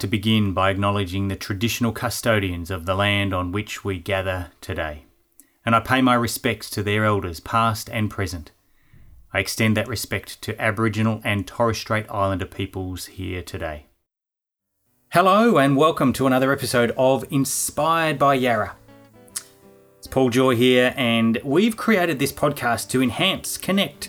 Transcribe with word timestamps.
like 0.00 0.08
to 0.08 0.16
begin 0.16 0.54
by 0.54 0.70
acknowledging 0.70 1.28
the 1.28 1.36
traditional 1.36 1.92
custodians 1.92 2.70
of 2.70 2.86
the 2.86 2.94
land 2.94 3.34
on 3.34 3.52
which 3.52 3.84
we 3.84 3.98
gather 3.98 4.50
today, 4.62 5.04
and 5.62 5.76
I 5.76 5.80
pay 5.80 6.00
my 6.00 6.14
respects 6.14 6.70
to 6.70 6.82
their 6.82 7.04
elders, 7.04 7.38
past 7.38 7.90
and 7.90 8.08
present. 8.10 8.50
I 9.34 9.40
extend 9.40 9.76
that 9.76 9.88
respect 9.88 10.40
to 10.40 10.58
Aboriginal 10.58 11.20
and 11.22 11.46
Torres 11.46 11.76
Strait 11.76 12.06
Islander 12.10 12.46
peoples 12.46 13.06
here 13.20 13.42
today. 13.42 13.88
Hello, 15.12 15.58
and 15.58 15.76
welcome 15.76 16.14
to 16.14 16.26
another 16.26 16.50
episode 16.50 16.94
of 16.96 17.26
Inspired 17.30 18.18
by 18.18 18.36
Yarra. 18.36 18.76
It's 19.98 20.06
Paul 20.06 20.30
Joy 20.30 20.56
here, 20.56 20.94
and 20.96 21.38
we've 21.44 21.76
created 21.76 22.18
this 22.18 22.32
podcast 22.32 22.88
to 22.88 23.02
enhance, 23.02 23.58
connect, 23.58 24.08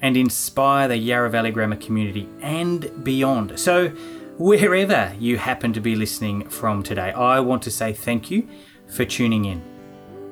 and 0.00 0.16
inspire 0.16 0.86
the 0.86 0.96
Yarra 0.96 1.30
Valley 1.30 1.50
Grammar 1.50 1.74
community 1.74 2.28
and 2.40 3.02
beyond. 3.02 3.58
So, 3.58 3.92
wherever 4.38 5.14
you 5.18 5.38
happen 5.38 5.72
to 5.72 5.80
be 5.80 5.94
listening 5.94 6.48
from 6.48 6.82
today, 6.82 7.12
I 7.12 7.40
want 7.40 7.62
to 7.62 7.70
say 7.70 7.92
thank 7.92 8.30
you 8.30 8.48
for 8.88 9.04
tuning 9.04 9.44
in. 9.44 9.62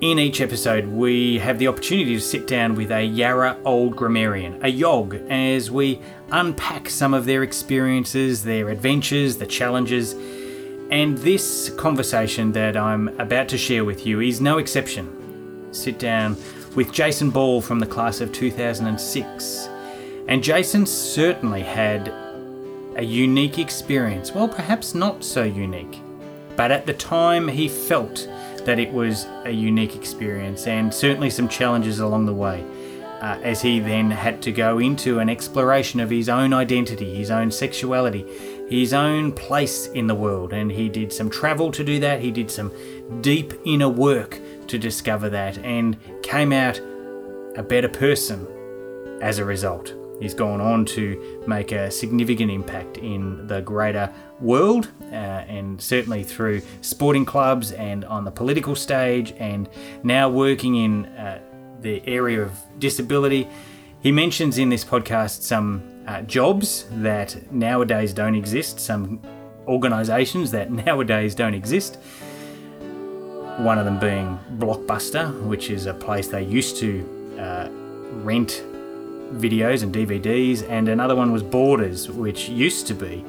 In 0.01 0.19
each 0.19 0.41
episode, 0.41 0.87
we 0.87 1.39
have 1.39 1.61
the 1.61 1.69
opportunity 1.69 2.17
to 2.17 2.21
sit 2.21 2.49
down 2.49 2.75
with 2.75 2.91
a 2.91 3.05
Yarra 3.05 3.57
Old 3.65 3.95
Grammarian, 3.95 4.65
a 4.65 4.69
Yog, 4.69 5.15
as 5.31 5.71
we 5.71 6.01
unpack 6.33 6.91
some 6.91 7.15
of 7.15 7.25
their 7.25 7.45
experiences, 7.45 8.43
their 8.43 8.71
adventures, 8.71 9.37
the 9.37 9.47
challenges. 9.47 10.15
And 10.91 11.17
this 11.19 11.71
conversation 11.71 12.51
that 12.53 12.77
I'm 12.77 13.09
about 13.21 13.49
to 13.51 13.59
share 13.59 13.85
with 13.85 14.05
you 14.05 14.21
is 14.21 14.41
no 14.41 14.59
exception. 14.59 15.69
Sit 15.73 16.01
down 16.01 16.37
with 16.75 16.93
Jason 16.93 17.31
Ball 17.31 17.61
from 17.61 17.79
the 17.79 17.87
class 17.87 18.21
of 18.21 18.33
2006. 18.33 19.69
And 20.27 20.43
Jason 20.43 20.87
certainly 20.87 21.63
had 21.63 22.13
a 22.97 23.05
unique 23.05 23.59
experience. 23.59 24.33
Well, 24.33 24.49
perhaps 24.49 24.95
not 24.95 25.25
so 25.25 25.43
unique. 25.43 26.01
But 26.57 26.71
at 26.71 26.87
the 26.87 26.93
time, 26.93 27.49
he 27.49 27.69
felt 27.69 28.29
that 28.65 28.79
it 28.79 28.93
was 28.93 29.27
a 29.45 29.51
unique 29.51 29.97
experience 29.97 30.67
and 30.67 30.93
certainly 30.93 31.31
some 31.31 31.49
challenges 31.49 32.01
along 32.01 32.27
the 32.27 32.35
way. 32.35 32.65
Uh, 33.21 33.39
as 33.45 33.63
he 33.63 33.79
then 33.79 34.11
had 34.11 34.43
to 34.43 34.51
go 34.51 34.79
into 34.79 35.21
an 35.21 35.29
exploration 35.29 36.01
of 36.01 36.11
his 36.11 36.29
own 36.29 36.53
identity, 36.53 37.15
his 37.15 37.31
own 37.31 37.53
sexuality, 37.53 38.27
his 38.69 38.93
own 38.93 39.31
place 39.31 39.87
in 39.89 40.09
the 40.09 40.15
world. 40.15 40.53
And 40.53 40.73
he 40.73 40.89
did 40.89 41.13
some 41.13 41.31
travel 41.31 41.71
to 41.73 41.85
do 41.85 42.01
that, 42.01 42.21
he 42.21 42.33
did 42.33 42.51
some 42.51 42.73
deep 43.21 43.55
inner 43.65 43.89
work 43.89 44.41
to 44.67 44.77
discover 44.77 45.29
that, 45.31 45.57
and 45.59 45.97
came 46.25 46.53
out 46.53 46.81
a 47.57 47.63
better 47.63 47.89
person 47.89 48.47
as 49.21 49.39
a 49.39 49.45
result. 49.45 49.95
He's 50.23 50.35
gone 50.35 50.61
on 50.61 50.85
to 50.85 51.43
make 51.49 51.73
a 51.73 51.91
significant 51.91 52.49
impact 52.49 52.97
in 52.97 53.49
the 53.49 53.61
greater 53.61 54.09
world 54.39 54.89
uh, 55.11 55.15
and 55.15 55.83
certainly 55.83 56.23
through 56.23 56.63
sporting 56.81 57.25
clubs 57.25 57.73
and 57.73 58.05
on 58.05 58.25
the 58.25 58.31
political 58.31 58.77
stage, 58.77 59.35
and 59.39 59.69
now 60.05 60.29
working 60.29 60.77
in 60.77 61.07
uh, 61.07 61.41
the 61.81 62.07
area 62.07 62.41
of 62.41 62.53
disability. 62.79 63.49
He 64.01 64.13
mentions 64.13 64.59
in 64.59 64.69
this 64.69 64.85
podcast 64.85 65.43
some 65.43 65.83
uh, 66.07 66.23
jobs 66.23 66.87
that 66.93 67.53
nowadays 67.53 68.13
don't 68.13 68.37
exist, 68.37 68.79
some 68.79 69.21
organisations 69.67 70.53
that 70.53 70.71
nowadays 70.87 71.35
don't 71.35 71.55
exist. 71.55 71.99
One 73.59 73.77
of 73.77 73.85
them 73.85 73.99
being 73.99 74.39
Blockbuster, 74.59 75.43
which 75.43 75.69
is 75.69 75.87
a 75.87 75.95
place 75.95 76.29
they 76.29 76.45
used 76.45 76.77
to 76.77 77.37
uh, 77.41 77.69
rent 78.23 78.63
videos 79.33 79.83
and 79.83 79.95
DVDs, 79.95 80.69
and 80.69 80.89
another 80.89 81.17
one 81.17 81.33
was 81.33 81.43
Borders, 81.43 82.09
which 82.09 82.49
used 82.49 82.87
to 82.89 82.95
be 82.95 83.25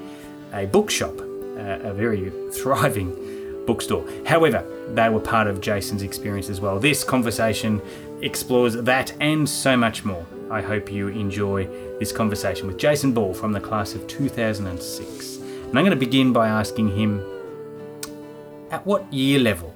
a 0.53 0.65
bookshop, 0.65 1.19
uh, 1.19 1.89
a 1.89 1.93
very 1.93 2.29
thriving 2.51 3.15
bookstore. 3.65 4.05
However, 4.25 4.65
they 4.93 5.09
were 5.09 5.19
part 5.19 5.47
of 5.47 5.61
Jason's 5.61 6.01
experience 6.01 6.49
as 6.49 6.59
well. 6.59 6.79
This 6.79 7.03
conversation 7.03 7.81
explores 8.21 8.75
that 8.75 9.13
and 9.19 9.47
so 9.47 9.75
much 9.77 10.05
more. 10.05 10.25
I 10.51 10.61
hope 10.61 10.91
you 10.91 11.07
enjoy 11.07 11.65
this 11.99 12.11
conversation 12.11 12.67
with 12.67 12.77
Jason 12.77 13.13
Ball 13.13 13.33
from 13.33 13.53
the 13.53 13.59
class 13.59 13.95
of 13.95 14.05
2006. 14.07 15.37
And 15.37 15.79
I'm 15.79 15.85
going 15.85 15.89
to 15.89 15.95
begin 15.95 16.33
by 16.33 16.47
asking 16.47 16.95
him 16.95 17.25
at 18.69 18.85
what 18.85 19.11
year 19.11 19.39
level 19.39 19.73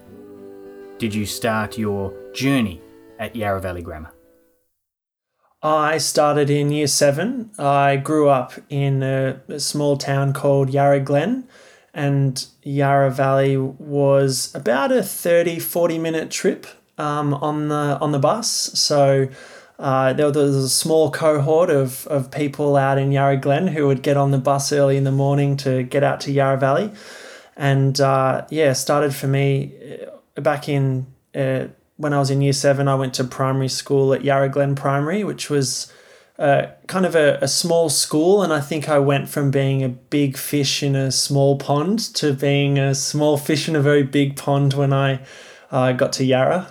did 0.98 1.14
you 1.14 1.26
start 1.26 1.78
your 1.78 2.14
journey 2.34 2.82
at 3.20 3.36
Yarra 3.36 3.62
Valley 3.62 3.82
Grammar? 3.82 4.12
I 5.68 5.98
started 5.98 6.50
in 6.50 6.72
year 6.72 6.88
seven. 6.88 7.52
I 7.60 7.98
grew 7.98 8.30
up 8.30 8.54
in 8.70 9.04
a, 9.04 9.42
a, 9.48 9.60
small 9.60 9.98
town 9.98 10.34
called 10.34 10.70
Yarra 10.70 11.00
Glen, 11.00 11.48
and 11.94 12.46
Yarra 12.64 13.12
Valley 13.12 13.58
was 13.58 14.54
about 14.56 14.92
a 14.92 15.04
30, 15.04 15.60
40 15.60 16.00
minute 16.00 16.32
trip 16.32 16.68
um, 16.98 17.34
on 17.34 17.68
the 17.68 17.98
on 18.00 18.12
the 18.12 18.20
bus. 18.20 18.48
So 18.48 19.30
uh, 19.80 20.14
there 20.14 20.28
was 20.28 20.56
a 20.56 20.70
small 20.70 21.12
cohort 21.12 21.70
of, 21.70 22.08
of 22.08 22.32
people 22.32 22.76
out 22.76 22.98
in 22.98 23.12
Yarra 23.12 23.38
Glen 23.38 23.68
who 23.68 23.88
would 23.88 24.02
get 24.02 24.18
on 24.18 24.32
the 24.32 24.38
bus 24.38 24.72
early 24.72 24.98
in 24.98 25.04
the 25.04 25.12
morning 25.12 25.58
to 25.58 25.84
get 25.84 26.04
out 26.04 26.22
to 26.22 26.32
Yarra 26.32 26.58
Valley. 26.58 26.92
And 27.56 28.00
uh, 28.00 28.46
yeah, 28.50 28.74
started 28.74 29.14
for 29.14 29.28
me 29.28 29.74
uh, 30.36 30.42
back 30.42 30.70
in 30.70 31.08
uh, 31.36 31.68
when 31.98 32.14
I 32.14 32.20
was 32.20 32.30
in 32.30 32.42
year 32.42 32.54
seven, 32.54 32.88
I 32.88 32.96
went 32.96 33.14
to 33.16 33.24
primary 33.24 33.68
school 33.68 34.14
at 34.14 34.24
Yarra 34.24 34.50
Glen 34.50 34.76
Primary, 34.76 35.24
which 35.24 35.50
was 35.50 35.92
uh, 36.40 36.68
kind 36.86 37.06
of 37.06 37.16
a, 37.16 37.40
a 37.42 37.48
small 37.48 37.90
school. 37.90 38.44
And 38.44 38.54
I 38.54 38.62
think 38.62 38.88
I 38.88 39.00
went 39.00 39.28
from 39.28 39.52
being 39.52 39.84
a 39.84 39.90
big 39.90 40.38
fish 40.38 40.84
in 40.84 40.96
a 40.96 41.12
small 41.12 41.58
pond 41.58 42.00
to 42.16 42.34
being 42.34 42.78
a 42.78 42.94
small 42.94 43.38
fish 43.38 43.68
in 43.68 43.76
a 43.76 43.82
very 43.82 44.04
big 44.04 44.36
pond 44.36 44.74
when 44.74 44.94
I 44.94 45.20
uh, 45.72 45.92
got 45.94 46.14
to 46.14 46.24
Yarra. 46.24 46.68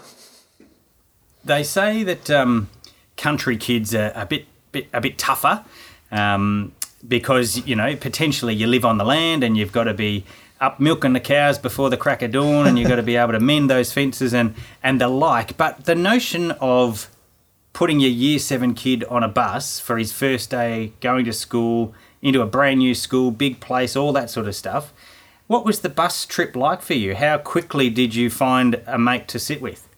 They 1.44 1.62
say 1.62 2.02
that 2.04 2.30
um, 2.30 2.68
country 3.16 3.56
kids 3.56 3.94
are 3.94 4.12
a 4.14 4.26
bit, 4.26 4.46
bit 4.72 4.88
a 4.92 5.00
bit 5.00 5.18
tougher 5.18 5.64
um, 6.10 6.72
because 7.06 7.64
you 7.66 7.76
know 7.76 7.94
potentially 7.96 8.54
you 8.54 8.66
live 8.66 8.84
on 8.84 8.98
the 8.98 9.04
land 9.04 9.44
and 9.44 9.56
you've 9.56 9.72
got 9.72 9.84
to 9.84 9.94
be 9.94 10.24
up 10.60 10.80
milking 10.80 11.12
the 11.12 11.20
cows 11.20 11.58
before 11.58 11.90
the 11.90 11.96
crack 11.96 12.22
of 12.22 12.32
dawn 12.32 12.66
and 12.66 12.78
you've 12.78 12.88
got 12.88 12.96
to 12.96 13.02
be 13.02 13.16
able 13.16 13.32
to 13.32 13.40
mend 13.40 13.68
those 13.68 13.92
fences 13.92 14.32
and, 14.32 14.54
and 14.82 15.00
the 15.00 15.08
like. 15.08 15.56
But 15.56 15.84
the 15.84 15.94
notion 15.94 16.52
of 16.52 17.10
putting 17.72 18.00
your 18.00 18.10
year 18.10 18.38
seven 18.38 18.72
kid 18.72 19.04
on 19.04 19.22
a 19.22 19.28
bus 19.28 19.78
for 19.78 19.98
his 19.98 20.12
first 20.12 20.50
day 20.50 20.92
going 21.00 21.26
to 21.26 21.32
school, 21.32 21.94
into 22.22 22.40
a 22.40 22.46
brand 22.46 22.78
new 22.78 22.94
school, 22.94 23.30
big 23.30 23.60
place, 23.60 23.94
all 23.94 24.12
that 24.12 24.30
sort 24.30 24.48
of 24.48 24.56
stuff. 24.56 24.92
What 25.46 25.64
was 25.64 25.80
the 25.80 25.88
bus 25.88 26.26
trip 26.26 26.56
like 26.56 26.82
for 26.82 26.94
you? 26.94 27.14
How 27.14 27.38
quickly 27.38 27.88
did 27.88 28.14
you 28.14 28.30
find 28.30 28.82
a 28.86 28.98
mate 28.98 29.28
to 29.28 29.38
sit 29.38 29.60
with? 29.60 29.88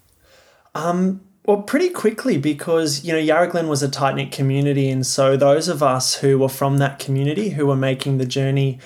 Um, 0.74 1.22
well, 1.46 1.62
pretty 1.62 1.88
quickly 1.88 2.36
because, 2.36 3.02
you 3.02 3.12
know, 3.14 3.18
Yarra 3.18 3.48
Glen 3.48 3.68
was 3.68 3.82
a 3.82 3.88
tight 3.88 4.16
knit 4.16 4.30
community. 4.30 4.90
And 4.90 5.06
so 5.06 5.36
those 5.36 5.68
of 5.68 5.82
us 5.82 6.16
who 6.16 6.38
were 6.38 6.50
from 6.50 6.76
that 6.78 6.98
community 6.98 7.50
who 7.50 7.66
were 7.66 7.76
making 7.76 8.18
the 8.18 8.26
journey 8.26 8.78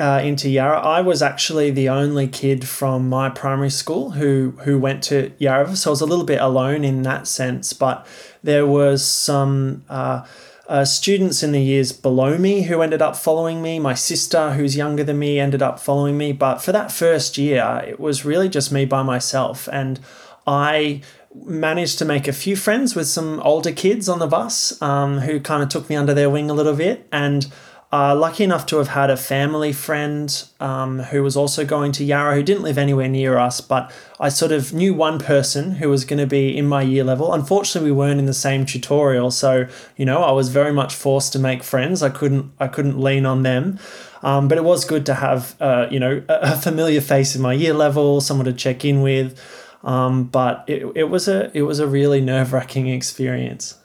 uh, 0.00 0.20
into 0.22 0.48
Yarra, 0.48 0.78
I 0.78 1.00
was 1.00 1.22
actually 1.22 1.70
the 1.70 1.88
only 1.88 2.28
kid 2.28 2.68
from 2.68 3.08
my 3.08 3.28
primary 3.28 3.70
school 3.70 4.12
who 4.12 4.54
who 4.62 4.78
went 4.78 5.02
to 5.04 5.32
Yarra, 5.38 5.74
so 5.74 5.90
I 5.90 5.92
was 5.92 6.00
a 6.00 6.06
little 6.06 6.24
bit 6.24 6.40
alone 6.40 6.84
in 6.84 7.02
that 7.02 7.26
sense. 7.26 7.72
But 7.72 8.06
there 8.42 8.64
was 8.64 9.04
some 9.04 9.84
uh, 9.88 10.24
uh, 10.68 10.84
students 10.84 11.42
in 11.42 11.50
the 11.50 11.60
years 11.60 11.90
below 11.90 12.38
me 12.38 12.62
who 12.62 12.80
ended 12.80 13.02
up 13.02 13.16
following 13.16 13.60
me. 13.60 13.80
My 13.80 13.94
sister, 13.94 14.52
who's 14.52 14.76
younger 14.76 15.02
than 15.02 15.18
me, 15.18 15.40
ended 15.40 15.62
up 15.62 15.80
following 15.80 16.16
me. 16.16 16.32
But 16.32 16.58
for 16.58 16.70
that 16.70 16.92
first 16.92 17.36
year, 17.36 17.82
it 17.84 17.98
was 17.98 18.24
really 18.24 18.48
just 18.48 18.70
me 18.70 18.84
by 18.84 19.02
myself, 19.02 19.68
and 19.72 19.98
I 20.46 21.02
managed 21.44 21.98
to 21.98 22.04
make 22.04 22.28
a 22.28 22.32
few 22.32 22.54
friends 22.54 22.94
with 22.94 23.06
some 23.06 23.40
older 23.40 23.72
kids 23.72 24.08
on 24.08 24.18
the 24.20 24.26
bus 24.26 24.80
um, 24.80 25.18
who 25.18 25.40
kind 25.40 25.62
of 25.62 25.68
took 25.68 25.90
me 25.90 25.96
under 25.96 26.14
their 26.14 26.30
wing 26.30 26.50
a 26.50 26.54
little 26.54 26.74
bit 26.74 27.06
and 27.12 27.52
uh, 27.90 28.14
lucky 28.14 28.44
enough 28.44 28.66
to 28.66 28.76
have 28.76 28.88
had 28.88 29.08
a 29.08 29.16
family 29.16 29.72
friend 29.72 30.44
um, 30.60 30.98
who 30.98 31.22
was 31.22 31.38
also 31.38 31.64
going 31.64 31.90
to 31.92 32.04
Yarra 32.04 32.34
who 32.34 32.42
didn't 32.42 32.62
live 32.62 32.76
anywhere 32.76 33.08
near 33.08 33.38
us, 33.38 33.62
but 33.62 33.90
I 34.20 34.28
sort 34.28 34.52
of 34.52 34.74
knew 34.74 34.92
one 34.92 35.18
person 35.18 35.72
who 35.72 35.88
was 35.88 36.04
going 36.04 36.18
to 36.18 36.26
be 36.26 36.54
in 36.56 36.66
my 36.66 36.82
year 36.82 37.02
level. 37.02 37.32
Unfortunately, 37.32 37.90
we 37.90 37.96
weren't 37.96 38.20
in 38.20 38.26
the 38.26 38.34
same 38.34 38.66
tutorial, 38.66 39.30
so 39.30 39.66
you 39.96 40.04
know 40.04 40.22
I 40.22 40.32
was 40.32 40.50
very 40.50 40.72
much 40.72 40.94
forced 40.94 41.32
to 41.32 41.38
make 41.38 41.62
friends. 41.62 42.02
I 42.02 42.10
couldn't 42.10 42.52
I 42.60 42.68
couldn't 42.68 43.00
lean 43.00 43.24
on 43.24 43.42
them, 43.42 43.78
um, 44.22 44.48
but 44.48 44.58
it 44.58 44.64
was 44.64 44.84
good 44.84 45.06
to 45.06 45.14
have 45.14 45.56
uh, 45.58 45.86
you 45.90 45.98
know 45.98 46.22
a, 46.28 46.38
a, 46.42 46.56
familiar 46.56 47.00
face 47.00 47.34
in 47.34 47.40
my 47.40 47.54
year 47.54 47.72
level, 47.72 48.20
someone 48.20 48.44
to 48.44 48.52
check 48.52 48.84
in 48.84 49.00
with. 49.00 49.40
Um, 49.82 50.24
but 50.24 50.64
it, 50.66 50.84
it 50.94 51.04
was 51.04 51.26
a 51.26 51.50
it 51.56 51.62
was 51.62 51.78
a 51.78 51.86
really 51.86 52.20
nerve 52.20 52.52
wracking 52.52 52.88
experience. 52.88 53.76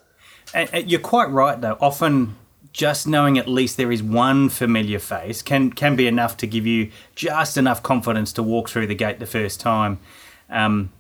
And 0.53 0.91
you're 0.91 0.99
quite 0.99 1.31
right, 1.31 1.59
though. 1.59 1.77
Often 1.81 2.35
just 2.73 3.07
knowing 3.07 3.37
at 3.37 3.47
least 3.47 3.77
there 3.77 3.91
is 3.91 4.01
one 4.01 4.49
familiar 4.49 4.99
face 4.99 5.41
can 5.43 5.71
can 5.71 5.95
be 5.95 6.07
enough 6.07 6.35
to 6.37 6.47
give 6.47 6.65
you 6.65 6.91
just 7.15 7.55
enough 7.55 7.81
confidence 7.83 8.33
to 8.33 8.43
walk 8.43 8.67
through 8.67 8.87
the 8.87 8.95
gate 8.95 9.19
the 9.19 9.27
first 9.27 9.59
time. 9.59 9.99
Um, 10.49 10.91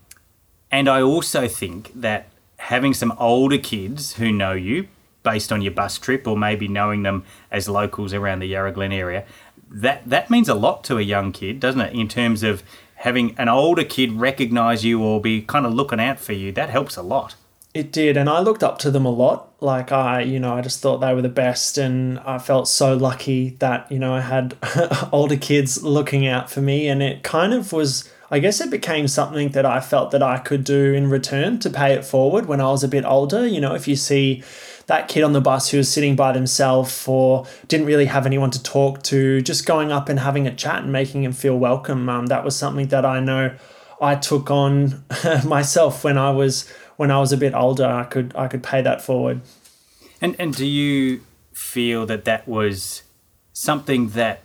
and 0.71 0.87
I 0.87 1.01
also 1.01 1.47
think 1.47 1.91
that 1.95 2.27
having 2.57 2.93
some 2.93 3.11
older 3.19 3.57
kids 3.57 4.13
who 4.13 4.31
know 4.31 4.53
you 4.53 4.87
based 5.23 5.51
on 5.51 5.61
your 5.61 5.71
bus 5.71 5.97
trip 5.97 6.27
or 6.27 6.37
maybe 6.37 6.67
knowing 6.67 7.03
them 7.03 7.23
as 7.51 7.67
locals 7.67 8.13
around 8.13 8.39
the 8.39 8.47
Yarra 8.47 8.71
Glen 8.71 8.91
area, 8.91 9.25
that 9.69 10.07
that 10.07 10.29
means 10.29 10.47
a 10.47 10.53
lot 10.53 10.83
to 10.85 10.97
a 10.97 11.01
young 11.01 11.31
kid, 11.31 11.59
doesn't 11.59 11.81
it? 11.81 11.93
In 11.93 12.07
terms 12.07 12.43
of 12.43 12.61
having 12.95 13.35
an 13.39 13.49
older 13.49 13.83
kid 13.83 14.13
recognize 14.13 14.85
you 14.85 15.01
or 15.01 15.19
be 15.19 15.41
kind 15.41 15.65
of 15.65 15.73
looking 15.73 15.99
out 15.99 16.19
for 16.19 16.33
you, 16.33 16.51
that 16.51 16.69
helps 16.69 16.95
a 16.95 17.01
lot. 17.01 17.35
It 17.73 17.91
did, 17.91 18.17
and 18.17 18.29
I 18.29 18.39
looked 18.39 18.61
up 18.61 18.77
to 18.79 18.91
them 18.91 19.05
a 19.05 19.09
lot. 19.09 19.51
Like 19.59 19.91
I, 19.91 20.21
you 20.21 20.39
know, 20.39 20.53
I 20.53 20.61
just 20.61 20.79
thought 20.79 20.99
they 20.99 21.13
were 21.13 21.23
the 21.23 21.29
best, 21.29 21.79
and 21.79 22.19
I 22.19 22.37
felt 22.37 22.67
so 22.67 22.95
lucky 22.95 23.51
that 23.59 23.91
you 23.91 23.97
know 23.97 24.13
I 24.13 24.21
had 24.21 24.55
older 25.11 25.37
kids 25.37 25.81
looking 25.81 26.27
out 26.27 26.51
for 26.51 26.61
me, 26.61 26.87
and 26.87 27.01
it 27.01 27.23
kind 27.23 27.53
of 27.53 27.73
was. 27.73 28.09
I 28.29 28.39
guess 28.39 28.59
it 28.61 28.71
became 28.71 29.07
something 29.07 29.49
that 29.49 29.65
I 29.65 29.79
felt 29.79 30.09
that 30.11 30.23
I 30.23 30.39
could 30.39 30.63
do 30.63 30.93
in 30.93 31.09
return 31.09 31.59
to 31.59 31.69
pay 31.69 31.93
it 31.93 32.03
forward 32.03 32.47
when 32.47 32.59
I 32.61 32.65
was 32.65 32.83
a 32.83 32.87
bit 32.87 33.05
older. 33.05 33.47
You 33.47 33.61
know, 33.61 33.75
if 33.75 33.87
you 33.87 33.95
see 33.95 34.43
that 34.87 35.07
kid 35.07 35.23
on 35.23 35.33
the 35.33 35.41
bus 35.41 35.69
who 35.69 35.77
was 35.77 35.91
sitting 35.91 36.15
by 36.15 36.31
themselves 36.31 37.07
or 37.07 37.45
didn't 37.67 37.85
really 37.85 38.05
have 38.05 38.25
anyone 38.25 38.49
to 38.51 38.63
talk 38.63 39.03
to, 39.03 39.41
just 39.41 39.67
going 39.67 39.91
up 39.91 40.09
and 40.09 40.19
having 40.19 40.47
a 40.47 40.55
chat 40.55 40.81
and 40.81 40.91
making 40.91 41.23
him 41.23 41.31
feel 41.31 41.57
welcome. 41.57 42.09
Um, 42.09 42.25
that 42.27 42.43
was 42.43 42.55
something 42.55 42.87
that 42.87 43.05
I 43.05 43.19
know 43.19 43.55
I 44.01 44.15
took 44.15 44.51
on 44.51 45.03
myself 45.45 46.03
when 46.03 46.17
I 46.17 46.31
was 46.31 46.71
when 46.97 47.11
I 47.11 47.19
was 47.19 47.31
a 47.31 47.37
bit 47.37 47.53
older. 47.53 47.85
I 47.85 48.03
could 48.03 48.33
I 48.35 48.47
could 48.47 48.63
pay 48.63 48.81
that 48.81 49.01
forward. 49.01 49.41
And 50.21 50.35
and 50.39 50.55
do 50.55 50.65
you 50.65 51.21
feel 51.53 52.05
that 52.05 52.25
that 52.25 52.47
was 52.47 53.03
something 53.53 54.09
that 54.09 54.41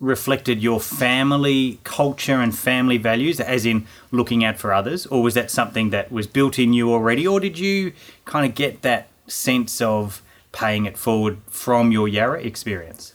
reflected 0.00 0.62
your 0.62 0.78
family 0.78 1.80
culture 1.82 2.40
and 2.40 2.56
family 2.56 2.98
values, 2.98 3.40
as 3.40 3.66
in 3.66 3.86
looking 4.12 4.44
out 4.44 4.56
for 4.56 4.72
others, 4.72 5.06
or 5.06 5.22
was 5.22 5.34
that 5.34 5.50
something 5.50 5.90
that 5.90 6.12
was 6.12 6.26
built 6.26 6.58
in 6.58 6.72
you 6.72 6.92
already, 6.92 7.26
or 7.26 7.40
did 7.40 7.58
you 7.58 7.92
kind 8.24 8.46
of 8.46 8.54
get 8.54 8.82
that 8.82 9.08
sense 9.26 9.80
of 9.80 10.22
paying 10.52 10.86
it 10.86 10.96
forward 10.96 11.38
from 11.48 11.90
your 11.90 12.06
Yarra 12.06 12.40
experience? 12.40 13.12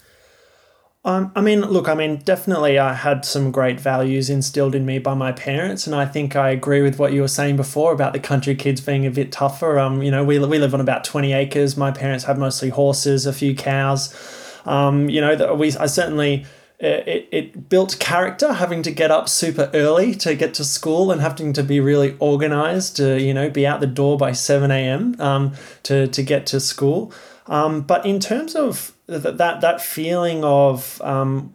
Um, 1.06 1.34
I 1.36 1.42
mean, 1.42 1.62
look, 1.62 1.90
I 1.90 1.96
mean, 1.96 2.18
definitely 2.18 2.80
I 2.80 2.94
had 2.94 3.26
some 3.26 3.52
great 3.52 3.78
values 3.78 4.30
instilled 4.30 4.74
in 4.74 4.86
me 4.86 5.00
by 5.00 5.14
my 5.14 5.34
parents, 5.34 5.86
and 5.86 5.94
I 5.94 6.06
think 6.06 6.36
I 6.38 6.50
agree 6.52 6.82
with 6.82 6.98
what 6.98 7.12
you 7.12 7.22
were 7.22 7.28
saying 7.28 7.58
before 7.58 7.92
about 7.92 8.14
the 8.14 8.20
country 8.20 8.56
kids 8.56 8.80
being 8.80 9.06
a 9.06 9.12
bit 9.12 9.32
tougher. 9.32 9.80
Um, 9.80 10.02
you 10.02 10.12
know, 10.12 10.24
we, 10.24 10.40
we 10.40 10.60
live 10.60 10.74
on 10.74 10.80
about 10.80 11.04
20 11.04 11.34
acres. 11.34 11.76
My 11.76 11.92
parents 11.92 12.24
have 12.24 12.38
mostly 12.38 12.70
horses, 12.70 13.26
a 13.26 13.34
few 13.34 13.54
cows. 13.54 14.16
Um, 14.66 15.10
you 15.10 15.20
know, 15.20 15.54
we 15.56 15.76
I 15.76 15.88
certainly 15.88 16.46
it, 16.80 17.28
it 17.32 17.70
built 17.70 17.98
character 18.00 18.54
having 18.54 18.82
to 18.84 18.92
get 18.92 19.12
up 19.12 19.30
super 19.30 19.70
early 19.74 20.16
to 20.16 20.36
get 20.36 20.54
to 20.56 20.64
school 20.64 21.12
and 21.12 21.22
having 21.22 21.54
to 21.54 21.64
be 21.64 21.80
really 21.80 22.16
organized 22.20 22.98
to 22.98 23.22
you 23.22 23.34
know 23.34 23.50
be 23.50 23.66
out 23.66 23.80
the 23.80 23.88
door 23.88 24.18
by 24.18 24.32
7 24.32 24.70
a.m 24.70 25.16
um, 25.20 25.54
to, 25.84 26.08
to 26.08 26.24
get 26.24 26.46
to 26.48 26.60
school 26.60 27.14
um, 27.48 27.82
but 27.82 28.06
in 28.06 28.20
terms 28.20 28.56
of 28.56 28.93
that 29.08 29.38
that, 29.38 29.62
that 29.62 29.82
feeling 29.82 30.44
of 30.44 31.02
um, 31.02 31.54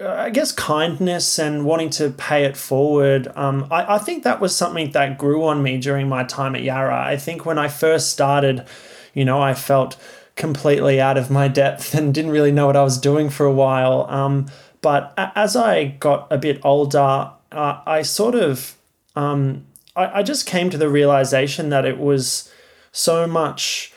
I 0.00 0.30
guess 0.30 0.52
kindness 0.52 1.38
and 1.38 1.64
wanting 1.64 1.90
to 1.90 2.10
pay 2.10 2.44
it 2.44 2.56
forward. 2.56 3.28
Um, 3.34 3.66
I, 3.70 3.96
I 3.96 3.98
think 3.98 4.24
that 4.24 4.40
was 4.40 4.56
something 4.56 4.92
that 4.92 5.18
grew 5.18 5.44
on 5.44 5.62
me 5.62 5.78
during 5.78 6.08
my 6.08 6.24
time 6.24 6.54
at 6.54 6.62
Yarra. 6.62 7.04
I 7.04 7.16
think 7.16 7.44
when 7.44 7.58
I 7.58 7.68
first 7.68 8.10
started, 8.10 8.64
you 9.12 9.24
know, 9.24 9.42
I 9.42 9.54
felt 9.54 9.96
completely 10.36 11.00
out 11.00 11.18
of 11.18 11.30
my 11.30 11.48
depth 11.62 11.94
and 11.94 12.14
didn't 12.14 12.30
really 12.30 12.52
know 12.52 12.66
what 12.66 12.76
I 12.76 12.84
was 12.84 12.98
doing 12.98 13.28
for 13.30 13.44
a 13.44 13.52
while. 13.52 14.06
Um, 14.08 14.46
but 14.80 15.12
as 15.18 15.56
I 15.56 15.86
got 15.86 16.28
a 16.30 16.38
bit 16.38 16.60
older, 16.64 17.32
uh, 17.52 17.80
I 17.84 18.02
sort 18.02 18.34
of, 18.34 18.76
um, 19.16 19.66
I, 19.94 20.20
I 20.20 20.22
just 20.22 20.46
came 20.46 20.70
to 20.70 20.78
the 20.78 20.88
realization 20.88 21.68
that 21.70 21.84
it 21.84 21.98
was 21.98 22.50
so 22.92 23.26
much 23.26 23.92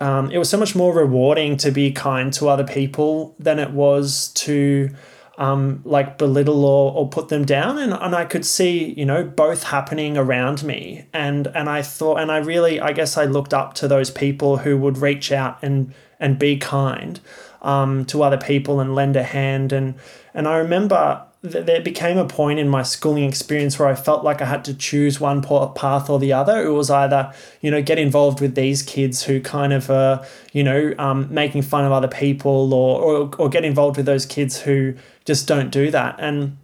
um, 0.00 0.30
it 0.30 0.38
was 0.38 0.50
so 0.50 0.58
much 0.58 0.74
more 0.74 0.92
rewarding 0.92 1.56
to 1.58 1.70
be 1.70 1.90
kind 1.90 2.32
to 2.34 2.48
other 2.48 2.64
people 2.64 3.34
than 3.38 3.58
it 3.58 3.70
was 3.70 4.28
to 4.34 4.90
um, 5.38 5.82
like 5.84 6.18
belittle 6.18 6.64
or, 6.64 6.92
or 6.92 7.08
put 7.08 7.28
them 7.28 7.44
down. 7.44 7.78
And, 7.78 7.92
and 7.92 8.14
I 8.14 8.24
could 8.24 8.44
see 8.44 8.92
you 8.92 9.04
know 9.04 9.24
both 9.24 9.64
happening 9.64 10.16
around 10.16 10.62
me. 10.62 11.06
And 11.12 11.46
and 11.48 11.68
I 11.68 11.82
thought 11.82 12.20
and 12.20 12.30
I 12.30 12.38
really 12.38 12.80
I 12.80 12.92
guess 12.92 13.16
I 13.16 13.24
looked 13.24 13.54
up 13.54 13.74
to 13.74 13.88
those 13.88 14.10
people 14.10 14.58
who 14.58 14.76
would 14.78 14.98
reach 14.98 15.32
out 15.32 15.58
and 15.62 15.94
and 16.20 16.38
be 16.38 16.56
kind 16.56 17.20
um, 17.62 18.04
to 18.06 18.22
other 18.22 18.38
people 18.38 18.80
and 18.80 18.94
lend 18.94 19.16
a 19.16 19.22
hand. 19.22 19.72
And 19.72 19.94
and 20.34 20.46
I 20.46 20.58
remember 20.58 21.22
there 21.50 21.80
became 21.80 22.18
a 22.18 22.26
point 22.26 22.58
in 22.58 22.68
my 22.68 22.82
schooling 22.82 23.24
experience 23.24 23.78
where 23.78 23.88
I 23.88 23.94
felt 23.94 24.24
like 24.24 24.42
I 24.42 24.44
had 24.44 24.64
to 24.66 24.74
choose 24.74 25.20
one 25.20 25.42
path 25.42 26.10
or 26.10 26.18
the 26.18 26.32
other. 26.32 26.64
It 26.64 26.70
was 26.70 26.90
either, 26.90 27.32
you 27.60 27.70
know, 27.70 27.82
get 27.82 27.98
involved 27.98 28.40
with 28.40 28.54
these 28.54 28.82
kids 28.82 29.22
who 29.22 29.40
kind 29.40 29.72
of 29.72 29.90
are, 29.90 30.24
you 30.52 30.62
know, 30.62 30.94
um, 30.98 31.32
making 31.32 31.62
fun 31.62 31.84
of 31.84 31.92
other 31.92 32.08
people 32.08 32.72
or, 32.74 33.00
or, 33.00 33.30
or 33.38 33.48
get 33.48 33.64
involved 33.64 33.96
with 33.96 34.06
those 34.06 34.26
kids 34.26 34.60
who 34.60 34.94
just 35.24 35.46
don't 35.46 35.70
do 35.70 35.90
that. 35.90 36.16
And 36.18 36.56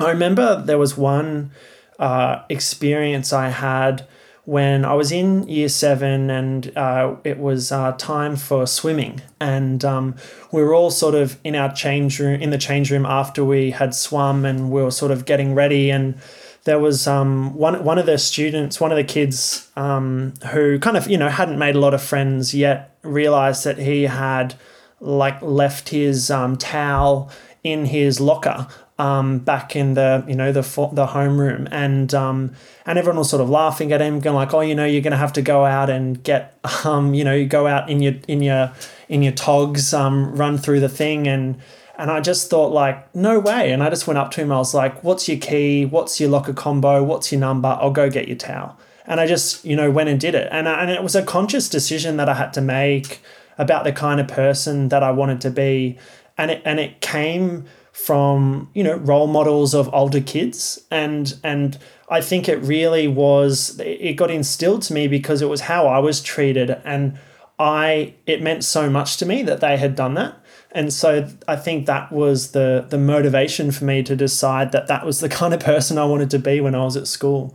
I 0.00 0.10
remember 0.10 0.62
there 0.62 0.78
was 0.78 0.96
one 0.96 1.50
uh, 1.98 2.42
experience 2.48 3.32
I 3.32 3.48
had 3.48 4.06
when 4.48 4.82
I 4.82 4.94
was 4.94 5.12
in 5.12 5.46
year 5.46 5.68
seven 5.68 6.30
and 6.30 6.74
uh, 6.74 7.16
it 7.22 7.38
was 7.38 7.70
uh, 7.70 7.92
time 7.98 8.34
for 8.34 8.66
swimming. 8.66 9.20
And 9.38 9.84
um, 9.84 10.16
we 10.50 10.62
were 10.62 10.72
all 10.72 10.90
sort 10.90 11.14
of 11.14 11.38
in 11.44 11.54
our 11.54 11.70
change 11.74 12.18
room, 12.18 12.40
in 12.40 12.48
the 12.48 12.56
change 12.56 12.90
room 12.90 13.04
after 13.04 13.44
we 13.44 13.72
had 13.72 13.94
swum 13.94 14.46
and 14.46 14.70
we 14.70 14.82
were 14.82 14.90
sort 14.90 15.12
of 15.12 15.26
getting 15.26 15.54
ready. 15.54 15.90
And 15.90 16.18
there 16.64 16.78
was 16.78 17.06
um, 17.06 17.52
one, 17.56 17.84
one 17.84 17.98
of 17.98 18.06
the 18.06 18.16
students, 18.16 18.80
one 18.80 18.90
of 18.90 18.96
the 18.96 19.04
kids 19.04 19.70
um, 19.76 20.32
who 20.52 20.78
kind 20.78 20.96
of, 20.96 21.10
you 21.10 21.18
know, 21.18 21.28
hadn't 21.28 21.58
made 21.58 21.76
a 21.76 21.80
lot 21.80 21.92
of 21.92 22.02
friends 22.02 22.54
yet, 22.54 22.96
realized 23.02 23.64
that 23.64 23.76
he 23.76 24.04
had 24.04 24.54
like 24.98 25.42
left 25.42 25.90
his 25.90 26.30
um, 26.30 26.56
towel 26.56 27.30
in 27.62 27.84
his 27.84 28.18
locker 28.18 28.66
um, 28.98 29.38
back 29.38 29.76
in 29.76 29.94
the 29.94 30.24
you 30.26 30.34
know 30.34 30.50
the 30.50 30.62
the 30.92 31.06
homeroom, 31.06 31.68
and 31.70 32.12
um, 32.14 32.52
and 32.84 32.98
everyone 32.98 33.18
was 33.18 33.30
sort 33.30 33.40
of 33.40 33.48
laughing 33.48 33.92
at 33.92 34.00
him, 34.00 34.18
going 34.20 34.34
like, 34.34 34.52
oh, 34.52 34.60
you 34.60 34.74
know, 34.74 34.84
you're 34.84 35.02
going 35.02 35.12
to 35.12 35.18
have 35.18 35.32
to 35.34 35.42
go 35.42 35.64
out 35.64 35.88
and 35.88 36.22
get 36.22 36.58
um, 36.84 37.14
you 37.14 37.24
know, 37.24 37.34
you 37.34 37.46
go 37.46 37.66
out 37.66 37.88
in 37.88 38.02
your 38.02 38.14
in 38.26 38.42
your 38.42 38.72
in 39.08 39.22
your 39.22 39.32
togs, 39.32 39.94
um, 39.94 40.34
run 40.34 40.58
through 40.58 40.80
the 40.80 40.88
thing, 40.88 41.28
and 41.28 41.60
and 41.96 42.10
I 42.10 42.20
just 42.20 42.50
thought 42.50 42.72
like, 42.72 43.14
no 43.14 43.38
way, 43.38 43.72
and 43.72 43.82
I 43.82 43.90
just 43.90 44.06
went 44.06 44.18
up 44.18 44.30
to 44.32 44.40
him, 44.40 44.52
I 44.52 44.58
was 44.58 44.74
like, 44.74 45.02
what's 45.02 45.28
your 45.28 45.38
key? 45.38 45.84
What's 45.84 46.20
your 46.20 46.30
locker 46.30 46.52
combo? 46.52 47.02
What's 47.02 47.32
your 47.32 47.40
number? 47.40 47.68
I'll 47.80 47.90
go 47.90 48.10
get 48.10 48.26
your 48.26 48.36
towel, 48.36 48.76
and 49.06 49.20
I 49.20 49.26
just 49.26 49.64
you 49.64 49.76
know 49.76 49.92
went 49.92 50.08
and 50.08 50.18
did 50.20 50.34
it, 50.34 50.48
and 50.50 50.66
and 50.66 50.90
it 50.90 51.04
was 51.04 51.14
a 51.14 51.22
conscious 51.22 51.68
decision 51.68 52.16
that 52.16 52.28
I 52.28 52.34
had 52.34 52.52
to 52.54 52.60
make 52.60 53.22
about 53.58 53.84
the 53.84 53.92
kind 53.92 54.20
of 54.20 54.28
person 54.28 54.88
that 54.88 55.04
I 55.04 55.12
wanted 55.12 55.40
to 55.42 55.50
be, 55.50 55.98
and 56.36 56.50
it 56.50 56.62
and 56.64 56.80
it 56.80 57.00
came 57.00 57.66
from 58.04 58.70
you 58.74 58.84
know 58.84 58.96
role 58.96 59.26
models 59.26 59.74
of 59.74 59.92
older 59.92 60.20
kids. 60.20 60.78
And 60.90 61.34
and 61.42 61.78
I 62.08 62.20
think 62.20 62.48
it 62.48 62.56
really 62.62 63.08
was 63.08 63.78
it 63.80 64.14
got 64.14 64.30
instilled 64.30 64.82
to 64.82 64.94
me 64.94 65.08
because 65.08 65.42
it 65.42 65.48
was 65.48 65.62
how 65.62 65.86
I 65.86 65.98
was 65.98 66.22
treated. 66.22 66.70
And 66.84 67.18
I 67.58 68.14
it 68.24 68.40
meant 68.40 68.64
so 68.64 68.88
much 68.88 69.16
to 69.18 69.26
me 69.26 69.42
that 69.42 69.60
they 69.60 69.76
had 69.76 69.96
done 69.96 70.14
that. 70.14 70.36
And 70.70 70.92
so 70.92 71.28
I 71.48 71.56
think 71.56 71.86
that 71.86 72.12
was 72.12 72.52
the 72.52 72.86
the 72.88 72.98
motivation 72.98 73.72
for 73.72 73.84
me 73.84 74.02
to 74.04 74.14
decide 74.14 74.70
that 74.72 74.86
that 74.86 75.04
was 75.04 75.20
the 75.20 75.28
kind 75.40 75.52
of 75.52 75.60
person 75.60 75.98
I 75.98 76.04
wanted 76.04 76.30
to 76.30 76.38
be 76.38 76.60
when 76.60 76.74
I 76.74 76.84
was 76.84 76.96
at 76.96 77.08
school. 77.08 77.54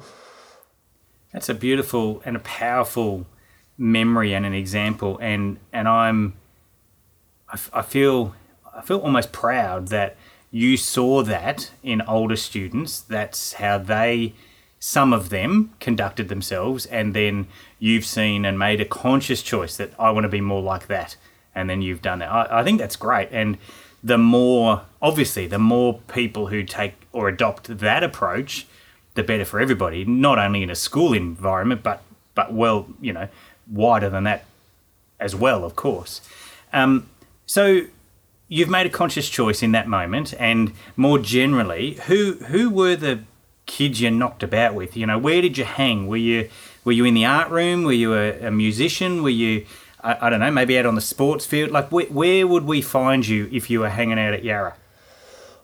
That's 1.32 1.50
a 1.50 1.56
beautiful 1.56 2.22
and 2.26 2.36
a 2.36 2.40
powerful 2.42 3.26
memory 3.78 4.36
and 4.36 4.46
an 4.46 4.54
example. 4.54 5.18
And 5.22 5.58
and 5.72 5.88
I'm 5.88 6.34
I, 7.50 7.58
I 7.72 7.82
feel 7.82 8.36
I 8.76 8.82
feel 8.82 9.00
almost 9.00 9.32
proud 9.32 9.88
that 9.88 10.18
you 10.53 10.77
saw 10.77 11.24
that 11.24 11.72
in 11.81 12.03
older 12.03 12.36
students. 12.36 13.01
That's 13.01 13.53
how 13.53 13.79
they, 13.79 14.36
some 14.79 15.12
of 15.12 15.29
them, 15.29 15.74
conducted 15.79 16.29
themselves, 16.29 16.86
and 16.86 17.15
then 17.15 17.48
you've 17.79 18.05
seen 18.05 18.45
and 18.45 18.60
made 18.60 18.79
a 18.79 18.86
conscious 18.86 19.41
choice 19.41 19.75
that 19.77 19.91
I 19.98 20.12
want 20.12 20.25
to 20.25 20.29
be 20.29 20.41
more 20.41 20.62
like 20.62 20.86
that, 20.88 21.17
and 21.55 21.67
then 21.67 21.81
you've 21.81 22.03
done 22.03 22.22
it. 22.22 22.27
I, 22.27 22.60
I 22.60 22.63
think 22.63 22.79
that's 22.79 22.95
great. 22.95 23.29
And 23.31 23.57
the 24.03 24.19
more, 24.19 24.83
obviously, 25.01 25.48
the 25.48 25.57
more 25.57 26.00
people 26.07 26.48
who 26.48 26.62
take 26.62 26.93
or 27.12 27.27
adopt 27.27 27.79
that 27.79 28.03
approach, 28.03 28.67
the 29.15 29.24
better 29.24 29.45
for 29.45 29.60
everybody. 29.60 30.05
Not 30.05 30.38
only 30.38 30.62
in 30.62 30.69
a 30.69 30.75
school 30.75 31.13
environment, 31.13 31.81
but 31.81 32.03
but 32.36 32.53
well, 32.53 32.88
you 33.01 33.12
know, 33.12 33.27
wider 33.72 34.10
than 34.10 34.25
that 34.25 34.45
as 35.19 35.36
well, 35.36 35.63
of 35.63 35.75
course. 35.75 36.22
Um, 36.72 37.10
so 37.48 37.86
you've 38.48 38.70
made 38.70 38.86
a 38.86 38.90
conscious 38.90 39.30
choice 39.30 39.64
in 39.64 39.72
that 39.74 39.88
moment, 39.88 40.34
and 40.40 40.74
more 40.96 41.20
generally, 41.20 41.94
who 42.08 42.34
who 42.48 42.70
were 42.70 42.96
the 42.96 43.24
kids 43.66 44.02
you 44.02 44.12
knocked 44.12 44.44
about 44.44 44.76
with? 44.76 44.96
You 44.98 45.06
know, 45.06 45.18
where 45.18 45.42
did 45.42 45.58
you 45.58 45.66
hang? 45.66 46.08
Were 46.08 46.18
you 46.18 46.50
were 46.84 46.92
you 46.92 47.06
in 47.06 47.14
the 47.14 47.26
art 47.26 47.50
room? 47.50 47.84
Were 47.84 47.94
you 47.94 48.14
a, 48.14 48.48
a 48.48 48.52
musician? 48.52 49.24
Were 49.24 49.30
you 49.30 49.66
I, 50.04 50.28
I, 50.28 50.30
don't 50.30 50.40
know, 50.40 50.52
maybe 50.52 50.78
out 50.78 50.86
on 50.86 50.96
the 50.96 51.02
sports 51.02 51.46
field? 51.46 51.72
Like, 51.72 51.92
where, 51.92 52.06
where 52.08 52.46
would 52.46 52.66
we 52.66 52.82
find 52.82 53.26
you 53.26 53.50
if 53.52 53.70
you 53.70 53.80
were 53.80 53.90
hanging 53.90 54.20
out 54.20 54.34
at 54.34 54.44
Yarra? 54.44 54.76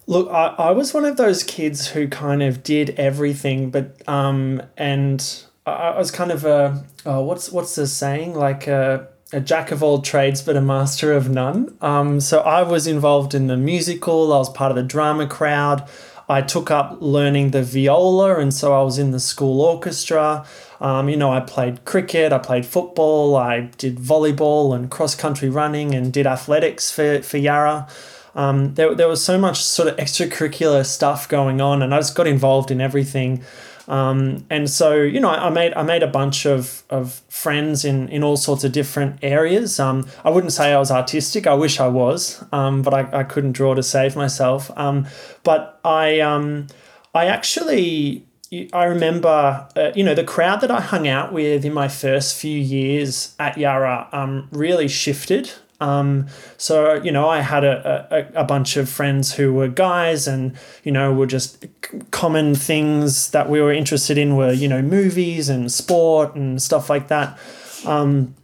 Look, 0.08 0.30
I, 0.32 0.56
I 0.58 0.72
was 0.72 0.94
one 0.94 1.06
of 1.06 1.18
those 1.18 1.44
kids 1.44 1.90
who 1.90 2.08
kind 2.08 2.42
of 2.42 2.64
did 2.64 2.92
everything, 2.92 3.70
but 3.70 4.02
um, 4.08 4.64
and 4.76 5.44
I, 5.68 5.72
I 5.72 5.98
was 6.00 6.10
kind 6.10 6.32
of 6.32 6.46
a 6.46 6.84
oh, 7.06 7.22
what's 7.22 7.52
what's 7.52 7.76
the 7.76 7.86
saying 7.86 8.34
like 8.34 8.66
a 8.66 9.08
a 9.32 9.40
jack 9.40 9.72
of 9.72 9.84
all 9.84 10.02
trades 10.02 10.42
but 10.42 10.56
a 10.56 10.62
master 10.62 11.14
of 11.14 11.30
none. 11.30 11.76
Um, 11.82 12.20
so 12.20 12.40
I 12.40 12.64
was 12.64 12.88
involved 12.88 13.34
in 13.34 13.48
the 13.48 13.58
musical. 13.58 14.34
I 14.34 14.38
was 14.38 14.50
part 14.50 14.72
of 14.72 14.76
the 14.76 14.84
drama 14.84 15.28
crowd. 15.28 15.88
I 16.28 16.44
took 16.44 16.70
up 16.70 16.98
learning 17.02 17.52
the 17.52 17.64
viola, 17.64 18.40
and 18.40 18.54
so 18.54 18.72
I 18.80 18.84
was 18.84 19.00
in 19.00 19.10
the 19.10 19.20
school 19.20 19.62
orchestra. 19.62 20.46
Um, 20.80 21.10
you 21.10 21.18
know, 21.18 21.32
I 21.32 21.40
played 21.40 21.86
cricket, 21.86 22.32
I 22.32 22.38
played 22.38 22.68
football, 22.68 23.36
I 23.36 23.62
did 23.78 23.98
volleyball 23.98 24.76
and 24.76 24.92
cross 24.92 25.16
country 25.16 25.50
running, 25.50 25.96
and 25.96 26.14
did 26.14 26.28
athletics 26.28 26.92
for 26.92 27.24
for 27.24 27.38
Yarra. 27.38 27.88
Um, 28.36 28.76
there, 28.76 28.94
there 28.94 29.08
was 29.08 29.24
so 29.24 29.40
much 29.40 29.64
sort 29.64 29.90
of 29.90 29.98
extracurricular 29.98 30.86
stuff 30.86 31.28
going 31.28 31.62
on, 31.62 31.82
and 31.82 31.96
I 31.96 31.98
just 31.98 32.16
got 32.16 32.28
involved 32.28 32.70
in 32.70 32.80
everything. 32.80 33.44
Um, 33.90 34.46
and 34.52 34.70
so, 34.70 34.94
you 35.02 35.20
know, 35.20 35.30
I 35.30 35.50
made 35.50 35.74
I 35.74 35.82
made 35.82 36.04
a 36.04 36.08
bunch 36.08 36.46
of, 36.46 36.84
of 36.90 37.22
friends 37.28 37.84
in, 37.84 38.08
in 38.10 38.24
all 38.24 38.38
sorts 38.38 38.64
of 38.64 38.72
different 38.72 39.18
areas. 39.24 39.80
Um, 39.80 40.08
I 40.24 40.30
wouldn't 40.30 40.54
say 40.54 40.72
I 40.74 40.78
was 40.78 40.92
artistic. 40.92 41.48
I 41.48 41.56
wish 41.56 41.80
I 41.80 41.88
was, 41.88 42.44
um, 42.52 42.84
but 42.84 42.94
I, 42.94 43.22
I 43.22 43.24
couldn't 43.24 43.54
draw 43.54 43.74
to 43.74 43.84
save 43.84 44.16
myself. 44.16 44.72
Um, 44.78 45.08
but 45.44 45.80
I 45.84 46.20
um, 46.20 46.68
I 47.16 47.26
actually 47.26 48.28
I 48.74 48.86
remember, 48.86 49.68
uh, 49.76 49.92
you 49.96 50.04
know, 50.04 50.16
the 50.16 50.24
crowd 50.24 50.62
that 50.62 50.72
I 50.72 50.82
hung 50.82 51.08
out 51.08 51.34
with 51.34 51.66
in 51.66 51.74
my 51.74 51.88
first 51.88 52.36
few 52.36 52.58
years 52.60 53.36
at 53.40 53.58
Yarra 53.58 54.08
um, 54.12 54.48
really 54.52 54.88
shifted. 54.88 55.52
Um, 55.80 56.28
so 56.58 56.96
you 56.96 57.12
know, 57.12 57.30
I 57.30 57.40
had 57.42 57.64
a, 57.64 58.08
a, 58.36 58.42
a 58.42 58.44
bunch 58.44 58.76
of 58.78 58.90
friends 58.90 59.34
who 59.34 59.54
were 59.54 59.68
guys, 59.68 60.28
and 60.28 60.58
you 60.84 60.92
know, 60.92 61.14
were 61.14 61.26
just 61.26 61.66
common 62.12 62.56
things 62.56 63.32
that 63.32 63.50
we 63.50 63.62
were 63.62 63.72
interested 63.72 64.18
in 64.18 64.36
were 64.36 64.52
you 64.52 64.68
know 64.68 64.82
movies 64.82 65.50
and 65.50 65.72
sport 65.72 66.36
and 66.36 66.62
stuff 66.62 66.90
like 66.90 67.08
that. 67.08 67.38
Um, 67.86 68.36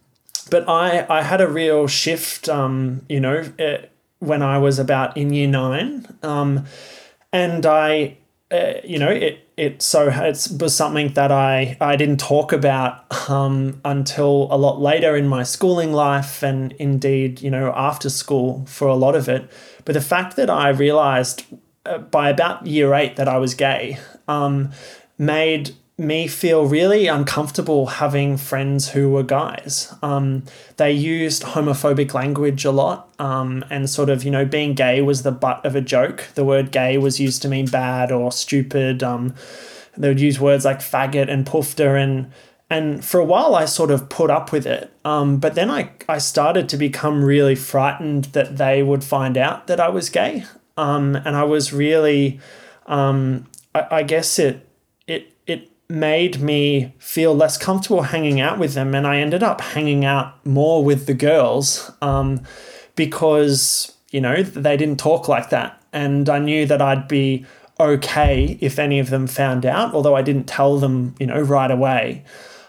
but 0.49 0.67
I 0.69 1.05
I 1.09 1.23
had 1.23 1.41
a 1.41 1.47
real 1.47 1.87
shift, 1.87 2.47
um, 2.47 3.01
you 3.09 3.19
know, 3.19 3.43
uh, 3.59 3.85
when 4.19 4.41
I 4.41 4.57
was 4.57 4.79
about 4.79 5.17
in 5.17 5.33
year 5.33 5.47
nine, 5.47 6.07
um, 6.23 6.65
and 7.33 7.65
I, 7.65 8.17
uh, 8.51 8.73
you 8.83 8.97
know, 8.97 9.09
it 9.09 9.44
it 9.57 9.81
so 9.81 10.09
it 10.09 10.47
was 10.59 10.75
something 10.75 11.13
that 11.13 11.31
I, 11.31 11.77
I 11.79 11.95
didn't 11.95 12.19
talk 12.19 12.51
about 12.51 13.29
um, 13.29 13.79
until 13.85 14.47
a 14.51 14.57
lot 14.57 14.81
later 14.81 15.15
in 15.15 15.27
my 15.27 15.43
schooling 15.43 15.93
life 15.93 16.43
and 16.43 16.73
indeed 16.73 17.41
you 17.41 17.49
know 17.49 17.71
after 17.75 18.09
school 18.09 18.65
for 18.65 18.87
a 18.87 18.95
lot 18.95 19.15
of 19.15 19.29
it. 19.29 19.49
But 19.85 19.93
the 19.93 20.01
fact 20.01 20.35
that 20.35 20.49
I 20.49 20.69
realized 20.69 21.45
uh, 21.85 21.99
by 21.99 22.29
about 22.29 22.65
year 22.67 22.93
eight 22.93 23.15
that 23.15 23.27
I 23.27 23.37
was 23.37 23.53
gay 23.53 23.97
um, 24.27 24.71
made 25.17 25.75
me 25.97 26.27
feel 26.27 26.65
really 26.65 27.07
uncomfortable 27.07 27.85
having 27.85 28.35
friends 28.35 28.89
who 28.89 29.09
were 29.09 29.23
guys. 29.23 29.93
Um, 30.01 30.43
they 30.75 30.91
used 30.91 31.43
homophobic 31.43 32.13
language 32.13 32.65
a 32.65 32.71
lot, 32.71 33.13
um, 33.17 33.63
and 33.69 33.89
sort 33.89 34.09
of, 34.09 34.23
you 34.23 34.31
know, 34.31 34.45
being 34.45 34.73
gay 34.73 35.01
was 35.01 35.23
the 35.23 35.31
butt 35.31 35.65
of 35.65 35.75
a 35.75 35.81
joke. 35.81 36.27
The 36.35 36.43
word 36.43 36.71
gay 36.71 36.97
was 36.97 37.19
used 37.19 37.41
to 37.43 37.47
mean 37.47 37.67
bad 37.67 38.11
or 38.11 38.31
stupid. 38.31 39.03
Um, 39.03 39.35
they 39.97 40.09
would 40.09 40.19
use 40.19 40.39
words 40.39 40.65
like 40.65 40.79
faggot 40.79 41.29
and 41.29 41.45
poofter 41.45 42.01
and 42.01 42.31
and 42.69 43.05
for 43.05 43.19
a 43.19 43.25
while 43.25 43.55
I 43.55 43.65
sort 43.65 43.91
of 43.91 44.09
put 44.09 44.29
up 44.29 44.51
with 44.51 44.65
it. 44.65 44.91
Um, 45.05 45.37
but 45.37 45.55
then 45.55 45.69
I, 45.69 45.91
I 46.09 46.17
started 46.17 46.67
to 46.69 46.77
become 46.77 47.23
really 47.23 47.55
frightened 47.55 48.25
that 48.25 48.57
they 48.57 48.81
would 48.81 49.03
find 49.03 49.37
out 49.37 49.67
that 49.67 49.79
I 49.79 49.89
was 49.89 50.09
gay. 50.09 50.45
Um, 50.75 51.15
and 51.15 51.35
I 51.35 51.43
was 51.43 51.71
really, 51.71 52.39
um, 52.87 53.45
I, 53.73 53.87
I 53.91 54.03
guess 54.03 54.39
it, 54.39 54.67
made 55.87 56.41
me 56.41 56.93
feel 56.97 57.35
less 57.35 57.57
comfortable 57.57 58.03
hanging 58.03 58.39
out 58.39 58.57
with 58.57 58.73
them. 58.73 58.95
And 58.95 59.05
I 59.05 59.17
ended 59.17 59.43
up 59.43 59.61
hanging 59.61 60.03
out 60.03 60.45
more 60.45 60.83
with 60.83 61.05
the 61.05 61.13
girls 61.13 61.91
um, 62.01 62.41
because, 62.95 63.93
you 64.11 64.21
know, 64.21 64.41
they 64.41 64.77
didn't 64.77 64.99
talk 64.99 65.27
like 65.27 65.49
that. 65.49 65.81
And 65.93 66.27
I 66.27 66.39
knew 66.39 66.65
that 66.65 66.81
I'd 66.81 67.07
be 67.07 67.45
okay 67.79 68.57
if 68.61 68.79
any 68.79 68.99
of 68.99 69.09
them 69.09 69.27
found 69.27 69.65
out, 69.65 69.93
although 69.93 70.15
I 70.15 70.21
didn't 70.21 70.45
tell 70.45 70.77
them, 70.77 71.15
you 71.19 71.27
know, 71.27 71.39
right 71.39 71.71
away. 71.71 72.23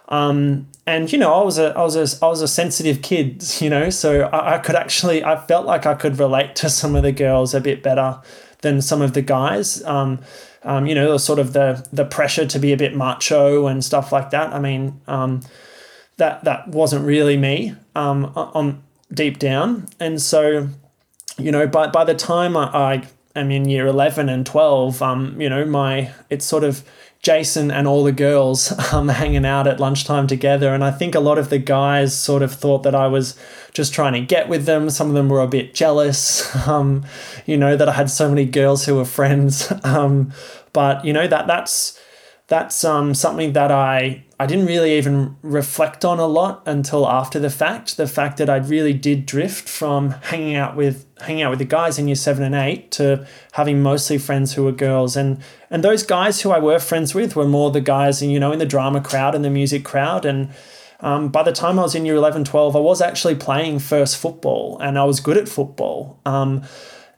Um, 0.09 0.69
and 0.87 1.11
you 1.11 1.19
know, 1.19 1.35
I 1.35 1.43
was 1.43 1.59
a 1.59 1.77
I 1.77 1.83
was 1.83 1.97
a 1.97 2.25
I 2.25 2.29
was 2.29 2.43
a 2.43 2.49
sensitive 2.49 3.03
kid, 3.03 3.45
you 3.61 3.71
know, 3.71 3.91
so 3.91 4.23
I, 4.23 4.55
I 4.55 4.59
could 4.59 4.77
actually 4.77 5.25
I 5.25 5.37
felt 5.47 5.67
like 5.67 5.87
I 5.87 5.95
could 5.95 6.19
relate 6.19 6.55
to 6.57 6.71
some 6.71 6.95
of 6.95 7.03
the 7.03 7.13
girls 7.13 7.55
a 7.55 7.61
bit 7.61 7.83
better 7.83 8.21
than 8.63 8.81
some 8.81 9.03
of 9.03 9.13
the 9.13 9.23
guys. 9.23 9.83
Um, 9.85 10.21
um, 10.67 10.87
you 10.87 10.95
know, 10.95 11.17
sort 11.17 11.39
of 11.39 11.53
the 11.53 11.87
the 11.93 12.05
pressure 12.05 12.47
to 12.47 12.59
be 12.59 12.73
a 12.73 12.77
bit 12.77 12.95
macho 12.95 13.67
and 13.67 13.85
stuff 13.85 14.13
like 14.13 14.31
that. 14.31 14.53
I 14.53 14.59
mean, 14.59 15.01
um, 15.07 15.41
that 16.17 16.45
that 16.45 16.69
wasn't 16.69 17.07
really 17.07 17.37
me 17.37 17.75
um, 17.95 18.33
on 18.37 18.83
deep 19.13 19.39
down, 19.39 19.89
and 20.01 20.21
so 20.21 20.69
you 21.39 21.53
know, 21.53 21.67
by 21.67 21.87
by 21.87 22.05
the 22.05 22.15
time 22.15 22.57
I, 22.57 22.65
I 22.67 23.03
am 23.35 23.51
in 23.51 23.69
year 23.69 23.87
eleven 23.87 24.29
and 24.29 24.45
twelve, 24.45 25.01
um, 25.01 25.41
you 25.41 25.49
know, 25.49 25.65
my 25.65 26.13
it's 26.29 26.45
sort 26.45 26.65
of 26.65 26.83
Jason 27.23 27.71
and 27.71 27.89
all 27.89 28.05
the 28.05 28.13
girls 28.13 28.73
um, 28.93 29.09
hanging 29.09 29.45
out 29.45 29.67
at 29.67 29.81
lunchtime 29.81 30.27
together. 30.27 30.75
And 30.75 30.85
I 30.85 30.91
think 30.91 31.15
a 31.15 31.21
lot 31.21 31.39
of 31.39 31.51
the 31.51 31.59
guys 31.59 32.17
sort 32.19 32.43
of 32.43 32.53
thought 32.53 32.83
that 32.83 32.95
I 32.95 33.07
was 33.07 33.39
just 33.77 33.93
trying 33.93 34.15
to 34.15 34.21
get 34.21 34.49
with 34.49 34.65
them. 34.65 34.89
Some 34.89 35.09
of 35.09 35.15
them 35.15 35.29
were 35.29 35.43
a 35.43 35.47
bit 35.47 35.75
jealous, 35.75 36.55
um, 36.67 37.05
you 37.45 37.57
know, 37.57 37.77
that 37.77 37.89
I 37.89 37.93
had 37.93 38.11
so 38.11 38.29
many 38.29 38.47
girls 38.47 38.87
who 38.87 38.97
were 38.97 39.05
friends. 39.05 39.73
Um, 39.85 40.33
but 40.73 41.05
you 41.07 41.13
know 41.13 41.27
that 41.27 41.47
that's 41.47 41.99
that's 42.49 42.85
um, 42.85 43.15
something 43.15 43.55
that 43.55 43.73
I 43.73 44.25
I 44.39 44.47
didn't 44.47 44.67
really 44.67 44.99
even 44.99 45.37
reflect 45.43 46.05
on 46.05 46.19
a 46.19 46.27
lot 46.27 46.63
until 46.67 47.09
after 47.09 47.39
the 47.39 47.49
fact. 47.49 47.97
The 47.97 48.07
fact 48.07 48.37
that 48.37 48.51
I 48.51 48.57
really 48.57 48.93
did 48.93 49.25
drift 49.25 49.69
from 49.69 50.11
hanging 50.11 50.55
out 50.55 50.77
with 50.77 51.07
hanging 51.23 51.43
out 51.43 51.51
with 51.51 51.61
the 51.61 51.65
guys 51.65 51.99
in 51.99 52.09
year 52.09 52.15
seven 52.15 52.45
and 52.45 52.55
eight 52.55 52.91
to 52.93 53.27
having 53.53 53.83
mostly 53.83 54.19
friends 54.19 54.53
who 54.53 54.65
were 54.65 54.73
girls, 54.73 55.17
and 55.17 55.41
and 55.71 55.83
those 55.83 56.03
guys 56.03 56.43
who 56.43 56.51
I 56.51 56.59
were 56.59 56.79
friends 56.79 57.15
with 57.15 57.37
were 57.37 57.49
more 57.49 57.71
the 57.71 57.81
guys 57.81 58.21
in 58.21 58.29
you 58.31 58.39
know 58.39 58.53
in 58.53 58.59
the 58.59 58.67
drama 58.67 59.01
crowd 59.01 59.35
and 59.35 59.45
the 59.45 59.51
music 59.51 59.85
crowd 59.85 60.25
and. 60.25 60.51
Um, 61.01 61.29
by 61.29 61.43
the 61.43 61.53
time 61.53 61.79
I 61.79 61.83
was 61.83 61.95
in 61.95 62.07
year 62.07 62.17
11, 62.17 62.45
12, 62.45 62.75
I 62.75 62.79
was 62.79 63.01
actually 63.01 63.35
playing 63.35 63.81
first 63.81 64.17
football 64.17 64.79
and 64.81 64.99
I 64.99 65.05
was 65.05 65.21
good 65.21 65.37
at 65.37 65.49
football. 65.49 66.19
Um, 66.25 66.63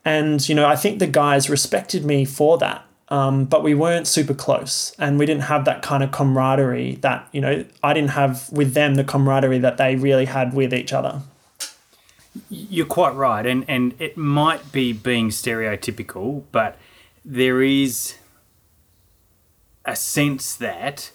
and, 0.05 0.47
you 0.49 0.55
know, 0.55 0.67
I 0.67 0.77
think 0.77 0.99
the 0.99 1.07
guys 1.07 1.49
respected 1.49 2.05
me 2.05 2.25
for 2.25 2.59
that. 2.59 2.85
Um, 3.11 3.47
but 3.47 3.63
we 3.63 3.75
weren't 3.75 4.07
super 4.07 4.35
close 4.35 4.95
and 4.99 5.19
we 5.19 5.25
didn't 5.25 5.45
have 5.45 5.65
that 5.65 5.81
kind 5.81 6.03
of 6.03 6.11
camaraderie 6.11 6.97
that 6.97 7.27
you 7.33 7.41
know 7.41 7.65
i 7.83 7.95
didn't 7.95 8.11
have 8.11 8.53
with 8.53 8.75
them 8.75 8.97
the 8.97 9.05
camaraderie 9.05 9.61
that 9.61 9.79
they 9.79 9.97
really 9.97 10.27
had 10.27 10.53
with 10.53 10.75
each 10.75 10.93
other. 10.93 11.23
You're 12.51 12.85
quite 12.85 13.15
right. 13.15 13.47
And 13.47 13.65
and 13.67 13.95
it 13.99 14.19
might 14.19 14.73
be 14.73 14.93
being 14.93 15.31
stereotypical 15.31 16.43
but 16.53 16.77
there 17.25 17.63
is 17.63 18.17
a 19.87 19.97
sense 19.97 20.55
that 20.57 21.11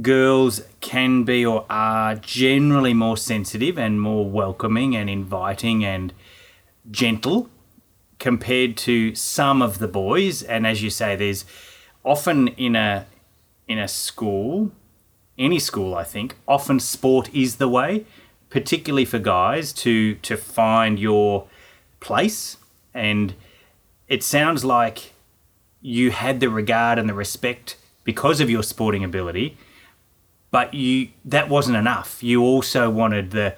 girls 0.00 0.62
can 0.80 1.24
be 1.24 1.44
or 1.44 1.66
are 1.68 2.14
generally 2.14 2.94
more 2.94 3.16
sensitive 3.16 3.78
and 3.78 4.00
more 4.00 4.28
welcoming 4.28 4.96
and 4.96 5.10
inviting 5.10 5.84
and 5.84 6.12
gentle 6.90 7.50
compared 8.18 8.76
to 8.76 9.14
some 9.14 9.60
of 9.60 9.78
the 9.78 9.88
boys. 9.88 10.42
And 10.42 10.66
as 10.66 10.82
you 10.82 10.90
say, 10.90 11.16
there's 11.16 11.44
often 12.04 12.48
in 12.48 12.76
a 12.76 13.06
in 13.68 13.78
a 13.78 13.88
school, 13.88 14.70
any 15.38 15.58
school, 15.58 15.94
I 15.94 16.04
think, 16.04 16.36
often 16.46 16.80
sport 16.80 17.32
is 17.34 17.56
the 17.56 17.68
way, 17.68 18.04
particularly 18.50 19.04
for 19.04 19.18
guys 19.18 19.72
to 19.74 20.14
to 20.16 20.36
find 20.36 20.98
your 20.98 21.48
place. 22.00 22.56
And 22.94 23.34
it 24.08 24.22
sounds 24.22 24.64
like 24.64 25.12
you 25.80 26.10
had 26.10 26.40
the 26.40 26.48
regard 26.48 26.98
and 26.98 27.08
the 27.08 27.14
respect 27.14 27.76
because 28.04 28.40
of 28.40 28.50
your 28.50 28.62
sporting 28.62 29.04
ability, 29.04 29.56
but 30.52 30.72
you 30.72 31.08
that 31.24 31.48
wasn't 31.48 31.76
enough. 31.76 32.22
You 32.22 32.42
also 32.42 32.88
wanted 32.88 33.32
the 33.32 33.56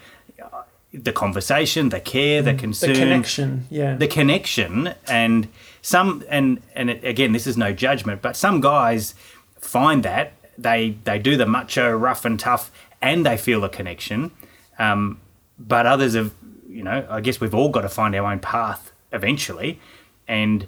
the 0.94 1.12
conversation, 1.12 1.88
the 1.88 2.00
care, 2.00 2.40
the 2.40 2.54
concern, 2.54 2.92
the 2.92 2.98
connection, 2.98 3.66
yeah, 3.68 3.96
the 3.96 4.06
connection, 4.06 4.94
and 5.08 5.48
some 5.82 6.24
and 6.30 6.62
and 6.74 6.88
again, 6.88 7.32
this 7.32 7.46
is 7.46 7.58
no 7.58 7.72
judgment, 7.72 8.22
but 8.22 8.36
some 8.36 8.60
guys 8.60 9.14
find 9.58 10.02
that 10.04 10.32
they 10.56 10.96
they 11.04 11.18
do 11.18 11.36
the 11.36 11.46
macho, 11.46 11.90
rough 11.90 12.24
and 12.24 12.38
tough, 12.38 12.70
and 13.02 13.26
they 13.26 13.36
feel 13.36 13.64
a 13.64 13.68
connection, 13.68 14.30
um, 14.78 15.20
but 15.58 15.84
others 15.84 16.14
have, 16.14 16.32
you 16.68 16.84
know, 16.84 17.04
I 17.10 17.20
guess 17.20 17.40
we've 17.40 17.54
all 17.54 17.70
got 17.70 17.82
to 17.82 17.88
find 17.88 18.14
our 18.14 18.30
own 18.30 18.38
path 18.38 18.92
eventually, 19.12 19.80
and 20.28 20.66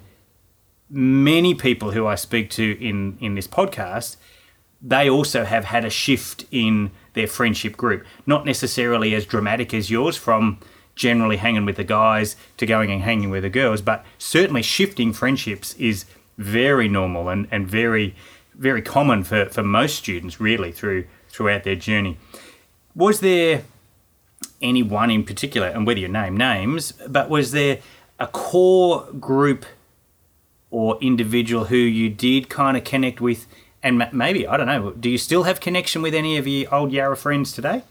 many 0.90 1.54
people 1.54 1.92
who 1.92 2.06
I 2.06 2.16
speak 2.16 2.50
to 2.50 2.84
in 2.84 3.16
in 3.20 3.36
this 3.36 3.46
podcast, 3.46 4.16
they 4.80 5.08
also 5.08 5.44
have 5.44 5.64
had 5.64 5.84
a 5.84 5.90
shift 5.90 6.44
in 6.50 6.90
their 7.14 7.26
friendship 7.26 7.76
group. 7.76 8.04
Not 8.26 8.44
necessarily 8.44 9.14
as 9.14 9.26
dramatic 9.26 9.72
as 9.72 9.90
yours 9.90 10.16
from 10.16 10.58
generally 10.94 11.36
hanging 11.36 11.64
with 11.64 11.76
the 11.76 11.84
guys 11.84 12.36
to 12.56 12.66
going 12.66 12.90
and 12.90 13.02
hanging 13.02 13.30
with 13.30 13.42
the 13.42 13.50
girls, 13.50 13.82
but 13.82 14.04
certainly 14.18 14.62
shifting 14.62 15.12
friendships 15.12 15.74
is 15.74 16.06
very 16.38 16.88
normal 16.88 17.28
and, 17.28 17.48
and 17.50 17.66
very 17.66 18.14
very 18.58 18.82
common 18.82 19.22
for, 19.22 19.46
for 19.46 19.62
most 19.62 19.96
students 19.96 20.40
really 20.40 20.72
through 20.72 21.04
throughout 21.28 21.64
their 21.64 21.76
journey. 21.76 22.16
Was 22.94 23.20
there 23.20 23.64
anyone 24.62 25.10
in 25.10 25.24
particular, 25.24 25.68
and 25.68 25.86
whether 25.86 26.00
you 26.00 26.08
name 26.08 26.36
names, 26.36 26.92
but 27.08 27.28
was 27.28 27.52
there 27.52 27.78
a 28.18 28.26
core 28.26 29.06
group 29.20 29.66
or 30.70 30.98
individual 31.00 31.66
who 31.66 31.76
you 31.76 32.08
did 32.08 32.48
kind 32.48 32.76
of 32.76 32.84
connect 32.84 33.20
with? 33.20 33.46
And 33.86 34.04
maybe, 34.12 34.48
I 34.48 34.56
don't 34.56 34.66
know, 34.66 34.90
do 34.90 35.08
you 35.08 35.16
still 35.16 35.44
have 35.44 35.60
connection 35.60 36.02
with 36.02 36.12
any 36.12 36.38
of 36.38 36.46
your 36.48 36.74
old 36.74 36.90
Yarra 36.90 37.16
friends 37.16 37.52
today? 37.52 37.84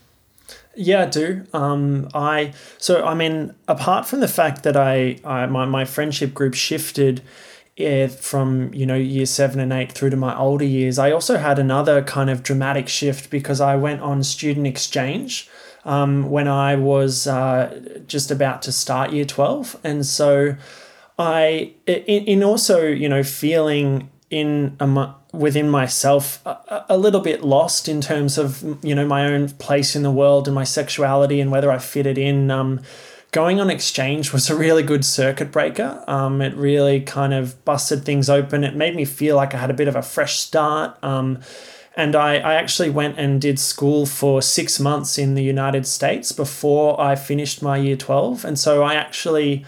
Yeah, 0.76 1.04
I 1.04 1.06
do. 1.06 1.46
Um, 1.54 2.10
I 2.14 2.54
so 2.78 3.06
I 3.06 3.14
mean, 3.14 3.56
apart 3.70 4.06
from 4.06 4.20
the 4.20 4.28
fact 4.28 4.64
that 4.64 4.76
I, 4.76 5.18
I 5.24 5.46
my 5.46 5.64
my 5.64 5.86
friendship 5.86 6.34
group 6.34 6.54
shifted 6.54 7.22
yeah, 7.78 8.08
from 8.08 8.74
you 8.74 8.86
know 8.86 8.96
year 8.96 9.26
seven 9.26 9.62
and 9.62 9.72
eight 9.72 9.94
through 9.94 10.10
to 10.10 10.18
my 10.18 10.38
older 10.38 10.66
years, 10.66 11.00
I 11.00 11.12
also 11.12 11.38
had 11.38 11.60
another 11.60 12.02
kind 12.04 12.30
of 12.30 12.44
dramatic 12.44 12.90
shift 12.90 13.30
because 13.30 13.62
I 13.62 13.78
went 13.78 14.02
on 14.02 14.22
student 14.22 14.68
exchange 14.68 15.50
um, 15.86 16.30
when 16.30 16.50
I 16.50 16.76
was 16.76 17.26
uh, 17.26 18.02
just 18.06 18.30
about 18.30 18.62
to 18.64 18.74
start 18.74 19.14
year 19.14 19.26
twelve, 19.26 19.78
and 19.82 20.06
so 20.06 20.58
I 21.18 21.72
in, 21.88 22.26
in 22.26 22.44
also 22.44 22.86
you 22.86 23.08
know 23.08 23.24
feeling 23.24 24.10
in 24.30 24.76
a 24.82 24.88
within 25.36 25.70
myself 25.70 26.46
a, 26.46 26.86
a, 26.90 26.98
little 26.98 27.22
bit 27.22 27.44
lost 27.44 27.88
in 27.88 28.02
terms 28.02 28.38
of 28.38 28.64
you 28.84 28.96
know 28.96 29.06
my 29.06 29.26
own 29.26 29.50
place 29.50 29.96
in 29.96 30.04
the 30.04 30.12
world 30.12 30.48
and 30.48 30.56
my 30.56 30.64
sexuality 30.64 31.40
and 31.40 31.52
whether 31.52 31.72
I 31.72 31.78
fitted 31.78 32.18
in. 32.18 32.52
Um, 32.52 32.82
going 33.32 33.60
on 33.60 33.70
exchange 33.70 34.32
was 34.32 34.50
a 34.50 34.56
really 34.56 34.82
good 34.82 35.04
circuit 35.04 35.52
breaker. 35.52 36.04
Um, 36.08 36.42
it 36.42 36.56
really 36.56 37.02
kind 37.02 37.34
of 37.34 37.64
busted 37.66 38.06
things 38.06 38.30
open. 38.30 38.64
It 38.64 38.76
made 38.76 38.96
me 38.96 39.04
feel 39.04 39.36
like 39.36 39.54
I 39.54 39.58
had 39.58 39.70
a 39.70 39.74
bit 39.74 39.90
of 39.90 39.96
a 39.96 40.02
fresh 40.02 40.38
start. 40.38 40.98
Um, 41.04 41.42
and 41.98 42.16
I, 42.16 42.36
I 42.36 42.56
actually 42.56 42.90
went 42.90 43.18
and 43.18 43.42
did 43.42 43.60
school 43.60 44.06
for 44.06 44.42
six 44.42 44.80
months 44.80 45.18
in 45.18 45.36
the 45.36 45.44
United 45.44 45.86
States 45.86 46.32
before 46.32 47.00
I 47.00 47.16
finished 47.16 47.62
my 47.62 47.78
year 47.78 47.98
12. 47.98 48.46
And 48.46 48.60
so 48.60 48.84
I 48.84 48.96
actually 48.96 49.66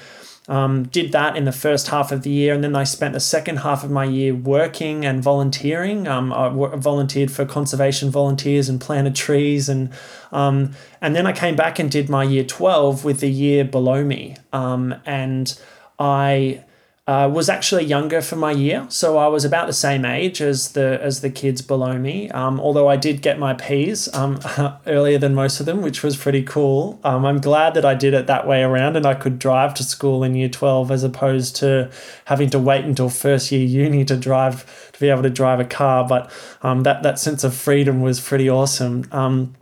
um, 0.48 0.84
did 0.84 1.12
that 1.12 1.36
in 1.36 1.44
the 1.44 1.52
first 1.52 1.90
half 1.90 2.12
of 2.12 2.24
the 2.24 2.30
year, 2.30 2.54
and 2.54 2.64
then 2.64 2.76
I 2.76 2.86
spent 2.86 3.14
the 3.14 3.20
second 3.20 3.58
half 3.58 3.84
of 3.84 3.92
my 3.92 4.06
year 4.06 4.34
working 4.34 5.06
and 5.06 5.22
volunteering. 5.22 6.08
Um, 6.08 6.32
I 6.32 6.50
volunteered 6.78 7.32
for 7.32 7.46
conservation 7.46 8.10
volunteers 8.10 8.70
and 8.70 8.80
planted 8.80 9.16
trees, 9.16 9.68
and 9.68 9.92
um, 10.32 10.72
and 11.02 11.16
then 11.16 11.28
I 11.28 11.34
came 11.34 11.56
back 11.56 11.80
and 11.80 11.92
did 11.92 12.10
my 12.10 12.24
year 12.24 12.46
twelve 12.46 13.04
with 13.04 13.20
the 13.20 13.30
year 13.30 13.66
below 13.66 14.06
me, 14.06 14.38
um, 14.54 14.96
and 15.06 15.60
I 16.00 16.64
uh, 17.08 17.30
was 17.32 17.48
actually 17.48 17.86
younger 17.86 18.22
for 18.22 18.36
my 18.36 18.52
year, 18.52 18.86
so 18.90 19.18
I 19.18 19.28
was 19.28 19.46
about 19.46 19.68
the 19.68 19.74
same 19.74 20.04
age 20.04 20.42
as 20.42 20.74
the 20.74 21.00
as 21.02 21.22
the 21.22 21.30
kids 21.30 21.62
below 21.62 21.98
me. 21.98 22.30
Um, 22.32 22.60
although 22.60 22.90
I 22.90 22.98
did 22.98 23.22
get 23.22 23.40
my 23.40 23.54
P's 23.54 24.14
um, 24.14 24.40
earlier 24.88 25.18
than 25.18 25.34
most 25.34 25.62
of 25.62 25.66
them, 25.66 25.82
which 25.82 26.04
was 26.04 26.18
pretty 26.18 26.44
cool. 26.44 27.00
Um, 27.06 27.26
I'm 27.26 27.40
glad 27.40 27.76
that 27.76 27.86
I 27.86 27.94
did 27.94 28.14
it 28.14 28.28
that 28.28 28.46
way 28.46 28.62
around, 28.62 28.98
and 28.98 29.06
I 29.06 29.14
could 29.14 29.40
drive 29.40 29.74
to 29.76 29.84
school 29.84 30.22
in 30.22 30.36
year 30.36 30.50
twelve 30.50 30.92
as 30.92 31.06
opposed 31.06 31.56
to 31.58 31.90
having 32.26 32.50
to 32.50 32.60
wait 32.60 32.84
until 32.84 33.10
first 33.10 33.54
year 33.54 33.66
uni 33.66 34.04
to 34.04 34.18
drive 34.18 34.92
to 34.92 35.00
be 35.00 35.10
able 35.10 35.24
to 35.24 35.30
drive 35.30 35.62
a 35.62 35.66
car. 35.66 36.06
But 36.06 36.30
um, 36.62 36.84
that 36.84 37.04
that 37.04 37.20
sense 37.20 37.46
of 37.46 37.56
freedom 37.56 38.02
was 38.02 38.20
pretty 38.20 38.50
awesome. 38.50 39.08
Um, 39.14 39.56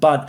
but 0.00 0.28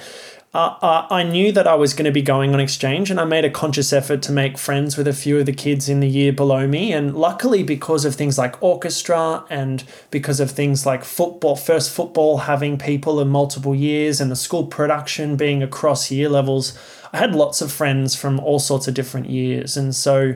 uh, 0.51 1.05
I 1.11 1.21
knew 1.21 1.51
that 1.51 1.67
I 1.67 1.75
was 1.75 1.93
going 1.93 2.05
to 2.05 2.11
be 2.11 2.23
going 2.23 2.55
on 2.55 2.59
exchange, 2.59 3.11
and 3.11 3.19
I 3.19 3.23
made 3.23 3.45
a 3.45 3.51
conscious 3.51 3.93
effort 3.93 4.23
to 4.23 4.31
make 4.31 4.57
friends 4.57 4.97
with 4.97 5.07
a 5.07 5.13
few 5.13 5.37
of 5.37 5.45
the 5.45 5.53
kids 5.53 5.87
in 5.87 5.99
the 5.99 6.07
year 6.07 6.33
below 6.33 6.67
me. 6.67 6.91
And 6.91 7.15
luckily, 7.15 7.61
because 7.61 8.03
of 8.03 8.15
things 8.15 8.39
like 8.39 8.61
orchestra 8.63 9.45
and 9.51 9.83
because 10.09 10.39
of 10.39 10.49
things 10.49 10.87
like 10.87 11.03
football, 11.03 11.55
first 11.55 11.91
football 11.91 12.39
having 12.39 12.79
people 12.79 13.21
in 13.21 13.27
multiple 13.27 13.75
years, 13.75 14.19
and 14.19 14.31
the 14.31 14.35
school 14.35 14.65
production 14.65 15.35
being 15.35 15.61
across 15.61 16.09
year 16.09 16.29
levels, 16.29 16.75
I 17.13 17.17
had 17.17 17.35
lots 17.35 17.61
of 17.61 17.71
friends 17.71 18.15
from 18.15 18.39
all 18.39 18.57
sorts 18.57 18.87
of 18.87 18.95
different 18.95 19.29
years. 19.29 19.77
And 19.77 19.93
so, 19.93 20.33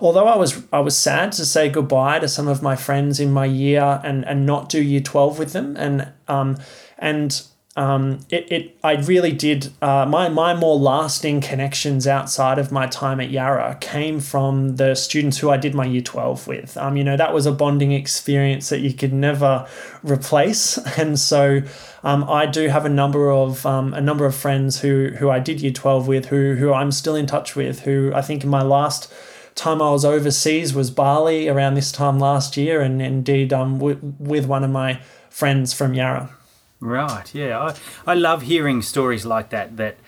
although 0.00 0.26
I 0.26 0.36
was 0.36 0.60
I 0.72 0.80
was 0.80 0.96
sad 0.96 1.30
to 1.32 1.46
say 1.46 1.68
goodbye 1.68 2.18
to 2.18 2.26
some 2.26 2.48
of 2.48 2.62
my 2.62 2.74
friends 2.74 3.20
in 3.20 3.30
my 3.30 3.46
year 3.46 4.00
and 4.02 4.24
and 4.26 4.44
not 4.44 4.68
do 4.68 4.82
year 4.82 5.00
twelve 5.00 5.38
with 5.38 5.52
them, 5.52 5.76
and 5.76 6.12
um 6.26 6.56
and 6.98 7.42
um, 7.74 8.20
it, 8.28 8.52
it 8.52 8.78
I 8.84 8.96
really 8.96 9.32
did 9.32 9.72
uh, 9.80 10.04
my 10.04 10.28
my 10.28 10.52
more 10.52 10.76
lasting 10.76 11.40
connections 11.40 12.06
outside 12.06 12.58
of 12.58 12.70
my 12.70 12.86
time 12.86 13.18
at 13.18 13.30
Yarra 13.30 13.78
came 13.80 14.20
from 14.20 14.76
the 14.76 14.94
students 14.94 15.38
who 15.38 15.48
I 15.48 15.56
did 15.56 15.74
my 15.74 15.86
year 15.86 16.02
12 16.02 16.46
with. 16.46 16.76
Um, 16.76 16.98
you 16.98 17.04
know, 17.04 17.16
that 17.16 17.32
was 17.32 17.46
a 17.46 17.52
bonding 17.52 17.92
experience 17.92 18.68
that 18.68 18.80
you 18.80 18.92
could 18.92 19.12
never 19.12 19.66
replace. 20.02 20.78
And 21.02 21.18
so 21.18 21.62
um, 22.04 22.28
I 22.28 22.44
do 22.46 22.68
have 22.68 22.84
a 22.84 22.88
number 22.88 23.32
of 23.32 23.64
um, 23.64 23.94
a 23.94 24.00
number 24.00 24.26
of 24.26 24.34
friends 24.34 24.80
who 24.80 25.08
who 25.18 25.30
I 25.30 25.38
did 25.38 25.62
year 25.62 25.72
12 25.72 26.06
with 26.06 26.26
who 26.26 26.56
who 26.56 26.72
I'm 26.72 26.92
still 26.92 27.16
in 27.16 27.26
touch 27.26 27.56
with 27.56 27.80
who 27.80 28.12
I 28.14 28.20
think 28.20 28.44
in 28.44 28.50
my 28.50 28.62
last 28.62 29.12
time 29.54 29.80
I 29.80 29.90
was 29.90 30.04
overseas 30.04 30.74
was 30.74 30.90
Bali 30.90 31.48
around 31.48 31.74
this 31.74 31.90
time 31.90 32.18
last 32.18 32.56
year 32.56 32.82
and 32.82 33.00
indeed 33.00 33.52
um, 33.52 33.78
w- 33.78 34.14
with 34.18 34.46
one 34.46 34.62
of 34.62 34.70
my 34.70 35.00
friends 35.30 35.72
from 35.72 35.94
Yarra. 35.94 36.30
Right. 36.82 37.32
Yeah. 37.32 37.60
I, 37.60 37.76
I 38.10 38.14
love 38.14 38.42
hearing 38.42 38.82
stories 38.82 39.24
like 39.24 39.50
that, 39.50 39.76
that 39.76 39.98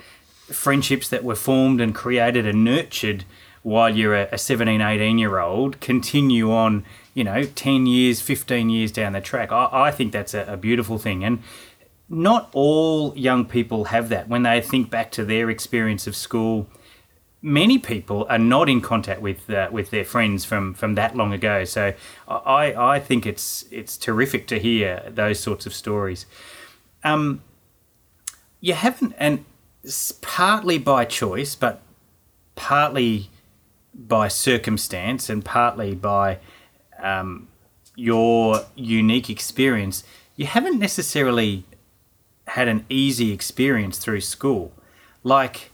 friendships 0.51 1.09
that 1.09 1.23
were 1.23 1.37
formed 1.37 1.81
and 1.81 1.95
created 1.95 2.47
and 2.47 2.65
nurtured 2.65 3.25
while 3.63 3.97
you're 3.97 4.15
a, 4.15 4.37
17, 4.37 4.81
18 4.81 5.17
year 5.19 5.39
old 5.39 5.81
continue 5.81 6.53
on, 6.53 6.85
you 7.15 7.23
know, 7.23 7.45
10 7.45 7.87
years, 7.87 8.21
15 8.21 8.69
years 8.71 8.91
down 8.91 9.13
the 9.13 9.21
track. 9.21 9.53
I, 9.53 9.69
I 9.73 9.91
think 9.93 10.13
that's 10.13 10.35
a, 10.35 10.45
a 10.47 10.57
beautiful 10.57 10.99
thing. 10.99 11.25
And 11.25 11.45
not 12.09 12.51
all 12.53 13.17
young 13.17 13.45
people 13.47 13.85
have 13.85 14.09
that. 14.09 14.29
When 14.29 14.43
they 14.43 14.61
think 14.61 14.91
back 14.91 15.13
to 15.13 15.25
their 15.25 15.49
experience 15.51 16.09
of 16.09 16.17
school, 16.17 16.69
many 17.41 17.79
people 17.79 18.27
are 18.29 18.39
not 18.39 18.69
in 18.69 18.81
contact 18.81 19.21
with 19.21 19.49
uh, 19.49 19.69
with 19.71 19.91
their 19.91 20.05
friends 20.05 20.45
from 20.45 20.75
from 20.75 20.97
that 20.97 21.17
long 21.17 21.33
ago. 21.33 21.65
So 21.65 21.95
I 22.29 22.75
I 22.75 23.01
think 23.01 23.27
it's 23.27 23.65
it's 23.71 23.97
terrific 23.97 24.47
to 24.49 24.59
hear 24.59 25.05
those 25.09 25.39
sorts 25.39 25.67
of 25.67 25.73
stories. 25.73 26.27
Um, 27.05 27.43
you 28.61 28.75
haven't, 28.75 29.15
and 29.19 29.45
partly 30.23 30.79
by 30.79 31.05
choice, 31.05 31.55
but 31.55 31.83
partly 32.55 33.31
by 33.95 34.29
circumstance 34.29 35.29
and 35.29 35.45
partly 35.45 35.95
by 35.95 36.39
um, 36.99 37.49
your 37.95 38.65
unique 38.75 39.31
experience, 39.31 40.03
you 40.37 40.47
haven't 40.47 40.79
necessarily 40.79 41.65
had 42.49 42.69
an 42.69 42.85
easy 42.89 43.33
experience 43.33 43.99
through 43.99 44.21
school. 44.21 44.73
Like 45.23 45.71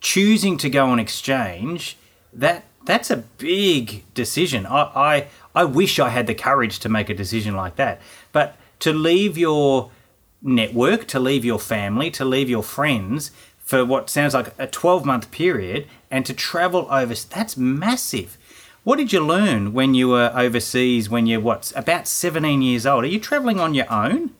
choosing 0.00 0.56
to 0.58 0.70
go 0.70 0.86
on 0.86 0.98
exchange, 0.98 1.96
that 2.32 2.64
that's 2.84 3.10
a 3.10 3.16
big 3.16 4.04
decision. 4.14 4.66
I, 4.66 4.80
I 4.94 5.26
I 5.54 5.64
wish 5.64 5.98
I 5.98 6.10
had 6.10 6.26
the 6.26 6.34
courage 6.34 6.78
to 6.80 6.88
make 6.88 7.10
a 7.10 7.14
decision 7.14 7.56
like 7.56 7.76
that. 7.76 8.00
But 8.32 8.56
to 8.80 8.92
leave 8.92 9.36
your 9.38 9.90
network, 10.46 11.06
to 11.08 11.20
leave 11.20 11.44
your 11.44 11.58
family, 11.58 12.10
to 12.12 12.24
leave 12.24 12.48
your 12.48 12.62
friends 12.62 13.30
for 13.58 13.84
what 13.84 14.08
sounds 14.08 14.32
like 14.32 14.54
a 14.58 14.66
12 14.66 15.04
month 15.04 15.30
period 15.30 15.86
and 16.10 16.24
to 16.24 16.32
travel 16.32 16.86
over. 16.90 17.14
That's 17.14 17.56
massive. 17.56 18.38
What 18.84 18.96
did 18.96 19.12
you 19.12 19.20
learn 19.20 19.72
when 19.72 19.94
you 19.94 20.08
were 20.08 20.32
overseas 20.34 21.10
when 21.10 21.26
you're 21.26 21.40
what 21.40 21.72
about 21.74 22.06
17 22.06 22.62
years 22.62 22.86
old? 22.86 23.02
Are 23.02 23.08
you 23.08 23.18
traveling 23.18 23.58
on 23.58 23.74
your 23.74 23.92
own? 23.92 24.30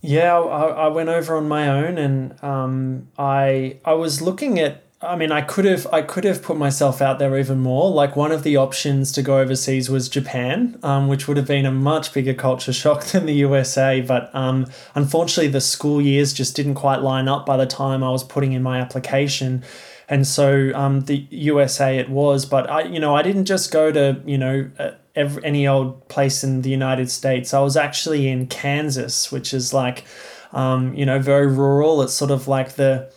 Yeah, 0.00 0.38
I, 0.38 0.68
I 0.68 0.88
went 0.88 1.08
over 1.08 1.36
on 1.36 1.48
my 1.48 1.68
own 1.68 1.98
and 1.98 2.42
um, 2.42 3.08
I 3.18 3.78
I 3.84 3.94
was 3.94 4.22
looking 4.22 4.58
at 4.60 4.84
I 5.02 5.16
mean, 5.16 5.32
I 5.32 5.40
could 5.40 5.64
have 5.64 5.86
I 5.90 6.02
could 6.02 6.24
have 6.24 6.42
put 6.42 6.58
myself 6.58 7.00
out 7.00 7.18
there 7.18 7.38
even 7.38 7.60
more. 7.60 7.90
Like 7.90 8.16
one 8.16 8.32
of 8.32 8.42
the 8.42 8.56
options 8.56 9.12
to 9.12 9.22
go 9.22 9.38
overseas 9.38 9.88
was 9.88 10.10
Japan, 10.10 10.78
um, 10.82 11.08
which 11.08 11.26
would 11.26 11.38
have 11.38 11.46
been 11.46 11.64
a 11.64 11.72
much 11.72 12.12
bigger 12.12 12.34
culture 12.34 12.72
shock 12.72 13.04
than 13.12 13.24
the 13.24 13.32
USA. 13.34 14.02
But 14.02 14.34
um, 14.34 14.66
unfortunately, 14.94 15.50
the 15.50 15.60
school 15.62 16.02
years 16.02 16.34
just 16.34 16.54
didn't 16.54 16.74
quite 16.74 17.00
line 17.00 17.28
up 17.28 17.46
by 17.46 17.56
the 17.56 17.66
time 17.66 18.04
I 18.04 18.10
was 18.10 18.22
putting 18.22 18.52
in 18.52 18.62
my 18.62 18.78
application, 18.78 19.64
and 20.06 20.26
so 20.26 20.70
um, 20.74 21.00
the 21.02 21.26
USA 21.30 21.96
it 21.96 22.10
was. 22.10 22.44
But 22.44 22.68
I, 22.68 22.82
you 22.82 23.00
know, 23.00 23.16
I 23.16 23.22
didn't 23.22 23.46
just 23.46 23.72
go 23.72 23.90
to 23.90 24.20
you 24.26 24.38
know. 24.38 24.70
Every, 25.16 25.44
any 25.44 25.66
old 25.66 26.08
place 26.08 26.44
in 26.44 26.62
the 26.62 26.70
United 26.70 27.10
States. 27.10 27.52
I 27.52 27.58
was 27.58 27.76
actually 27.76 28.28
in 28.28 28.46
Kansas, 28.46 29.32
which 29.32 29.52
is 29.52 29.74
like, 29.74 30.04
um, 30.52 30.94
you 30.94 31.04
know, 31.04 31.18
very 31.18 31.48
rural. 31.48 32.00
It's 32.02 32.12
sort 32.12 32.30
of 32.30 32.46
like 32.46 32.76
the 32.76 33.10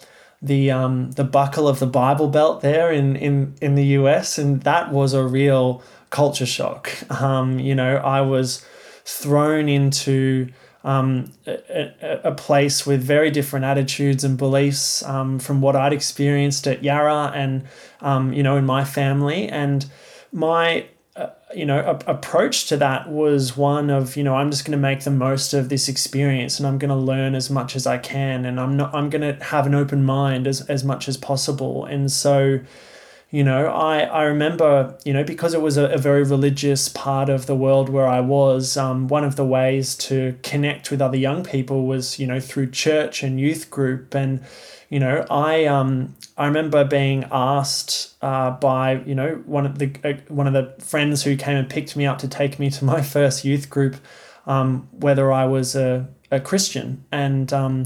the 0.43 0.69
um, 0.69 1.11
the 1.11 1.23
buckle 1.23 1.67
of 1.67 1.79
the 1.79 1.87
Bible 1.87 2.27
Belt 2.27 2.61
there 2.61 2.91
in, 2.91 3.15
in, 3.15 3.55
in 3.61 3.75
the 3.75 3.85
US, 3.99 4.37
and 4.37 4.61
that 4.63 4.91
was 4.91 5.13
a 5.13 5.23
real 5.23 5.81
culture 6.09 6.45
shock. 6.45 6.91
Um, 7.09 7.59
you 7.59 7.73
know, 7.73 7.95
I 7.95 8.21
was 8.21 8.65
thrown 9.05 9.69
into 9.69 10.49
um, 10.83 11.31
a, 11.47 12.19
a, 12.25 12.31
place 12.33 12.85
with 12.85 13.01
very 13.01 13.31
different 13.31 13.63
attitudes 13.63 14.25
and 14.25 14.37
beliefs 14.37 15.01
um, 15.03 15.39
from 15.39 15.61
what 15.61 15.77
I'd 15.77 15.93
experienced 15.93 16.67
at 16.67 16.83
Yarra 16.83 17.31
and 17.33 17.63
um, 18.01 18.33
you 18.33 18.43
know 18.43 18.57
in 18.57 18.65
my 18.65 18.83
family, 18.83 19.47
and 19.47 19.85
my 20.33 20.85
uh, 21.15 21.29
you 21.55 21.65
know 21.65 21.79
a- 21.79 22.11
approach 22.11 22.67
to 22.67 22.77
that 22.77 23.09
was 23.09 23.55
one 23.55 23.89
of 23.89 24.15
you 24.17 24.23
know 24.23 24.35
I'm 24.35 24.49
just 24.49 24.65
going 24.65 24.71
to 24.71 24.81
make 24.81 25.01
the 25.01 25.11
most 25.11 25.53
of 25.53 25.69
this 25.69 25.87
experience 25.87 26.59
and 26.59 26.67
I'm 26.67 26.79
going 26.79 26.89
to 26.89 26.95
learn 26.95 27.35
as 27.35 27.49
much 27.49 27.75
as 27.75 27.85
I 27.85 27.99
can 27.99 28.45
and 28.45 28.59
I'm 28.59 28.75
not 28.75 28.95
I'm 28.95 29.09
going 29.09 29.21
to 29.21 29.43
have 29.43 29.67
an 29.67 29.75
open 29.75 30.03
mind 30.03 30.47
as 30.47 30.61
as 30.69 30.83
much 30.83 31.07
as 31.07 31.17
possible. 31.17 31.85
And 31.85 32.11
so 32.11 32.59
you 33.33 33.43
know 33.43 33.65
I 33.65 34.01
I 34.01 34.23
remember 34.25 34.95
you 35.03 35.11
know 35.11 35.23
because 35.23 35.55
it 35.55 35.61
was 35.61 35.75
a, 35.75 35.85
a 35.85 35.97
very 35.97 36.21
religious 36.21 36.87
part 36.87 37.29
of 37.29 37.47
the 37.47 37.55
world 37.55 37.89
where 37.89 38.05
I 38.05 38.19
was 38.19 38.77
um, 38.77 39.07
one 39.07 39.23
of 39.23 39.37
the 39.37 39.43
ways 39.43 39.95
to 40.09 40.37
connect 40.43 40.91
with 40.91 41.01
other 41.01 41.17
young 41.17 41.43
people 41.43 41.87
was 41.87 42.19
you 42.19 42.27
know 42.27 42.39
through 42.39 42.69
church 42.69 43.23
and 43.23 43.39
youth 43.39 43.71
group. 43.71 44.13
And 44.13 44.41
you 44.87 44.99
know 44.99 45.25
I 45.31 45.65
um 45.65 46.15
I 46.37 46.45
remember 46.45 46.85
being 46.85 47.25
asked 47.31 48.13
uh, 48.21 48.51
by 48.51 49.01
you 49.01 49.15
know 49.15 49.41
one 49.47 49.65
of 49.65 49.79
the 49.79 49.91
uh, 50.03 50.13
one 50.27 50.45
of 50.45 50.53
the 50.53 50.75
friends 50.85 51.23
who 51.23 51.35
came 51.35 51.57
and 51.57 51.67
picked 51.67 51.95
me 51.95 52.05
up 52.05 52.19
to 52.19 52.27
take 52.27 52.59
me 52.59 52.69
to 52.69 52.85
my 52.85 53.01
first 53.15 53.43
youth 53.43 53.67
group, 53.67 53.95
um, 54.45 54.87
whether 54.91 55.31
I 55.31 55.45
was 55.45 55.75
a, 55.75 56.07
a 56.29 56.39
Christian, 56.39 57.03
and 57.11 57.51
um, 57.51 57.85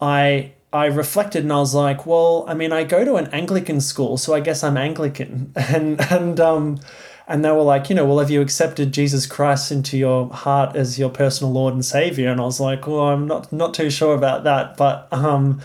I 0.00 0.54
I 0.72 0.86
reflected 0.86 1.44
and 1.44 1.52
I 1.52 1.58
was 1.58 1.74
like, 1.74 2.04
well, 2.06 2.44
I 2.46 2.54
mean, 2.54 2.72
I 2.72 2.84
go 2.84 3.04
to 3.04 3.14
an 3.14 3.28
Anglican 3.28 3.80
school, 3.80 4.16
so 4.16 4.34
I 4.34 4.40
guess 4.40 4.62
I'm 4.62 4.76
Anglican, 4.76 5.52
and 5.56 6.00
and 6.10 6.38
um, 6.38 6.80
and 7.26 7.44
they 7.44 7.50
were 7.52 7.62
like, 7.62 7.88
you 7.88 7.96
know, 7.96 8.06
well, 8.06 8.18
have 8.18 8.30
you 8.30 8.40
accepted 8.40 8.92
Jesus 8.92 9.26
Christ 9.26 9.72
into 9.72 9.96
your 9.96 10.28
heart 10.30 10.76
as 10.76 10.98
your 10.98 11.10
personal 11.10 11.52
Lord 11.52 11.74
and 11.74 11.84
Savior? 11.84 12.30
And 12.30 12.40
I 12.40 12.44
was 12.44 12.60
like, 12.60 12.86
well, 12.86 13.08
I'm 13.08 13.26
not 13.26 13.52
not 13.52 13.74
too 13.74 13.90
sure 13.90 14.14
about 14.14 14.44
that, 14.44 14.76
but 14.76 15.08
um 15.12 15.60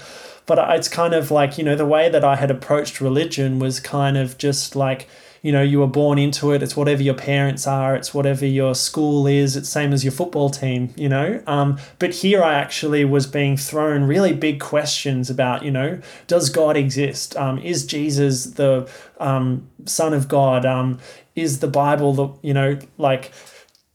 but 0.46 0.60
it's 0.76 0.88
kind 0.88 1.14
of 1.14 1.32
like 1.32 1.58
you 1.58 1.64
know 1.64 1.76
the 1.76 1.86
way 1.86 2.10
that 2.10 2.24
i 2.24 2.36
had 2.36 2.52
approached 2.52 3.00
religion 3.02 3.60
was 3.60 3.80
kind 3.80 4.18
of 4.18 4.38
just 4.38 4.76
like 4.76 5.08
you 5.44 5.52
know 5.52 5.62
you 5.62 5.80
were 5.80 5.88
born 5.88 6.18
into 6.18 6.52
it. 6.52 6.64
It's 6.64 6.76
whatever 6.76 7.04
your 7.04 7.14
parents 7.14 7.68
are. 7.68 7.96
It's 7.96 8.12
whatever 8.12 8.48
your 8.48 8.74
school 8.74 9.28
is. 9.28 9.56
It's 9.56 9.70
same 9.70 9.94
as 9.94 10.04
your 10.04 10.12
football 10.12 10.50
team 10.50 10.94
you 10.96 11.10
know? 11.10 11.42
Um, 11.48 11.78
but 12.00 12.14
here 12.14 12.44
i 12.44 12.54
actually 12.54 13.06
was 13.06 13.28
being 13.28 13.58
thrown 13.58 14.04
really 14.04 14.34
big 14.34 14.60
questions 14.60 15.30
about 15.30 15.64
you 15.64 15.72
know 15.72 16.00
does 16.28 16.50
god 16.50 16.78
exist? 16.78 17.36
Um, 17.36 17.60
is 17.60 17.86
jesus 17.86 18.46
the 18.46 18.90
um, 19.20 19.70
son 19.86 20.14
of 20.14 20.28
god? 20.28 20.66
Um, 20.66 21.00
is 21.36 21.60
the 21.60 21.68
bible 21.68 22.14
the 22.14 22.30
you 22.42 22.54
know 22.54 22.80
like 22.98 23.32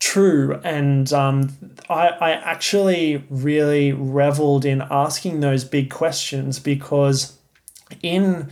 true. 0.00 0.60
And 0.62 1.12
um, 1.12 1.50
I, 1.90 2.08
I 2.08 2.30
actually 2.30 3.24
really 3.28 3.92
reveled 3.92 4.64
in 4.64 4.80
asking 4.90 5.40
those 5.40 5.64
big 5.64 5.90
questions 5.90 6.60
because 6.60 7.36
in 8.00 8.48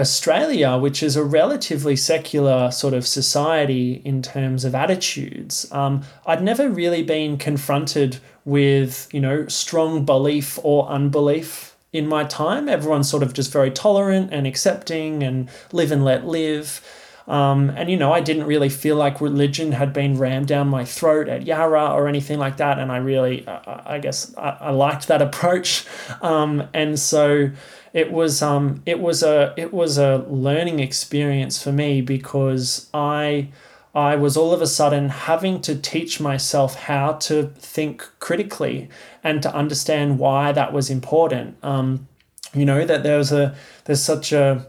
Australia, 0.00 0.76
which 0.78 1.02
is 1.02 1.16
a 1.16 1.24
relatively 1.24 1.94
secular 1.94 2.70
sort 2.70 2.94
of 2.94 3.06
society 3.06 4.00
in 4.04 4.22
terms 4.22 4.64
of 4.64 4.74
attitudes, 4.74 5.70
um, 5.72 6.02
I'd 6.26 6.42
never 6.42 6.68
really 6.68 7.02
been 7.02 7.36
confronted 7.36 8.18
with, 8.44 9.08
you 9.12 9.20
know, 9.20 9.46
strong 9.46 10.04
belief 10.04 10.58
or 10.62 10.88
unbelief 10.88 11.76
in 11.92 12.06
my 12.06 12.24
time. 12.24 12.68
Everyone's 12.68 13.10
sort 13.10 13.22
of 13.22 13.32
just 13.32 13.52
very 13.52 13.70
tolerant 13.70 14.32
and 14.32 14.46
accepting 14.46 15.22
and 15.22 15.48
live 15.72 15.92
and 15.92 16.04
let 16.04 16.26
live. 16.26 16.80
Um, 17.28 17.70
and 17.70 17.88
you 17.88 17.96
know, 17.96 18.12
I 18.12 18.20
didn't 18.20 18.44
really 18.44 18.68
feel 18.68 18.96
like 18.96 19.20
religion 19.20 19.70
had 19.70 19.92
been 19.92 20.18
rammed 20.18 20.48
down 20.48 20.68
my 20.68 20.84
throat 20.84 21.28
at 21.28 21.46
Yarra 21.46 21.92
or 21.92 22.08
anything 22.08 22.40
like 22.40 22.56
that. 22.56 22.78
And 22.78 22.90
I 22.90 22.96
really, 22.96 23.46
I, 23.46 24.00
guess, 24.00 24.34
I, 24.36 24.56
I, 24.60 24.70
liked 24.70 25.06
that 25.06 25.22
approach. 25.28 25.86
Um, 26.22 26.68
and 26.74 26.98
so 26.98 27.50
it 27.92 28.12
was, 28.12 28.42
um, 28.42 28.82
it 28.86 29.00
was 29.00 29.22
a, 29.22 29.54
it 29.56 29.72
was 29.72 29.98
a 29.98 30.24
learning 30.28 30.80
experience 30.80 31.62
for 31.62 31.72
me 31.72 32.00
because 32.00 32.88
I, 32.94 33.48
I 33.94 34.16
was 34.16 34.36
all 34.36 34.52
of 34.52 34.62
a 34.62 34.66
sudden 34.66 35.08
having 35.08 35.60
to 35.62 35.74
teach 35.76 36.20
myself 36.20 36.74
how 36.74 37.14
to 37.14 37.52
think 37.58 38.08
critically 38.20 38.88
and 39.24 39.42
to 39.42 39.52
understand 39.54 40.18
why 40.18 40.52
that 40.52 40.72
was 40.72 40.90
important. 40.90 41.56
Um, 41.64 42.06
you 42.54 42.64
know 42.64 42.84
that 42.84 43.02
there 43.02 43.18
was 43.18 43.32
a 43.32 43.54
there's 43.84 44.02
such 44.02 44.32
a 44.32 44.66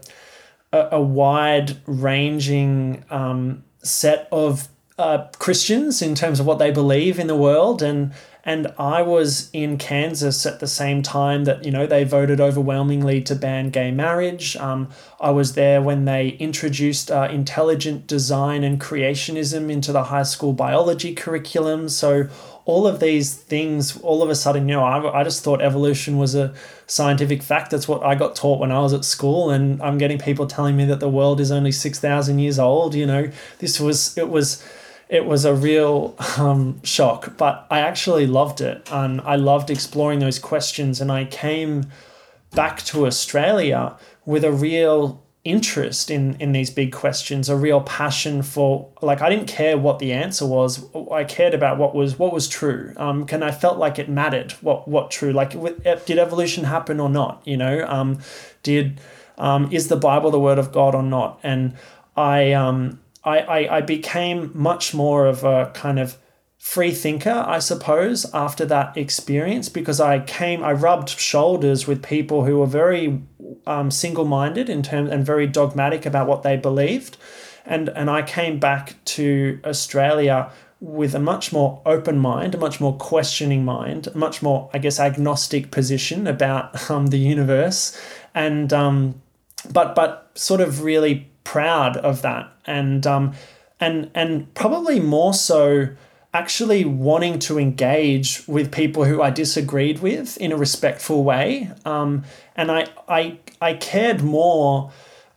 a, 0.72 0.88
a 0.92 1.00
wide 1.00 1.76
ranging 1.86 3.04
um, 3.10 3.64
set 3.82 4.28
of 4.32 4.68
uh, 4.98 5.26
Christians 5.38 6.02
in 6.02 6.14
terms 6.14 6.38
of 6.38 6.46
what 6.46 6.58
they 6.58 6.70
believe 6.70 7.18
in 7.18 7.26
the 7.26 7.36
world 7.36 7.82
and 7.82 8.12
and 8.44 8.72
I 8.78 9.02
was 9.02 9.48
in 9.52 9.78
Kansas 9.78 10.44
at 10.46 10.58
the 10.58 10.66
same 10.66 11.02
time 11.02 11.44
that 11.44 11.64
you 11.64 11.70
know 11.70 11.86
they 11.86 12.04
voted 12.04 12.40
overwhelmingly 12.40 13.20
to 13.22 13.36
ban 13.36 13.70
gay 13.70 13.90
marriage. 13.90 14.56
Um, 14.56 14.88
I 15.20 15.30
was 15.30 15.54
there 15.54 15.80
when 15.80 16.04
they 16.04 16.30
introduced 16.30 17.10
uh, 17.10 17.28
intelligent 17.30 18.06
design 18.06 18.64
and 18.64 18.80
creationism 18.80 19.70
into 19.70 19.92
the 19.92 20.04
high 20.04 20.24
school 20.24 20.52
biology 20.52 21.14
curriculum. 21.14 21.88
So 21.88 22.28
all 22.64 22.86
of 22.86 23.00
these 23.00 23.34
things, 23.34 23.96
all 23.98 24.22
of 24.22 24.30
a 24.30 24.34
sudden, 24.34 24.68
you 24.68 24.74
know, 24.76 24.84
I, 24.84 25.20
I 25.20 25.24
just 25.24 25.42
thought 25.42 25.60
evolution 25.60 26.16
was 26.16 26.34
a 26.34 26.54
scientific 26.86 27.42
fact. 27.42 27.70
That's 27.70 27.88
what 27.88 28.02
I 28.02 28.14
got 28.14 28.36
taught 28.36 28.60
when 28.60 28.72
I 28.72 28.80
was 28.80 28.92
at 28.92 29.04
school, 29.04 29.50
and 29.50 29.80
I'm 29.82 29.98
getting 29.98 30.18
people 30.18 30.46
telling 30.46 30.76
me 30.76 30.84
that 30.86 31.00
the 31.00 31.08
world 31.08 31.40
is 31.40 31.52
only 31.52 31.72
six 31.72 32.00
thousand 32.00 32.40
years 32.40 32.58
old. 32.58 32.96
You 32.96 33.06
know, 33.06 33.30
this 33.58 33.78
was 33.78 34.18
it 34.18 34.28
was 34.28 34.64
it 35.12 35.26
was 35.26 35.44
a 35.44 35.54
real 35.54 36.16
um, 36.38 36.82
shock, 36.82 37.36
but 37.36 37.66
I 37.70 37.80
actually 37.80 38.26
loved 38.26 38.62
it, 38.62 38.88
and 38.90 39.20
I 39.20 39.36
loved 39.36 39.68
exploring 39.68 40.20
those 40.20 40.38
questions. 40.38 41.02
And 41.02 41.12
I 41.12 41.26
came 41.26 41.84
back 42.54 42.82
to 42.86 43.06
Australia 43.06 43.94
with 44.24 44.42
a 44.42 44.50
real 44.50 45.22
interest 45.44 46.10
in 46.10 46.36
in 46.36 46.52
these 46.52 46.70
big 46.70 46.92
questions 46.92 47.48
a 47.48 47.56
real 47.56 47.80
passion 47.80 48.42
for 48.42 48.88
like 49.02 49.20
i 49.20 49.28
didn't 49.28 49.48
care 49.48 49.76
what 49.76 49.98
the 49.98 50.12
answer 50.12 50.46
was 50.46 50.86
i 51.10 51.24
cared 51.24 51.52
about 51.52 51.78
what 51.78 51.96
was 51.96 52.16
what 52.16 52.32
was 52.32 52.48
true 52.48 52.94
um 52.96 53.26
and 53.28 53.42
i 53.42 53.50
felt 53.50 53.76
like 53.76 53.98
it 53.98 54.08
mattered 54.08 54.52
what 54.60 54.86
what 54.86 55.10
true 55.10 55.32
like 55.32 55.50
did 56.06 56.16
evolution 56.16 56.62
happen 56.62 57.00
or 57.00 57.08
not 57.08 57.42
you 57.44 57.56
know 57.56 57.84
um 57.88 58.20
did 58.62 59.00
um 59.36 59.68
is 59.72 59.88
the 59.88 59.96
bible 59.96 60.30
the 60.30 60.38
word 60.38 60.58
of 60.60 60.70
god 60.70 60.94
or 60.94 61.02
not 61.02 61.40
and 61.42 61.74
i 62.16 62.52
um 62.52 63.01
i 63.24 63.38
i, 63.38 63.76
I 63.78 63.80
became 63.80 64.50
much 64.54 64.94
more 64.94 65.26
of 65.26 65.44
a 65.44 65.70
kind 65.74 65.98
of 65.98 66.18
free 66.62 66.92
thinker, 66.92 67.44
I 67.44 67.58
suppose, 67.58 68.24
after 68.32 68.64
that 68.66 68.96
experience 68.96 69.68
because 69.68 69.98
I 69.98 70.20
came, 70.20 70.62
I 70.62 70.70
rubbed 70.70 71.08
shoulders 71.08 71.88
with 71.88 72.04
people 72.04 72.44
who 72.44 72.60
were 72.60 72.68
very 72.68 73.20
um, 73.66 73.90
single 73.90 74.24
minded 74.24 74.70
in 74.70 74.84
terms 74.84 75.10
and 75.10 75.26
very 75.26 75.48
dogmatic 75.48 76.06
about 76.06 76.28
what 76.28 76.44
they 76.44 76.56
believed. 76.56 77.16
And, 77.66 77.88
and 77.88 78.08
I 78.08 78.22
came 78.22 78.60
back 78.60 78.94
to 79.06 79.58
Australia 79.64 80.52
with 80.78 81.16
a 81.16 81.18
much 81.18 81.52
more 81.52 81.82
open 81.84 82.20
mind, 82.20 82.54
a 82.54 82.58
much 82.58 82.80
more 82.80 82.96
questioning 82.96 83.64
mind, 83.64 84.06
a 84.06 84.16
much 84.16 84.40
more, 84.40 84.70
I 84.72 84.78
guess, 84.78 85.00
agnostic 85.00 85.72
position 85.72 86.28
about 86.28 86.88
um, 86.88 87.08
the 87.08 87.18
universe, 87.18 88.00
and 88.34 88.72
um, 88.72 89.20
but 89.70 89.94
but 89.94 90.30
sort 90.34 90.60
of 90.60 90.82
really 90.82 91.31
proud 91.44 91.96
of 91.96 92.22
that, 92.22 92.52
and 92.66 93.06
um, 93.06 93.34
and 93.80 94.10
and 94.14 94.52
probably 94.54 95.00
more 95.00 95.34
so 95.34 95.88
actually 96.34 96.84
wanting 96.84 97.38
to 97.38 97.58
engage 97.58 98.46
with 98.48 98.72
people 98.72 99.04
who 99.04 99.20
I 99.20 99.30
disagreed 99.30 99.98
with 99.98 100.36
in 100.38 100.50
a 100.50 100.56
respectful 100.56 101.24
way. 101.24 101.70
Um, 101.84 102.24
and 102.56 102.70
I, 102.70 102.86
I, 103.06 103.38
I 103.60 103.74
cared 103.74 104.22
more 104.22 104.90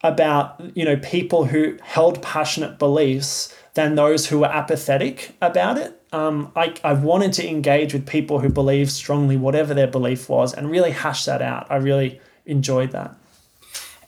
about 0.03 0.61
you 0.75 0.85
know 0.85 0.97
people 0.97 1.45
who 1.45 1.77
held 1.81 2.21
passionate 2.21 2.77
beliefs 2.77 3.53
than 3.73 3.95
those 3.95 4.27
who 4.27 4.39
were 4.39 4.47
apathetic 4.47 5.35
about 5.41 5.77
it. 5.77 5.99
Um, 6.13 6.51
I, 6.55 6.73
I 6.83 6.93
wanted 6.93 7.33
to 7.33 7.47
engage 7.47 7.93
with 7.93 8.07
people 8.07 8.39
who 8.39 8.47
believed 8.47 8.91
strongly, 8.91 9.35
whatever 9.35 9.73
their 9.73 9.87
belief 9.87 10.29
was, 10.29 10.53
and 10.53 10.71
really 10.71 10.91
hash 10.91 11.25
that 11.25 11.41
out. 11.41 11.67
I 11.69 11.75
really 11.77 12.21
enjoyed 12.45 12.91
that. 12.91 13.15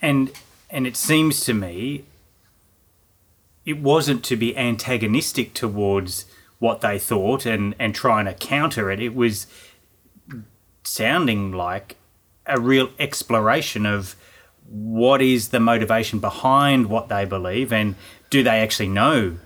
And 0.02 0.32
and 0.70 0.86
it 0.86 0.96
seems 0.96 1.42
to 1.46 1.54
me 1.54 2.06
it 3.66 3.82
wasn't 3.82 4.24
to 4.24 4.36
be 4.36 4.58
antagonistic 4.58 5.54
towards 5.54 6.26
what 6.60 6.82
they 6.82 6.98
thought 6.98 7.46
and, 7.46 7.76
and 7.78 7.94
trying 7.94 8.26
to 8.26 8.34
counter 8.34 8.90
it. 8.90 9.02
It 9.02 9.14
was 9.14 9.46
sounding 10.84 11.52
like 11.52 11.98
a 12.46 12.60
real 12.60 12.90
exploration 12.98 13.86
of 13.86 14.16
what 14.70 15.22
is 15.22 15.50
the 15.50 15.60
motivation 15.60 16.20
behind 16.20 16.88
what 16.88 17.10
they 17.10 17.26
believe 17.26 17.72
and 17.72 17.96
do 18.30 18.44
they 18.44 18.60
actually 18.60 18.88
know 18.88 19.38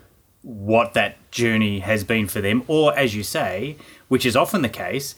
what 0.44 0.94
that 0.94 1.18
journey 1.32 1.80
has 1.80 2.04
been 2.04 2.28
for 2.28 2.42
them 2.42 2.64
or 2.68 2.96
as 2.98 3.16
you 3.16 3.22
say 3.22 3.76
which 4.08 4.26
is 4.26 4.36
often 4.36 4.64
the 4.64 4.70
case 4.70 5.14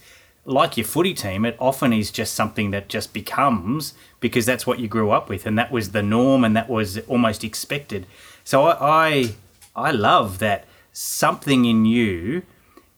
like 0.45 0.75
your 0.75 0.86
footy 0.86 1.13
team 1.13 1.45
it 1.45 1.56
often 1.60 1.93
is 1.93 2.12
just 2.12 2.34
something 2.34 2.71
that 2.71 2.89
just 2.89 3.13
becomes 3.13 3.93
because 4.19 4.45
that's 4.45 4.67
what 4.67 4.79
you 4.79 4.88
grew 4.88 5.12
up 5.12 5.29
with 5.29 5.45
and 5.45 5.58
that 5.58 5.71
was 5.71 5.91
the 5.91 6.03
norm 6.03 6.43
and 6.43 6.56
that 6.56 6.69
was 6.69 6.97
almost 7.08 7.43
expected. 7.43 8.06
So 8.43 8.63
i 8.63 8.77
i, 8.82 9.36
I 9.75 9.91
love 9.91 10.39
that 10.39 10.65
something 10.93 11.65
in 11.65 11.86
you, 11.86 12.43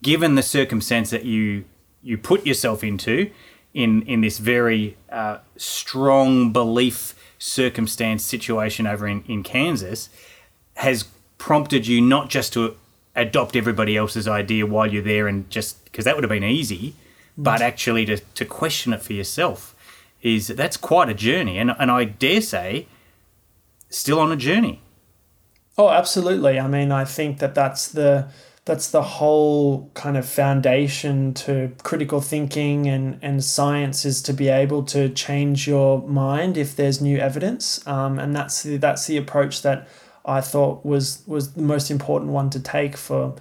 given 0.03 0.35
the 0.35 0.43
circumstance 0.43 1.09
that 1.09 1.25
you 1.25 1.63
you 2.03 2.17
put 2.17 2.45
yourself 2.45 2.83
into, 2.83 3.31
in 3.73 4.03
in 4.03 4.21
this 4.21 4.37
very 4.37 4.95
uh, 5.09 5.39
strong 5.57 6.51
belief 6.51 7.15
circumstance 7.39 8.23
situation 8.23 8.85
over 8.85 9.07
in, 9.07 9.23
in 9.27 9.41
Kansas, 9.41 10.09
has 10.75 11.05
prompted 11.37 11.87
you 11.87 12.01
not 12.01 12.29
just 12.29 12.53
to 12.53 12.75
adopt 13.15 13.55
everybody 13.55 13.95
else's 13.95 14.27
idea 14.27 14.65
while 14.65 14.91
you're 14.91 15.01
there 15.01 15.27
and 15.27 15.49
just 15.49 15.83
because 15.85 16.03
that 16.05 16.15
would 16.15 16.23
have 16.23 16.29
been 16.29 16.43
easy, 16.43 16.93
but 17.37 17.61
actually 17.61 18.05
to, 18.05 18.17
to 18.17 18.45
question 18.45 18.93
it 18.93 19.01
for 19.01 19.13
yourself 19.13 19.75
is 20.21 20.47
that's 20.47 20.77
quite 20.77 21.09
a 21.09 21.13
journey. 21.13 21.57
And, 21.57 21.75
and 21.77 21.91
I 21.91 22.05
dare 22.05 22.41
say, 22.41 22.87
still 23.89 24.19
on 24.19 24.31
a 24.31 24.35
journey. 24.35 24.81
Oh, 25.77 25.89
absolutely. 25.89 26.59
I 26.59 26.67
mean, 26.67 26.91
I 26.91 27.05
think 27.05 27.39
that 27.39 27.53
that's 27.53 27.89
the 27.89 28.27
that's 28.65 28.89
the 28.89 29.03
whole 29.03 29.91
kind 29.93 30.17
of 30.17 30.27
foundation 30.27 31.35
to 31.35 31.71
critical 31.83 32.19
thinking 32.19 32.87
and, 32.87 33.19
and 33.21 33.43
science 33.43 34.05
is 34.05 34.23
to 34.23 34.33
be 34.33 34.47
able 34.47 34.81
to 34.81 35.07
change 35.09 35.67
your 35.67 36.01
mind 36.07 36.57
if 36.57 36.75
there's 36.75 36.99
new 36.99 37.19
evidence. 37.19 37.85
Um, 37.85 38.17
and 38.17 38.35
that's 38.35 38.63
the, 38.63 38.77
that's 38.77 39.05
the 39.05 39.17
approach 39.17 39.61
that 39.61 39.87
I 40.25 40.41
thought 40.41 40.83
was 40.83 41.21
was 41.27 41.53
the 41.53 41.61
most 41.61 41.91
important 41.91 42.31
one 42.31 42.49
to 42.49 42.59
take 42.59 42.97
for 42.97 43.35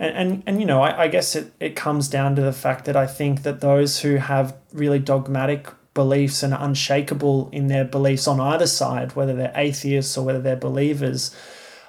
and 0.00 0.16
and, 0.16 0.42
and 0.46 0.60
you 0.60 0.66
know, 0.66 0.82
I, 0.82 1.02
I 1.02 1.08
guess 1.08 1.36
it, 1.36 1.52
it 1.60 1.76
comes 1.76 2.08
down 2.08 2.34
to 2.36 2.42
the 2.42 2.52
fact 2.52 2.86
that 2.86 2.96
I 2.96 3.06
think 3.06 3.42
that 3.44 3.60
those 3.60 4.00
who 4.00 4.16
have 4.16 4.56
really 4.72 4.98
dogmatic 4.98 5.68
beliefs 5.94 6.42
and 6.42 6.54
are 6.54 6.64
unshakable 6.64 7.50
in 7.52 7.66
their 7.68 7.84
beliefs 7.84 8.26
on 8.26 8.40
either 8.40 8.66
side, 8.66 9.14
whether 9.14 9.34
they're 9.34 9.52
atheists 9.54 10.16
or 10.16 10.24
whether 10.24 10.40
they're 10.40 10.56
believers, 10.56 11.36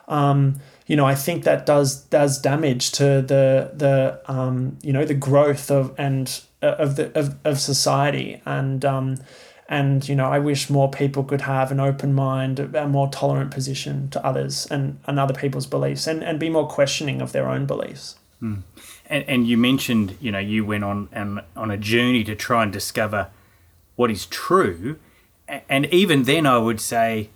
um, 0.07 0.59
you 0.87 0.97
know, 0.97 1.05
I 1.05 1.15
think 1.15 1.45
that 1.45 1.65
does 1.65 2.01
does 2.05 2.37
damage 2.39 2.91
to 2.93 3.21
the 3.21 3.71
the 3.73 4.21
um, 4.25 4.77
you 4.83 4.91
know 4.91 5.05
the 5.05 5.13
growth 5.13 5.71
of 5.71 5.95
and 5.97 6.41
uh, 6.61 6.75
of 6.77 6.97
the 6.97 7.17
of, 7.17 7.37
of 7.45 7.59
society. 7.59 8.41
And 8.45 8.83
um, 8.83 9.17
and 9.71 10.07
you 10.07 10.15
know 10.15 10.29
I 10.29 10.37
wish 10.37 10.69
more 10.69 10.91
people 10.91 11.23
could 11.23 11.41
have 11.41 11.71
an 11.71 11.79
open 11.79 12.13
mind, 12.13 12.59
a 12.59 12.87
more 12.87 13.09
tolerant 13.09 13.51
position 13.51 14.09
to 14.09 14.23
others 14.23 14.67
and, 14.69 14.99
and 15.07 15.17
other 15.17 15.33
people's 15.33 15.65
beliefs, 15.65 16.05
and, 16.05 16.21
and 16.23 16.39
be 16.39 16.49
more 16.49 16.67
questioning 16.67 17.21
of 17.21 17.31
their 17.31 17.49
own 17.49 17.65
beliefs. 17.65 18.17
Mm. 18.43 18.63
And, 19.07 19.23
and 19.27 19.47
you 19.47 19.57
mentioned 19.57 20.17
you 20.19 20.31
know 20.31 20.39
you 20.39 20.65
went 20.65 20.83
on 20.83 21.07
and 21.13 21.39
on 21.55 21.71
a 21.71 21.77
journey 21.77 22.23
to 22.25 22.35
try 22.35 22.63
and 22.63 22.71
discover 22.71 23.29
what 23.95 24.11
is 24.11 24.25
true, 24.25 24.99
and 25.69 25.85
even 25.85 26.23
then 26.23 26.45
I 26.45 26.57
would 26.57 26.81
say, 26.81 27.29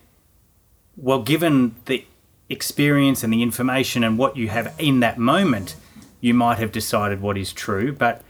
well, 0.98 1.22
given 1.22 1.76
the 1.86 2.06
experience 2.50 3.24
and 3.24 3.32
the 3.32 3.42
information 3.42 4.04
and 4.04 4.18
what 4.18 4.36
you 4.36 4.50
have 4.50 4.76
in 4.78 5.00
that 5.00 5.18
moment, 5.18 5.78
you 6.20 6.34
might 6.34 6.58
have 6.58 6.74
decided 6.74 7.22
what 7.22 7.38
is 7.38 7.54
true. 7.54 7.94
But 7.94 8.24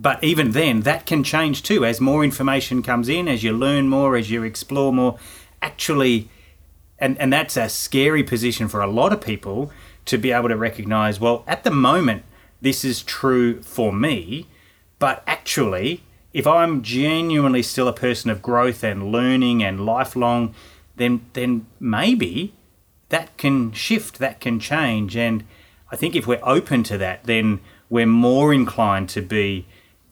but 0.00 0.22
even 0.22 0.52
then, 0.52 0.80
that 0.82 1.06
can 1.06 1.24
change 1.24 1.62
too. 1.62 1.84
As 1.84 2.00
more 2.00 2.24
information 2.24 2.82
comes 2.82 3.08
in, 3.08 3.28
as 3.28 3.42
you 3.42 3.52
learn 3.52 3.88
more, 3.88 4.16
as 4.16 4.30
you 4.30 4.42
explore 4.42 4.92
more, 4.92 5.18
actually, 5.60 6.28
and 6.98 7.18
and 7.18 7.32
that's 7.32 7.56
a 7.56 7.68
scary 7.68 8.22
position 8.22 8.68
for 8.68 8.80
a 8.80 8.86
lot 8.86 9.12
of 9.12 9.20
people 9.20 9.70
to 10.04 10.18
be 10.18 10.32
able 10.32 10.48
to 10.48 10.56
recognize. 10.56 11.20
Well, 11.20 11.44
at 11.46 11.64
the 11.64 11.70
moment, 11.70 12.22
this 12.60 12.84
is 12.84 13.02
true 13.02 13.62
for 13.62 13.92
me, 13.92 14.46
but 14.98 15.22
actually. 15.26 16.02
If 16.34 16.46
I'm 16.46 16.82
genuinely 16.82 17.62
still 17.62 17.88
a 17.88 17.92
person 17.92 18.30
of 18.30 18.42
growth 18.42 18.84
and 18.84 19.10
learning 19.10 19.64
and 19.64 19.86
lifelong, 19.86 20.54
then 20.96 21.22
then 21.32 21.66
maybe 21.80 22.52
that 23.08 23.36
can 23.38 23.72
shift, 23.72 24.18
that 24.18 24.38
can 24.38 24.60
change. 24.60 25.16
And 25.16 25.44
I 25.90 25.96
think 25.96 26.14
if 26.14 26.26
we're 26.26 26.40
open 26.42 26.82
to 26.84 26.98
that, 26.98 27.24
then 27.24 27.60
we're 27.88 28.06
more 28.06 28.52
inclined 28.52 29.08
to 29.10 29.22
be 29.22 29.66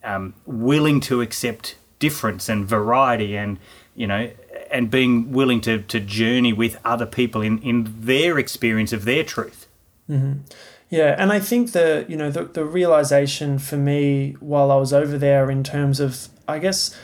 um, 0.07 0.33
willing 0.47 1.01
to 1.01 1.21
accept 1.21 1.77
difference 1.99 2.49
and 2.49 2.67
variety 2.67 3.37
and, 3.37 3.59
you 3.95 4.07
know, 4.07 4.31
and 4.71 4.91
being 4.91 5.33
willing 5.33 5.61
to, 5.63 5.83
to 5.83 6.01
journey 6.01 6.53
with 6.53 6.79
other 6.85 7.07
people 7.07 7.43
in, 7.43 7.59
in 7.59 7.95
their 8.01 8.39
experience 8.39 8.93
of 8.93 9.05
their 9.05 9.25
truth. 9.25 9.67
Mm-hmm. 10.09 10.41
Yeah, 10.89 11.17
and 11.19 11.33
I 11.33 11.41
think 11.41 11.73
the 11.73 12.07
you 12.09 12.17
know 12.17 12.31
the, 12.31 12.45
the 12.45 12.65
realization 12.65 13.59
for 13.59 13.77
me 13.77 14.37
while 14.39 14.71
I 14.71 14.77
was 14.77 14.93
over 14.93 15.19
there 15.19 15.51
in 15.51 15.65
terms 15.65 15.99
of 15.99 16.29
I 16.47 16.61
guess 16.61 16.97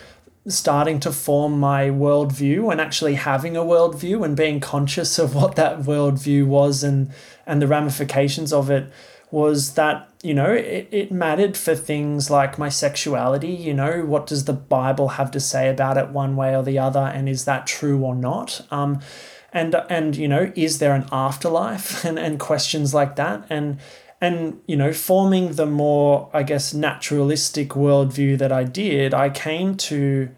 starting 0.47 1.01
to 1.01 1.13
form 1.13 1.59
my 1.59 1.89
worldview 1.89 2.71
and 2.71 2.81
actually 2.81 3.15
having 3.15 3.57
a 3.57 3.61
worldview 3.61 4.25
and 4.25 4.37
being 4.37 4.61
conscious 4.61 5.19
of 5.19 5.35
what 5.35 5.57
that 5.57 5.81
worldview 5.81 6.47
was 6.47 6.85
and 6.85 7.11
and 7.45 7.61
the 7.61 7.67
ramifications 7.67 8.53
of 8.53 8.71
it 8.71 8.89
was 9.33 9.75
that 9.75 10.09
you 10.23 10.35
know 10.35 10.53
it, 10.53 10.87
it 10.93 11.11
mattered 11.11 11.57
for 11.57 11.75
things 11.75 12.31
like 12.31 12.59
my 12.59 12.69
sexuality 12.69 13.49
you 13.49 13.75
know 13.75 14.05
what 14.05 14.27
does 14.27 14.45
the 14.45 14.53
bible 14.53 15.09
have 15.09 15.31
to 15.31 15.41
say 15.41 15.69
about 15.69 15.97
it 15.97 16.11
one 16.11 16.37
way 16.37 16.55
or 16.55 16.63
the 16.63 16.79
other 16.79 17.01
and 17.01 17.29
is 17.29 17.45
that 17.45 17.67
true 17.67 18.03
or 18.03 18.15
not? 18.15 18.67
Um, 18.71 19.01
and 19.53 19.75
and 19.89 20.17
you 20.17 20.29
know 20.29 20.53
is 20.55 20.79
there 20.79 20.95
an 20.95 21.07
afterlife? 21.13 22.05
And, 22.13 22.19
and 22.19 22.39
questions 22.39 22.95
like 22.95 23.17
that. 23.17 23.45
And 23.51 23.79
and 24.21 24.61
you 24.67 24.77
know 24.77 24.93
forming 24.93 25.55
the 25.55 25.67
more 25.67 26.31
i 26.33 26.45
guess 26.45 26.73
naturalistic 26.73 27.71
worldview 27.71 28.39
that 28.39 28.53
i 28.53 28.63
did 28.63 29.13
i 29.13 29.29
came 29.29 29.75
to 29.75 30.31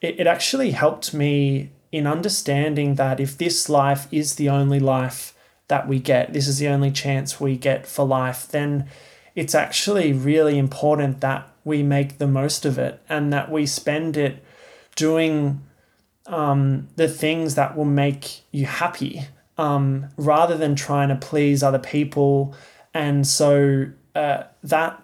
it, 0.00 0.18
it 0.18 0.26
actually 0.26 0.72
helped 0.72 1.14
me 1.14 1.70
in 1.92 2.04
understanding 2.04 2.96
that 2.96 3.20
if 3.20 3.38
this 3.38 3.68
life 3.68 4.08
is 4.10 4.34
the 4.34 4.48
only 4.48 4.80
life 4.80 5.34
that 5.68 5.86
we 5.86 5.98
get. 5.98 6.32
This 6.32 6.48
is 6.48 6.58
the 6.58 6.68
only 6.68 6.90
chance 6.90 7.40
we 7.40 7.56
get 7.56 7.86
for 7.86 8.06
life. 8.06 8.48
Then 8.48 8.88
it's 9.34 9.54
actually 9.54 10.12
really 10.12 10.58
important 10.58 11.20
that 11.20 11.48
we 11.64 11.82
make 11.82 12.18
the 12.18 12.26
most 12.26 12.64
of 12.64 12.78
it 12.78 13.00
and 13.08 13.32
that 13.32 13.50
we 13.50 13.66
spend 13.66 14.16
it 14.16 14.42
doing 14.96 15.62
um, 16.26 16.88
the 16.96 17.08
things 17.08 17.54
that 17.54 17.76
will 17.76 17.84
make 17.84 18.42
you 18.50 18.66
happy 18.66 19.22
um, 19.56 20.08
rather 20.16 20.56
than 20.56 20.74
trying 20.74 21.08
to 21.08 21.16
please 21.16 21.62
other 21.62 21.78
people. 21.78 22.54
And 22.94 23.26
so 23.26 23.86
uh, 24.14 24.44
that 24.62 25.02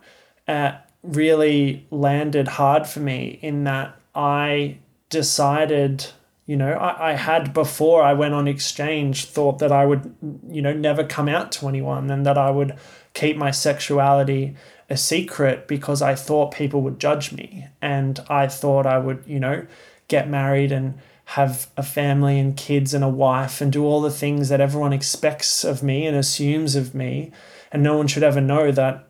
uh, 0.49 0.73
really 1.03 1.87
landed 1.91 2.49
hard 2.49 2.87
for 2.87 3.01
me 3.01 3.39
in 3.43 3.65
that 3.65 3.97
I 4.15 4.79
decided, 5.11 6.07
you 6.47 6.57
know, 6.57 6.73
I, 6.73 7.11
I 7.11 7.13
had 7.15 7.55
before 7.55 8.03
I 8.03 8.13
went 8.13 8.35
on 8.35 8.47
exchange 8.47 9.27
thought 9.27 9.59
that 9.61 9.73
I 9.73 9.87
would, 9.87 10.15
you 10.49 10.63
know, 10.63 10.73
never 10.73 11.05
come 11.05 11.29
out 11.29 11.53
to 11.53 11.69
anyone 11.69 12.11
and 12.11 12.27
that 12.27 12.39
I 12.39 12.51
would 12.51 12.77
keep 13.15 13.37
my 13.37 13.51
sexuality 13.51 14.57
a 14.91 14.97
secret 14.97 15.67
because 15.67 16.03
I 16.03 16.15
thought 16.15 16.53
people 16.53 16.83
would 16.83 17.01
judge 17.01 17.33
me. 17.33 17.69
And 17.81 18.21
I 18.29 18.47
thought 18.47 18.87
I 18.87 18.99
would, 18.99 19.25
you 19.27 19.41
know, 19.41 19.67
get 20.09 20.29
married 20.29 20.71
and 20.73 20.99
have 21.27 21.69
a 21.77 21.83
family 21.83 22.39
and 22.39 22.57
kids 22.57 22.93
and 22.93 23.03
a 23.03 23.09
wife 23.09 23.63
and 23.63 23.73
do 23.73 23.85
all 23.85 24.03
the 24.03 24.11
things 24.11 24.51
that 24.51 24.61
everyone 24.61 24.93
expects 24.93 25.65
of 25.65 25.83
me 25.83 26.07
and 26.07 26.15
assumes 26.15 26.77
of 26.77 26.95
me 26.95 27.33
and 27.75 27.83
no 27.83 27.97
one 27.97 28.07
should 28.07 28.23
ever 28.23 28.41
know 28.41 28.71
that 28.71 29.07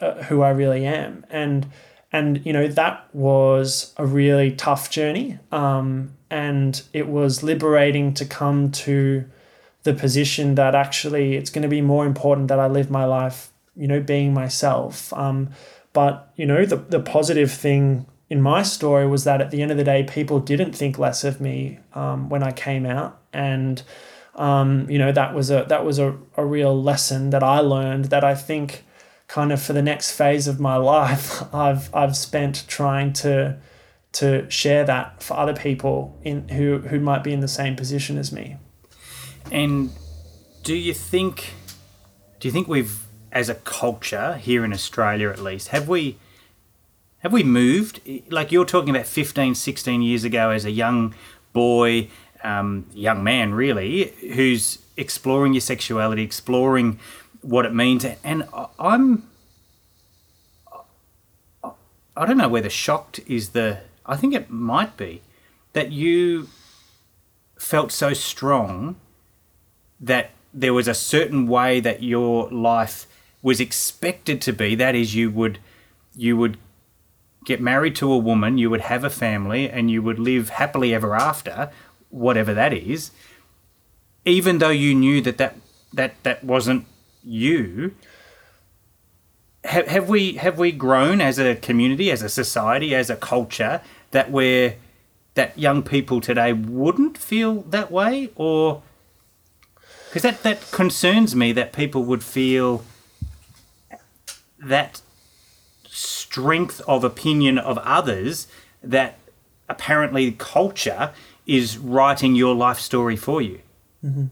uh, 0.00 0.22
who 0.24 0.40
I 0.42 0.48
really 0.48 0.84
am. 0.86 1.24
And 1.30 1.70
and 2.10 2.44
you 2.44 2.54
know 2.54 2.66
that 2.66 3.06
was 3.14 3.92
a 3.98 4.06
really 4.06 4.50
tough 4.52 4.90
journey, 4.90 5.38
um, 5.52 6.16
and 6.30 6.82
it 6.92 7.08
was 7.08 7.42
liberating 7.42 8.14
to 8.14 8.24
come 8.24 8.70
to 8.70 9.24
the 9.84 9.94
position 9.94 10.54
that 10.56 10.74
actually 10.74 11.36
it's 11.36 11.50
going 11.50 11.62
to 11.62 11.68
be 11.68 11.80
more 11.80 12.04
important 12.04 12.48
that 12.48 12.58
I 12.58 12.66
live 12.66 12.90
my 12.90 13.04
life, 13.04 13.50
you 13.76 13.86
know, 13.88 14.00
being 14.00 14.34
myself. 14.34 15.12
Um, 15.12 15.50
but 15.92 16.30
you 16.36 16.46
know 16.46 16.64
the 16.64 16.76
the 16.76 17.00
positive 17.00 17.50
thing 17.50 18.06
in 18.30 18.42
my 18.42 18.62
story 18.62 19.06
was 19.06 19.24
that 19.24 19.40
at 19.40 19.50
the 19.50 19.62
end 19.62 19.70
of 19.70 19.76
the 19.76 19.84
day, 19.84 20.04
people 20.04 20.38
didn't 20.38 20.72
think 20.72 20.98
less 20.98 21.24
of 21.24 21.40
me 21.40 21.78
um, 21.94 22.28
when 22.28 22.42
I 22.42 22.52
came 22.52 22.84
out, 22.84 23.18
and 23.32 23.82
um, 24.34 24.88
you 24.90 24.98
know 24.98 25.12
that 25.12 25.34
was 25.34 25.50
a 25.50 25.64
that 25.68 25.84
was 25.84 25.98
a, 25.98 26.16
a 26.36 26.44
real 26.44 26.80
lesson 26.80 27.30
that 27.30 27.42
I 27.42 27.60
learned 27.60 28.06
that 28.06 28.24
I 28.24 28.34
think 28.34 28.84
kind 29.26 29.52
of 29.52 29.60
for 29.62 29.72
the 29.72 29.82
next 29.82 30.12
phase 30.12 30.46
of 30.46 30.60
my 30.60 30.76
life 30.94 31.42
I've 31.54 31.92
I've 31.94 32.16
spent 32.16 32.64
trying 32.68 33.12
to 33.14 33.58
to 34.12 34.48
share 34.50 34.84
that 34.84 35.22
for 35.22 35.36
other 35.36 35.54
people 35.54 36.18
in 36.22 36.48
who 36.48 36.78
who 36.78 37.00
might 37.00 37.22
be 37.22 37.32
in 37.32 37.40
the 37.40 37.48
same 37.48 37.76
position 37.76 38.18
as 38.18 38.32
me. 38.32 38.56
And 39.50 39.90
do 40.62 40.74
you 40.74 40.94
think 40.94 41.54
do 42.40 42.48
you 42.48 42.52
think 42.52 42.68
we've 42.68 43.06
as 43.30 43.48
a 43.48 43.54
culture 43.54 44.36
here 44.36 44.64
in 44.64 44.72
Australia 44.72 45.28
at 45.28 45.38
least 45.38 45.68
have 45.68 45.88
we 45.88 46.16
have 47.18 47.32
we 47.32 47.42
moved 47.42 48.00
like 48.30 48.50
you're 48.50 48.64
talking 48.64 48.90
about 48.90 49.06
15 49.06 49.54
16 49.54 50.02
years 50.02 50.24
ago 50.24 50.50
as 50.50 50.64
a 50.64 50.70
young 50.70 51.14
boy 51.52 52.08
um, 52.42 52.86
young 52.92 53.22
man, 53.22 53.54
really, 53.54 54.12
who's 54.34 54.78
exploring 54.96 55.54
your 55.54 55.60
sexuality, 55.60 56.22
exploring 56.22 56.98
what 57.40 57.64
it 57.64 57.74
means. 57.74 58.04
And 58.24 58.48
I'm, 58.78 59.28
I 61.62 62.26
don't 62.26 62.36
know 62.36 62.48
whether 62.48 62.70
shocked 62.70 63.20
is 63.26 63.50
the, 63.50 63.80
I 64.08 64.16
think 64.16 64.34
it 64.34 64.50
might 64.50 64.96
be 64.96 65.22
that 65.74 65.92
you 65.92 66.48
felt 67.58 67.92
so 67.92 68.14
strong 68.14 68.96
that 70.00 70.30
there 70.54 70.72
was 70.72 70.88
a 70.88 70.94
certain 70.94 71.46
way 71.46 71.78
that 71.80 72.02
your 72.02 72.50
life 72.50 73.06
was 73.42 73.60
expected 73.60 74.40
to 74.42 74.52
be. 74.52 74.74
That 74.74 74.94
is, 74.94 75.14
you 75.14 75.30
would, 75.30 75.58
you 76.16 76.36
would 76.36 76.56
get 77.44 77.60
married 77.60 77.94
to 77.96 78.12
a 78.12 78.18
woman, 78.18 78.58
you 78.58 78.70
would 78.70 78.80
have 78.82 79.04
a 79.04 79.10
family, 79.10 79.68
and 79.68 79.90
you 79.90 80.02
would 80.02 80.18
live 80.18 80.50
happily 80.50 80.94
ever 80.94 81.14
after 81.14 81.70
whatever 82.10 82.54
that 82.54 82.72
is, 82.72 83.10
even 84.24 84.58
though 84.58 84.70
you 84.70 84.94
knew 84.94 85.20
that 85.20 85.38
that 85.38 85.56
that 85.92 86.22
that 86.22 86.44
wasn't 86.44 86.86
you. 87.22 87.94
Have, 89.64 89.88
have 89.88 90.08
we 90.08 90.34
have 90.34 90.58
we 90.58 90.72
grown 90.72 91.20
as 91.20 91.38
a 91.38 91.56
community, 91.56 92.10
as 92.10 92.22
a 92.22 92.28
society, 92.28 92.94
as 92.94 93.10
a 93.10 93.16
culture 93.16 93.80
that 94.10 94.30
we're 94.30 94.76
that 95.34 95.58
young 95.58 95.82
people 95.82 96.20
today 96.20 96.52
wouldn't 96.52 97.16
feel 97.16 97.62
that 97.62 97.90
way, 97.90 98.30
or 98.34 98.82
because 100.08 100.22
that 100.22 100.42
that 100.42 100.70
concerns 100.70 101.36
me 101.36 101.52
that 101.52 101.72
people 101.72 102.02
would 102.04 102.24
feel 102.24 102.84
that 104.58 105.00
strength 105.86 106.80
of 106.86 107.04
opinion 107.04 107.58
of 107.58 107.78
others 107.78 108.48
that 108.82 109.18
apparently 109.68 110.32
culture 110.32 111.12
is 111.46 111.78
writing 111.78 112.34
your 112.34 112.54
life 112.54 112.78
story 112.78 113.16
for 113.16 113.40
you. 113.40 113.60
Mm-hmm. 114.04 114.26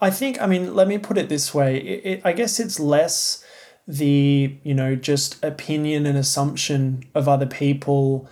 I 0.00 0.10
think, 0.10 0.40
I 0.40 0.46
mean, 0.46 0.74
let 0.74 0.88
me 0.88 0.98
put 0.98 1.18
it 1.18 1.28
this 1.28 1.54
way. 1.54 1.78
It, 1.78 2.06
it, 2.06 2.20
I 2.24 2.32
guess 2.32 2.60
it's 2.60 2.78
less 2.78 3.44
the, 3.88 4.56
you 4.62 4.74
know, 4.74 4.94
just 4.94 5.42
opinion 5.44 6.06
and 6.06 6.18
assumption 6.18 7.04
of 7.14 7.28
other 7.28 7.46
people 7.46 8.28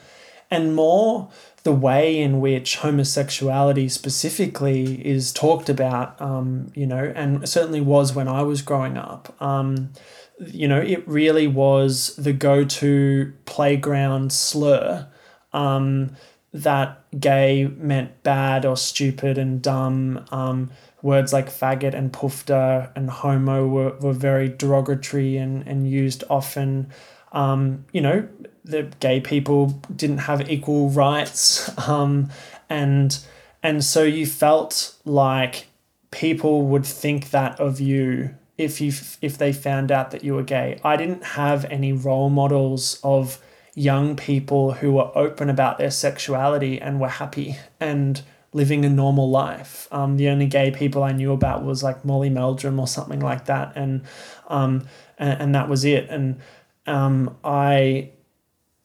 and 0.55 0.75
more 0.75 1.31
the 1.65 1.73
way 1.73 2.21
in 2.21 2.41
which 2.41 2.77
homosexuality 2.77 3.89
specifically 3.89 5.05
is 5.07 5.33
talked 5.33 5.69
about, 5.69 6.21
um, 6.21 6.71
you 6.75 6.87
know, 6.87 7.13
and 7.17 7.49
certainly 7.49 7.81
was 7.81 8.15
when 8.15 8.29
I 8.29 8.43
was 8.43 8.63
growing 8.63 8.99
up. 8.99 9.35
Um, 9.43 9.93
you 10.39 10.69
know, 10.69 10.81
it 10.81 11.07
really 11.09 11.47
was 11.47 12.15
the 12.17 12.33
go 12.35 12.65
to 12.65 13.33
playground 13.47 14.33
slur 14.33 15.09
um, 15.55 16.17
that 16.53 17.03
gay 17.19 17.67
meant 17.79 18.23
bad 18.23 18.67
or 18.67 18.77
stupid 18.77 19.39
and 19.39 19.63
dumb. 19.63 20.25
Um, 20.31 20.71
words 21.01 21.33
like 21.33 21.49
faggot 21.49 21.95
and 21.95 22.13
poofter 22.13 22.91
and 22.95 23.09
homo 23.09 23.67
were, 23.67 23.97
were 24.01 24.13
very 24.13 24.49
derogatory 24.49 25.37
and, 25.37 25.67
and 25.67 25.91
used 25.91 26.25
often. 26.29 26.91
Um, 27.33 27.85
you 27.93 28.01
know, 28.01 28.29
the 28.65 28.85
gay 29.01 29.21
people 29.21 29.81
didn't 29.95 30.19
have 30.19 30.51
equal 30.51 30.91
rights. 30.91 31.71
Um, 31.89 32.31
and 32.71 33.19
and 33.63 33.85
so 33.85 34.03
you 34.03 34.27
felt 34.27 34.95
like 35.05 35.67
people 36.11 36.63
would 36.63 36.87
think 36.87 37.31
that 37.31 37.61
of 37.61 37.81
you 37.81 38.35
if 38.57 38.81
you 38.81 38.93
if 39.21 39.37
they 39.37 39.53
found 39.53 39.93
out 39.93 40.11
that 40.13 40.25
you 40.25 40.35
were 40.35 40.43
gay. 40.43 40.81
I 40.85 40.97
didn't 40.97 41.25
have 41.25 41.65
any 41.67 41.93
role 41.93 42.31
models 42.31 43.01
of 43.03 43.39
young 43.75 44.17
people 44.17 44.73
who 44.73 44.93
were 44.93 45.11
open 45.17 45.51
about 45.51 45.79
their 45.79 45.91
sexuality 45.91 46.81
and 46.81 47.01
were 47.01 47.09
happy 47.09 47.57
and 47.81 48.23
living 48.53 48.85
a 48.85 48.89
normal 48.89 49.29
life. 49.29 49.89
Um, 49.91 50.17
the 50.17 50.29
only 50.29 50.47
gay 50.47 50.71
people 50.71 51.03
I 51.03 51.11
knew 51.13 51.33
about 51.33 51.65
was 51.65 51.83
like 51.83 52.05
Molly 52.05 52.31
Meldrum 52.31 52.79
or 52.79 52.87
something 52.87 53.21
like 53.21 53.47
that, 53.47 53.73
and 53.77 54.03
um, 54.49 54.87
and, 55.19 55.43
and 55.43 55.55
that 55.55 55.69
was 55.69 55.85
it. 55.85 56.09
And 56.09 56.41
um, 56.87 57.37
I 57.45 58.11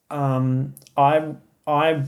um, 0.09 0.73
I 0.97 1.33
I 1.67 2.03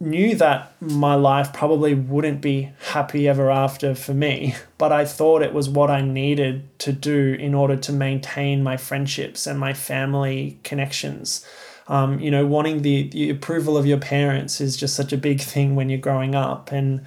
knew 0.00 0.34
that 0.36 0.72
my 0.80 1.14
life 1.14 1.52
probably 1.52 1.94
wouldn't 1.94 2.42
be 2.42 2.70
happy 2.90 3.26
ever 3.26 3.50
after 3.50 3.94
for 3.94 4.12
me, 4.12 4.54
but 4.78 4.92
I 4.92 5.04
thought 5.06 5.42
it 5.42 5.54
was 5.54 5.68
what 5.68 5.90
I 5.90 6.02
needed 6.02 6.78
to 6.80 6.92
do 6.92 7.34
in 7.38 7.54
order 7.54 7.76
to 7.76 7.92
maintain 7.92 8.62
my 8.62 8.76
friendships 8.76 9.46
and 9.46 9.58
my 9.58 9.72
family 9.72 10.58
connections. 10.62 11.46
Um, 11.88 12.20
you 12.20 12.30
know, 12.30 12.46
wanting 12.46 12.82
the, 12.82 13.08
the 13.08 13.30
approval 13.30 13.76
of 13.76 13.86
your 13.86 13.98
parents 13.98 14.60
is 14.60 14.76
just 14.76 14.94
such 14.94 15.12
a 15.12 15.16
big 15.16 15.40
thing 15.40 15.74
when 15.74 15.88
you're 15.88 15.98
growing 15.98 16.34
up. 16.34 16.70
And 16.70 17.04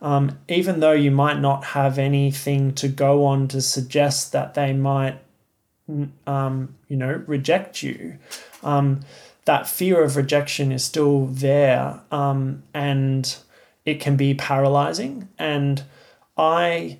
um, 0.00 0.38
even 0.48 0.80
though 0.80 0.92
you 0.92 1.10
might 1.10 1.40
not 1.40 1.64
have 1.64 1.98
anything 1.98 2.74
to 2.74 2.88
go 2.88 3.24
on 3.24 3.48
to 3.48 3.60
suggest 3.60 4.32
that 4.32 4.54
they 4.54 4.72
might, 4.72 5.18
um, 6.26 6.74
you 6.88 6.96
know, 6.96 7.22
reject 7.26 7.82
you, 7.82 8.18
um, 8.62 9.00
that 9.44 9.66
fear 9.66 10.02
of 10.02 10.16
rejection 10.16 10.72
is 10.72 10.84
still 10.84 11.26
there 11.26 12.00
um, 12.10 12.62
and 12.72 13.36
it 13.84 14.00
can 14.00 14.16
be 14.16 14.34
paralyzing. 14.34 15.28
And 15.38 15.82
I, 16.36 16.98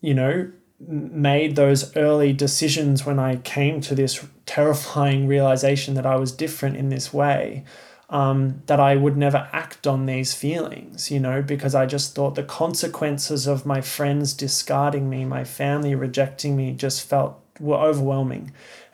you 0.00 0.14
know, 0.14 0.50
made 0.78 1.56
those 1.56 1.96
early 1.96 2.32
decisions 2.32 3.04
when 3.04 3.18
I 3.18 3.36
came 3.36 3.80
to 3.82 3.94
this 3.94 4.24
terrifying 4.46 5.26
realization 5.28 5.94
that 5.94 6.06
I 6.06 6.16
was 6.16 6.32
different 6.32 6.76
in 6.76 6.88
this 6.88 7.12
way. 7.12 7.64
Um, 8.10 8.62
that 8.66 8.78
I 8.78 8.96
would 8.96 9.16
never 9.16 9.48
act 9.52 9.86
on 9.86 10.04
these 10.04 10.34
feelings, 10.34 11.10
you 11.10 11.18
know, 11.18 11.40
because 11.40 11.74
I 11.74 11.86
just 11.86 12.14
thought 12.14 12.34
the 12.34 12.44
consequences 12.44 13.46
of 13.46 13.64
my 13.64 13.80
friends 13.80 14.34
discarding 14.34 15.08
me, 15.08 15.24
my 15.24 15.42
family 15.42 15.94
rejecting 15.94 16.54
me, 16.54 16.74
just 16.74 17.08
felt 17.08 17.40
were 17.58 17.78
overwhelming, 17.78 18.52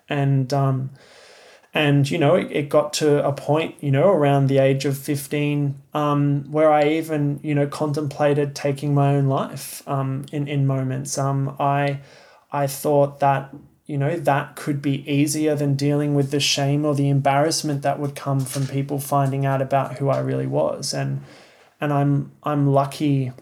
and 0.08 0.54
um, 0.54 0.90
and 1.72 2.11
you 2.11 2.18
know 2.18 2.35
it, 2.35 2.50
it 2.50 2.68
got 2.68 2.92
to 2.92 3.24
a 3.26 3.33
point 3.33 3.76
you 3.80 3.90
know 3.90 4.09
around 4.09 4.48
the 4.48 4.59
age 4.59 4.85
of 4.85 4.98
15 4.98 5.80
um, 5.94 6.44
where 6.50 6.70
i 6.70 6.88
even 6.88 7.40
you 7.42 7.54
know 7.54 7.66
contemplated 7.66 8.54
taking 8.54 8.94
my 8.94 9.14
own 9.14 9.26
life 9.26 9.83
um, 9.88 10.24
in, 10.33 10.48
in 10.48 10.66
moments. 10.66 11.16
Um, 11.18 11.56
i 11.61 12.00
i 12.52 12.66
thought 12.66 13.20
that 13.20 13.54
you 13.87 13.98
know 13.98 14.16
that 14.16 14.56
could 14.56 14.80
be 14.83 15.09
easier 15.11 15.54
than 15.54 15.74
dealing 15.74 16.14
with 16.14 16.30
the 16.30 16.40
shame 16.40 16.85
or 16.85 16.94
the 16.94 17.09
embarrassment 17.09 17.83
that 17.83 17.98
would 17.98 18.14
come 18.14 18.40
from 18.40 18.66
people 18.66 18.98
finding 18.98 19.46
out 19.46 19.62
about 19.62 19.98
who 19.98 20.09
i 20.09 20.18
really 20.18 20.46
was. 20.46 20.92
And 20.92 21.22
and 21.80 21.92
i'm 21.92 22.33
i'm 22.42 22.66
lucky 22.66 23.33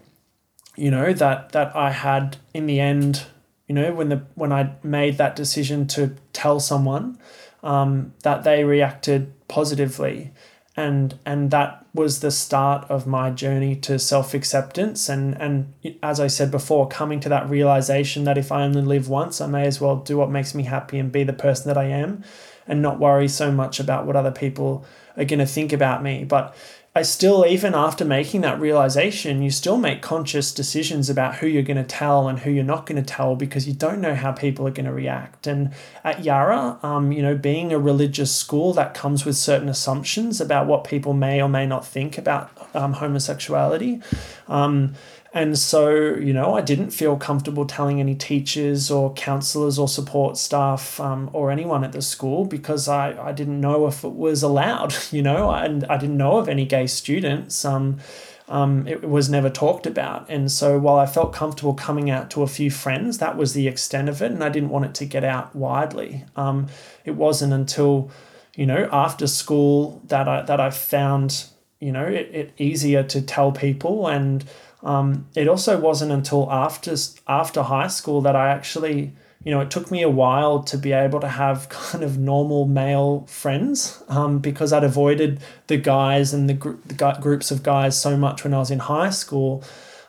you 0.75 0.89
know 0.89 1.13
that 1.13 1.51
that 1.51 1.75
i 1.75 1.91
had 1.91 2.37
in 2.53 2.65
the 2.65 2.79
end 2.79 3.25
you 3.67 3.75
know 3.75 3.93
when 3.93 4.09
the 4.09 4.23
when 4.35 4.51
i 4.51 4.73
made 4.81 5.17
that 5.17 5.35
decision 5.35 5.85
to 5.85 6.15
tell 6.31 6.59
someone 6.59 7.19
um, 7.63 8.13
that 8.23 8.43
they 8.43 8.63
reacted 8.63 9.33
positively. 9.47 10.31
And, 10.75 11.19
and 11.25 11.51
that 11.51 11.85
was 11.93 12.21
the 12.21 12.31
start 12.31 12.89
of 12.89 13.05
my 13.05 13.31
journey 13.31 13.75
to 13.77 13.99
self 13.99 14.33
acceptance. 14.33 15.09
And, 15.09 15.35
and 15.41 15.73
as 16.01 16.19
I 16.19 16.27
said 16.27 16.51
before, 16.51 16.87
coming 16.87 17.19
to 17.21 17.29
that 17.29 17.49
realization 17.49 18.23
that 18.23 18.37
if 18.37 18.51
I 18.51 18.63
only 18.63 18.81
live 18.81 19.09
once, 19.09 19.41
I 19.41 19.47
may 19.47 19.65
as 19.65 19.81
well 19.81 19.97
do 19.97 20.17
what 20.17 20.29
makes 20.29 20.55
me 20.55 20.63
happy 20.63 20.97
and 20.99 21.11
be 21.11 21.23
the 21.23 21.33
person 21.33 21.67
that 21.67 21.77
I 21.77 21.85
am 21.85 22.23
and 22.67 22.81
not 22.81 22.99
worry 22.99 23.27
so 23.27 23.51
much 23.51 23.79
about 23.79 24.05
what 24.05 24.15
other 24.15 24.31
people 24.31 24.85
are 25.17 25.25
going 25.25 25.39
to 25.39 25.45
think 25.45 25.73
about 25.73 26.01
me. 26.03 26.23
But 26.23 26.55
I 26.95 27.03
still, 27.03 27.45
even 27.45 27.75
after 27.75 28.03
making 28.03 28.41
that 28.41 28.59
realization, 28.59 29.43
you 29.43 29.51
still 29.51 29.77
make 29.77 30.01
conscious 30.01 30.51
decisions 30.51 31.07
about 31.07 31.35
who 31.35 31.45
you're 31.45 31.61
going 31.61 31.77
to 31.77 31.83
tell 31.83 32.27
and 32.27 32.39
who 32.39 32.49
you're 32.49 32.63
not 32.63 32.87
going 32.87 33.01
to 33.01 33.07
tell 33.07 33.35
because 33.35 33.67
you 33.67 33.73
don't 33.73 34.01
know 34.01 34.15
how 34.15 34.31
people 34.31 34.67
are 34.67 34.71
going 34.71 34.87
to 34.87 34.91
react. 34.91 35.45
And 35.45 35.71
at 36.03 36.23
Yarra, 36.23 36.79
um, 36.81 37.11
you 37.11 37.21
know, 37.21 37.35
being 37.35 37.71
a 37.71 37.77
religious 37.77 38.35
school, 38.35 38.73
that 38.73 38.95
comes 38.95 39.23
with 39.23 39.37
certain 39.37 39.69
assumptions 39.69 40.41
about 40.41 40.65
what 40.65 40.83
people 40.83 41.13
may 41.13 41.39
or 41.39 41.47
may 41.47 41.67
not 41.67 41.85
think 41.85 42.17
about 42.17 42.51
um, 42.73 42.93
homosexuality. 42.93 44.01
Um, 44.47 44.95
and 45.31 45.57
so, 45.57 46.15
you 46.15 46.33
know, 46.33 46.55
I 46.55 46.61
didn't 46.61 46.89
feel 46.89 47.15
comfortable 47.15 47.65
telling 47.65 47.99
any 47.99 48.15
teachers 48.15 48.89
or 48.89 49.13
counselors 49.13 49.77
or 49.77 49.87
support 49.87 50.37
staff 50.37 50.99
um, 50.99 51.29
or 51.33 51.51
anyone 51.51 51.83
at 51.83 51.91
the 51.91 52.01
school 52.01 52.45
because 52.45 52.87
I, 52.87 53.15
I 53.27 53.31
didn't 53.31 53.61
know 53.61 53.85
if 53.85 54.03
it 54.03 54.13
was 54.13 54.41
allowed, 54.41 54.95
you 55.11 55.21
know, 55.21 55.51
and 55.51 55.85
I, 55.85 55.97
didn't 55.97 56.17
know 56.17 56.37
of 56.37 56.49
any 56.49 56.65
gay 56.65 56.87
students. 56.87 57.63
Um, 57.63 57.99
um, 58.47 58.87
it 58.87 59.07
was 59.07 59.29
never 59.29 59.51
talked 59.51 59.85
about. 59.85 60.27
And 60.27 60.51
so 60.51 60.79
while 60.79 60.97
I 60.97 61.05
felt 61.05 61.31
comfortable 61.31 61.75
coming 61.75 62.09
out 62.09 62.31
to 62.31 62.41
a 62.41 62.47
few 62.47 62.71
friends, 62.71 63.19
that 63.19 63.37
was 63.37 63.53
the 63.53 63.67
extent 63.67 64.09
of 64.09 64.23
it. 64.23 64.31
And 64.31 64.43
I 64.43 64.49
didn't 64.49 64.69
want 64.69 64.85
it 64.85 64.95
to 64.95 65.05
get 65.05 65.23
out 65.23 65.55
widely. 65.55 66.25
Um, 66.35 66.65
it 67.05 67.11
wasn't 67.11 67.53
until, 67.53 68.09
you 68.55 68.65
know, 68.65 68.89
after 68.91 69.27
school 69.27 70.01
that 70.07 70.27
I, 70.27 70.41
that 70.41 70.59
I 70.59 70.71
found, 70.71 71.45
you 71.79 71.91
know, 71.91 72.05
it, 72.05 72.31
it 72.33 72.53
easier 72.57 73.03
to 73.03 73.21
tell 73.21 73.51
people 73.51 74.07
and, 74.07 74.43
um, 74.83 75.27
it 75.35 75.47
also 75.47 75.79
wasn't 75.79 76.11
until 76.11 76.51
after 76.51 76.95
after 77.27 77.63
high 77.63 77.87
school 77.87 78.21
that 78.21 78.35
I 78.35 78.49
actually, 78.49 79.13
you 79.43 79.51
know, 79.51 79.59
it 79.59 79.71
took 79.71 79.91
me 79.91 80.01
a 80.01 80.09
while 80.09 80.63
to 80.63 80.77
be 80.77 80.93
able 80.93 81.19
to 81.19 81.27
have 81.27 81.69
kind 81.69 82.03
of 82.03 82.17
normal 82.17 82.65
male 82.65 83.25
friends 83.27 84.01
um, 84.07 84.39
because 84.39 84.71
I'd 84.71 84.83
avoided 84.83 85.41
the 85.67 85.77
guys 85.77 86.33
and 86.33 86.49
the, 86.49 86.53
gr- 86.53 86.75
the 86.85 87.17
groups 87.21 87.51
of 87.51 87.63
guys 87.63 87.99
so 87.99 88.15
much 88.17 88.43
when 88.43 88.53
I 88.53 88.59
was 88.59 88.71
in 88.71 88.79
high 88.79 89.09
school. 89.09 89.63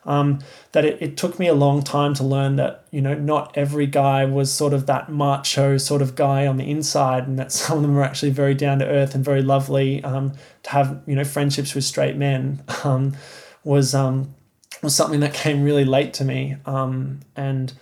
Um, 0.06 0.38
that 0.72 0.86
it, 0.86 1.02
it 1.02 1.16
took 1.18 1.38
me 1.38 1.46
a 1.46 1.52
long 1.52 1.82
time 1.82 2.14
to 2.14 2.24
learn 2.24 2.56
that 2.56 2.86
you 2.90 3.02
know 3.02 3.12
not 3.12 3.52
every 3.54 3.84
guy 3.84 4.24
was 4.24 4.50
sort 4.50 4.72
of 4.72 4.86
that 4.86 5.12
macho 5.12 5.76
sort 5.76 6.00
of 6.00 6.14
guy 6.14 6.46
on 6.46 6.56
the 6.56 6.70
inside 6.70 7.28
and 7.28 7.38
that 7.38 7.52
some 7.52 7.76
of 7.76 7.82
them 7.82 7.94
were 7.94 8.02
actually 8.02 8.30
very 8.30 8.54
down 8.54 8.78
to 8.78 8.86
earth 8.86 9.14
and 9.14 9.22
very 9.22 9.42
lovely 9.42 10.02
um, 10.02 10.32
to 10.62 10.70
have 10.70 11.02
you 11.06 11.14
know 11.14 11.22
friendships 11.22 11.74
with 11.74 11.84
straight 11.84 12.16
men 12.16 12.62
um, 12.84 13.14
was 13.62 13.94
um, 13.94 14.34
was 14.82 14.94
something 14.94 15.20
that 15.20 15.34
came 15.34 15.62
really 15.62 15.84
late 15.84 16.14
to 16.14 16.24
me. 16.24 16.56
Um, 16.66 17.20
and 17.36 17.72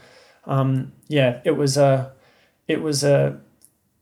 um, 0.47 0.93
yeah, 1.09 1.41
it 1.45 1.53
was 1.53 1.77
a, 1.77 2.13
it 2.67 2.83
was 2.83 3.05
a, 3.05 3.39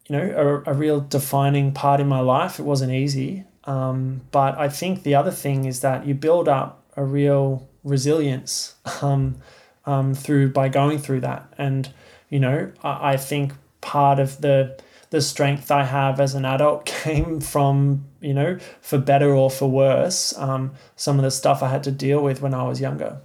you 0.08 0.16
know, 0.16 0.62
a, 0.66 0.70
a 0.70 0.74
real 0.74 1.00
defining 1.00 1.72
part 1.72 2.00
in 2.00 2.08
my 2.08 2.20
life. 2.20 2.58
It 2.58 2.64
wasn't 2.64 2.92
easy. 2.92 3.44
Um, 3.64 4.22
but 4.30 4.56
I 4.56 4.68
think 4.68 5.02
the 5.02 5.14
other 5.14 5.32
thing 5.32 5.64
is 5.64 5.80
that 5.80 6.06
you 6.06 6.14
build 6.14 6.48
up 6.48 6.84
a 6.96 7.04
real 7.04 7.68
resilience 7.82 8.74
um, 9.02 9.36
um, 9.84 10.14
through 10.14 10.52
by 10.52 10.68
going 10.68 10.98
through 10.98 11.20
that. 11.20 11.52
And 11.58 11.88
you 12.28 12.40
know, 12.40 12.72
I, 12.82 13.12
I 13.12 13.16
think 13.16 13.52
part 13.80 14.18
of 14.18 14.40
the 14.40 14.78
the 15.10 15.20
strength 15.20 15.70
I 15.70 15.84
have 15.84 16.20
as 16.20 16.34
an 16.34 16.44
adult 16.44 16.84
came 16.86 17.40
from, 17.40 18.04
you 18.20 18.34
know, 18.34 18.58
for 18.80 18.98
better 18.98 19.34
or 19.34 19.50
for 19.50 19.70
worse, 19.70 20.36
um, 20.38 20.72
some 20.96 21.18
of 21.18 21.24
the 21.24 21.30
stuff 21.30 21.62
I 21.62 21.68
had 21.68 21.82
to 21.84 21.92
deal 21.92 22.22
with 22.22 22.42
when 22.42 22.54
I 22.54 22.64
was 22.64 22.80
younger. 22.80 23.18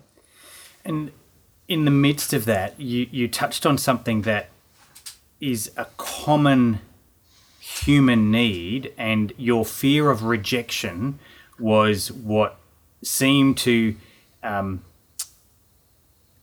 And 0.84 1.12
in 1.68 1.86
the 1.86 1.92
midst 1.92 2.34
of 2.34 2.46
that, 2.46 2.80
you, 2.80 3.08
you 3.12 3.28
touched 3.28 3.66
on 3.66 3.78
something 3.78 4.24
that 4.24 4.50
is 5.40 5.72
a 5.78 5.86
common 5.98 6.80
human 7.60 8.32
need, 8.32 8.94
and 8.98 9.34
your 9.38 9.66
fear 9.66 10.12
of 10.12 10.24
rejection 10.24 11.20
was 11.58 12.12
what 12.12 12.58
seemed 13.04 13.58
to 13.58 13.96
um, 14.44 14.84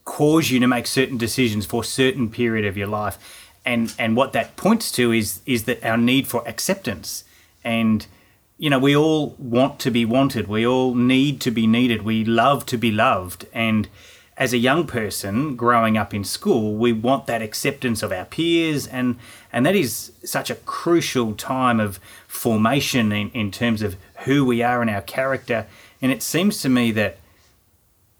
cause 0.04 0.50
you 0.50 0.58
to 0.58 0.66
make 0.66 0.86
certain 0.86 1.18
decisions 1.18 1.66
for 1.66 1.82
a 1.82 1.84
certain 1.84 2.30
period 2.30 2.64
of 2.64 2.76
your 2.76 2.86
life 2.86 3.47
and 3.68 3.94
and 3.98 4.16
what 4.16 4.32
that 4.32 4.56
points 4.56 4.90
to 4.92 5.12
is 5.12 5.42
is 5.44 5.64
that 5.64 5.84
our 5.84 5.98
need 5.98 6.26
for 6.26 6.42
acceptance. 6.48 7.24
And 7.62 8.06
you 8.56 8.70
know 8.70 8.78
we 8.78 8.96
all 8.96 9.36
want 9.38 9.78
to 9.80 9.90
be 9.90 10.04
wanted. 10.06 10.48
We 10.48 10.66
all 10.66 10.94
need 10.94 11.40
to 11.42 11.50
be 11.50 11.66
needed. 11.66 12.02
We 12.02 12.24
love 12.24 12.64
to 12.66 12.78
be 12.78 12.90
loved. 12.90 13.46
And 13.52 13.88
as 14.38 14.52
a 14.52 14.58
young 14.58 14.86
person 14.86 15.54
growing 15.54 15.98
up 15.98 16.14
in 16.14 16.24
school 16.24 16.76
we 16.76 16.92
want 16.92 17.26
that 17.26 17.42
acceptance 17.42 18.02
of 18.02 18.10
our 18.10 18.24
peers. 18.24 18.86
And 18.86 19.16
and 19.52 19.66
that 19.66 19.76
is 19.76 20.12
such 20.24 20.48
a 20.48 20.54
crucial 20.54 21.34
time 21.34 21.78
of 21.78 22.00
formation 22.26 23.12
in, 23.12 23.30
in 23.32 23.50
terms 23.50 23.82
of 23.82 23.96
who 24.24 24.46
we 24.46 24.62
are 24.62 24.80
and 24.80 24.90
our 24.90 25.02
character. 25.02 25.66
And 26.00 26.10
it 26.10 26.22
seems 26.22 26.62
to 26.62 26.70
me 26.70 26.90
that 26.92 27.18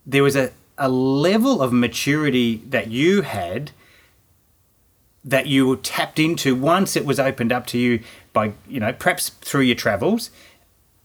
there 0.04 0.22
was 0.22 0.36
a, 0.36 0.50
a 0.76 0.90
level 0.90 1.62
of 1.62 1.72
maturity 1.72 2.62
that 2.68 2.88
you 2.88 3.22
had 3.22 3.70
that 5.28 5.46
you 5.46 5.76
tapped 5.76 6.18
into 6.18 6.54
once 6.54 6.96
it 6.96 7.04
was 7.04 7.20
opened 7.20 7.52
up 7.52 7.66
to 7.66 7.78
you 7.78 8.00
by 8.32 8.52
you 8.66 8.80
know 8.80 8.92
perhaps 8.92 9.28
through 9.28 9.62
your 9.62 9.76
travels. 9.76 10.30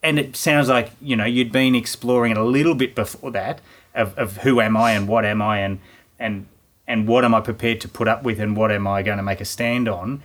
And 0.01 0.19
it 0.19 0.35
sounds 0.35 0.69
like 0.69 0.91
you 1.01 1.15
know 1.15 1.25
you'd 1.25 1.51
been 1.51 1.75
exploring 1.75 2.31
it 2.31 2.37
a 2.37 2.43
little 2.43 2.75
bit 2.75 2.95
before 2.95 3.31
that 3.31 3.59
of, 3.93 4.17
of 4.17 4.37
who 4.37 4.59
am 4.61 4.75
i 4.75 4.91
and 4.91 5.07
what 5.07 5.25
am 5.25 5.41
i 5.41 5.59
and 5.59 5.79
and 6.17 6.47
and 6.87 7.07
what 7.07 7.23
am 7.23 7.35
i 7.35 7.41
prepared 7.41 7.79
to 7.81 7.87
put 7.87 8.07
up 8.07 8.23
with 8.23 8.39
and 8.39 8.55
what 8.57 8.71
am 8.71 8.87
i 8.87 9.03
going 9.03 9.17
to 9.17 9.23
make 9.23 9.41
a 9.41 9.45
stand 9.45 9.87
on. 9.87 10.23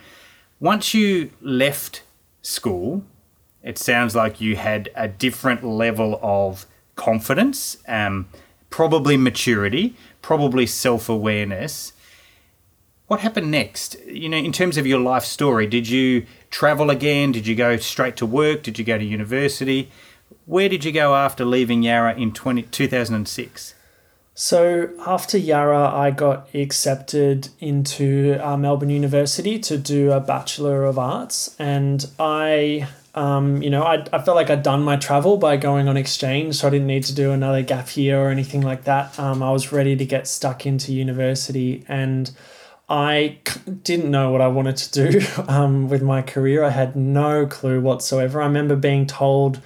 Once 0.61 0.95
you 0.95 1.31
left 1.41 2.03
school 2.43 3.05
it 3.63 3.79
sounds 3.79 4.15
like 4.15 4.41
you 4.41 4.55
had 4.57 4.89
a 4.95 5.09
different 5.09 5.65
level 5.65 6.19
of 6.23 6.67
confidence 6.95 7.79
um, 7.89 8.29
probably 8.71 9.17
maturity 9.17 9.97
probably 10.23 10.67
self-awareness 10.67 11.93
what 13.09 13.21
happened 13.21 13.51
next? 13.51 13.97
You 14.07 14.29
know, 14.29 14.37
in 14.37 14.53
terms 14.53 14.77
of 14.77 14.87
your 14.87 15.01
life 15.01 15.25
story, 15.25 15.67
did 15.67 15.89
you 15.89 16.27
travel 16.51 16.91
again? 16.91 17.33
Did 17.33 17.47
you 17.47 17.57
go 17.57 17.77
straight 17.79 18.17
to 18.17 18.27
work? 18.27 18.63
Did 18.63 18.79
you 18.79 18.85
go 18.85 18.97
to 18.97 19.05
university? 19.05 19.91
Where 20.45 20.69
did 20.69 20.85
you 20.85 20.93
go 20.93 21.15
after 21.15 21.45
leaving 21.45 21.83
Yarra 21.83 22.15
in 22.15 22.33
20, 22.33 22.63
2006? 22.63 23.75
So 24.35 24.91
after 25.05 25.37
Yarra, 25.37 25.89
I 25.89 26.11
got 26.11 26.55
accepted 26.55 27.49
into 27.59 28.39
uh, 28.41 28.57
Melbourne 28.57 28.91
University 28.91 29.59
to 29.59 29.77
do 29.77 30.13
a 30.13 30.21
Bachelor 30.21 30.85
of 30.85 30.97
Arts, 30.97 31.57
and 31.59 32.09
I, 32.21 32.87
um, 33.17 33.63
you 33.63 33.69
know, 33.69 33.83
I, 33.83 34.07
I 34.13 34.23
felt 34.23 34.37
like 34.37 34.49
I'd 34.49 34.63
done 34.63 34.83
my 34.85 34.97
travel 34.97 35.39
by 35.39 35.57
going 35.57 35.89
on 35.89 35.97
exchange, 35.97 36.55
so 36.55 36.69
I 36.69 36.71
didn't 36.71 36.87
need 36.87 37.03
to 37.05 37.15
do 37.15 37.33
another 37.33 37.63
gap 37.63 37.97
year 37.97 38.21
or 38.21 38.29
anything 38.29 38.61
like 38.61 38.85
that. 38.85 39.19
Um, 39.19 39.43
I 39.43 39.51
was 39.51 39.73
ready 39.73 39.97
to 39.97 40.05
get 40.05 40.29
stuck 40.29 40.67
into 40.67 40.93
university, 40.93 41.85
and 41.89 42.31
I 42.89 43.39
didn't 43.83 44.11
know 44.11 44.31
what 44.31 44.41
I 44.41 44.49
wanted 44.49 44.77
to 44.79 45.11
do 45.11 45.27
um, 45.49 45.89
with 45.89 46.03
my 46.03 46.23
career. 46.23 46.65
I 46.65 46.71
had 46.71 46.97
no 46.97 47.47
clue 47.47 47.81
whatsoever. 47.81 48.41
I 48.41 48.47
remember 48.47 48.77
being 48.77 49.07
told, 49.07 49.61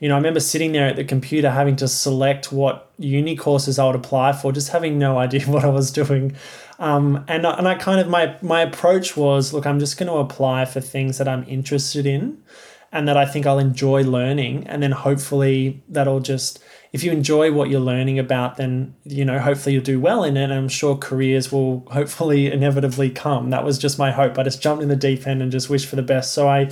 you 0.00 0.08
know, 0.08 0.14
I 0.14 0.18
remember 0.18 0.40
sitting 0.40 0.72
there 0.72 0.88
at 0.88 0.96
the 0.96 1.04
computer 1.04 1.50
having 1.50 1.76
to 1.76 1.88
select 1.88 2.52
what 2.52 2.90
uni 2.98 3.36
courses 3.36 3.78
I 3.78 3.86
would 3.86 3.94
apply 3.94 4.32
for, 4.32 4.50
just 4.50 4.70
having 4.70 4.98
no 4.98 5.18
idea 5.26 5.44
what 5.46 5.64
I 5.64 5.68
was 5.68 5.90
doing. 5.92 6.34
Um, 6.80 7.24
and, 7.28 7.46
and 7.46 7.68
I 7.68 7.76
kind 7.76 8.00
of, 8.00 8.08
my, 8.08 8.36
my 8.42 8.62
approach 8.62 9.16
was 9.16 9.52
look, 9.52 9.66
I'm 9.66 9.78
just 9.78 9.96
going 9.96 10.08
to 10.08 10.18
apply 10.18 10.64
for 10.64 10.80
things 10.80 11.18
that 11.18 11.28
I'm 11.28 11.44
interested 11.46 12.06
in 12.06 12.42
and 12.90 13.06
that 13.06 13.16
I 13.16 13.26
think 13.26 13.46
I'll 13.46 13.60
enjoy 13.60 14.02
learning. 14.02 14.66
And 14.66 14.82
then 14.82 14.90
hopefully 14.90 15.82
that'll 15.88 16.20
just, 16.20 16.58
if 16.94 17.02
you 17.02 17.10
enjoy 17.10 17.50
what 17.50 17.70
you're 17.70 17.80
learning 17.80 18.20
about, 18.20 18.56
then 18.56 18.94
you 19.02 19.24
know 19.24 19.40
hopefully 19.40 19.74
you'll 19.74 19.82
do 19.82 19.98
well 19.98 20.22
in 20.22 20.36
it. 20.36 20.44
And 20.44 20.52
I'm 20.54 20.68
sure 20.68 20.96
careers 20.96 21.50
will 21.50 21.80
hopefully 21.90 22.46
inevitably 22.46 23.10
come. 23.10 23.50
That 23.50 23.64
was 23.64 23.78
just 23.78 23.98
my 23.98 24.12
hope. 24.12 24.38
I 24.38 24.44
just 24.44 24.62
jumped 24.62 24.80
in 24.80 24.88
the 24.88 24.94
deep 24.94 25.26
end 25.26 25.42
and 25.42 25.50
just 25.50 25.68
wished 25.68 25.88
for 25.88 25.96
the 25.96 26.02
best. 26.02 26.32
So 26.32 26.48
I, 26.48 26.70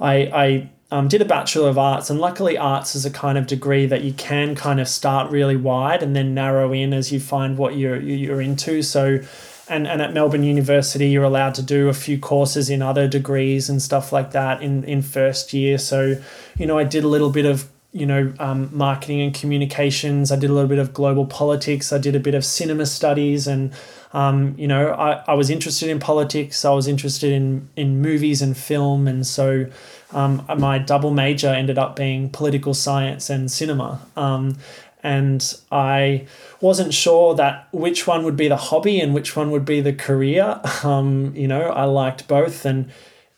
I, 0.00 0.14
I 0.34 0.70
um, 0.90 1.06
did 1.06 1.22
a 1.22 1.24
bachelor 1.24 1.68
of 1.68 1.78
arts, 1.78 2.10
and 2.10 2.18
luckily 2.18 2.58
arts 2.58 2.96
is 2.96 3.06
a 3.06 3.10
kind 3.10 3.38
of 3.38 3.46
degree 3.46 3.86
that 3.86 4.02
you 4.02 4.12
can 4.14 4.56
kind 4.56 4.80
of 4.80 4.88
start 4.88 5.30
really 5.30 5.56
wide 5.56 6.02
and 6.02 6.16
then 6.16 6.34
narrow 6.34 6.72
in 6.72 6.92
as 6.92 7.12
you 7.12 7.20
find 7.20 7.56
what 7.56 7.76
you're 7.76 8.00
you're 8.00 8.42
into. 8.42 8.82
So. 8.82 9.20
And, 9.68 9.86
and 9.86 10.02
at 10.02 10.12
Melbourne 10.12 10.42
University, 10.42 11.08
you're 11.08 11.24
allowed 11.24 11.54
to 11.54 11.62
do 11.62 11.88
a 11.88 11.94
few 11.94 12.18
courses 12.18 12.68
in 12.68 12.82
other 12.82 13.08
degrees 13.08 13.70
and 13.70 13.80
stuff 13.80 14.12
like 14.12 14.32
that 14.32 14.60
in, 14.60 14.84
in 14.84 15.00
first 15.02 15.54
year. 15.54 15.78
So, 15.78 16.20
you 16.58 16.66
know, 16.66 16.76
I 16.76 16.84
did 16.84 17.04
a 17.04 17.08
little 17.08 17.30
bit 17.30 17.46
of 17.46 17.70
you 17.92 18.06
know, 18.06 18.32
um, 18.38 18.70
marketing 18.72 19.20
and 19.20 19.34
communications. 19.34 20.32
I 20.32 20.36
did 20.36 20.48
a 20.48 20.52
little 20.52 20.68
bit 20.68 20.78
of 20.78 20.94
global 20.94 21.26
politics. 21.26 21.92
I 21.92 21.98
did 21.98 22.16
a 22.16 22.20
bit 22.20 22.34
of 22.34 22.44
cinema 22.44 22.86
studies, 22.86 23.46
and 23.46 23.72
um, 24.14 24.54
you 24.56 24.66
know, 24.66 24.92
I, 24.92 25.22
I 25.26 25.34
was 25.34 25.50
interested 25.50 25.90
in 25.90 26.00
politics. 26.00 26.64
I 26.64 26.72
was 26.72 26.88
interested 26.88 27.32
in 27.32 27.68
in 27.76 28.00
movies 28.00 28.40
and 28.40 28.56
film, 28.56 29.06
and 29.06 29.26
so 29.26 29.66
um, 30.12 30.44
my 30.58 30.78
double 30.78 31.10
major 31.10 31.48
ended 31.48 31.78
up 31.78 31.94
being 31.94 32.30
political 32.30 32.72
science 32.72 33.28
and 33.28 33.50
cinema. 33.50 34.00
Um, 34.16 34.56
and 35.02 35.54
I 35.70 36.26
wasn't 36.60 36.94
sure 36.94 37.34
that 37.34 37.66
which 37.72 38.06
one 38.06 38.24
would 38.24 38.36
be 38.36 38.46
the 38.48 38.56
hobby 38.56 39.00
and 39.00 39.12
which 39.12 39.34
one 39.34 39.50
would 39.50 39.64
be 39.64 39.80
the 39.80 39.92
career. 39.92 40.60
Um, 40.82 41.32
you 41.36 41.46
know, 41.46 41.62
I 41.62 41.84
liked 41.84 42.26
both, 42.26 42.64
and 42.64 42.90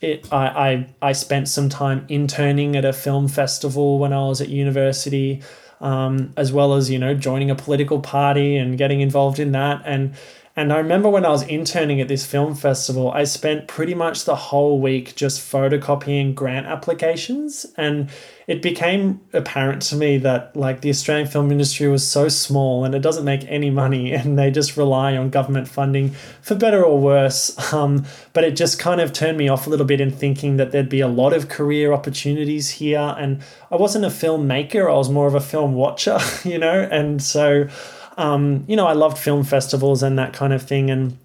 it 0.05 0.33
I, 0.33 0.47
I 0.47 1.09
I 1.09 1.13
spent 1.13 1.49
some 1.49 1.69
time 1.69 2.07
interning 2.09 2.77
at 2.77 2.85
a 2.85 2.93
film 2.93 3.29
festival 3.29 3.99
when 3.99 4.13
I 4.13 4.25
was 4.27 4.41
at 4.41 4.49
university, 4.49 5.43
um, 5.81 6.33
as 6.37 6.53
well 6.53 6.75
as 6.75 6.91
you 6.91 6.99
know 6.99 7.15
joining 7.15 7.51
a 7.51 7.55
political 7.55 8.01
party 8.01 8.57
and 8.57 8.79
getting 8.79 9.01
involved 9.01 9.39
in 9.39 9.53
that. 9.53 9.83
And 9.85 10.15
and 10.57 10.73
I 10.73 10.77
remember 10.77 11.09
when 11.09 11.27
I 11.27 11.31
was 11.31 11.43
interning 11.43 12.01
at 12.01 12.07
this 12.07 12.25
film 12.25 12.55
festival, 12.55 13.11
I 13.11 13.25
spent 13.25 13.67
pretty 13.67 13.95
much 13.95 14.25
the 14.25 14.37
whole 14.37 14.81
week 14.81 15.17
just 15.17 15.41
photocopying 15.41 16.33
grant 16.37 16.67
applications. 16.67 17.67
And 17.77 18.09
it 18.47 18.63
became 18.63 19.21
apparent 19.33 19.83
to 19.83 19.97
me 19.97 20.17
that 20.19 20.55
like 20.55 20.81
the 20.81 20.91
Australian 20.91 21.27
film 21.27 21.51
industry 21.51 21.89
was 21.89 22.07
so 22.07 22.29
small 22.29 22.85
and 22.85 22.95
it 22.95 23.01
doesn't 23.01 23.25
make 23.25 23.45
any 23.49 23.69
money 23.71 24.13
and 24.15 24.39
they 24.39 24.53
just 24.53 24.77
rely 24.77 25.17
on 25.17 25.29
government 25.29 25.67
funding 25.67 26.11
for 26.41 26.55
better 26.55 26.85
or 26.85 27.01
worse. 27.01 27.73
Um, 27.73 28.05
but 28.33 28.45
it 28.45 28.55
just 28.55 28.79
kind 28.79 29.01
of 29.01 29.13
turned 29.13 29.37
me 29.37 29.49
off 29.49 29.67
a 29.67 29.71
little 29.71 29.87
bit 29.87 30.01
in 30.01 30.13
thinking 30.13 30.57
that 30.59 30.71
there'd 30.71 30.89
be 30.89 31.01
a 31.01 31.09
lot 31.09 31.33
of 31.33 31.49
career 31.49 31.93
opportunities 31.93 32.71
here. 32.71 33.17
And 33.19 33.43
I 33.73 33.77
wasn't 33.77 34.05
a 34.05 34.09
filmmaker, 34.09 34.89
I 34.89 34.95
was 34.95 35.11
more 35.11 35.27
of 35.27 35.35
a 35.35 35.41
film 35.41 35.75
watcher, 35.75 36.21
you 36.45 36.59
know? 36.59 36.89
And 36.93 37.21
so 37.21 37.69
um, 38.17 38.65
you 38.69 38.77
know, 38.77 38.87
I 38.87 38.93
loved 38.93 39.19
film 39.19 39.45
festivals 39.45 40.03
and 40.03 40.19
that 40.19 40.33
kind 40.33 40.53
of 40.53 40.63
thing. 40.63 40.91
And 40.91 41.17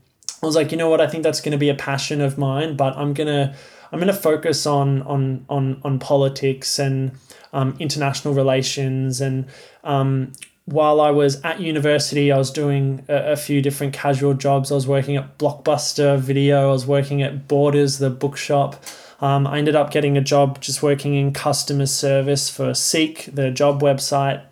I 0.42 0.46
was 0.46 0.56
like, 0.56 0.72
you 0.72 0.78
know 0.78 0.90
what, 0.90 1.02
I 1.02 1.08
think 1.08 1.24
that's 1.24 1.42
going 1.42 1.52
to 1.52 1.58
be 1.58 1.70
a 1.70 1.76
passion 1.76 2.22
of 2.22 2.38
mine, 2.38 2.76
but 2.76 2.96
I'm 2.98 3.14
going 3.14 3.28
to, 3.28 3.56
I'm 3.92 4.00
going 4.00 4.08
to 4.08 4.20
focus 4.20 4.66
on, 4.66 5.02
on, 5.04 5.46
on, 5.50 5.82
on 5.84 6.00
politics 6.00 6.80
and 6.80 7.12
um, 7.54 7.76
international 7.80 8.34
relations. 8.34 9.22
And 9.22 9.46
um, 9.84 10.32
while 10.66 11.02
I 11.02 11.12
was 11.12 11.42
at 11.42 11.60
university, 11.60 12.32
I 12.32 12.38
was 12.38 12.52
doing 12.52 13.04
a, 13.08 13.34
a, 13.34 13.36
few 13.36 13.62
different 13.62 13.94
casual 13.94 14.34
jobs. 14.34 14.72
I 14.72 14.76
was 14.76 14.88
working 14.88 15.16
at 15.16 15.38
Blockbuster 15.38 16.20
Video, 16.20 16.70
I 16.70 16.72
was 16.72 16.86
working 16.86 17.22
at 17.22 17.48
Borders, 17.48 17.98
the 17.98 18.10
bookshop. 18.10 18.84
Um, 19.22 19.48
I 19.48 19.58
ended 19.58 19.76
up 19.76 19.92
getting 19.92 20.18
a 20.18 20.22
job 20.22 20.62
just 20.62 20.82
working 20.82 21.16
in 21.16 21.34
customer 21.34 21.88
service 21.88 22.50
for 22.50 22.74
Seek, 22.74 23.30
the 23.34 23.52
job 23.52 23.82
website. 23.82 24.44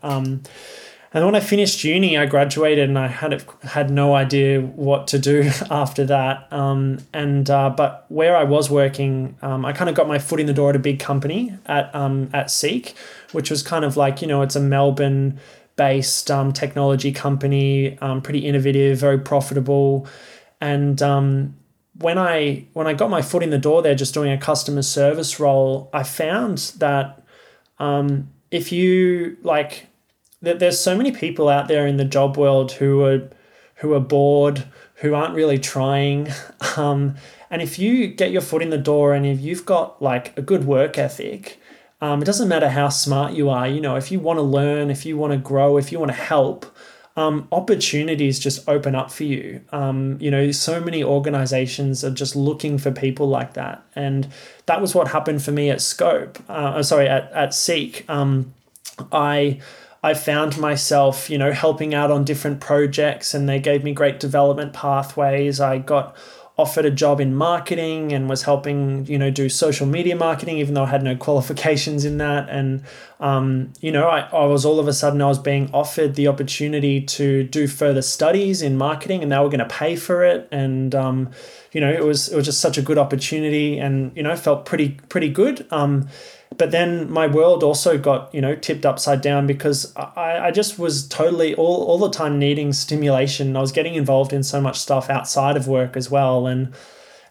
And 1.13 1.25
when 1.25 1.35
I 1.35 1.39
finished 1.39 1.83
uni, 1.83 2.17
I 2.17 2.25
graduated 2.25 2.89
and 2.89 2.99
I 2.99 3.07
had 3.07 3.45
had 3.63 3.89
no 3.89 4.13
idea 4.13 4.61
what 4.61 5.07
to 5.07 5.19
do 5.19 5.49
after 5.71 6.05
that. 6.05 6.51
Um, 6.51 6.99
and 7.13 7.49
uh, 7.49 7.69
but 7.69 8.05
where 8.09 8.35
I 8.35 8.43
was 8.43 8.69
working, 8.69 9.37
um, 9.41 9.65
I 9.65 9.73
kind 9.73 9.89
of 9.89 9.95
got 9.95 10.07
my 10.07 10.19
foot 10.19 10.39
in 10.39 10.45
the 10.45 10.53
door 10.53 10.69
at 10.71 10.75
a 10.75 10.79
big 10.79 10.99
company 10.99 11.57
at 11.65 11.93
um, 11.95 12.29
at 12.33 12.51
Seek, 12.51 12.95
which 13.31 13.49
was 13.49 13.63
kind 13.63 13.85
of 13.85 13.95
like 13.95 14.21
you 14.21 14.27
know 14.27 14.41
it's 14.41 14.55
a 14.55 14.59
Melbourne 14.59 15.39
based 15.77 16.29
um, 16.31 16.51
technology 16.51 17.11
company, 17.11 17.97
um, 17.99 18.21
pretty 18.21 18.39
innovative, 18.39 18.97
very 18.97 19.19
profitable, 19.19 20.07
and 20.59 21.01
um, 21.01 21.55
when 21.99 22.17
I 22.17 22.65
when 22.73 22.85
I 22.85 22.93
got 22.93 23.09
my 23.09 23.21
foot 23.21 23.43
in 23.43 23.49
the 23.49 23.57
door 23.57 23.81
there, 23.81 23.95
just 23.95 24.13
doing 24.13 24.31
a 24.31 24.37
customer 24.37 24.81
service 24.81 25.39
role, 25.39 25.89
I 25.93 26.03
found 26.03 26.57
that 26.77 27.23
um, 27.79 28.29
if 28.51 28.71
you 28.71 29.37
like 29.41 29.87
there's 30.41 30.79
so 30.79 30.95
many 30.95 31.11
people 31.11 31.49
out 31.49 31.67
there 31.67 31.87
in 31.87 31.97
the 31.97 32.05
job 32.05 32.37
world 32.37 32.73
who 32.73 33.03
are 33.03 33.29
who 33.75 33.93
are 33.93 33.99
bored, 33.99 34.65
who 34.95 35.13
aren't 35.13 35.35
really 35.35 35.59
trying. 35.59 36.29
Um, 36.75 37.15
and 37.49 37.61
if 37.61 37.79
you 37.79 38.05
get 38.07 38.29
your 38.29 38.41
foot 38.41 38.61
in 38.61 38.69
the 38.69 38.77
door 38.77 39.15
and 39.15 39.25
if 39.25 39.39
you've 39.39 39.65
got 39.65 39.99
like 39.99 40.37
a 40.37 40.43
good 40.43 40.65
work 40.65 40.99
ethic, 40.99 41.59
um, 42.01 42.21
it 42.21 42.25
doesn't 42.25 42.47
matter 42.47 42.69
how 42.69 42.89
smart 42.89 43.33
you 43.33 43.49
are. 43.49 43.67
You 43.67 43.81
know, 43.81 43.95
if 43.95 44.11
you 44.11 44.19
want 44.19 44.37
to 44.37 44.43
learn, 44.43 44.91
if 44.91 45.07
you 45.07 45.17
want 45.17 45.33
to 45.33 45.39
grow, 45.39 45.77
if 45.77 45.91
you 45.91 45.97
want 45.97 46.11
to 46.11 46.17
help, 46.17 46.67
um, 47.15 47.47
opportunities 47.51 48.37
just 48.37 48.67
open 48.69 48.93
up 48.93 49.11
for 49.11 49.23
you. 49.23 49.61
Um, 49.71 50.17
you 50.21 50.29
know, 50.29 50.51
so 50.51 50.79
many 50.79 51.03
organizations 51.03 52.03
are 52.03 52.11
just 52.11 52.35
looking 52.35 52.77
for 52.77 52.91
people 52.91 53.27
like 53.27 53.53
that. 53.53 53.83
And 53.95 54.27
that 54.67 54.79
was 54.79 54.93
what 54.93 55.07
happened 55.07 55.41
for 55.41 55.51
me 55.51 55.71
at 55.71 55.81
Scope, 55.81 56.37
uh, 56.47 56.83
sorry, 56.83 57.07
at, 57.07 57.31
at 57.31 57.55
Seek. 57.55 58.07
Um, 58.07 58.53
I, 59.11 59.59
I 60.03 60.13
found 60.13 60.59
myself, 60.59 61.29
you 61.29 61.37
know, 61.37 61.51
helping 61.51 61.93
out 61.93 62.11
on 62.11 62.23
different 62.23 62.59
projects 62.59 63.33
and 63.33 63.49
they 63.49 63.59
gave 63.59 63.83
me 63.83 63.93
great 63.93 64.19
development 64.19 64.73
pathways. 64.73 65.59
I 65.59 65.79
got 65.79 66.15
offered 66.57 66.85
a 66.85 66.91
job 66.91 67.21
in 67.21 67.35
marketing 67.35 68.11
and 68.11 68.27
was 68.27 68.41
helping 68.41 69.05
you 69.05 69.17
know 69.17 69.29
do 69.29 69.47
social 69.47 69.85
media 69.85 70.15
marketing 70.15 70.57
even 70.57 70.73
though 70.73 70.83
I 70.83 70.87
had 70.87 71.03
no 71.03 71.15
qualifications 71.27 72.03
in 72.03 72.17
that. 72.17 72.49
And 72.49 72.83
um, 73.19 73.73
you 73.79 73.91
know 73.91 74.07
I, 74.07 74.21
I 74.21 74.45
was 74.45 74.65
all 74.65 74.79
of 74.79 74.87
a 74.87 74.93
sudden 74.93 75.21
I 75.21 75.27
was 75.27 75.39
being 75.39 75.69
offered 75.73 76.15
the 76.15 76.27
opportunity 76.27 77.01
to 77.01 77.43
do 77.43 77.67
further 77.67 78.01
studies 78.01 78.61
in 78.61 78.77
marketing 78.77 79.21
and 79.21 79.31
they 79.31 79.37
were 79.37 79.49
going 79.49 79.59
to 79.59 79.65
pay 79.65 79.95
for 79.95 80.23
it. 80.23 80.47
And 80.51 80.95
um, 80.95 81.29
you 81.71 81.81
know 81.81 81.91
it 81.91 82.03
was 82.03 82.29
it 82.29 82.35
was 82.35 82.45
just 82.45 82.59
such 82.59 82.77
a 82.77 82.81
good 82.81 82.97
opportunity 82.97 83.77
and 83.77 84.11
you 84.15 84.23
know 84.23 84.35
felt 84.35 84.65
pretty 84.65 84.99
pretty 85.09 85.29
good. 85.29 85.67
Um, 85.71 86.07
but 86.57 86.71
then 86.71 87.09
my 87.09 87.27
world 87.27 87.63
also 87.63 87.97
got 87.97 88.33
you 88.33 88.41
know 88.41 88.55
tipped 88.55 88.85
upside 88.85 89.21
down 89.21 89.47
because 89.47 89.95
I, 89.95 90.47
I 90.47 90.51
just 90.51 90.79
was 90.79 91.07
totally 91.07 91.55
all, 91.55 91.83
all 91.85 91.97
the 91.97 92.09
time 92.09 92.39
needing 92.39 92.73
stimulation. 92.73 93.55
I 93.55 93.61
was 93.61 93.71
getting 93.71 93.95
involved 93.95 94.33
in 94.33 94.43
so 94.43 94.59
much 94.61 94.79
stuff 94.79 95.09
outside 95.09 95.57
of 95.57 95.67
work 95.67 95.95
as 95.95 96.09
well. 96.09 96.47
And 96.47 96.73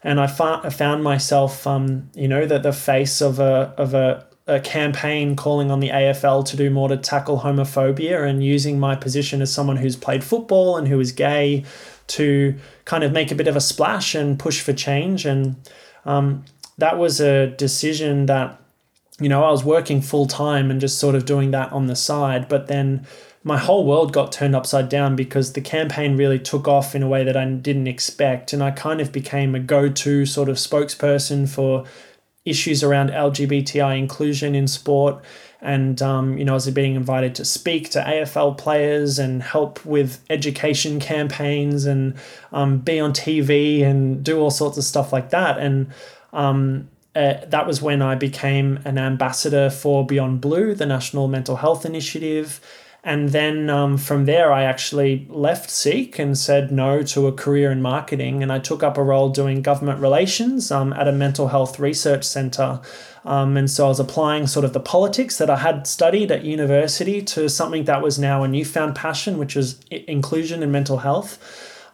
and 0.03 0.19
i, 0.19 0.27
fa- 0.27 0.61
I 0.63 0.69
found 0.69 1.03
myself 1.03 1.65
um, 1.65 2.09
you 2.13 2.27
know 2.27 2.45
that 2.45 2.63
the 2.63 2.71
face 2.71 3.19
of 3.21 3.39
a 3.39 3.73
of 3.77 3.93
a, 3.93 4.25
a 4.45 4.59
campaign 4.59 5.35
calling 5.35 5.71
on 5.71 5.79
the 5.79 5.89
afl 5.89 6.45
to 6.45 6.55
do 6.55 6.69
more 6.69 6.87
to 6.87 6.97
tackle 6.97 7.39
homophobia 7.39 8.27
and 8.27 8.43
using 8.43 8.79
my 8.79 8.95
position 8.95 9.41
as 9.41 9.51
someone 9.51 9.77
who's 9.77 9.95
played 9.95 10.23
football 10.23 10.77
and 10.77 10.87
who 10.87 10.99
is 10.99 11.11
gay 11.11 11.65
to 12.07 12.55
kind 12.85 13.03
of 13.03 13.11
make 13.11 13.31
a 13.31 13.35
bit 13.35 13.47
of 13.47 13.55
a 13.55 13.61
splash 13.61 14.15
and 14.15 14.39
push 14.39 14.61
for 14.61 14.73
change. 14.73 15.25
And 15.25 15.55
um, 16.05 16.45
that 16.77 16.97
was 16.97 17.19
a 17.19 17.47
decision 17.47 18.25
that 18.27 18.59
you 19.19 19.29
know, 19.29 19.43
I 19.43 19.51
was 19.51 19.63
working 19.63 20.01
full 20.01 20.27
time 20.27 20.69
and 20.69 20.79
just 20.79 20.99
sort 20.99 21.15
of 21.15 21.25
doing 21.25 21.51
that 21.51 21.71
on 21.71 21.87
the 21.87 21.95
side. 21.95 22.47
But 22.47 22.67
then 22.67 23.05
my 23.43 23.57
whole 23.57 23.85
world 23.85 24.13
got 24.13 24.31
turned 24.31 24.55
upside 24.55 24.89
down 24.89 25.15
because 25.15 25.53
the 25.53 25.61
campaign 25.61 26.17
really 26.17 26.39
took 26.39 26.67
off 26.67 26.93
in 26.93 27.01
a 27.01 27.07
way 27.07 27.23
that 27.23 27.35
I 27.35 27.45
didn't 27.45 27.87
expect. 27.87 28.53
And 28.53 28.61
I 28.61 28.71
kind 28.71 29.01
of 29.01 29.11
became 29.11 29.55
a 29.55 29.59
go 29.59 29.89
to 29.89 30.25
sort 30.25 30.49
of 30.49 30.57
spokesperson 30.57 31.49
for 31.49 31.85
issues 32.45 32.83
around 32.83 33.09
LGBTI 33.09 33.97
inclusion 33.97 34.53
in 34.53 34.67
sport. 34.67 35.23
And, 35.61 35.99
um, 36.03 36.37
you 36.37 36.45
know, 36.45 36.53
I 36.53 36.55
was 36.55 36.69
being 36.69 36.95
invited 36.95 37.33
to 37.35 37.45
speak 37.45 37.89
to 37.91 38.03
AFL 38.03 38.57
players 38.57 39.17
and 39.17 39.41
help 39.41 39.83
with 39.83 40.23
education 40.29 40.99
campaigns 40.99 41.85
and 41.85 42.13
um, 42.51 42.77
be 42.77 42.99
on 42.99 43.13
TV 43.13 43.83
and 43.83 44.23
do 44.23 44.39
all 44.39 44.51
sorts 44.51 44.77
of 44.77 44.83
stuff 44.83 45.11
like 45.11 45.31
that. 45.31 45.57
And, 45.57 45.87
um, 46.33 46.89
uh, 47.17 47.45
that 47.47 47.65
was 47.65 47.81
when 47.81 48.01
I 48.01 48.13
became 48.13 48.79
an 48.85 48.99
ambassador 48.99 49.71
for 49.71 50.05
Beyond 50.05 50.39
Blue, 50.39 50.75
the 50.75 50.85
National 50.85 51.27
Mental 51.27 51.55
Health 51.55 51.83
Initiative. 51.83 52.61
And 53.03 53.29
then 53.29 53.69
um, 53.69 53.97
from 53.97 54.25
there, 54.25 54.51
I 54.51 54.63
actually 54.63 55.25
left 55.29 55.69
Seek 55.69 56.19
and 56.19 56.37
said 56.37 56.71
no 56.71 57.01
to 57.03 57.25
a 57.25 57.31
career 57.31 57.71
in 57.71 57.81
marketing. 57.81 58.43
And 58.43 58.51
I 58.51 58.59
took 58.59 58.83
up 58.83 58.97
a 58.97 59.03
role 59.03 59.29
doing 59.29 59.61
government 59.61 59.99
relations 59.99 60.71
um, 60.71 60.93
at 60.93 61.07
a 61.07 61.11
mental 61.11 61.47
health 61.47 61.79
research 61.79 62.23
center. 62.23 62.81
Um, 63.25 63.57
and 63.57 63.71
so 63.71 63.85
I 63.85 63.89
was 63.89 63.99
applying 63.99 64.45
sort 64.45 64.65
of 64.65 64.73
the 64.73 64.79
politics 64.79 65.37
that 65.37 65.49
I 65.49 65.57
had 65.57 65.87
studied 65.87 66.31
at 66.31 66.43
university 66.43 67.21
to 67.23 67.49
something 67.49 67.85
that 67.85 68.03
was 68.03 68.19
now 68.19 68.43
a 68.43 68.47
newfound 68.47 68.95
passion, 68.95 69.37
which 69.37 69.55
was 69.55 69.79
inclusion 69.89 70.61
and 70.61 70.71
mental 70.71 70.97
health. 70.99 71.39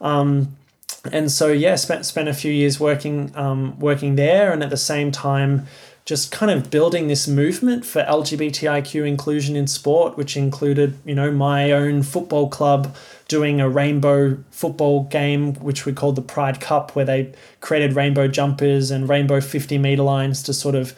Um, 0.01 0.57
and 1.11 1.31
so 1.31 1.47
yeah, 1.49 1.75
spent 1.75 2.05
spent 2.05 2.29
a 2.29 2.33
few 2.33 2.51
years 2.51 2.79
working 2.79 3.31
um, 3.35 3.77
working 3.79 4.15
there, 4.15 4.53
and 4.53 4.63
at 4.63 4.69
the 4.69 4.77
same 4.77 5.11
time, 5.11 5.67
just 6.05 6.31
kind 6.31 6.51
of 6.51 6.69
building 6.69 7.07
this 7.07 7.27
movement 7.27 7.85
for 7.85 8.03
LGBTIQ 8.03 9.05
inclusion 9.05 9.55
in 9.55 9.67
sport, 9.67 10.15
which 10.15 10.37
included 10.37 10.97
you 11.03 11.13
know 11.13 11.29
my 11.29 11.71
own 11.71 12.03
football 12.03 12.47
club 12.47 12.95
doing 13.27 13.59
a 13.59 13.69
rainbow 13.69 14.37
football 14.51 15.03
game, 15.05 15.55
which 15.55 15.85
we 15.85 15.91
called 15.91 16.15
the 16.15 16.21
Pride 16.21 16.61
Cup, 16.61 16.95
where 16.95 17.05
they 17.05 17.33
created 17.59 17.95
rainbow 17.95 18.29
jumpers 18.29 18.89
and 18.89 19.09
rainbow 19.09 19.41
fifty 19.41 19.77
meter 19.77 20.03
lines 20.03 20.41
to 20.43 20.53
sort 20.53 20.75
of 20.75 20.95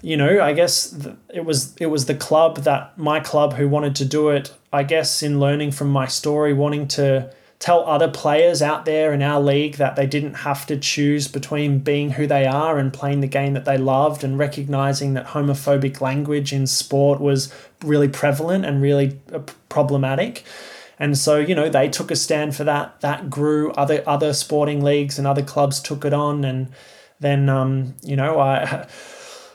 you 0.00 0.16
know 0.16 0.40
i 0.40 0.52
guess 0.52 0.96
it 1.34 1.44
was 1.44 1.74
it 1.78 1.86
was 1.86 2.06
the 2.06 2.14
club 2.14 2.58
that 2.58 2.96
my 2.96 3.18
club 3.18 3.54
who 3.54 3.68
wanted 3.68 3.96
to 3.96 4.04
do 4.04 4.28
it 4.28 4.54
i 4.72 4.84
guess 4.84 5.24
in 5.24 5.40
learning 5.40 5.72
from 5.72 5.88
my 5.88 6.06
story 6.06 6.52
wanting 6.52 6.86
to 6.86 7.28
tell 7.62 7.86
other 7.86 8.08
players 8.08 8.60
out 8.60 8.86
there 8.86 9.12
in 9.12 9.22
our 9.22 9.40
league 9.40 9.76
that 9.76 9.94
they 9.94 10.04
didn't 10.04 10.34
have 10.34 10.66
to 10.66 10.76
choose 10.76 11.28
between 11.28 11.78
being 11.78 12.10
who 12.10 12.26
they 12.26 12.44
are 12.44 12.76
and 12.76 12.92
playing 12.92 13.20
the 13.20 13.26
game 13.28 13.52
that 13.52 13.64
they 13.64 13.78
loved 13.78 14.24
and 14.24 14.36
recognizing 14.36 15.14
that 15.14 15.28
homophobic 15.28 16.00
language 16.00 16.52
in 16.52 16.66
sport 16.66 17.20
was 17.20 17.54
really 17.84 18.08
prevalent 18.08 18.64
and 18.64 18.82
really 18.82 19.16
uh, 19.32 19.38
problematic. 19.68 20.42
And 20.98 21.16
so, 21.16 21.38
you 21.38 21.54
know, 21.54 21.68
they 21.68 21.88
took 21.88 22.10
a 22.10 22.16
stand 22.16 22.56
for 22.56 22.64
that. 22.64 23.00
That 23.00 23.30
grew. 23.30 23.70
Other 23.74 24.02
other 24.08 24.32
sporting 24.32 24.82
leagues 24.82 25.16
and 25.16 25.24
other 25.24 25.44
clubs 25.44 25.78
took 25.80 26.04
it 26.04 26.12
on, 26.12 26.44
and 26.44 26.72
then, 27.20 27.48
um, 27.48 27.94
you 28.02 28.16
know, 28.16 28.40
I 28.40 28.88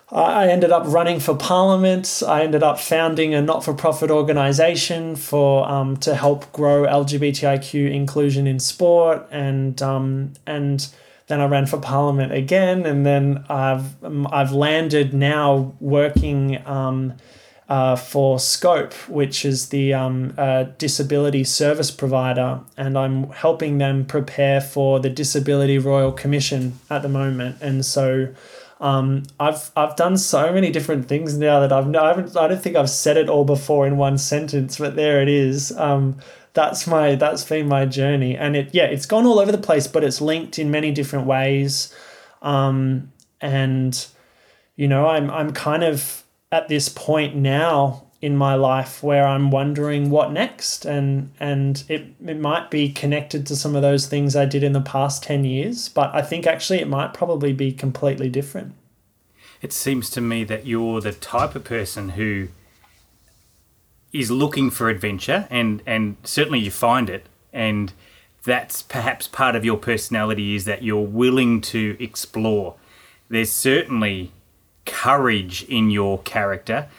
I 0.10 0.47
ended 0.47 0.72
up 0.72 0.84
running 0.88 1.20
for 1.20 1.36
parliament. 1.36 2.24
I 2.26 2.43
ended 2.43 2.64
up 2.64 2.80
founding 2.80 3.34
a 3.34 3.41
not 3.41 3.66
for 3.66 3.74
profit 3.74 4.10
organization 4.10 5.18
for 5.18 5.70
um, 5.70 5.97
to 5.97 6.16
help 6.16 6.51
grow 6.53 6.84
LGBTIQ 6.84 7.91
inclusion 7.91 8.47
in 8.47 8.60
sport, 8.60 9.28
and 9.32 9.82
um, 9.82 10.34
and 10.45 10.88
then 11.28 11.41
I 11.41 11.45
ran 11.45 11.66
for 11.66 11.78
parliament 11.78 12.32
again, 12.32 12.86
and 12.86 13.05
then 13.05 13.43
I've 13.49 13.95
I've 14.32 14.53
landed 14.53 15.14
now 15.14 15.74
working. 15.80 16.66
Um, 16.66 17.16
uh, 17.70 17.97
for 17.97 18.39
Scope, 18.39 18.93
which 19.10 19.43
is 19.43 19.68
the 19.70 19.93
um, 19.93 20.34
uh, 20.38 20.64
disability 20.78 21.43
service 21.43 21.91
provider, 21.91 22.62
and 22.78 22.97
I'm 22.97 23.30
helping 23.32 23.78
them 23.78 24.05
prepare 24.05 24.62
for 24.62 25.01
the 25.01 25.10
Disability 25.10 25.78
Royal 25.78 26.14
Commission 26.14 26.80
at 26.89 27.01
the 27.01 27.10
moment. 27.10 27.58
And 27.60 27.86
so 27.86 28.30
um, 28.80 29.23
I've 29.39 29.71
I've 29.75 29.95
done 29.95 30.17
so 30.17 30.51
many 30.53 30.71
different 30.71 31.07
things 31.07 31.38
now 31.38 31.59
that 31.59 31.71
I've 31.71 31.93
I 31.95 32.07
haven't 32.09 32.38
I 32.38 32.47
don't 32.47 32.61
think 32.61 32.75
I've 32.75 32.89
said 32.89 33.17
it 33.17 33.30
all 33.30 33.43
before 33.43 33.88
in 33.88 33.97
one 33.97 34.17
sentence, 34.17 34.78
but 34.78 34.95
there 34.95 35.21
it 35.21 35.30
is. 35.30 35.71
Um, 35.78 36.17
that's 36.53 36.86
my 36.86 37.15
that's 37.15 37.43
been 37.43 37.67
my 37.67 37.86
journey, 37.86 38.38
and 38.38 38.55
it 38.55 38.69
yeah 38.73 38.86
it's 38.86 39.05
gone 39.05 39.25
all 39.25 39.39
over 39.39 39.51
the 39.51 39.57
place, 39.57 39.88
but 39.88 40.03
it's 40.03 40.21
linked 40.21 40.59
in 40.59 40.69
many 40.69 40.91
different 40.91 41.25
ways, 41.25 41.93
um, 42.41 43.11
and 43.41 44.07
you 44.75 44.88
know 44.88 45.07
I'm 45.07 45.30
I'm 45.32 45.53
kind 45.53 45.84
of 45.84 46.23
at 46.51 46.67
this 46.67 46.88
point 46.88 47.36
now 47.36 48.07
in 48.28 48.36
my 48.36 48.55
life 48.55 49.01
where 49.01 49.25
I'm 49.25 49.51
wondering 49.51 50.09
what 50.09 50.34
next 50.34 50.84
and 50.84 51.32
and 51.39 51.82
it, 51.88 52.07
it 52.25 52.38
might 52.38 52.69
be 52.69 52.89
connected 52.89 53.47
to 53.47 53.55
some 53.55 53.73
of 53.73 53.82
those 53.82 54.05
things 54.05 54.36
I 54.36 54.43
did 54.43 54.63
in 54.63 54.73
the 54.73 54.82
past 54.82 55.23
10 55.23 55.45
years 55.45 55.88
but 55.88 56.13
I 56.13 56.21
think 56.21 56.45
actually 56.45 56.80
it 56.80 56.89
might 56.89 57.13
probably 57.13 57.53
be 57.53 57.71
completely 57.71 58.30
different. 58.30 58.73
It 59.61 59.71
seems 59.71 60.09
to 60.09 60.19
me 60.19 60.43
that 60.43 60.65
you're 60.65 60.99
the 60.99 61.13
type 61.13 61.55
of 61.55 61.63
person 61.63 62.09
who 62.09 62.49
is 64.11 64.30
looking 64.30 64.69
for 64.71 64.89
adventure 64.89 65.47
and 65.49 65.82
and 65.86 66.17
certainly 66.25 66.59
you 66.59 66.71
find 66.71 67.09
it 67.09 67.28
and 67.53 67.93
that's 68.43 68.82
perhaps 68.82 69.25
part 69.30 69.55
of 69.55 69.63
your 69.63 69.78
personality 69.78 70.53
is 70.53 70.65
that 70.65 70.84
you're 70.84 71.11
willing 71.23 71.61
to 71.61 71.95
explore. 71.97 72.75
There's 73.30 73.51
certainly 73.53 74.34
courage 74.86 75.63
in 75.63 75.91
your 75.91 76.19
character 76.23 76.89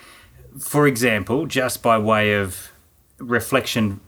for 0.60 0.86
example, 0.86 1.46
just 1.46 1.82
by 1.82 1.98
way 1.98 2.34
of 2.34 2.72
reflection 3.18 4.00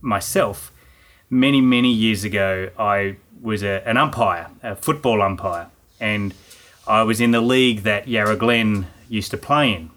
myself, 0.00 0.72
many, 1.30 1.60
many 1.60 1.92
years 1.92 2.24
ago, 2.24 2.70
I 2.78 3.16
was 3.40 3.62
a, 3.62 3.86
an 3.88 3.96
umpire, 3.96 4.50
a 4.62 4.76
football 4.76 5.22
umpire, 5.22 5.68
and 6.00 6.34
I 6.86 7.02
was 7.02 7.20
in 7.20 7.30
the 7.30 7.40
league 7.40 7.82
that 7.82 8.08
Yarra 8.08 8.36
Glen 8.36 8.86
used 9.08 9.30
to 9.30 9.36
play 9.36 9.72
in. 9.72 9.90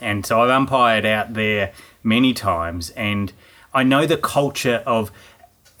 And 0.00 0.26
so 0.26 0.42
I've 0.42 0.50
umpired 0.50 1.06
out 1.06 1.34
there 1.34 1.72
many 2.02 2.34
times, 2.34 2.90
and 2.90 3.32
I 3.72 3.82
know 3.82 4.06
the 4.06 4.16
culture 4.16 4.82
of 4.86 5.10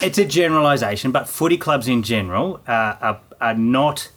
it's 0.00 0.18
a 0.18 0.24
generalization, 0.24 1.10
but 1.10 1.28
footy 1.28 1.56
clubs 1.56 1.88
in 1.88 2.02
general 2.02 2.60
are, 2.66 3.20
are 3.40 3.54
not 3.54 4.10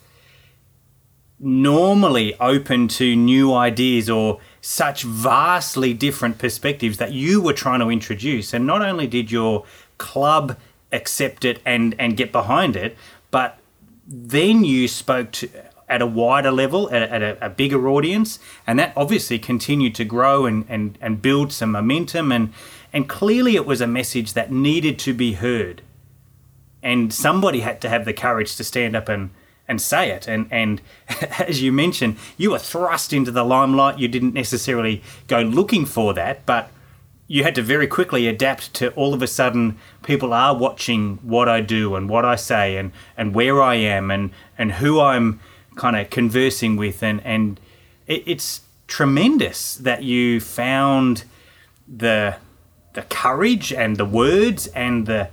normally 1.40 2.38
open 2.40 2.88
to 2.90 3.16
new 3.16 3.54
ideas 3.54 4.10
or 4.10 4.40
such 4.62 5.04
vastly 5.04 5.94
different 5.94 6.38
perspectives 6.38 6.98
that 6.98 7.12
you 7.14 7.42
were 7.42 7.54
trying 7.54 7.80
to 7.80 7.90
introduce. 7.90 8.54
And 8.54 8.66
not 8.66 8.82
only 8.82 9.08
did 9.08 9.32
your 9.32 9.66
club 9.98 10.58
accept 10.92 11.46
it 11.46 11.62
and 11.66 11.96
and 12.00 12.18
get 12.18 12.32
behind 12.32 12.76
it, 12.76 12.98
but 13.32 13.60
then 14.08 14.64
you 14.64 14.88
spoke 14.88 15.32
to 15.32 15.50
at 15.90 16.02
a 16.02 16.08
wider 16.08 16.52
level, 16.52 16.90
at, 16.92 17.02
at 17.02 17.22
a, 17.22 17.46
a, 17.46 17.50
bigger 17.50 17.90
audience, 17.90 18.38
and 18.68 18.78
that 18.78 18.94
obviously 18.96 19.40
continued 19.40 19.96
to 19.96 20.06
grow 20.06 20.46
and, 20.46 20.66
and, 20.70 20.98
and 21.02 21.20
build 21.22 21.52
some 21.52 21.72
momentum. 21.72 22.32
And, 22.32 22.54
and 22.94 23.10
clearly, 23.10 23.56
it 23.56 23.66
was 23.66 23.82
a 23.82 23.88
message 23.88 24.34
that 24.34 24.52
needed 24.52 25.00
to 25.00 25.14
be 25.14 25.34
heard. 25.34 25.82
And 26.84 27.12
somebody 27.12 27.62
had 27.62 27.82
to 27.82 27.90
have 27.90 28.06
the 28.06 28.14
courage 28.14 28.56
to 28.58 28.64
stand 28.64 28.96
up 28.96 29.10
and, 29.10 29.32
and 29.70 29.82
say 29.82 30.12
it. 30.12 30.28
And, 30.28 30.48
and 30.52 30.82
as 31.40 31.62
you 31.62 31.72
mentioned, 31.72 32.18
you 32.36 32.52
were 32.52 32.60
thrust 32.60 33.14
into 33.14 33.32
the 33.32 33.46
limelight. 33.46 34.00
You 34.00 34.10
didn't 34.10 34.34
necessarily 34.34 35.02
go 35.28 35.40
looking 35.40 35.86
for 35.86 36.14
that, 36.16 36.46
but 36.46 36.70
you 37.28 37.44
had 37.44 37.56
to 37.56 37.62
very 37.62 37.88
quickly 37.88 38.28
adapt 38.28 38.74
to 38.74 38.92
all 38.94 39.14
of 39.14 39.22
a 39.22 39.28
sudden 39.28 39.78
people 40.04 40.34
are 40.34 40.58
watching 40.58 41.20
what 41.22 41.48
I 41.48 41.62
do 41.62 41.96
and 41.96 42.10
what 42.10 42.26
I 42.26 42.36
say 42.36 42.76
and, 42.76 42.92
and 43.16 43.34
where 43.34 43.62
I 43.62 43.76
am 43.76 44.12
and, 44.12 44.32
and 44.58 44.74
who 44.74 45.00
I'm 45.00 45.40
kind 45.80 45.96
of 45.96 46.10
conversing 46.10 46.76
with, 46.76 47.02
and 47.02 47.22
and 47.26 47.60
it, 48.06 48.24
it's 48.28 48.62
tremendous 48.88 49.76
that 49.76 50.04
you 50.04 50.40
found 50.40 51.24
the 51.88 52.36
the 52.94 53.02
courage 53.04 53.72
and 53.72 53.98
the 53.98 54.06
words 54.06 54.68
and 54.68 55.08
the 55.08 55.30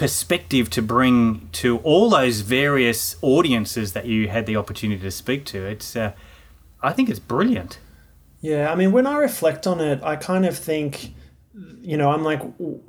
perspective 0.00 0.70
to 0.70 0.80
bring 0.80 1.46
to 1.52 1.76
all 1.80 2.08
those 2.08 2.40
various 2.40 3.16
audiences 3.20 3.92
that 3.92 4.06
you 4.06 4.28
had 4.28 4.46
the 4.46 4.56
opportunity 4.56 5.02
to 5.02 5.10
speak 5.10 5.44
to. 5.44 5.66
It's, 5.66 5.94
uh, 5.94 6.12
I 6.82 6.94
think 6.94 7.10
it's 7.10 7.18
brilliant. 7.18 7.78
Yeah, 8.40 8.72
I 8.72 8.76
mean, 8.76 8.92
when 8.92 9.06
I 9.06 9.18
reflect 9.18 9.66
on 9.66 9.78
it, 9.78 10.02
I 10.02 10.16
kind 10.16 10.46
of 10.46 10.56
think, 10.56 11.12
you 11.82 11.98
know, 11.98 12.10
I'm 12.10 12.24
like, 12.24 12.40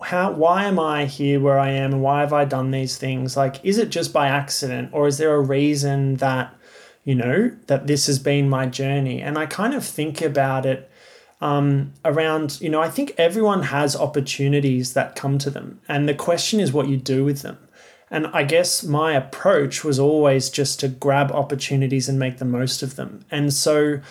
how, 0.02 0.32
why 0.32 0.64
am 0.64 0.80
I 0.80 1.04
here 1.04 1.42
where 1.42 1.60
I 1.60 1.72
am, 1.72 1.92
and 1.92 2.02
why 2.02 2.22
have 2.22 2.32
I 2.32 2.46
done 2.46 2.72
these 2.72 2.98
things? 2.98 3.36
Like, 3.36 3.60
is 3.62 3.78
it 3.78 3.90
just 3.90 4.14
by 4.14 4.30
accident, 4.30 4.92
or 4.94 5.06
is 5.06 5.18
there 5.18 5.36
a 5.36 5.42
reason 5.42 6.16
that 6.16 6.56
you 7.04 7.16
know, 7.16 7.52
that 7.68 7.88
this 7.88 8.06
has 8.06 8.20
been 8.20 8.48
my 8.48 8.68
journey. 8.68 9.22
And 9.22 9.38
I 9.38 9.48
kind 9.48 9.74
of 9.74 9.84
think 9.84 10.22
about 10.22 10.66
it 10.66 10.91
um, 11.42 11.94
around, 12.06 12.62
you 12.62 12.70
know, 12.70 12.82
I 12.82 12.90
think 12.90 13.14
everyone 13.18 13.64
has 13.64 13.96
opportunities 13.96 14.94
that 14.94 15.16
come 15.16 15.38
to 15.40 15.50
them. 15.50 15.82
And 15.88 16.08
the 16.08 16.14
question 16.14 16.60
is 16.60 16.72
what 16.72 16.88
you 16.88 16.98
do 16.98 17.26
with 17.26 17.42
them. 17.42 17.58
And 18.12 18.28
I 18.28 18.44
guess 18.44 18.84
my 18.84 19.14
approach 19.14 19.84
was 19.84 19.98
always 19.98 20.50
just 20.50 20.80
to 20.82 20.88
grab 20.88 21.32
opportunities 21.32 22.08
and 22.08 22.20
make 22.20 22.38
the 22.38 22.46
most 22.46 22.84
of 22.84 22.96
them. 22.96 23.26
And 23.32 23.54
so 23.54 24.02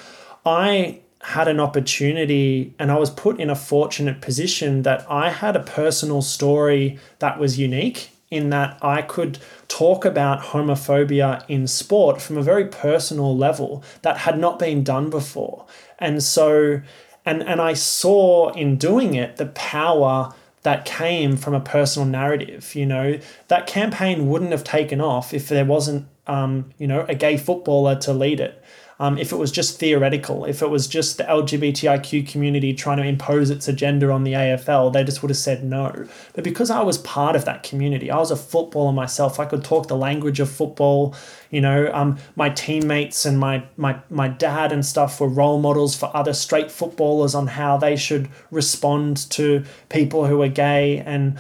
I 0.45 1.01
had 1.23 1.49
an 1.49 1.61
opportunity 1.61 2.75
and 2.79 2.91
I 2.91 2.99
was 2.99 3.11
put 3.11 3.39
in 3.39 3.51
a 3.51 3.55
fortunate 3.55 4.23
position 4.23 4.83
that 4.83 5.09
I 5.11 5.31
had 5.31 5.55
a 5.55 5.61
personal 5.61 6.23
story 6.23 6.99
that 7.19 7.39
was 7.39 7.59
unique 7.59 8.11
in 8.31 8.51
that 8.51 8.79
I 8.81 9.03
could 9.03 9.39
talk 9.69 10.05
about 10.05 10.41
homophobia 10.41 11.45
in 11.49 11.67
sport 11.67 12.23
from 12.23 12.39
a 12.39 12.43
very 12.43 12.67
personal 12.67 13.37
level 13.37 13.85
that 14.03 14.19
had 14.19 14.39
not 14.39 14.59
been 14.59 14.83
done 14.83 15.11
before. 15.11 15.67
And 15.99 16.23
so, 16.23 16.81
and, 17.25 17.43
and 17.43 17.61
I 17.61 17.75
saw 17.75 18.51
in 18.53 18.77
doing 18.77 19.15
it 19.15 19.37
the 19.37 19.47
power 19.47 20.35
that 20.63 20.85
came 20.85 21.37
from 21.37 21.55
a 21.55 21.61
personal 21.61 22.07
narrative. 22.07 22.75
You 22.75 22.87
know, 22.87 23.19
that 23.49 23.67
campaign 23.67 24.29
wouldn't 24.29 24.53
have 24.53 24.65
taken 24.65 25.01
off 25.01 25.33
if 25.33 25.49
there 25.49 25.65
wasn't, 25.65 26.07
um, 26.27 26.71
you 26.79 26.87
know, 26.87 27.05
a 27.09 27.15
gay 27.15 27.37
footballer 27.37 27.97
to 28.01 28.13
lead 28.13 28.41
it 28.41 28.60
um, 29.01 29.17
if 29.17 29.33
it 29.33 29.37
was 29.37 29.51
just 29.51 29.79
theoretical, 29.79 30.45
if 30.45 30.61
it 30.61 30.69
was 30.69 30.87
just 30.87 31.17
the 31.17 31.25
LGBTIQ 31.25 32.29
community 32.29 32.75
trying 32.75 32.99
to 32.99 33.03
impose 33.03 33.49
its 33.49 33.67
agenda 33.67 34.11
on 34.11 34.25
the 34.25 34.35
AFL, 34.35 34.93
they 34.93 35.03
just 35.03 35.23
would 35.23 35.31
have 35.31 35.39
said 35.39 35.65
no. 35.65 36.07
But 36.35 36.45
because 36.45 36.69
I 36.69 36.83
was 36.83 36.99
part 36.99 37.35
of 37.35 37.47
that 37.47 37.63
community, 37.63 38.11
I 38.11 38.19
was 38.19 38.31
a 38.31 38.37
footballer 38.37 38.93
myself. 38.93 39.41
I 39.41 39.47
could 39.47 39.65
talk 39.65 39.89
the 39.89 39.97
language 39.97 40.39
of 40.39 40.51
football. 40.51 41.15
You 41.49 41.63
know, 41.63 41.91
um, 41.95 42.19
my 42.37 42.51
teammates 42.51 43.25
and 43.25 43.39
my 43.39 43.65
my 43.79 43.99
my 44.11 44.29
dad 44.29 44.71
and 44.71 44.85
stuff 44.85 45.19
were 45.19 45.29
role 45.29 45.59
models 45.59 45.97
for 45.97 46.15
other 46.15 46.35
straight 46.35 46.71
footballers 46.71 47.35
on 47.35 47.47
how 47.47 47.79
they 47.79 47.97
should 47.97 48.29
respond 48.51 49.31
to 49.31 49.65
people 49.89 50.27
who 50.27 50.43
are 50.43 50.49
gay, 50.49 50.99
and 50.99 51.39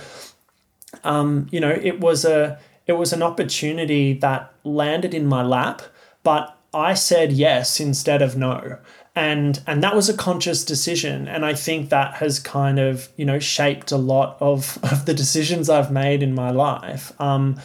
um, 1.04 1.46
you 1.50 1.60
know, 1.60 1.70
it 1.70 2.00
was 2.00 2.24
a 2.24 2.58
it 2.86 2.94
was 2.94 3.12
an 3.12 3.22
opportunity 3.22 4.14
that 4.14 4.50
landed 4.64 5.12
in 5.12 5.26
my 5.26 5.42
lap, 5.42 5.82
but 6.22 6.56
I 6.72 6.94
said 6.94 7.32
yes 7.32 7.80
instead 7.80 8.22
of 8.22 8.36
no. 8.36 8.78
And 9.16 9.60
and 9.66 9.82
that 9.82 9.96
was 9.96 10.08
a 10.08 10.16
conscious 10.16 10.64
decision. 10.64 11.26
And 11.26 11.44
I 11.44 11.54
think 11.54 11.90
that 11.90 12.14
has 12.14 12.38
kind 12.38 12.78
of, 12.78 13.08
you 13.16 13.24
know, 13.24 13.38
shaped 13.38 13.90
a 13.90 13.96
lot 13.96 14.36
of, 14.40 14.78
of 14.90 15.06
the 15.06 15.14
decisions 15.14 15.68
I've 15.68 15.90
made 15.90 16.22
in 16.22 16.34
my 16.34 16.50
life. 16.50 17.12
Um, 17.20 17.60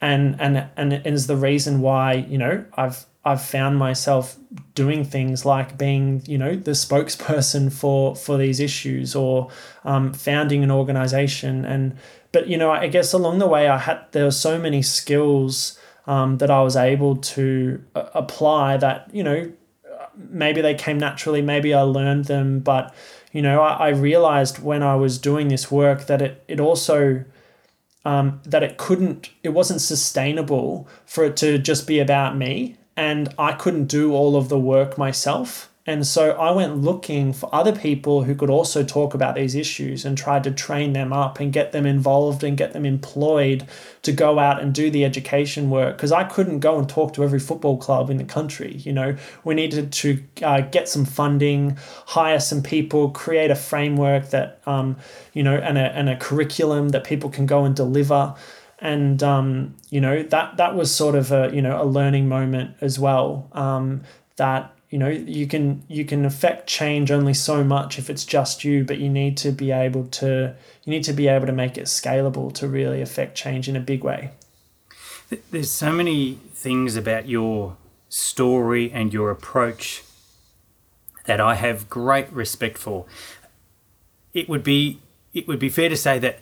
and 0.00 0.36
and 0.40 0.68
and 0.76 1.06
is 1.06 1.26
the 1.26 1.36
reason 1.36 1.80
why, 1.80 2.12
you 2.14 2.38
know, 2.38 2.64
I've 2.74 3.06
I've 3.24 3.42
found 3.42 3.78
myself 3.78 4.36
doing 4.74 5.04
things 5.04 5.46
like 5.46 5.78
being, 5.78 6.22
you 6.26 6.36
know, 6.36 6.56
the 6.56 6.72
spokesperson 6.72 7.72
for 7.72 8.14
for 8.14 8.36
these 8.36 8.60
issues 8.60 9.14
or 9.14 9.50
um, 9.84 10.12
founding 10.12 10.62
an 10.62 10.70
organization. 10.70 11.64
And 11.64 11.96
but 12.32 12.48
you 12.48 12.58
know, 12.58 12.70
I 12.70 12.86
guess 12.86 13.12
along 13.12 13.38
the 13.38 13.46
way, 13.46 13.66
I 13.68 13.78
had 13.78 14.00
there 14.12 14.24
were 14.24 14.30
so 14.30 14.58
many 14.58 14.82
skills 14.82 15.78
um, 16.06 16.38
that 16.38 16.50
I 16.50 16.62
was 16.62 16.76
able 16.76 17.16
to 17.16 17.82
uh, 17.94 18.06
apply 18.14 18.76
that, 18.78 19.08
you 19.12 19.22
know, 19.22 19.52
maybe 20.16 20.60
they 20.60 20.74
came 20.74 20.98
naturally, 20.98 21.42
maybe 21.42 21.74
I 21.74 21.82
learned 21.82 22.26
them, 22.26 22.60
but, 22.60 22.94
you 23.32 23.42
know, 23.42 23.60
I, 23.62 23.86
I 23.86 23.88
realized 23.88 24.62
when 24.62 24.82
I 24.82 24.96
was 24.96 25.18
doing 25.18 25.48
this 25.48 25.70
work 25.70 26.06
that 26.06 26.22
it, 26.22 26.44
it 26.46 26.60
also, 26.60 27.24
um, 28.04 28.40
that 28.44 28.62
it 28.62 28.76
couldn't, 28.76 29.30
it 29.42 29.50
wasn't 29.50 29.80
sustainable 29.80 30.86
for 31.06 31.24
it 31.24 31.36
to 31.38 31.58
just 31.58 31.86
be 31.86 31.98
about 31.98 32.36
me. 32.36 32.76
And 32.96 33.34
I 33.38 33.52
couldn't 33.52 33.86
do 33.86 34.12
all 34.12 34.36
of 34.36 34.48
the 34.48 34.58
work 34.58 34.96
myself. 34.96 35.68
And 35.86 36.06
so 36.06 36.30
I 36.30 36.50
went 36.50 36.78
looking 36.78 37.34
for 37.34 37.54
other 37.54 37.72
people 37.72 38.22
who 38.22 38.34
could 38.34 38.48
also 38.48 38.82
talk 38.82 39.12
about 39.12 39.34
these 39.34 39.54
issues 39.54 40.06
and 40.06 40.16
tried 40.16 40.44
to 40.44 40.50
train 40.50 40.94
them 40.94 41.12
up 41.12 41.40
and 41.40 41.52
get 41.52 41.72
them 41.72 41.84
involved 41.84 42.42
and 42.42 42.56
get 42.56 42.72
them 42.72 42.86
employed 42.86 43.66
to 44.00 44.12
go 44.12 44.38
out 44.38 44.62
and 44.62 44.72
do 44.72 44.90
the 44.90 45.04
education 45.04 45.68
work. 45.68 45.96
Because 45.96 46.10
I 46.10 46.24
couldn't 46.24 46.60
go 46.60 46.78
and 46.78 46.88
talk 46.88 47.12
to 47.14 47.24
every 47.24 47.38
football 47.38 47.76
club 47.76 48.08
in 48.08 48.16
the 48.16 48.24
country. 48.24 48.76
You 48.76 48.94
know, 48.94 49.16
we 49.44 49.54
needed 49.54 49.92
to 49.92 50.24
uh, 50.42 50.62
get 50.62 50.88
some 50.88 51.04
funding, 51.04 51.76
hire 52.06 52.40
some 52.40 52.62
people, 52.62 53.10
create 53.10 53.50
a 53.50 53.56
framework 53.56 54.30
that, 54.30 54.62
um, 54.64 54.96
you 55.34 55.42
know, 55.42 55.56
and 55.56 55.76
a, 55.76 55.94
and 55.94 56.08
a 56.08 56.16
curriculum 56.16 56.90
that 56.90 57.04
people 57.04 57.28
can 57.28 57.44
go 57.44 57.64
and 57.64 57.76
deliver 57.76 58.34
and 58.80 59.22
um, 59.22 59.74
you 59.88 60.00
know 60.00 60.22
that 60.24 60.56
that 60.56 60.74
was 60.74 60.94
sort 60.94 61.14
of 61.14 61.30
a 61.30 61.50
you 61.54 61.62
know 61.62 61.80
a 61.80 61.84
learning 61.84 62.28
moment 62.28 62.76
as 62.80 62.98
well 62.98 63.48
um, 63.52 64.02
that 64.36 64.74
you 64.94 65.00
know 65.00 65.08
you 65.08 65.48
can 65.48 65.82
you 65.88 66.04
can 66.04 66.24
affect 66.24 66.68
change 66.68 67.10
only 67.10 67.34
so 67.34 67.64
much 67.64 67.98
if 67.98 68.08
it's 68.08 68.24
just 68.24 68.62
you 68.62 68.84
but 68.84 68.98
you 68.98 69.08
need 69.08 69.36
to 69.36 69.50
be 69.50 69.72
able 69.72 70.06
to 70.06 70.54
you 70.84 70.90
need 70.92 71.02
to 71.02 71.12
be 71.12 71.26
able 71.26 71.46
to 71.46 71.52
make 71.52 71.76
it 71.76 71.86
scalable 71.86 72.54
to 72.54 72.68
really 72.68 73.02
affect 73.02 73.34
change 73.34 73.68
in 73.68 73.74
a 73.74 73.80
big 73.80 74.04
way. 74.04 74.30
There's 75.50 75.72
so 75.72 75.90
many 75.90 76.34
things 76.52 76.94
about 76.94 77.28
your 77.28 77.76
story 78.08 78.92
and 78.92 79.12
your 79.12 79.32
approach 79.32 80.04
that 81.26 81.40
I 81.40 81.56
have 81.56 81.90
great 81.90 82.30
respect 82.30 82.78
for. 82.78 83.04
It 84.32 84.48
would 84.48 84.62
be 84.62 85.00
it 85.32 85.48
would 85.48 85.58
be 85.58 85.70
fair 85.70 85.88
to 85.88 85.96
say 85.96 86.20
that 86.20 86.38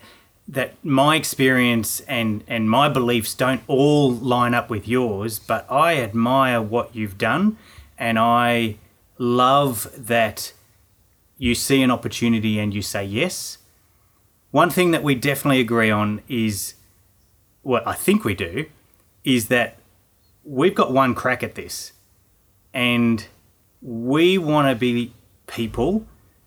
that 0.46 0.74
my 0.84 1.16
experience 1.16 2.00
and 2.00 2.44
and 2.46 2.68
my 2.68 2.90
beliefs 2.90 3.32
don't 3.32 3.62
all 3.66 4.12
line 4.12 4.52
up 4.52 4.68
with 4.68 4.86
yours 4.86 5.38
but 5.38 5.64
I 5.70 5.96
admire 5.96 6.60
what 6.60 6.94
you've 6.94 7.16
done 7.16 7.56
and 8.02 8.18
I 8.18 8.78
love 9.16 9.88
that 9.96 10.52
you 11.38 11.54
see 11.54 11.82
an 11.82 11.90
opportunity 11.92 12.58
and 12.58 12.74
you 12.74 12.82
say 12.82 13.04
yes. 13.04 13.58
One 14.50 14.70
thing 14.70 14.90
that 14.90 15.04
we 15.04 15.14
definitely 15.14 15.60
agree 15.60 15.88
on 15.88 16.20
is 16.28 16.74
what 17.62 17.86
I 17.86 17.92
think 17.92 18.24
we 18.24 18.34
do 18.34 18.66
is 19.22 19.46
that 19.48 19.76
we've 20.42 20.74
got 20.74 20.92
one 20.92 21.14
crack 21.14 21.44
at 21.44 21.54
this 21.54 21.92
and 22.74 23.24
we 23.80 24.36
want 24.36 24.66
to 24.68 24.74
be 24.74 25.14
people 25.46 26.04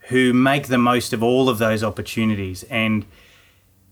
who 0.09 0.33
make 0.33 0.67
the 0.67 0.77
most 0.77 1.13
of 1.13 1.23
all 1.23 1.47
of 1.47 1.57
those 1.57 1.85
opportunities 1.85 2.63
and 2.63 3.05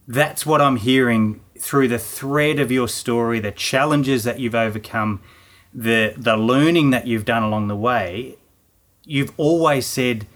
that's 0.05 0.45
what 0.45 0.59
I'm 0.59 0.75
hearing 0.75 1.39
through 1.57 1.87
the 1.87 1.97
thread 1.97 2.59
of 2.59 2.73
your 2.73 2.89
story, 2.89 3.39
the 3.39 3.53
challenges 3.53 4.25
that 4.25 4.37
you've 4.37 4.53
overcome, 4.53 5.21
the 5.73 6.13
the 6.17 6.37
learning 6.37 6.91
that 6.91 7.07
you've 7.07 7.25
done 7.25 7.43
along 7.43 7.67
the 7.67 7.75
way, 7.75 8.37
you've 9.05 9.33
always 9.37 9.85
said 9.85 10.27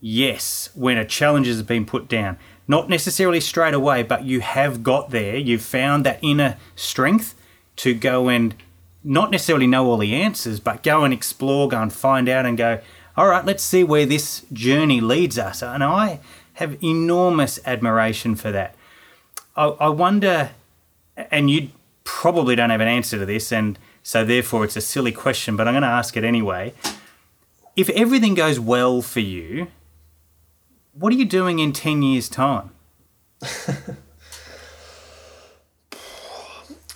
yes 0.00 0.70
when 0.74 0.96
a 0.96 1.04
challenge 1.04 1.46
has 1.46 1.62
been 1.62 1.84
put 1.84 2.08
down. 2.08 2.38
Not 2.66 2.88
necessarily 2.88 3.40
straight 3.40 3.74
away, 3.74 4.02
but 4.02 4.24
you 4.24 4.40
have 4.40 4.82
got 4.82 5.10
there. 5.10 5.36
You've 5.36 5.62
found 5.62 6.04
that 6.04 6.18
inner 6.22 6.56
strength 6.76 7.34
to 7.76 7.94
go 7.94 8.28
and 8.28 8.54
not 9.02 9.30
necessarily 9.30 9.66
know 9.66 9.86
all 9.86 9.96
the 9.96 10.14
answers, 10.14 10.60
but 10.60 10.82
go 10.82 11.04
and 11.04 11.14
explore, 11.14 11.68
go 11.68 11.80
and 11.80 11.92
find 11.92 12.28
out, 12.28 12.44
and 12.44 12.58
go, 12.58 12.80
all 13.16 13.28
right, 13.28 13.44
let's 13.44 13.62
see 13.62 13.82
where 13.82 14.04
this 14.04 14.44
journey 14.52 15.00
leads 15.00 15.38
us. 15.38 15.62
And 15.62 15.82
I 15.82 16.20
have 16.54 16.82
enormous 16.82 17.58
admiration 17.64 18.34
for 18.34 18.50
that. 18.52 18.74
I, 19.56 19.66
I 19.66 19.88
wonder, 19.88 20.50
and 21.16 21.50
you 21.50 21.70
probably 22.04 22.54
don't 22.54 22.70
have 22.70 22.80
an 22.80 22.88
answer 22.88 23.18
to 23.18 23.24
this, 23.24 23.50
and 23.50 23.78
so 24.08 24.24
therefore 24.24 24.64
it's 24.64 24.74
a 24.74 24.80
silly 24.80 25.12
question, 25.12 25.54
but 25.54 25.68
I'm 25.68 25.74
going 25.74 25.82
to 25.82 25.88
ask 25.88 26.16
it 26.16 26.24
anyway. 26.24 26.72
If 27.76 27.90
everything 27.90 28.32
goes 28.32 28.58
well 28.58 29.02
for 29.02 29.20
you, 29.20 29.66
what 30.94 31.12
are 31.12 31.16
you 31.16 31.26
doing 31.26 31.58
in 31.58 31.74
10 31.74 32.00
years' 32.00 32.30
time? 32.30 32.70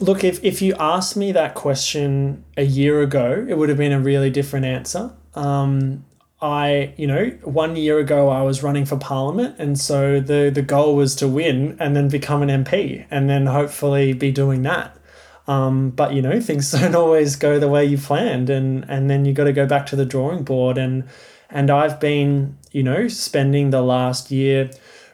Look, 0.00 0.24
if, 0.24 0.42
if 0.42 0.62
you 0.62 0.74
asked 0.80 1.14
me 1.14 1.32
that 1.32 1.54
question 1.54 2.46
a 2.56 2.64
year 2.64 3.02
ago, 3.02 3.44
it 3.46 3.58
would 3.58 3.68
have 3.68 3.76
been 3.76 3.92
a 3.92 4.00
really 4.00 4.30
different 4.30 4.64
answer. 4.64 5.12
Um, 5.34 6.06
I, 6.40 6.94
you 6.96 7.06
know, 7.06 7.26
one 7.42 7.76
year 7.76 7.98
ago 7.98 8.30
I 8.30 8.40
was 8.40 8.62
running 8.62 8.86
for 8.86 8.96
parliament, 8.96 9.56
and 9.58 9.78
so 9.78 10.18
the 10.18 10.50
the 10.52 10.62
goal 10.62 10.96
was 10.96 11.14
to 11.16 11.28
win 11.28 11.76
and 11.78 11.94
then 11.94 12.08
become 12.08 12.40
an 12.42 12.64
MP, 12.64 13.04
and 13.10 13.28
then 13.28 13.44
hopefully 13.46 14.14
be 14.14 14.32
doing 14.32 14.62
that. 14.62 14.96
Um, 15.48 15.90
but 15.90 16.14
you 16.14 16.22
know, 16.22 16.40
things 16.40 16.70
don't 16.72 16.94
always 16.94 17.36
go 17.36 17.58
the 17.58 17.68
way 17.68 17.84
you 17.84 17.98
planned, 17.98 18.50
and 18.50 18.84
and 18.88 19.10
then 19.10 19.24
you 19.24 19.32
got 19.32 19.44
to 19.44 19.52
go 19.52 19.66
back 19.66 19.86
to 19.86 19.96
the 19.96 20.06
drawing 20.06 20.44
board. 20.44 20.78
And 20.78 21.04
and 21.50 21.70
I've 21.70 22.00
been, 22.00 22.58
you 22.70 22.82
know, 22.82 23.08
spending 23.08 23.70
the 23.70 23.82
last 23.82 24.30
year 24.30 24.70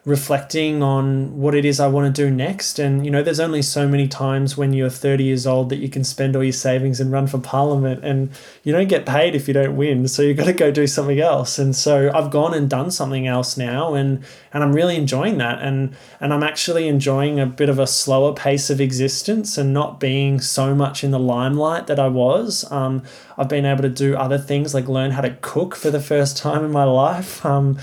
reflecting 0.08 0.82
on 0.82 1.36
what 1.36 1.54
it 1.54 1.66
is 1.66 1.78
I 1.78 1.86
want 1.86 2.14
to 2.14 2.22
do 2.22 2.30
next. 2.30 2.78
And, 2.78 3.04
you 3.04 3.10
know, 3.10 3.22
there's 3.22 3.38
only 3.38 3.60
so 3.60 3.86
many 3.86 4.08
times 4.08 4.56
when 4.56 4.72
you're 4.72 4.88
30 4.88 5.22
years 5.22 5.46
old 5.46 5.68
that 5.68 5.76
you 5.76 5.90
can 5.90 6.02
spend 6.02 6.34
all 6.34 6.42
your 6.42 6.52
savings 6.54 6.98
and 6.98 7.12
run 7.12 7.26
for 7.26 7.38
parliament 7.38 8.02
and 8.02 8.30
you 8.64 8.72
don't 8.72 8.88
get 8.88 9.04
paid 9.04 9.34
if 9.34 9.46
you 9.46 9.52
don't 9.52 9.76
win. 9.76 10.08
So 10.08 10.22
you've 10.22 10.38
got 10.38 10.46
to 10.46 10.54
go 10.54 10.70
do 10.70 10.86
something 10.86 11.20
else. 11.20 11.58
And 11.58 11.76
so 11.76 12.10
I've 12.14 12.30
gone 12.30 12.54
and 12.54 12.70
done 12.70 12.90
something 12.90 13.26
else 13.26 13.58
now 13.58 13.92
and, 13.92 14.24
and 14.54 14.64
I'm 14.64 14.72
really 14.72 14.96
enjoying 14.96 15.36
that. 15.38 15.60
And, 15.60 15.94
and 16.20 16.32
I'm 16.32 16.42
actually 16.42 16.88
enjoying 16.88 17.38
a 17.38 17.44
bit 17.44 17.68
of 17.68 17.78
a 17.78 17.86
slower 17.86 18.32
pace 18.32 18.70
of 18.70 18.80
existence 18.80 19.58
and 19.58 19.74
not 19.74 20.00
being 20.00 20.40
so 20.40 20.74
much 20.74 21.04
in 21.04 21.10
the 21.10 21.20
limelight 21.20 21.86
that 21.86 22.00
I 22.00 22.08
was. 22.08 22.64
Um, 22.72 23.02
I've 23.36 23.50
been 23.50 23.66
able 23.66 23.82
to 23.82 23.90
do 23.90 24.16
other 24.16 24.38
things 24.38 24.72
like 24.72 24.88
learn 24.88 25.10
how 25.10 25.20
to 25.20 25.36
cook 25.42 25.76
for 25.76 25.90
the 25.90 26.00
first 26.00 26.38
time 26.38 26.64
in 26.64 26.72
my 26.72 26.84
life. 26.84 27.44
Um, 27.44 27.78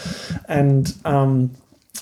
and, 0.48 0.92
um, 1.06 1.52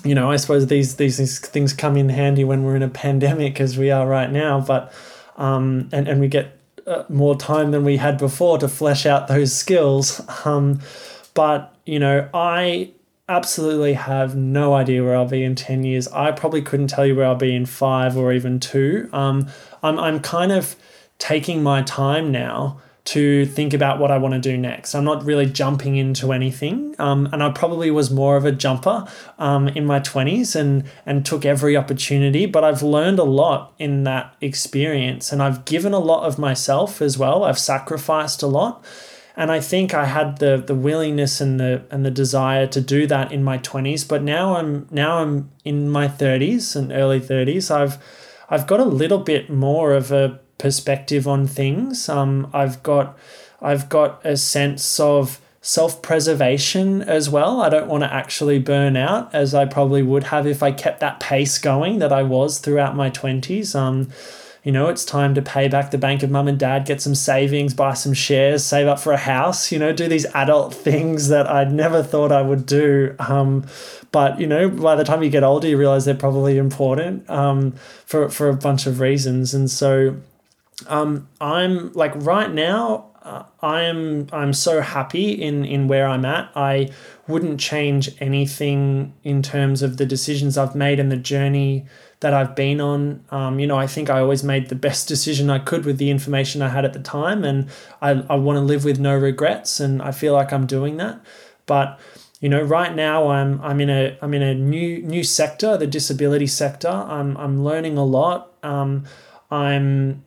you 0.04 0.16
know, 0.16 0.32
I 0.32 0.38
suppose 0.38 0.68
these, 0.68 0.96
these, 0.96 1.40
things 1.40 1.74
come 1.74 1.98
in 1.98 2.10
handy 2.10 2.44
when 2.44 2.64
we're 2.64 2.76
in 2.76 2.84
a 2.84 2.90
pandemic 2.90 3.62
as 3.62 3.78
we 3.78 3.92
are 3.92 4.08
right 4.08 4.32
now, 4.32 4.60
but 4.60 4.94
um, 5.38 5.90
and 5.92 6.08
and 6.08 6.20
we 6.20 6.28
get 6.28 6.60
uh, 6.86 7.04
more 7.10 7.36
time 7.36 7.72
than 7.72 7.84
we 7.84 7.98
had 7.98 8.18
before 8.18 8.58
to 8.60 8.68
flesh 8.68 9.06
out 9.06 9.28
those 9.28 9.54
skills. 9.54 10.22
Um, 10.46 10.82
but 11.34 11.76
you 11.86 11.98
know, 11.98 12.30
I 12.34 12.92
absolutely 13.28 13.94
have 13.94 14.36
no 14.36 14.74
idea 14.74 15.04
where 15.04 15.16
I'll 15.16 15.28
be 15.28 15.44
in 15.44 15.56
ten 15.56 15.84
years. 15.84 16.08
I 16.10 16.32
probably 16.32 16.62
couldn't 16.62 16.88
tell 16.88 17.06
you 17.06 17.16
where 17.16 17.26
I'll 17.26 17.36
be 17.36 17.56
in 17.56 17.66
five 17.66 18.16
or 18.18 18.32
even 18.34 18.60
two. 18.60 19.10
Um, 19.14 19.48
I'm 19.82 19.98
I'm 20.00 20.20
kind 20.20 20.52
of 20.52 20.76
taking 21.18 21.64
my 21.64 21.82
time 21.82 22.32
now 22.32 22.82
to 23.06 23.46
think 23.46 23.74
about 23.74 24.00
what 24.00 24.12
I 24.12 24.18
want 24.18 24.34
to 24.34 24.40
do 24.40 24.58
next. 24.58 24.96
I'm 24.96 25.04
not 25.04 25.26
really 25.26 25.46
jumping 25.46 25.98
into 25.98 26.32
anything, 26.32 26.96
um, 27.00 27.28
and 27.34 27.44
I 27.44 27.52
probably 27.52 27.92
was 27.92 28.10
more 28.10 28.38
of 28.38 28.46
a 28.46 28.52
jumper 28.52 29.06
um, 29.38 29.68
in 29.68 29.86
my 29.86 30.00
20s 30.00 30.56
and 30.56 30.86
and 31.06 31.26
took 31.26 31.46
every 31.46 31.76
opportunity. 31.76 32.46
But 32.46 32.64
I've 32.64 32.82
learned 32.82 33.20
a 33.20 33.26
lot 33.26 33.74
in 33.78 34.04
that 34.06 34.34
experience, 34.40 35.34
and 35.34 35.44
I've 35.44 35.66
given 35.66 35.94
a 35.94 36.00
lot 36.00 36.26
of 36.26 36.40
myself 36.40 37.02
as 37.02 37.18
well. 37.18 37.44
I've 37.44 37.60
sacrificed 37.60 38.42
a 38.42 38.48
lot, 38.48 38.86
and 39.36 39.52
I 39.52 39.60
think 39.60 39.94
I 39.94 40.06
had 40.06 40.38
the 40.38 40.64
the 40.66 40.76
willingness 40.76 41.42
and 41.42 41.60
the 41.60 41.84
and 41.92 42.06
the 42.06 42.12
desire 42.12 42.68
to 42.68 42.80
do 42.80 43.06
that 43.08 43.34
in 43.34 43.44
my 43.44 43.58
20s. 43.58 44.08
But 44.08 44.24
now 44.24 44.56
I'm 44.56 44.88
now 44.92 45.18
I'm 45.18 45.52
in 45.66 45.90
my 45.90 46.08
30s 46.08 46.74
and 46.78 46.94
early 46.94 47.20
30s. 47.20 47.70
I've 47.70 47.98
I've 48.50 48.66
got 48.66 48.80
a 48.80 48.86
little 48.86 49.20
bit 49.20 49.50
more 49.50 49.94
of 49.94 50.12
a 50.14 50.40
perspective 50.64 51.28
on 51.28 51.46
things. 51.46 52.08
Um, 52.08 52.50
I've 52.54 52.82
got 52.84 53.18
I've 53.62 53.90
got 53.90 54.26
a 54.26 54.38
sense 54.38 54.98
of 54.98 55.42
self-preservation 55.60 57.02
as 57.02 57.30
well. 57.30 57.62
I 57.62 57.68
don't 57.68 57.90
want 57.90 58.04
to 58.04 58.14
actually 58.14 58.60
burn 58.60 58.96
out 58.96 59.34
as 59.36 59.54
I 59.54 59.66
probably 59.66 60.02
would 60.02 60.26
have 60.26 60.48
if 60.48 60.64
I 60.64 60.72
kept 60.72 61.02
that 61.02 61.20
pace 61.20 61.58
going 61.58 62.00
that 62.00 62.14
I 62.14 62.24
was 62.24 62.60
throughout 62.60 62.96
my 62.96 63.10
20s. 63.10 63.76
Um, 63.76 64.10
you 64.64 64.72
know, 64.72 64.88
it's 64.88 65.04
time 65.04 65.36
to 65.36 65.42
pay 65.42 65.68
back 65.68 65.92
the 65.92 65.98
bank 65.98 66.24
of 66.24 66.32
mum 66.32 66.48
and 66.48 66.58
dad, 66.58 66.86
get 66.86 67.02
some 67.02 67.16
savings, 67.16 67.74
buy 67.74 67.94
some 67.94 68.14
shares, 68.14 68.64
save 68.64 68.88
up 68.88 69.00
for 69.00 69.12
a 69.12 69.18
house, 69.18 69.70
you 69.70 69.80
know, 69.80 69.92
do 69.92 70.08
these 70.08 70.26
adult 70.28 70.74
things 70.88 71.28
that 71.28 71.50
I'd 71.50 71.74
never 71.74 72.02
thought 72.02 72.32
I 72.32 72.42
would 72.42 72.66
do. 72.66 73.16
Um, 73.20 73.66
but, 74.14 74.40
you 74.40 74.48
know, 74.48 74.70
by 74.70 74.96
the 74.96 75.04
time 75.04 75.24
you 75.24 75.30
get 75.30 75.44
older, 75.44 75.68
you 75.68 75.78
realize 75.78 76.06
they're 76.06 76.16
probably 76.16 76.58
important 76.58 77.30
um, 77.30 77.74
for, 78.06 78.30
for 78.30 78.48
a 78.48 78.56
bunch 78.56 78.86
of 78.86 79.02
reasons. 79.02 79.54
And 79.54 79.70
so 79.70 80.18
um, 80.88 81.28
I'm 81.42 81.92
like 81.94 82.14
right 82.16 82.52
now. 82.52 83.10
Uh, 83.24 83.44
I 83.62 83.84
am 83.84 84.28
I'm 84.34 84.52
so 84.52 84.82
happy 84.82 85.32
in 85.32 85.64
in 85.64 85.88
where 85.88 86.08
I'm 86.08 86.26
at. 86.26 86.52
I 86.56 86.90
wouldn't 87.28 87.60
change 87.60 88.10
anything 88.20 89.14
in 89.24 89.42
terms 89.42 89.82
of 89.82 89.96
the 89.96 90.06
decisions 90.06 90.58
I've 90.58 90.76
made 90.76 91.00
and 91.00 91.10
the 91.10 91.18
journey 91.18 91.86
that 92.20 92.34
I've 92.34 92.56
been 92.56 92.82
on. 92.82 93.24
Um, 93.30 93.60
you 93.60 93.68
know, 93.68 93.78
I 93.78 93.88
think 93.88 94.10
I 94.10 94.20
always 94.20 94.44
made 94.44 94.70
the 94.70 94.76
best 94.76 95.08
decision 95.08 95.50
I 95.50 95.60
could 95.60 95.86
with 95.86 96.00
the 96.00 96.10
information 96.10 96.62
I 96.62 96.70
had 96.70 96.84
at 96.84 96.94
the 96.94 97.00
time, 97.00 97.44
and 97.44 97.70
I, 98.02 98.12
I 98.30 98.36
want 98.36 98.58
to 98.58 98.62
live 98.62 98.84
with 98.84 99.00
no 99.00 99.16
regrets, 99.16 99.80
and 99.80 100.02
I 100.02 100.12
feel 100.12 100.34
like 100.34 100.52
I'm 100.52 100.66
doing 100.66 100.98
that. 100.98 101.22
But 101.66 102.00
you 102.42 102.50
know, 102.50 102.62
right 102.62 102.94
now 102.94 103.30
I'm 103.30 103.62
I'm 103.62 103.80
in 103.80 103.90
a 103.90 104.18
I'm 104.22 104.34
in 104.34 104.42
a 104.42 104.54
new 104.54 105.02
new 105.02 105.24
sector, 105.24 105.78
the 105.78 105.88
disability 105.88 106.48
sector. 106.48 106.90
I'm 106.90 107.38
I'm 107.38 107.64
learning 107.64 107.98
a 107.98 108.04
lot. 108.04 108.52
Um, 108.64 109.06
I'm 109.50 110.24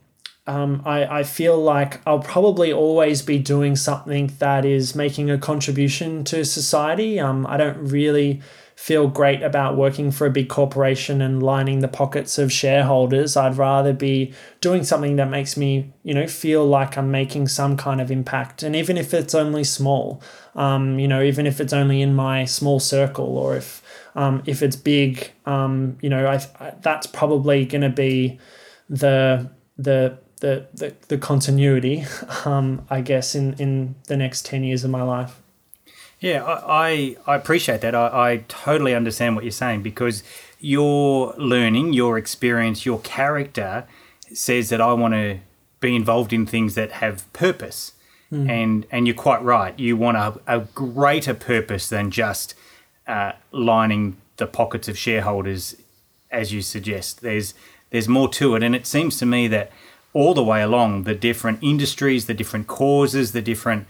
um, 0.47 0.83
I, 0.85 1.05
I 1.05 1.23
feel 1.25 1.59
like 1.59 2.01
I'll 2.07 2.21
probably 2.21 2.73
always 2.73 3.23
be 3.23 3.39
doing 3.39 3.75
something 3.75 4.33
that 4.39 4.65
is 4.65 4.95
making 4.95 5.31
a 5.31 5.39
contribution 5.39 6.23
to 6.25 6.45
society. 6.45 7.19
Um, 7.19 7.47
I 7.47 7.57
don't 7.57 7.79
really 7.79 8.41
feel 8.77 9.09
great 9.09 9.43
about 9.43 9.77
working 9.77 10.11
for 10.11 10.27
a 10.27 10.31
big 10.31 10.51
corporation 10.51 11.23
and 11.23 11.43
lining 11.43 11.81
the 11.81 11.89
pockets 11.89 12.39
of 12.39 12.53
shareholders. 12.53 13.35
I'd 13.35 13.57
rather 13.57 13.95
be 13.95 14.35
doing 14.61 14.85
something 14.85 15.17
that 15.17 15.31
makes 15.31 15.57
me, 15.57 15.93
you 16.03 16.13
know, 16.13 16.27
feel 16.27 16.65
like 16.65 16.99
I'm 16.99 17.11
making 17.11 17.49
some 17.49 17.77
kind 17.79 18.03
of 18.03 18.11
impact. 18.11 18.63
And 18.63 18.77
even 18.77 18.99
if 18.99 19.15
it's 19.15 19.35
only 19.35 19.65
small, 19.65 20.23
um, 20.55 20.99
you 20.99 21.09
know, 21.09 21.23
even 21.23 21.47
if 21.47 21.59
it's 21.59 21.73
only 21.73 22.03
in 22.03 22.15
my 22.15 22.45
small 22.45 22.79
circle 22.79 23.39
or 23.39 23.57
if 23.57 23.83
um, 24.15 24.43
if 24.47 24.63
it's 24.63 24.77
big, 24.77 25.33
um, 25.47 25.99
you 26.01 26.11
know, 26.11 26.27
I, 26.27 26.37
I 26.61 26.75
that's 26.81 27.07
probably 27.07 27.65
going 27.65 27.83
to 27.83 27.91
be 27.91 28.39
the 28.91 29.51
the 29.79 30.19
the 30.41 30.67
the, 30.75 30.95
the 31.09 31.19
continuity, 31.19 32.05
um, 32.45 32.87
I 32.91 33.01
guess, 33.01 33.35
in, 33.35 33.55
in 33.55 33.95
the 34.07 34.17
next 34.17 34.47
10 34.47 34.65
years 34.65 34.85
of 34.85 34.91
my 34.91 35.03
life. 35.03 35.41
Yeah, 36.19 36.45
I, 36.45 37.17
I, 37.27 37.37
appreciate 37.37 37.83
that. 37.83 37.95
I, 37.95 38.33
I 38.33 38.45
totally 38.49 38.95
understand 38.95 39.37
what 39.37 39.45
you're 39.45 39.51
saying 39.51 39.83
because 39.83 40.23
your 40.59 41.35
learning, 41.37 41.93
your 41.93 42.17
experience, 42.17 42.87
your 42.87 43.01
character 43.01 43.87
says 44.33 44.71
that 44.71 44.81
I 44.81 44.95
want 44.95 45.13
to 45.13 45.41
be 45.81 45.95
involved 45.95 46.33
in 46.33 46.47
things 46.47 46.75
that 46.75 46.93
have 46.93 47.31
purpose. 47.33 47.93
Mm. 48.33 48.51
And 48.51 48.87
and 48.91 49.07
you're 49.07 49.15
quite 49.15 49.43
right. 49.43 49.79
You 49.79 49.97
want 49.97 50.17
a, 50.17 50.41
a 50.49 50.61
greater 50.61 51.33
purpose 51.33 51.89
than 51.89 52.11
just 52.11 52.55
uh, 53.07 53.33
lining 53.53 54.17
the 54.39 54.47
pockets 54.47 54.89
of 54.89 54.99
shareholders, 54.99 55.77
as 56.31 56.53
you 56.53 56.61
suggest. 56.61 57.21
There's 57.21 57.55
there's 57.91 58.09
more 58.09 58.29
to 58.31 58.57
it, 58.57 58.65
and 58.65 58.75
it 58.75 58.85
seems 58.85 59.17
to 59.19 59.27
me 59.27 59.47
that 59.49 59.71
all 60.17 60.33
the 60.33 60.43
way 60.43 60.63
along 60.63 61.03
the 61.03 61.15
different 61.15 61.59
industries, 61.61 62.25
the 62.25 62.33
different 62.33 62.67
causes, 62.67 63.33
the 63.33 63.43
different 63.43 63.87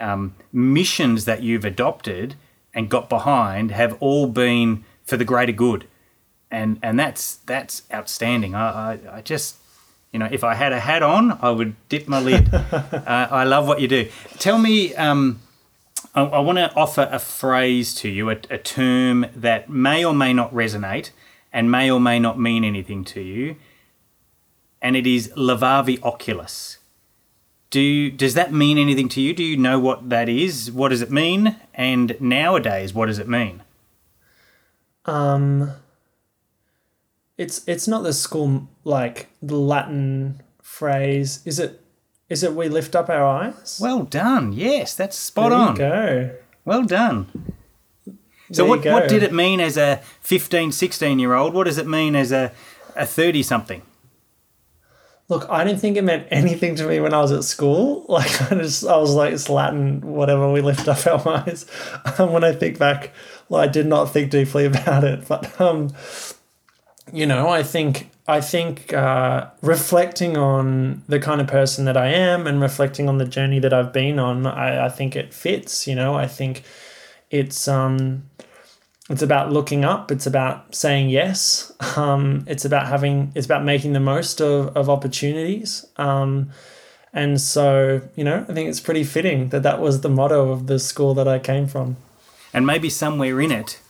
um, 0.00 0.34
missions 0.52 1.24
that 1.24 1.40
you've 1.44 1.64
adopted 1.64 2.34
and 2.74 2.88
got 2.88 3.08
behind 3.08 3.70
have 3.70 3.96
all 4.00 4.26
been 4.26 4.84
for 5.04 5.16
the 5.16 5.24
greater 5.24 5.52
good, 5.52 5.86
and 6.50 6.80
and 6.82 6.98
that's 6.98 7.36
that's 7.46 7.84
outstanding. 7.94 8.56
I 8.56 8.66
I, 8.66 9.18
I 9.18 9.20
just 9.22 9.58
you 10.12 10.18
know 10.18 10.28
if 10.32 10.42
I 10.42 10.54
had 10.54 10.72
a 10.72 10.80
hat 10.80 11.04
on, 11.04 11.38
I 11.40 11.52
would 11.52 11.76
dip 11.88 12.08
my 12.08 12.18
lid. 12.18 12.52
uh, 12.54 13.28
I 13.30 13.44
love 13.44 13.68
what 13.68 13.80
you 13.80 13.86
do. 13.86 14.08
Tell 14.38 14.58
me. 14.58 14.96
Um, 14.96 15.40
I, 16.12 16.22
I 16.22 16.40
want 16.40 16.58
to 16.58 16.74
offer 16.74 17.08
a 17.10 17.20
phrase 17.20 17.94
to 17.96 18.08
you, 18.08 18.30
a, 18.30 18.36
a 18.50 18.58
term 18.58 19.26
that 19.34 19.70
may 19.70 20.04
or 20.04 20.12
may 20.12 20.32
not 20.32 20.52
resonate 20.52 21.10
and 21.52 21.70
may 21.70 21.88
or 21.88 22.00
may 22.00 22.18
not 22.18 22.36
mean 22.38 22.64
anything 22.64 23.04
to 23.04 23.20
you 23.20 23.56
and 24.80 24.96
it 24.96 25.06
is 25.06 25.28
Levavi 25.36 25.98
Oculos. 26.00 26.78
Do 27.70 27.80
you, 27.80 28.10
does 28.10 28.34
that 28.34 28.52
mean 28.52 28.78
anything 28.78 29.08
to 29.10 29.20
you? 29.20 29.34
Do 29.34 29.44
you 29.44 29.56
know 29.56 29.78
what 29.78 30.08
that 30.08 30.28
is? 30.28 30.72
What 30.72 30.88
does 30.88 31.02
it 31.02 31.10
mean? 31.10 31.56
And 31.74 32.18
nowadays, 32.20 32.94
what 32.94 33.06
does 33.06 33.18
it 33.18 33.28
mean? 33.28 33.62
Um, 35.04 35.72
it's 37.36 37.66
it's 37.66 37.86
not 37.86 38.02
the 38.02 38.12
school 38.12 38.68
like 38.84 39.28
the 39.40 39.56
Latin 39.56 40.42
phrase. 40.62 41.40
Is 41.44 41.58
it? 41.58 41.80
Is 42.28 42.42
it 42.42 42.54
we 42.54 42.68
lift 42.68 42.94
up 42.94 43.08
our 43.08 43.24
eyes? 43.24 43.78
Well 43.80 44.02
done. 44.02 44.52
Yes, 44.52 44.94
that's 44.94 45.16
spot 45.16 45.50
there 45.50 45.58
on. 45.58 45.74
go. 45.74 46.36
Well 46.64 46.82
done. 46.82 47.54
So 48.52 48.64
what, 48.64 48.84
what 48.84 49.08
did 49.08 49.22
it 49.22 49.32
mean 49.32 49.60
as 49.60 49.76
a 49.76 50.00
15, 50.20 50.72
16 50.72 51.18
year 51.18 51.34
old? 51.34 51.52
What 51.52 51.64
does 51.64 51.78
it 51.78 51.86
mean 51.86 52.16
as 52.16 52.32
a 52.32 52.52
a 52.96 53.06
30 53.06 53.42
something? 53.42 53.82
Look, 55.28 55.46
I 55.50 55.62
didn't 55.62 55.80
think 55.80 55.96
it 55.96 56.04
meant 56.04 56.26
anything 56.30 56.74
to 56.76 56.86
me 56.86 57.00
when 57.00 57.12
I 57.14 57.20
was 57.20 57.32
at 57.32 57.44
school. 57.44 58.04
Like 58.08 58.50
I 58.50 58.54
just, 58.56 58.86
I 58.86 58.96
was 58.96 59.14
like, 59.14 59.32
it's 59.34 59.48
Latin, 59.50 60.00
whatever. 60.00 60.50
We 60.50 60.62
lift 60.62 60.88
up 60.88 61.06
our 61.06 61.28
eyes. 61.46 61.66
Um, 62.18 62.32
when 62.32 62.42
I 62.42 62.52
think 62.52 62.78
back, 62.78 63.12
well, 63.48 63.60
I 63.60 63.66
did 63.66 63.86
not 63.86 64.12
think 64.12 64.30
deeply 64.30 64.64
about 64.64 65.04
it. 65.04 65.28
But 65.28 65.60
um, 65.60 65.92
you 67.12 67.26
know, 67.26 67.48
I 67.48 67.62
think 67.62 68.10
I 68.26 68.40
think 68.40 68.92
uh, 68.92 69.48
reflecting 69.62 70.36
on 70.36 71.02
the 71.08 71.20
kind 71.20 71.40
of 71.40 71.46
person 71.46 71.84
that 71.84 71.96
I 71.96 72.08
am 72.08 72.46
and 72.46 72.60
reflecting 72.60 73.08
on 73.08 73.18
the 73.18 73.24
journey 73.24 73.58
that 73.60 73.72
I've 73.72 73.92
been 73.92 74.18
on, 74.18 74.46
I, 74.46 74.86
I 74.86 74.88
think 74.88 75.14
it 75.14 75.32
fits. 75.32 75.86
You 75.86 75.94
know, 75.94 76.14
I 76.14 76.26
think 76.26 76.62
it's 77.30 77.68
um, 77.68 78.24
it's 79.08 79.22
about 79.22 79.52
looking 79.52 79.84
up. 79.84 80.10
It's 80.10 80.26
about 80.26 80.74
saying 80.74 81.08
yes. 81.08 81.72
Um, 81.96 82.44
it's 82.46 82.64
about 82.64 82.88
having. 82.88 83.32
It's 83.34 83.46
about 83.46 83.64
making 83.64 83.94
the 83.94 84.00
most 84.00 84.40
of 84.40 84.76
of 84.76 84.90
opportunities. 84.90 85.86
Um, 85.96 86.50
and 87.12 87.40
so, 87.40 88.02
you 88.16 88.24
know, 88.24 88.44
I 88.48 88.52
think 88.52 88.68
it's 88.68 88.80
pretty 88.80 89.04
fitting 89.04 89.48
that 89.48 89.62
that 89.62 89.80
was 89.80 90.02
the 90.02 90.10
motto 90.10 90.50
of 90.50 90.66
the 90.66 90.78
school 90.78 91.14
that 91.14 91.26
I 91.26 91.38
came 91.38 91.66
from. 91.66 91.96
And 92.52 92.66
maybe 92.66 92.90
somewhere 92.90 93.40
in 93.40 93.50
it, 93.50 93.80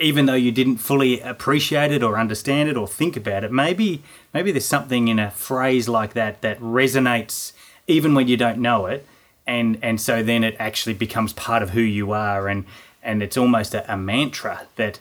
even 0.00 0.26
though 0.26 0.34
you 0.34 0.52
didn't 0.52 0.76
fully 0.76 1.20
appreciate 1.20 1.90
it 1.90 2.02
or 2.04 2.18
understand 2.18 2.68
it 2.68 2.76
or 2.76 2.86
think 2.86 3.16
about 3.16 3.42
it, 3.42 3.50
maybe 3.50 4.02
maybe 4.32 4.52
there's 4.52 4.64
something 4.64 5.08
in 5.08 5.18
a 5.18 5.30
phrase 5.32 5.88
like 5.88 6.12
that 6.14 6.40
that 6.42 6.60
resonates 6.60 7.52
even 7.88 8.14
when 8.14 8.28
you 8.28 8.36
don't 8.36 8.58
know 8.58 8.86
it, 8.86 9.04
and 9.46 9.76
and 9.82 10.00
so 10.00 10.22
then 10.22 10.44
it 10.44 10.54
actually 10.60 10.94
becomes 10.94 11.32
part 11.32 11.62
of 11.62 11.70
who 11.70 11.80
you 11.80 12.12
are, 12.12 12.46
and 12.48 12.64
and 13.02 13.22
it's 13.22 13.36
almost 13.36 13.74
a, 13.74 13.92
a 13.92 13.96
mantra 13.96 14.66
that 14.76 15.00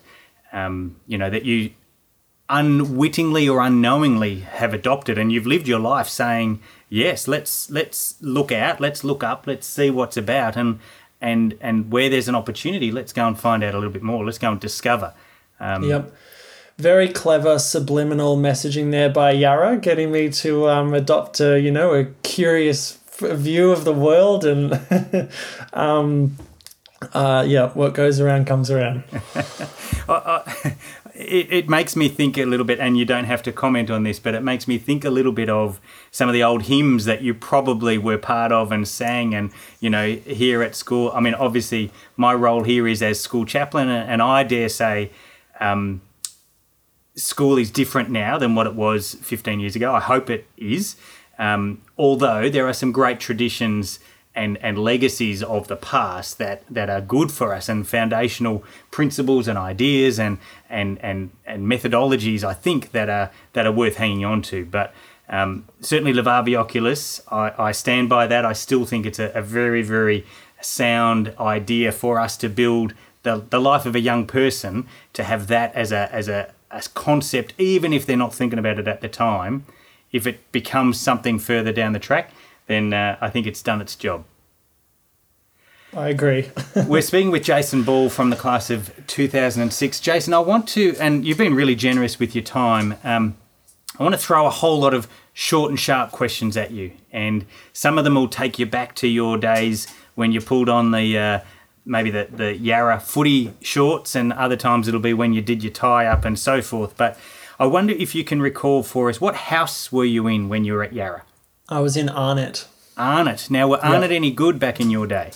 um, 0.54 0.95
you 1.08 1.18
know 1.18 1.30
that 1.30 1.45
you 1.45 1.72
unwittingly 2.50 3.50
or 3.50 3.60
unknowingly 3.60 4.39
have 4.39 4.74
adopted, 4.74 5.18
and 5.18 5.32
you've 5.32 5.48
lived 5.48 5.68
your 5.68 5.80
life 5.80 6.08
saying 6.08 6.60
yes, 6.89 7.28
let's 7.28 7.70
let's 7.70 8.16
look 8.22 8.52
out, 8.52 8.80
let's 8.80 9.04
look 9.04 9.24
up, 9.24 9.48
let's 9.48 9.68
see 9.68 9.89
what's 9.89 10.18
about, 10.18 10.56
and 10.56 10.80
and 11.22 11.58
and 11.62 11.91
where 11.91 12.10
there's 12.10 12.28
an 12.28 12.36
opportunity, 12.36 12.91
let's 12.91 13.14
go 13.14 13.28
and 13.28 13.39
find 13.39 13.64
out 13.64 13.74
a 13.74 13.78
little 13.78 13.93
bit 13.93 14.04
more. 14.04 14.26
Let's 14.26 14.38
go 14.38 14.52
and 14.52 14.60
discover. 14.60 15.14
Um, 15.60 15.84
yep. 15.84 16.14
Very 16.78 17.10
clever 17.10 17.58
subliminal 17.58 18.38
messaging 18.38 18.91
there 18.91 19.10
by 19.10 19.32
Yarra, 19.32 19.78
getting 19.78 20.12
me 20.12 20.30
to 20.30 20.70
um, 20.70 20.93
adopt 20.93 21.39
a 21.39 21.60
you 21.60 21.72
know 21.72 21.93
a 21.93 22.06
curious 22.24 23.00
view 23.20 23.72
of 23.72 23.84
the 23.84 23.93
world 23.93 24.45
and 24.45 24.80
um, 25.74 26.38
uh, 27.14 27.43
yeah, 27.48 27.70
what 27.70 27.93
goes 27.93 28.20
around 28.20 28.48
comes 28.48 28.72
around. 28.72 29.04
it, 31.14 31.52
it 31.52 31.70
makes 31.70 31.95
me 31.95 32.10
think 32.10 32.38
a 32.38 32.45
little 32.45 32.66
bit, 32.66 32.80
and 32.80 32.98
you 32.98 33.06
don't 33.06 33.26
have 33.26 33.43
to 33.43 33.52
comment 33.52 33.91
on 33.91 34.04
this, 34.04 34.20
but 34.20 34.34
it 34.34 34.41
makes 34.41 34.68
me 34.68 34.78
think 34.78 35.06
a 35.06 35.10
little 35.10 35.32
bit 35.32 35.50
of 35.50 35.80
some 36.12 36.28
of 36.28 36.34
the 36.34 36.43
old 36.43 36.64
hymns 36.64 37.06
that 37.06 37.22
you 37.22 37.34
probably 37.34 37.98
were 37.98 38.18
part 38.18 38.52
of 38.52 38.72
and 38.72 38.88
sang, 38.88 39.36
and 39.36 39.52
you 39.80 39.89
know, 39.89 40.16
here 40.26 40.64
at 40.64 40.76
school. 40.76 41.12
I 41.14 41.20
mean, 41.20 41.36
obviously, 41.36 41.91
my 42.16 42.34
role 42.34 42.64
here 42.64 42.88
is 42.88 43.04
as 43.04 43.20
school 43.20 43.45
chaplain, 43.45 43.89
and 43.89 44.22
I 44.22 44.43
dare 44.43 44.70
say, 44.70 45.12
um, 45.60 46.02
school 47.16 47.58
is 47.58 47.70
different 47.70 48.10
now 48.10 48.38
than 48.38 48.56
what 48.56 48.66
it 48.66 48.76
was 48.76 49.16
15 49.16 49.60
years 49.60 49.76
ago. 49.76 49.93
I 49.93 50.00
hope 50.00 50.30
it 50.30 50.48
is. 50.58 50.95
Um, 51.39 51.82
although 51.98 52.50
there 52.50 52.68
are 52.68 52.74
some 52.74 52.91
great 52.91 53.20
traditions 53.20 54.00
and, 54.38 54.58
and 54.58 54.78
legacies 54.78 55.42
of 55.42 55.68
the 55.68 55.76
past 55.76 56.38
that, 56.38 56.64
that 56.70 56.90
are 56.90 57.02
good 57.02 57.32
for 57.32 57.54
us 57.54 57.68
and 57.68 57.88
foundational 57.88 58.64
principles 58.92 59.48
and 59.48 59.58
ideas 59.58 60.20
and, 60.20 60.38
and, 60.70 61.00
and, 61.02 61.32
and 61.46 61.66
methodologies 61.66 62.44
I 62.44 62.54
think 62.54 62.92
that 62.92 63.10
are 63.10 63.32
that 63.54 63.66
are 63.66 63.72
worth 63.72 63.96
hanging 63.96 64.24
on 64.24 64.44
to. 64.44 64.66
But 64.66 64.94
um, 65.28 65.66
certainly 65.82 66.14
Levavi 66.14 66.54
Oculos, 66.56 67.22
I, 67.32 67.70
I 67.70 67.72
stand 67.72 68.10
by 68.10 68.28
that. 68.28 68.46
I 68.46 68.54
still 68.54 68.86
think 68.86 69.06
it's 69.06 69.20
a, 69.20 69.32
a 69.34 69.42
very, 69.42 69.82
very 69.82 70.26
sound 70.62 71.34
idea 71.40 71.92
for 71.92 72.20
us 72.20 72.38
to 72.38 72.48
build 72.48 72.94
the, 73.24 73.44
the 73.50 73.60
life 73.60 73.86
of 73.86 73.96
a 73.96 74.00
young 74.00 74.28
person 74.28 74.86
to 75.14 75.24
have 75.24 75.48
that 75.48 75.74
as 75.76 75.92
a 75.92 76.14
as 76.14 76.30
a 76.30 76.54
as 76.70 76.88
concept, 76.88 77.54
even 77.58 77.92
if 77.92 78.06
they're 78.06 78.18
not 78.18 78.36
thinking 78.36 78.60
about 78.60 78.78
it 78.78 78.88
at 78.88 79.02
the 79.02 79.10
time, 79.10 79.66
if 80.12 80.28
it 80.28 80.52
becomes 80.52 81.00
something 81.00 81.40
further 81.40 81.72
down 81.72 81.94
the 81.94 82.00
track, 82.00 82.32
then 82.68 82.93
uh, 82.93 83.18
I 83.20 83.30
think 83.30 83.47
it's 83.47 83.61
done 83.61 83.82
its 83.82 83.95
job. 83.95 84.26
I 85.93 86.09
agree. 86.09 86.51
We're 86.88 87.01
speaking 87.01 87.32
with 87.32 87.43
Jason 87.43 87.84
Ball 87.84 88.09
from 88.09 88.30
the 88.30 88.36
class 88.36 88.70
of 88.70 88.91
2006. 89.07 89.99
Jason, 89.99 90.34
I 90.34 90.39
want 90.39 90.68
to, 90.70 90.95
and 90.99 91.26
you've 91.26 91.38
been 91.38 91.55
really 91.55 91.76
generous 91.76 92.20
with 92.20 92.36
your 92.36 92.43
time. 92.43 92.95
Um, 93.03 93.38
I 93.97 94.03
want 94.03 94.13
to 94.13 94.20
throw 94.20 94.45
a 94.45 94.51
whole 94.51 94.80
lot 94.80 94.93
of 94.93 95.07
short 95.34 95.72
and 95.72 95.80
sharp 95.80 96.11
questions 96.11 96.55
at 96.55 96.72
you, 96.72 96.91
and 97.11 97.45
some 97.74 97.97
of 97.97 98.03
them 98.03 98.15
will 98.15 98.28
take 98.28 98.59
you 98.59 98.65
back 98.65 98.95
to 98.95 99.07
your 99.07 99.38
days 99.38 99.88
when 100.15 100.32
you 100.32 100.41
pulled 100.41 100.70
on 100.70 100.91
the 100.91 101.18
uh, 101.18 101.39
maybe 101.86 102.11
the 102.11 102.28
the 102.30 102.55
Yarra 102.55 102.99
footy 102.99 103.53
shorts, 103.61 104.13
and 104.13 104.34
other 104.34 104.57
times 104.57 104.88
it'll 104.88 104.99
be 104.99 105.13
when 105.13 105.34
you 105.34 105.41
did 105.41 105.63
your 105.63 105.74
tie 105.74 106.05
up 106.05 106.26
and 106.26 106.38
so 106.38 106.61
forth. 106.61 106.95
But 106.97 107.18
I 107.59 107.65
wonder 107.65 107.93
if 107.93 108.13
you 108.13 108.24
can 108.24 108.41
recall 108.41 108.84
for 108.84 109.09
us 109.09 109.20
what 109.20 109.36
house 109.36 109.91
were 109.91 110.05
you 110.05 110.28
in 110.28 110.47
when 110.49 110.63
you 110.63 110.74
were 110.74 110.84
at 110.84 110.93
Yarra? 110.93 111.24
I 111.70 111.82
was 111.82 111.97
in 111.97 112.07
Arnott. 112.07 112.65
Arnott. 112.95 113.49
Now, 113.49 113.68
were 113.68 113.84
Arnott 113.84 114.11
any 114.11 114.32
good 114.32 114.57
back 114.57 114.80
in 114.80 114.89
your 114.89 115.05
day? 115.05 115.32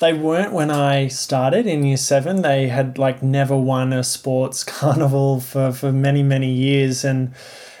They 0.00 0.12
weren't 0.12 0.52
when 0.52 0.70
I 0.70 1.08
started 1.08 1.66
in 1.66 1.84
year 1.84 1.96
seven. 1.96 2.42
They 2.42 2.68
had 2.68 2.96
like 2.96 3.22
never 3.22 3.56
won 3.56 3.92
a 3.92 4.04
sports 4.04 4.62
carnival 4.64 5.40
for, 5.40 5.72
for 5.72 5.92
many, 5.92 6.22
many 6.22 6.50
years. 6.52 7.04
And 7.04 7.34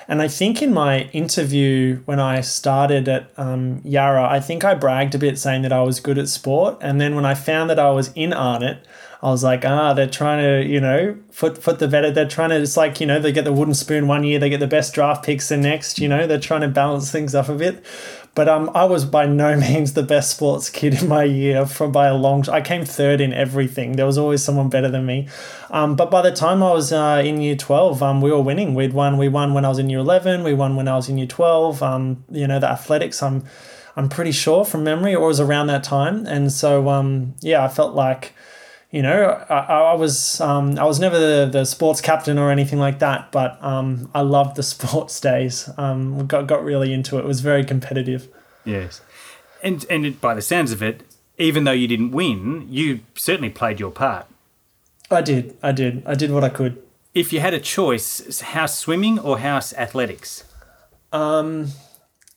and 0.06 0.20
I 0.20 0.28
think 0.28 0.60
in 0.60 0.72
my 0.74 1.02
interview 1.12 2.02
when 2.04 2.20
I 2.20 2.40
started 2.42 3.08
at 3.08 3.30
um, 3.38 3.80
Yarra, 3.84 4.28
I 4.28 4.38
think 4.38 4.64
I 4.64 4.74
bragged 4.74 5.14
a 5.14 5.18
bit 5.18 5.38
saying 5.38 5.62
that 5.62 5.72
I 5.72 5.82
was 5.82 6.00
good 6.00 6.18
at 6.18 6.28
sport. 6.28 6.76
And 6.80 7.00
then 7.00 7.14
when 7.14 7.24
I 7.24 7.34
found 7.34 7.70
that 7.70 7.78
I 7.78 7.90
was 7.90 8.12
in 8.14 8.32
Arnott, 8.32 8.86
I 9.24 9.30
was 9.30 9.42
like, 9.42 9.64
ah, 9.64 9.94
they're 9.94 10.06
trying 10.06 10.42
to, 10.42 10.68
you 10.70 10.82
know, 10.82 11.16
put 11.34 11.62
put 11.62 11.78
the 11.78 11.88
better. 11.88 12.10
They're 12.10 12.28
trying 12.28 12.50
to. 12.50 12.56
It's 12.60 12.76
like 12.76 13.00
you 13.00 13.06
know, 13.06 13.18
they 13.18 13.32
get 13.32 13.46
the 13.46 13.54
wooden 13.54 13.72
spoon 13.72 14.06
one 14.06 14.22
year, 14.22 14.38
they 14.38 14.50
get 14.50 14.60
the 14.60 14.66
best 14.66 14.92
draft 14.92 15.24
picks 15.24 15.48
the 15.48 15.56
next. 15.56 15.98
You 15.98 16.08
know, 16.08 16.26
they're 16.26 16.38
trying 16.38 16.60
to 16.60 16.68
balance 16.68 17.10
things 17.10 17.34
up 17.34 17.48
a 17.48 17.54
bit. 17.54 17.82
But 18.34 18.50
um, 18.50 18.70
I 18.74 18.84
was 18.84 19.06
by 19.06 19.24
no 19.24 19.56
means 19.58 19.94
the 19.94 20.02
best 20.02 20.32
sports 20.32 20.68
kid 20.68 21.00
in 21.00 21.08
my 21.08 21.24
year 21.24 21.64
from 21.64 21.90
by 21.90 22.08
a 22.08 22.14
long. 22.14 22.46
I 22.50 22.60
came 22.60 22.84
third 22.84 23.22
in 23.22 23.32
everything. 23.32 23.92
There 23.92 24.04
was 24.04 24.18
always 24.18 24.44
someone 24.44 24.68
better 24.68 24.90
than 24.90 25.06
me. 25.06 25.28
Um, 25.70 25.96
but 25.96 26.10
by 26.10 26.20
the 26.20 26.30
time 26.30 26.62
I 26.62 26.72
was 26.72 26.92
uh, 26.92 27.22
in 27.24 27.40
year 27.40 27.56
twelve, 27.56 28.02
um, 28.02 28.20
we 28.20 28.30
were 28.30 28.42
winning. 28.42 28.74
We'd 28.74 28.92
won. 28.92 29.16
We 29.16 29.28
won 29.28 29.54
when 29.54 29.64
I 29.64 29.70
was 29.70 29.78
in 29.78 29.88
year 29.88 30.00
eleven. 30.00 30.44
We 30.44 30.52
won 30.52 30.76
when 30.76 30.86
I 30.86 30.96
was 30.96 31.08
in 31.08 31.16
year 31.16 31.26
twelve. 31.26 31.82
Um, 31.82 32.24
you 32.30 32.46
know, 32.46 32.58
the 32.58 32.68
athletics. 32.68 33.22
I'm, 33.22 33.46
I'm 33.96 34.10
pretty 34.10 34.32
sure 34.32 34.66
from 34.66 34.84
memory 34.84 35.12
it 35.12 35.20
was 35.20 35.40
around 35.40 35.68
that 35.68 35.82
time. 35.82 36.26
And 36.26 36.52
so 36.52 36.90
um, 36.90 37.34
yeah, 37.40 37.64
I 37.64 37.68
felt 37.68 37.94
like 37.94 38.34
you 38.94 39.02
know, 39.02 39.44
I, 39.50 39.56
I 39.56 39.94
was 39.94 40.40
um, 40.40 40.78
I 40.78 40.84
was 40.84 41.00
never 41.00 41.18
the, 41.18 41.48
the 41.50 41.64
sports 41.64 42.00
captain 42.00 42.38
or 42.38 42.52
anything 42.52 42.78
like 42.78 43.00
that, 43.00 43.32
but 43.32 43.58
um, 43.60 44.08
I 44.14 44.20
loved 44.20 44.54
the 44.54 44.62
sports 44.74 45.18
days. 45.18 45.68
Um, 45.76 46.28
got 46.28 46.46
got 46.46 46.62
really 46.62 46.92
into 46.92 47.16
it. 47.18 47.22
It 47.22 47.26
was 47.26 47.40
very 47.40 47.64
competitive. 47.64 48.28
Yes, 48.64 49.00
and 49.64 49.84
and 49.90 50.20
by 50.20 50.32
the 50.34 50.42
sounds 50.42 50.70
of 50.70 50.80
it, 50.80 51.02
even 51.38 51.64
though 51.64 51.72
you 51.72 51.88
didn't 51.88 52.12
win, 52.12 52.68
you 52.70 53.00
certainly 53.16 53.50
played 53.50 53.80
your 53.80 53.90
part. 53.90 54.28
I 55.10 55.22
did. 55.22 55.58
I 55.60 55.72
did. 55.72 56.06
I 56.06 56.14
did 56.14 56.30
what 56.30 56.44
I 56.44 56.48
could. 56.48 56.80
If 57.14 57.32
you 57.32 57.40
had 57.40 57.52
a 57.52 57.58
choice, 57.58 58.40
house 58.42 58.78
swimming 58.78 59.18
or 59.18 59.40
house 59.40 59.74
athletics? 59.74 60.44
Um, 61.12 61.72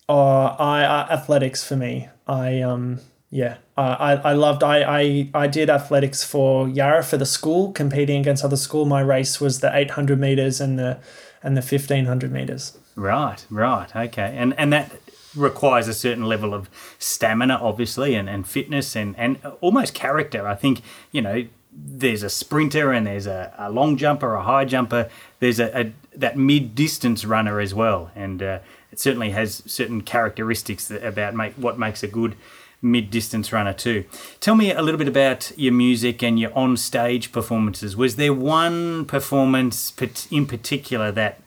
oh, 0.09 0.17
I 0.17 0.81
uh, 0.83 1.07
athletics 1.11 1.63
for 1.63 1.75
me. 1.75 2.09
I 2.27 2.61
um 2.61 3.01
yeah, 3.29 3.57
I, 3.75 4.13
I 4.15 4.33
loved 4.33 4.63
I, 4.63 4.83
I 4.83 5.29
I 5.33 5.47
did 5.47 5.69
athletics 5.69 6.23
for 6.23 6.69
Yarra 6.69 7.03
for 7.03 7.17
the 7.17 7.25
school 7.25 7.71
competing 7.73 8.21
against 8.21 8.43
other 8.43 8.55
school. 8.55 8.85
My 8.85 9.01
race 9.01 9.41
was 9.41 9.59
the 9.59 9.75
eight 9.75 9.91
hundred 9.91 10.19
meters 10.19 10.61
and 10.61 10.79
the 10.79 10.99
and 11.43 11.57
the 11.57 11.61
fifteen 11.61 12.05
hundred 12.05 12.31
meters. 12.31 12.77
Right, 12.95 13.45
right, 13.49 13.93
okay, 13.95 14.33
and 14.37 14.57
and 14.57 14.71
that 14.71 14.91
requires 15.35 15.87
a 15.87 15.93
certain 15.93 16.23
level 16.23 16.53
of 16.53 16.69
stamina, 16.99 17.59
obviously, 17.61 18.15
and, 18.15 18.29
and 18.29 18.47
fitness 18.47 18.95
and 18.95 19.13
and 19.17 19.37
almost 19.59 19.93
character. 19.93 20.47
I 20.47 20.55
think 20.55 20.81
you 21.11 21.21
know 21.21 21.47
there's 21.71 22.23
a 22.23 22.29
sprinter 22.29 22.91
and 22.91 23.05
there's 23.05 23.27
a, 23.27 23.53
a 23.57 23.69
long 23.69 23.97
jumper, 23.97 24.33
a 24.33 24.43
high 24.43 24.65
jumper. 24.65 25.09
There's 25.39 25.59
a, 25.59 25.79
a 25.79 25.93
that 26.15 26.37
mid 26.37 26.75
distance 26.75 27.25
runner 27.25 27.59
as 27.59 27.73
well, 27.73 28.09
and 28.15 28.41
uh, 28.41 28.59
it 28.91 28.99
certainly 28.99 29.31
has 29.31 29.63
certain 29.65 30.01
characteristics 30.01 30.87
that, 30.87 31.05
about 31.05 31.35
make 31.35 31.53
what 31.55 31.77
makes 31.77 32.03
a 32.03 32.07
good 32.07 32.35
mid 32.81 33.09
distance 33.09 33.51
runner 33.51 33.73
too. 33.73 34.05
Tell 34.39 34.55
me 34.55 34.71
a 34.71 34.81
little 34.81 34.97
bit 34.97 35.07
about 35.07 35.51
your 35.57 35.73
music 35.73 36.23
and 36.23 36.39
your 36.39 36.53
on 36.53 36.77
stage 36.77 37.31
performances. 37.31 37.95
Was 37.95 38.15
there 38.15 38.33
one 38.33 39.05
performance 39.05 39.93
in 40.31 40.45
particular 40.45 41.11
that 41.11 41.41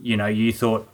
you 0.00 0.16
know 0.16 0.26
you 0.26 0.52
thought 0.52 0.88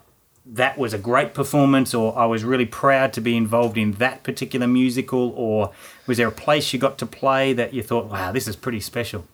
that 0.47 0.79
was 0.79 0.95
a 0.95 0.99
great 0.99 1.35
performance, 1.35 1.93
or 1.93 2.17
I 2.17 2.27
was 2.27 2.45
really 2.45 2.67
proud 2.67 3.13
to 3.15 3.21
be 3.21 3.37
involved 3.37 3.77
in 3.77 3.93
that 3.93 4.23
particular 4.23 4.67
musical, 4.67 5.33
or 5.37 5.73
was 6.07 6.19
there 6.19 6.29
a 6.29 6.33
place 6.33 6.73
you 6.73 6.79
got 6.79 6.99
to 6.99 7.07
play 7.07 7.53
that 7.53 7.75
you 7.75 7.83
thought, 7.83 8.07
wow, 8.07 8.31
this 8.31 8.47
is 8.47 8.55
pretty 8.55 8.81
special? 8.81 9.27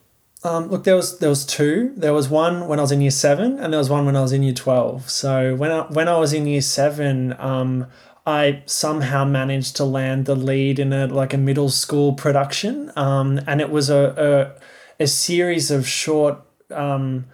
Um, 0.43 0.69
look, 0.69 0.83
there 0.83 0.95
was 0.95 1.19
there 1.19 1.29
was 1.29 1.45
two. 1.45 1.93
There 1.95 2.13
was 2.13 2.27
one 2.27 2.67
when 2.67 2.79
I 2.79 2.81
was 2.81 2.91
in 2.91 2.99
year 2.99 3.11
seven, 3.11 3.59
and 3.59 3.71
there 3.71 3.77
was 3.77 3.89
one 3.89 4.05
when 4.05 4.15
I 4.15 4.21
was 4.21 4.33
in 4.33 4.43
year 4.43 4.53
twelve. 4.53 5.09
So 5.09 5.55
when 5.55 5.71
I 5.71 5.81
when 5.83 6.09
I 6.09 6.17
was 6.17 6.33
in 6.33 6.47
year 6.47 6.61
seven, 6.61 7.33
um, 7.39 7.87
I 8.25 8.63
somehow 8.65 9.25
managed 9.25 9.75
to 9.77 9.83
land 9.83 10.25
the 10.25 10.35
lead 10.35 10.79
in 10.79 10.93
a 10.93 11.07
like 11.07 11.33
a 11.33 11.37
middle 11.37 11.69
school 11.69 12.13
production, 12.13 12.91
um, 12.95 13.39
and 13.47 13.59
it 13.59 13.69
was 13.69 13.89
a 13.89 14.55
a, 14.99 15.03
a 15.03 15.07
series 15.07 15.71
of 15.71 15.87
short 15.87 16.39
um, 16.71 17.25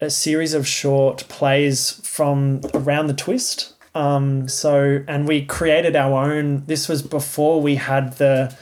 a 0.00 0.10
series 0.10 0.54
of 0.54 0.66
short 0.66 1.28
plays 1.28 2.00
from 2.04 2.60
around 2.74 3.08
the 3.08 3.14
twist. 3.14 3.74
Um, 3.94 4.48
so 4.48 5.04
and 5.08 5.26
we 5.26 5.44
created 5.44 5.96
our 5.96 6.32
own. 6.32 6.64
This 6.66 6.88
was 6.88 7.02
before 7.02 7.60
we 7.60 7.74
had 7.74 8.18
the 8.18 8.56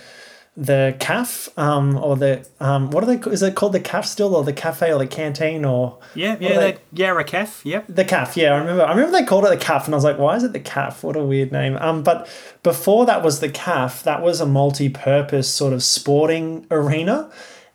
the 0.58 0.96
CAF 0.98 1.56
um, 1.56 1.96
or 1.96 2.16
the 2.16 2.44
um, 2.58 2.90
what 2.90 3.04
are 3.04 3.06
they? 3.06 3.30
Is 3.30 3.44
it 3.44 3.54
called 3.54 3.72
the 3.72 3.80
CAF 3.80 4.04
still, 4.04 4.34
or 4.34 4.42
the 4.42 4.52
cafe, 4.52 4.92
or 4.92 4.98
the 4.98 5.06
canteen, 5.06 5.64
or 5.64 6.00
yeah, 6.16 6.36
yeah, 6.40 6.58
the 6.58 6.78
Yarra 6.92 7.24
CAF. 7.24 7.64
Yep, 7.64 7.86
the 7.88 8.04
CAF. 8.04 8.34
Yeah, 8.34 8.54
I 8.54 8.58
remember. 8.58 8.84
I 8.84 8.90
remember 8.90 9.12
they 9.12 9.24
called 9.24 9.44
it 9.44 9.50
the 9.50 9.64
CAF, 9.64 9.84
and 9.84 9.94
I 9.94 9.96
was 9.96 10.02
like, 10.02 10.18
why 10.18 10.34
is 10.34 10.42
it 10.42 10.52
the 10.52 10.60
CAF? 10.60 11.04
What 11.04 11.14
a 11.14 11.22
weird 11.22 11.52
name. 11.52 11.76
Um, 11.76 12.02
but 12.02 12.28
before 12.64 13.06
that 13.06 13.22
was 13.22 13.38
the 13.38 13.48
CAF. 13.48 14.02
That 14.02 14.20
was 14.20 14.40
a 14.40 14.46
multi-purpose 14.46 15.48
sort 15.48 15.72
of 15.72 15.84
sporting 15.84 16.66
arena, 16.72 17.30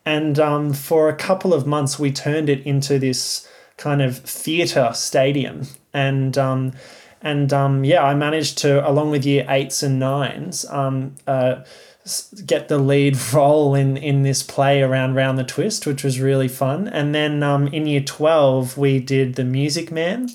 and 0.05 0.37
um, 0.37 0.73
for 0.73 1.07
a 1.07 1.15
couple 1.15 1.53
of 1.53 1.65
months 1.65 1.97
we 1.97 2.11
turned 2.11 2.49
it 2.49 2.65
into 2.65 2.99
this 2.99 3.47
kind 3.77 4.01
of 4.01 4.17
theatre 4.17 4.91
stadium, 4.93 5.67
and 5.93 6.37
um, 6.37 6.73
and 7.21 7.53
um, 7.53 7.85
yeah, 7.85 8.03
I 8.03 8.13
managed 8.13 8.57
to, 8.59 8.85
along 8.85 9.11
with 9.11 9.25
year 9.25 9.45
eights 9.47 9.81
and 9.83 9.99
nines, 9.99 10.65
um, 10.65 11.15
uh 11.25 11.63
get 12.45 12.67
the 12.67 12.77
lead 12.77 13.17
role 13.33 13.75
in 13.75 13.97
in 13.97 14.23
this 14.23 14.43
play 14.43 14.81
around 14.81 15.15
round 15.15 15.37
the 15.37 15.43
twist 15.43 15.85
which 15.85 16.03
was 16.03 16.19
really 16.19 16.47
fun. 16.47 16.87
And 16.87 17.13
then 17.13 17.43
um, 17.43 17.67
in 17.67 17.87
year 17.87 18.01
12 18.01 18.77
we 18.77 18.99
did 18.99 19.35
the 19.35 19.43
music 19.43 19.91
man. 19.91 20.29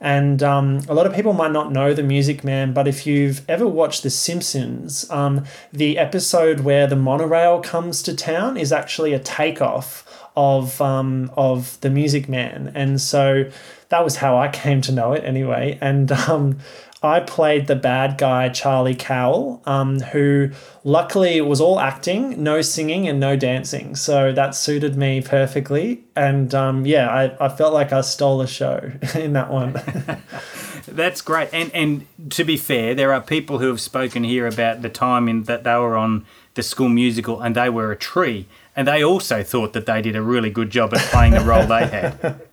And 0.00 0.42
um, 0.42 0.82
a 0.86 0.92
lot 0.92 1.06
of 1.06 1.14
people 1.14 1.32
might 1.32 1.52
not 1.52 1.72
know 1.72 1.94
the 1.94 2.02
music 2.02 2.44
man 2.44 2.72
but 2.72 2.88
if 2.88 3.06
you've 3.06 3.48
ever 3.48 3.66
watched 3.66 4.02
the 4.02 4.10
simpsons 4.10 5.08
um, 5.10 5.44
the 5.72 5.98
episode 5.98 6.60
where 6.60 6.86
the 6.86 6.96
monorail 6.96 7.60
comes 7.60 8.02
to 8.02 8.14
town 8.14 8.56
is 8.56 8.72
actually 8.72 9.12
a 9.12 9.18
takeoff 9.18 10.04
of 10.36 10.80
um, 10.80 11.30
of 11.36 11.80
the 11.80 11.90
music 11.90 12.28
man. 12.28 12.72
And 12.74 13.00
so 13.00 13.50
that 13.88 14.02
was 14.02 14.16
how 14.16 14.36
I 14.36 14.48
came 14.48 14.80
to 14.82 14.92
know 14.92 15.12
it 15.12 15.24
anyway. 15.24 15.78
And 15.80 16.10
um, 16.12 16.58
I 17.04 17.20
played 17.20 17.66
the 17.66 17.76
bad 17.76 18.16
guy, 18.16 18.48
Charlie 18.48 18.94
Cowell, 18.94 19.60
um, 19.66 20.00
who 20.00 20.50
luckily 20.84 21.40
was 21.42 21.60
all 21.60 21.78
acting, 21.78 22.42
no 22.42 22.62
singing, 22.62 23.06
and 23.06 23.20
no 23.20 23.36
dancing. 23.36 23.94
So 23.94 24.32
that 24.32 24.54
suited 24.54 24.96
me 24.96 25.20
perfectly. 25.20 26.02
And 26.16 26.54
um, 26.54 26.86
yeah, 26.86 27.08
I, 27.08 27.44
I 27.44 27.48
felt 27.50 27.74
like 27.74 27.92
I 27.92 28.00
stole 28.00 28.38
the 28.38 28.46
show 28.46 28.90
in 29.14 29.34
that 29.34 29.50
one. 29.50 29.74
That's 30.88 31.20
great. 31.20 31.50
And 31.52 31.70
and 31.74 32.06
to 32.30 32.44
be 32.44 32.56
fair, 32.56 32.94
there 32.94 33.12
are 33.12 33.20
people 33.20 33.58
who 33.58 33.68
have 33.68 33.80
spoken 33.80 34.24
here 34.24 34.46
about 34.46 34.82
the 34.82 34.88
time 34.88 35.28
in 35.28 35.44
that 35.44 35.64
they 35.64 35.74
were 35.74 35.96
on 35.96 36.24
the 36.54 36.62
school 36.62 36.88
musical 36.88 37.40
and 37.40 37.54
they 37.54 37.68
were 37.68 37.92
a 37.92 37.96
tree. 37.96 38.46
And 38.76 38.88
they 38.88 39.04
also 39.04 39.42
thought 39.42 39.72
that 39.74 39.86
they 39.86 40.02
did 40.02 40.16
a 40.16 40.22
really 40.22 40.50
good 40.50 40.70
job 40.70 40.94
at 40.94 41.00
playing 41.10 41.32
the 41.32 41.40
role 41.40 41.66
they 41.66 41.86
had. 41.86 42.40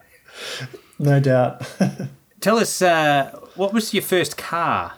No 0.99 1.19
doubt. 1.19 1.63
Tell 2.41 2.57
us, 2.57 2.81
uh, 2.81 3.39
what 3.55 3.71
was 3.71 3.93
your 3.93 4.01
first 4.01 4.35
car? 4.35 4.93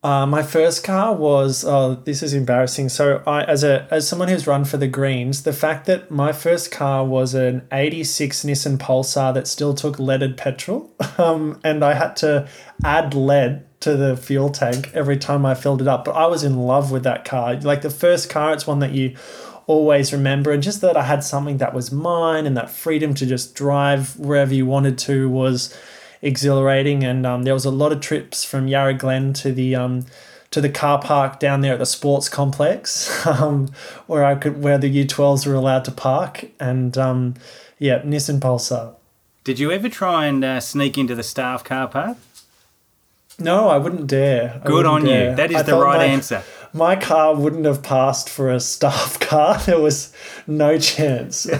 Uh, 0.00 0.26
my 0.26 0.44
first 0.44 0.84
car 0.84 1.12
was 1.12 1.64
oh 1.64 1.96
this 2.04 2.22
is 2.22 2.32
embarrassing. 2.32 2.88
So 2.88 3.20
I 3.26 3.42
as 3.42 3.64
a 3.64 3.88
as 3.90 4.06
someone 4.06 4.28
who's 4.28 4.46
run 4.46 4.64
for 4.64 4.76
the 4.76 4.86
Greens, 4.86 5.42
the 5.42 5.52
fact 5.52 5.86
that 5.86 6.10
my 6.10 6.32
first 6.32 6.70
car 6.70 7.04
was 7.04 7.34
an 7.34 7.66
'86 7.72 8.44
Nissan 8.44 8.78
Pulsar 8.78 9.34
that 9.34 9.48
still 9.48 9.74
took 9.74 9.98
leaded 9.98 10.36
petrol, 10.36 10.94
um, 11.18 11.58
and 11.64 11.84
I 11.84 11.94
had 11.94 12.14
to 12.16 12.48
add 12.84 13.14
lead 13.14 13.64
to 13.80 13.96
the 13.96 14.16
fuel 14.16 14.50
tank 14.50 14.92
every 14.94 15.16
time 15.16 15.44
I 15.44 15.54
filled 15.54 15.82
it 15.82 15.88
up. 15.88 16.04
But 16.04 16.12
I 16.12 16.26
was 16.26 16.44
in 16.44 16.58
love 16.58 16.92
with 16.92 17.02
that 17.04 17.24
car. 17.24 17.56
Like 17.56 17.82
the 17.82 17.90
first 17.90 18.30
car, 18.30 18.52
it's 18.52 18.66
one 18.66 18.78
that 18.78 18.92
you 18.92 19.16
always 19.66 20.12
remember, 20.12 20.52
and 20.52 20.62
just 20.62 20.80
that 20.82 20.96
I 20.96 21.02
had 21.04 21.24
something 21.24 21.56
that 21.56 21.74
was 21.74 21.90
mine, 21.90 22.46
and 22.46 22.56
that 22.56 22.70
freedom 22.70 23.14
to 23.14 23.26
just 23.26 23.56
drive 23.56 24.16
wherever 24.16 24.54
you 24.54 24.64
wanted 24.64 24.96
to 24.98 25.28
was 25.28 25.76
exhilarating. 26.22 27.04
And 27.04 27.26
um, 27.26 27.42
there 27.44 27.54
was 27.54 27.64
a 27.64 27.70
lot 27.70 27.92
of 27.92 28.00
trips 28.00 28.44
from 28.44 28.68
Yarra 28.68 28.94
Glen 28.94 29.32
to 29.34 29.52
the 29.52 29.74
um, 29.74 30.06
to 30.50 30.60
the 30.60 30.68
car 30.68 31.00
park 31.00 31.38
down 31.38 31.60
there 31.60 31.74
at 31.74 31.78
the 31.78 31.86
sports 31.86 32.28
complex, 32.28 33.26
um, 33.26 33.70
where 34.06 34.24
I 34.24 34.34
could 34.34 34.62
where 34.62 34.78
the 34.78 35.04
U12s 35.04 35.46
were 35.46 35.54
allowed 35.54 35.84
to 35.86 35.92
park. 35.92 36.46
And 36.58 36.96
um, 36.96 37.34
yeah, 37.78 38.00
Nissan 38.02 38.40
Pulsar. 38.40 38.94
Did 39.44 39.58
you 39.58 39.70
ever 39.70 39.88
try 39.88 40.26
and 40.26 40.44
uh, 40.44 40.60
sneak 40.60 40.98
into 40.98 41.14
the 41.14 41.22
staff 41.22 41.64
car 41.64 41.88
park? 41.88 42.18
No, 43.38 43.68
I 43.68 43.78
wouldn't 43.78 44.08
dare. 44.08 44.60
Good 44.64 44.84
wouldn't 44.84 44.94
on 44.94 45.04
dare. 45.04 45.30
you. 45.30 45.36
That 45.36 45.50
is 45.50 45.58
I 45.58 45.62
the 45.62 45.76
right 45.76 45.98
my, 45.98 46.04
answer. 46.04 46.42
My 46.72 46.96
car 46.96 47.34
wouldn't 47.34 47.64
have 47.66 47.82
passed 47.82 48.28
for 48.28 48.50
a 48.50 48.58
staff 48.58 49.18
car. 49.20 49.58
There 49.58 49.80
was 49.80 50.12
no 50.46 50.78
chance. 50.78 51.48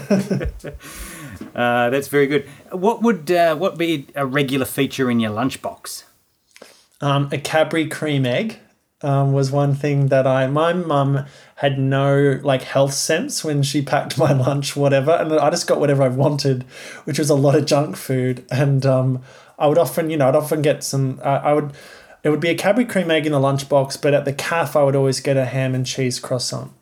Uh, 1.55 1.89
that's 1.89 2.09
very 2.09 2.27
good. 2.27 2.47
What 2.71 3.01
would 3.01 3.31
uh, 3.31 3.55
what 3.55 3.77
be 3.77 4.07
a 4.15 4.25
regular 4.25 4.65
feature 4.65 5.09
in 5.09 5.19
your 5.19 5.31
lunchbox? 5.31 6.03
Um, 7.01 7.29
a 7.31 7.37
Cadbury 7.37 7.87
cream 7.87 8.25
egg 8.25 8.59
um, 9.01 9.31
was 9.33 9.51
one 9.51 9.73
thing 9.75 10.07
that 10.07 10.27
I. 10.27 10.47
My 10.47 10.73
mum 10.73 11.25
had 11.55 11.79
no 11.79 12.39
like 12.43 12.63
health 12.63 12.93
sense 12.93 13.43
when 13.43 13.63
she 13.63 13.81
packed 13.81 14.17
my 14.17 14.33
lunch, 14.33 14.75
whatever, 14.75 15.11
and 15.11 15.33
I 15.33 15.49
just 15.49 15.67
got 15.67 15.79
whatever 15.79 16.03
I 16.03 16.09
wanted, 16.09 16.63
which 17.05 17.19
was 17.19 17.29
a 17.29 17.35
lot 17.35 17.55
of 17.55 17.65
junk 17.65 17.95
food. 17.95 18.45
And 18.51 18.85
um, 18.85 19.21
I 19.57 19.67
would 19.67 19.77
often, 19.77 20.09
you 20.09 20.17
know, 20.17 20.27
I'd 20.27 20.35
often 20.35 20.61
get 20.61 20.83
some. 20.83 21.19
Uh, 21.23 21.41
I 21.43 21.53
would. 21.53 21.73
It 22.21 22.29
would 22.31 22.41
be 22.41 22.49
a 22.49 22.55
Cadbury 22.55 22.85
cream 22.85 23.09
egg 23.09 23.25
in 23.25 23.31
the 23.31 23.39
lunchbox, 23.39 24.01
but 24.01 24.13
at 24.13 24.25
the 24.25 24.33
CAF, 24.33 24.75
I 24.75 24.83
would 24.83 24.95
always 24.95 25.21
get 25.21 25.37
a 25.37 25.45
ham 25.45 25.73
and 25.73 25.85
cheese 25.85 26.19
croissant. 26.19 26.73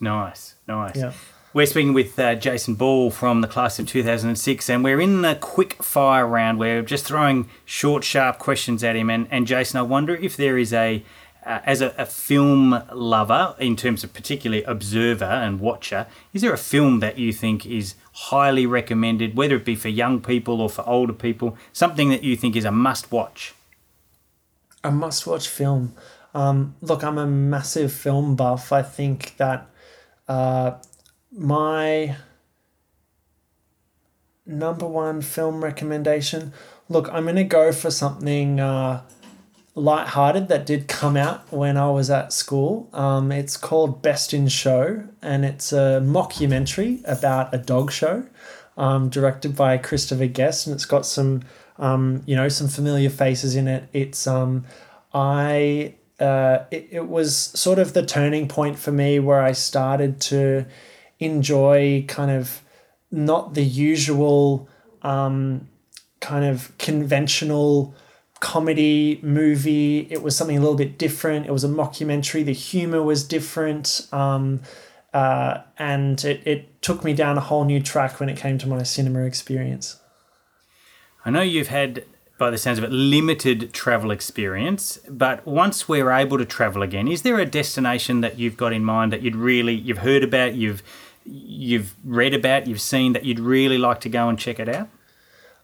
Nice, 0.00 0.54
nice. 0.66 0.96
Yeah. 0.96 1.12
We're 1.56 1.64
speaking 1.64 1.94
with 1.94 2.18
uh, 2.18 2.34
Jason 2.34 2.74
Ball 2.74 3.10
from 3.10 3.40
the 3.40 3.48
class 3.48 3.78
of 3.78 3.88
2006, 3.88 4.68
and 4.68 4.84
we're 4.84 5.00
in 5.00 5.22
the 5.22 5.36
quick 5.36 5.82
fire 5.82 6.26
round. 6.26 6.58
Where 6.58 6.80
we're 6.80 6.86
just 6.86 7.06
throwing 7.06 7.48
short, 7.64 8.04
sharp 8.04 8.38
questions 8.38 8.84
at 8.84 8.94
him. 8.94 9.08
And, 9.08 9.26
and 9.30 9.46
Jason, 9.46 9.78
I 9.78 9.82
wonder 9.82 10.14
if 10.14 10.36
there 10.36 10.58
is 10.58 10.74
a, 10.74 11.02
uh, 11.46 11.60
as 11.64 11.80
a, 11.80 11.94
a, 11.96 12.04
film 12.04 12.82
lover, 12.92 13.56
in 13.58 13.74
terms 13.74 14.04
of 14.04 14.12
particularly 14.12 14.64
observer 14.64 15.24
and 15.24 15.58
watcher, 15.58 16.06
is 16.34 16.42
there 16.42 16.52
a 16.52 16.58
film 16.58 17.00
that 17.00 17.16
you 17.16 17.32
think 17.32 17.64
is 17.64 17.94
highly 18.12 18.66
recommended, 18.66 19.34
whether 19.34 19.56
it 19.56 19.64
be 19.64 19.76
for 19.76 19.88
young 19.88 20.20
people 20.20 20.60
or 20.60 20.68
for 20.68 20.86
older 20.86 21.14
people, 21.14 21.56
something 21.72 22.10
that 22.10 22.22
you 22.22 22.36
think 22.36 22.54
is 22.54 22.66
a 22.66 22.70
must 22.70 23.10
watch? 23.10 23.54
A 24.84 24.90
must 24.90 25.26
watch 25.26 25.48
film. 25.48 25.94
Um, 26.34 26.74
look, 26.82 27.02
I'm 27.02 27.16
a 27.16 27.26
massive 27.26 27.94
film 27.94 28.36
buff. 28.36 28.72
I 28.72 28.82
think 28.82 29.38
that. 29.38 29.70
Uh, 30.28 30.72
my 31.36 32.16
number 34.46 34.86
one 34.86 35.20
film 35.20 35.62
recommendation. 35.62 36.52
Look, 36.88 37.08
I'm 37.12 37.24
going 37.24 37.36
to 37.36 37.44
go 37.44 37.72
for 37.72 37.90
something 37.90 38.60
uh, 38.60 39.02
light-hearted 39.74 40.48
that 40.48 40.64
did 40.64 40.88
come 40.88 41.16
out 41.16 41.52
when 41.52 41.76
I 41.76 41.90
was 41.90 42.10
at 42.10 42.32
school. 42.32 42.88
Um, 42.92 43.32
it's 43.32 43.56
called 43.56 44.02
Best 44.02 44.32
in 44.32 44.48
Show, 44.48 45.04
and 45.20 45.44
it's 45.44 45.72
a 45.72 46.00
mockumentary 46.02 47.02
about 47.06 47.52
a 47.52 47.58
dog 47.58 47.92
show, 47.92 48.24
um, 48.76 49.08
directed 49.08 49.56
by 49.56 49.78
Christopher 49.78 50.26
Guest, 50.26 50.66
and 50.66 50.74
it's 50.74 50.86
got 50.86 51.04
some, 51.04 51.42
um, 51.78 52.22
you 52.24 52.36
know, 52.36 52.48
some 52.48 52.68
familiar 52.68 53.10
faces 53.10 53.56
in 53.56 53.68
it. 53.68 53.88
It's 53.92 54.26
um, 54.26 54.64
I. 55.12 55.94
Uh, 56.18 56.64
it, 56.70 56.88
it 56.92 57.08
was 57.08 57.36
sort 57.36 57.78
of 57.78 57.92
the 57.92 58.02
turning 58.02 58.48
point 58.48 58.78
for 58.78 58.90
me 58.90 59.18
where 59.18 59.42
I 59.42 59.52
started 59.52 60.18
to 60.22 60.64
enjoy 61.18 62.04
kind 62.08 62.30
of 62.30 62.62
not 63.10 63.54
the 63.54 63.64
usual 63.64 64.68
um, 65.02 65.68
kind 66.20 66.44
of 66.44 66.76
conventional 66.78 67.94
comedy 68.40 69.18
movie. 69.22 70.06
It 70.10 70.22
was 70.22 70.36
something 70.36 70.56
a 70.56 70.60
little 70.60 70.76
bit 70.76 70.98
different. 70.98 71.46
It 71.46 71.52
was 71.52 71.64
a 71.64 71.68
mockumentary. 71.68 72.44
The 72.44 72.52
humor 72.52 73.02
was 73.02 73.24
different. 73.24 74.06
Um, 74.12 74.60
uh, 75.14 75.62
and 75.78 76.22
it, 76.24 76.46
it 76.46 76.82
took 76.82 77.02
me 77.02 77.14
down 77.14 77.38
a 77.38 77.40
whole 77.40 77.64
new 77.64 77.80
track 77.80 78.20
when 78.20 78.28
it 78.28 78.36
came 78.36 78.58
to 78.58 78.68
my 78.68 78.82
cinema 78.82 79.24
experience. 79.24 79.98
I 81.24 81.30
know 81.30 81.40
you've 81.40 81.68
had, 81.68 82.04
by 82.38 82.50
the 82.50 82.58
sounds 82.58 82.78
of 82.78 82.84
it, 82.84 82.92
limited 82.92 83.72
travel 83.72 84.10
experience, 84.10 84.98
but 85.08 85.46
once 85.46 85.88
we're 85.88 86.10
able 86.10 86.36
to 86.36 86.44
travel 86.44 86.82
again, 86.82 87.08
is 87.08 87.22
there 87.22 87.38
a 87.38 87.46
destination 87.46 88.20
that 88.20 88.38
you've 88.38 88.56
got 88.58 88.74
in 88.74 88.84
mind 88.84 89.10
that 89.12 89.22
you'd 89.22 89.36
really, 89.36 89.74
you've 89.74 89.98
heard 89.98 90.22
about, 90.22 90.54
you've 90.54 90.82
you've 91.26 91.94
read 92.04 92.34
about, 92.34 92.66
you've 92.66 92.80
seen 92.80 93.12
that 93.12 93.24
you'd 93.24 93.40
really 93.40 93.78
like 93.78 94.00
to 94.00 94.08
go 94.08 94.28
and 94.28 94.38
check 94.38 94.58
it 94.58 94.68
out? 94.68 94.88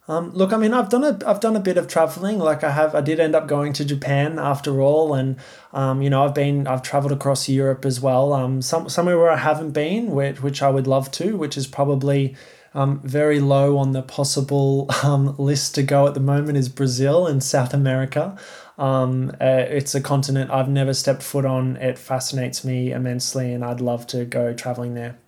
Um, 0.09 0.33
look, 0.33 0.53
I 0.53 0.57
mean, 0.57 0.75
I've 0.75 0.89
done 0.89 1.05
a 1.05 1.19
I've 1.25 1.39
done 1.39 1.55
a 1.55 1.61
bit 1.61 1.77
of 1.77 1.87
traveling. 1.87 2.39
Like 2.39 2.65
I 2.65 2.73
have, 2.73 2.95
I 2.95 3.01
did 3.01 3.21
end 3.21 3.37
up 3.37 3.47
going 3.47 3.73
to 3.75 3.85
Japan 3.85 4.39
after 4.39 4.81
all, 4.81 5.15
and 5.15 5.37
um, 5.73 6.03
you 6.03 6.11
know, 6.11 6.25
I've 6.25 6.35
been 6.35 6.67
I've 6.67 6.83
traveled 6.83 7.13
across 7.13 7.49
Europe 7.49 7.85
as 7.85 8.01
well. 8.01 8.33
Um, 8.33 8.63
some 8.63 8.89
somewhere 8.89 9.17
where 9.17 9.31
I 9.31 9.37
haven't 9.37 9.71
been, 9.71 10.11
which 10.11 10.43
which 10.43 10.61
I 10.61 10.71
would 10.71 10.89
love 10.89 11.13
to, 11.13 11.37
which 11.37 11.57
is 11.57 11.69
probably 11.69 12.35
um, 12.75 13.01
very 13.05 13.39
low 13.39 13.79
on 13.79 13.93
the 13.93 14.03
possible 14.03 14.89
um, 15.05 15.37
list 15.39 15.77
to 15.77 15.85
go 15.85 16.09
at 16.09 16.15
the 16.15 16.21
moment 16.21 16.59
is 16.59 16.69
Brazil 16.69 17.29
and 17.29 17.43
South 17.43 17.73
America. 17.73 18.37
Um, 18.79 19.31
uh, 19.41 19.67
it's 19.69 19.95
a 19.95 20.01
continent 20.01 20.51
I've 20.51 20.69
never 20.69 20.95
stepped 20.95 21.23
foot 21.23 21.45
on. 21.45 21.77
It 21.77 21.97
fascinates 21.97 22.65
me 22.65 22.91
immensely, 22.91 23.53
and 23.53 23.65
I'd 23.65 23.81
love 23.81 24.09
to 24.09 24.25
go 24.25 24.53
traveling 24.53 24.95
there. 24.95 25.19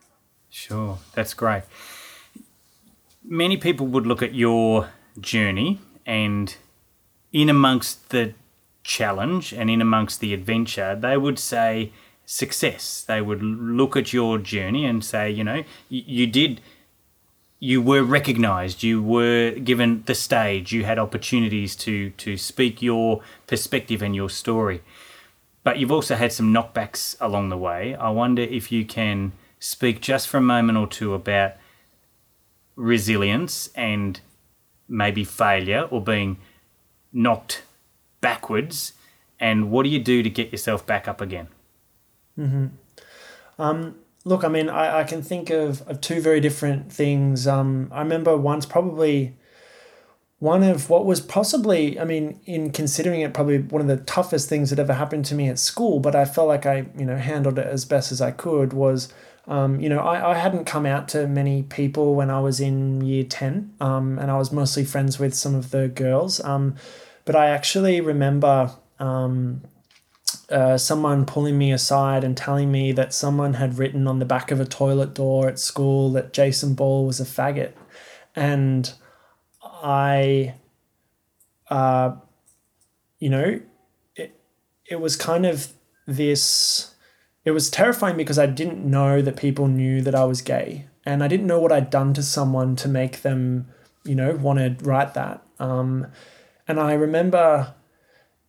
Sure, 0.55 0.99
that's 1.15 1.35
great 1.35 1.65
many 3.25 3.57
people 3.57 3.87
would 3.87 4.07
look 4.07 4.23
at 4.23 4.35
your 4.35 4.91
journey 5.19 5.81
and 6.05 6.57
in 7.33 7.49
amongst 7.49 8.11
the 8.11 8.35
challenge 8.83 9.53
and 9.53 9.71
in 9.71 9.81
amongst 9.81 10.21
the 10.21 10.35
adventure, 10.35 10.95
they 10.95 11.17
would 11.17 11.39
say 11.39 11.91
success. 12.27 13.03
They 13.07 13.21
would 13.23 13.43
look 13.43 13.97
at 13.97 14.13
your 14.13 14.39
journey 14.39 14.85
and 14.85 15.05
say, 15.05 15.31
you 15.31 15.43
know, 15.43 15.65
you, 15.89 16.03
you 16.07 16.27
did, 16.27 16.61
you 17.59 17.81
were 17.81 18.03
recognized, 18.03 18.83
you 18.83 19.03
were 19.03 19.53
given 19.53 20.03
the 20.07 20.15
stage, 20.15 20.73
you 20.73 20.85
had 20.85 20.99
opportunities 20.99 21.75
to, 21.77 22.11
to 22.11 22.37
speak 22.37 22.83
your 22.83 23.23
perspective 23.47 24.03
and 24.03 24.15
your 24.15 24.31
story. 24.31 24.83
But 25.65 25.79
you've 25.79 25.93
also 25.93 26.15
had 26.15 26.31
some 26.31 26.53
knockbacks 26.53 27.17
along 27.21 27.49
the 27.49 27.57
way. 27.57 27.95
I 27.95 28.11
wonder 28.11 28.43
if 28.43 28.71
you 28.71 28.85
can 28.85 29.33
speak 29.65 30.03
just 30.03 30.29
for 30.29 30.37
a 30.37 30.43
moment 30.43 30.77
or 30.77 30.87
two 30.87 31.15
about 31.15 31.53
resilience 32.77 33.71
and 33.75 34.21
maybe 34.87 35.25
failure 35.25 35.89
or 35.91 36.03
being 36.03 36.37
knocked 37.15 37.63
backwards 38.21 38.93
and 39.41 39.71
what 39.71 39.85
do 39.85 39.89
you 39.89 39.99
do 39.99 40.23
to 40.23 40.29
get 40.29 40.53
yourself 40.53 40.85
back 40.85 41.09
up 41.09 41.23
again 41.23 41.49
mm-hmm. 42.39 42.67
um, 43.59 43.95
look 44.27 44.45
i 44.45 44.49
mean 44.49 44.69
I, 44.69 45.01
I 45.01 45.05
can 45.05 45.23
think 45.23 45.49
of, 45.49 45.81
of 45.89 46.03
two 46.03 46.21
very 46.21 46.41
different 46.41 46.93
things 46.93 47.47
um, 47.47 47.89
i 47.91 48.01
remember 48.01 48.37
once 48.37 48.67
probably 48.67 49.35
one 50.41 50.63
of 50.63 50.91
what 50.91 51.07
was 51.07 51.23
possibly 51.23 51.99
i 51.99 52.05
mean 52.05 52.39
in 52.45 52.71
considering 52.71 53.23
it 53.23 53.33
probably 53.33 53.61
one 53.61 53.81
of 53.81 53.89
the 53.89 54.05
toughest 54.05 54.47
things 54.47 54.69
that 54.69 54.79
ever 54.79 54.93
happened 54.93 55.25
to 55.25 55.35
me 55.35 55.49
at 55.49 55.59
school 55.59 56.01
but 56.01 56.15
i 56.15 56.27
felt 56.27 56.49
like 56.49 56.67
i 56.67 56.85
you 56.99 57.07
know 57.07 57.17
handled 57.17 57.59
it 57.59 57.67
as 57.67 57.87
best 57.87 58.13
as 58.13 58.21
i 58.21 58.31
could 58.31 58.75
was 58.75 59.11
um, 59.47 59.81
you 59.81 59.89
know, 59.89 59.99
I, 59.99 60.33
I 60.33 60.35
hadn't 60.39 60.65
come 60.65 60.87
out 60.87 61.09
to 61.09 61.27
many 61.27 61.63
people 61.63 62.15
when 62.15 62.31
I 62.31 62.41
was 62.41 62.61
in 62.61 63.03
year 63.03 63.25
10, 63.25 63.75
um, 63.81 64.19
and 64.19 64.31
I 64.31 64.39
was 64.39 64.51
mostly 64.51 64.85
friends 64.85 65.19
with 65.19 65.35
some 65.35 65.55
of 65.55 65.71
the 65.71 65.89
girls. 65.89 66.41
Um, 66.41 66.77
but 67.25 67.37
I 67.37 67.49
actually 67.49 68.01
remember 68.01 68.73
um, 68.99 69.63
uh, 70.49 70.79
someone 70.79 71.27
pulling 71.27 71.59
me 71.59 71.73
aside 71.73 72.25
and 72.25 72.37
telling 72.37 72.73
me 72.73 72.93
that 72.93 73.13
someone 73.13 73.55
had 73.55 73.79
written 73.79 74.07
on 74.07 74.19
the 74.19 74.25
back 74.25 74.51
of 74.51 74.61
a 74.61 74.65
toilet 74.65 75.15
door 75.15 75.49
at 75.49 75.59
school 75.59 76.11
that 76.13 76.33
Jason 76.33 76.75
Ball 76.75 77.07
was 77.07 77.21
a 77.21 77.25
faggot. 77.25 77.73
And 78.35 78.93
I, 79.63 80.55
uh, 81.69 82.17
you 83.19 83.29
know, 83.29 83.61
it, 84.17 84.41
it 84.87 85.01
was 85.01 85.17
kind 85.17 85.45
of 85.45 85.69
this 86.07 86.94
it 87.45 87.51
was 87.51 87.71
terrifying 87.71 88.17
because 88.17 88.39
I 88.39 88.47
didn't 88.47 88.85
know 88.85 89.21
that 89.21 89.37
people 89.37 89.67
knew 89.69 90.01
that 90.03 90.15
I 90.15 90.25
was 90.25 90.41
gay, 90.41 90.87
and 91.05 91.23
I 91.23 91.29
didn't 91.29 91.47
know 91.47 91.61
what 91.61 91.73
I'd 91.73 91.91
done 91.91 92.15
to 92.15 92.23
someone 92.23 92.77
to 92.77 92.89
make 92.89 93.23
them, 93.23 93.69
you 94.05 94.15
know, 94.15 94.33
want 94.33 94.59
to 94.59 94.85
write 94.85 95.15
that. 95.15 95.43
Um, 95.59 96.07
and 96.67 96.81
I 96.81 96.95
remember 96.95 97.75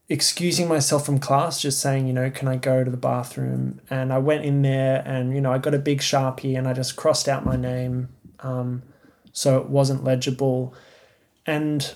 excusing 0.07 0.67
myself 0.67 1.05
from 1.05 1.19
class, 1.19 1.61
just 1.61 1.81
saying, 1.81 2.07
you 2.07 2.13
know, 2.13 2.29
can 2.29 2.47
I 2.47 2.55
go 2.55 2.83
to 2.83 2.91
the 2.91 2.97
bathroom? 2.97 3.81
And 3.89 4.13
I 4.13 4.19
went 4.19 4.45
in 4.45 4.61
there, 4.61 5.03
and 5.05 5.33
you 5.35 5.41
know, 5.41 5.51
I 5.51 5.57
got 5.57 5.73
a 5.73 5.79
big 5.79 5.99
sharpie, 5.99 6.57
and 6.57 6.67
I 6.67 6.73
just 6.73 6.95
crossed 6.95 7.27
out 7.27 7.45
my 7.45 7.57
name, 7.57 8.09
um, 8.39 8.83
so 9.33 9.59
it 9.59 9.67
wasn't 9.67 10.03
legible, 10.05 10.73
and 11.45 11.93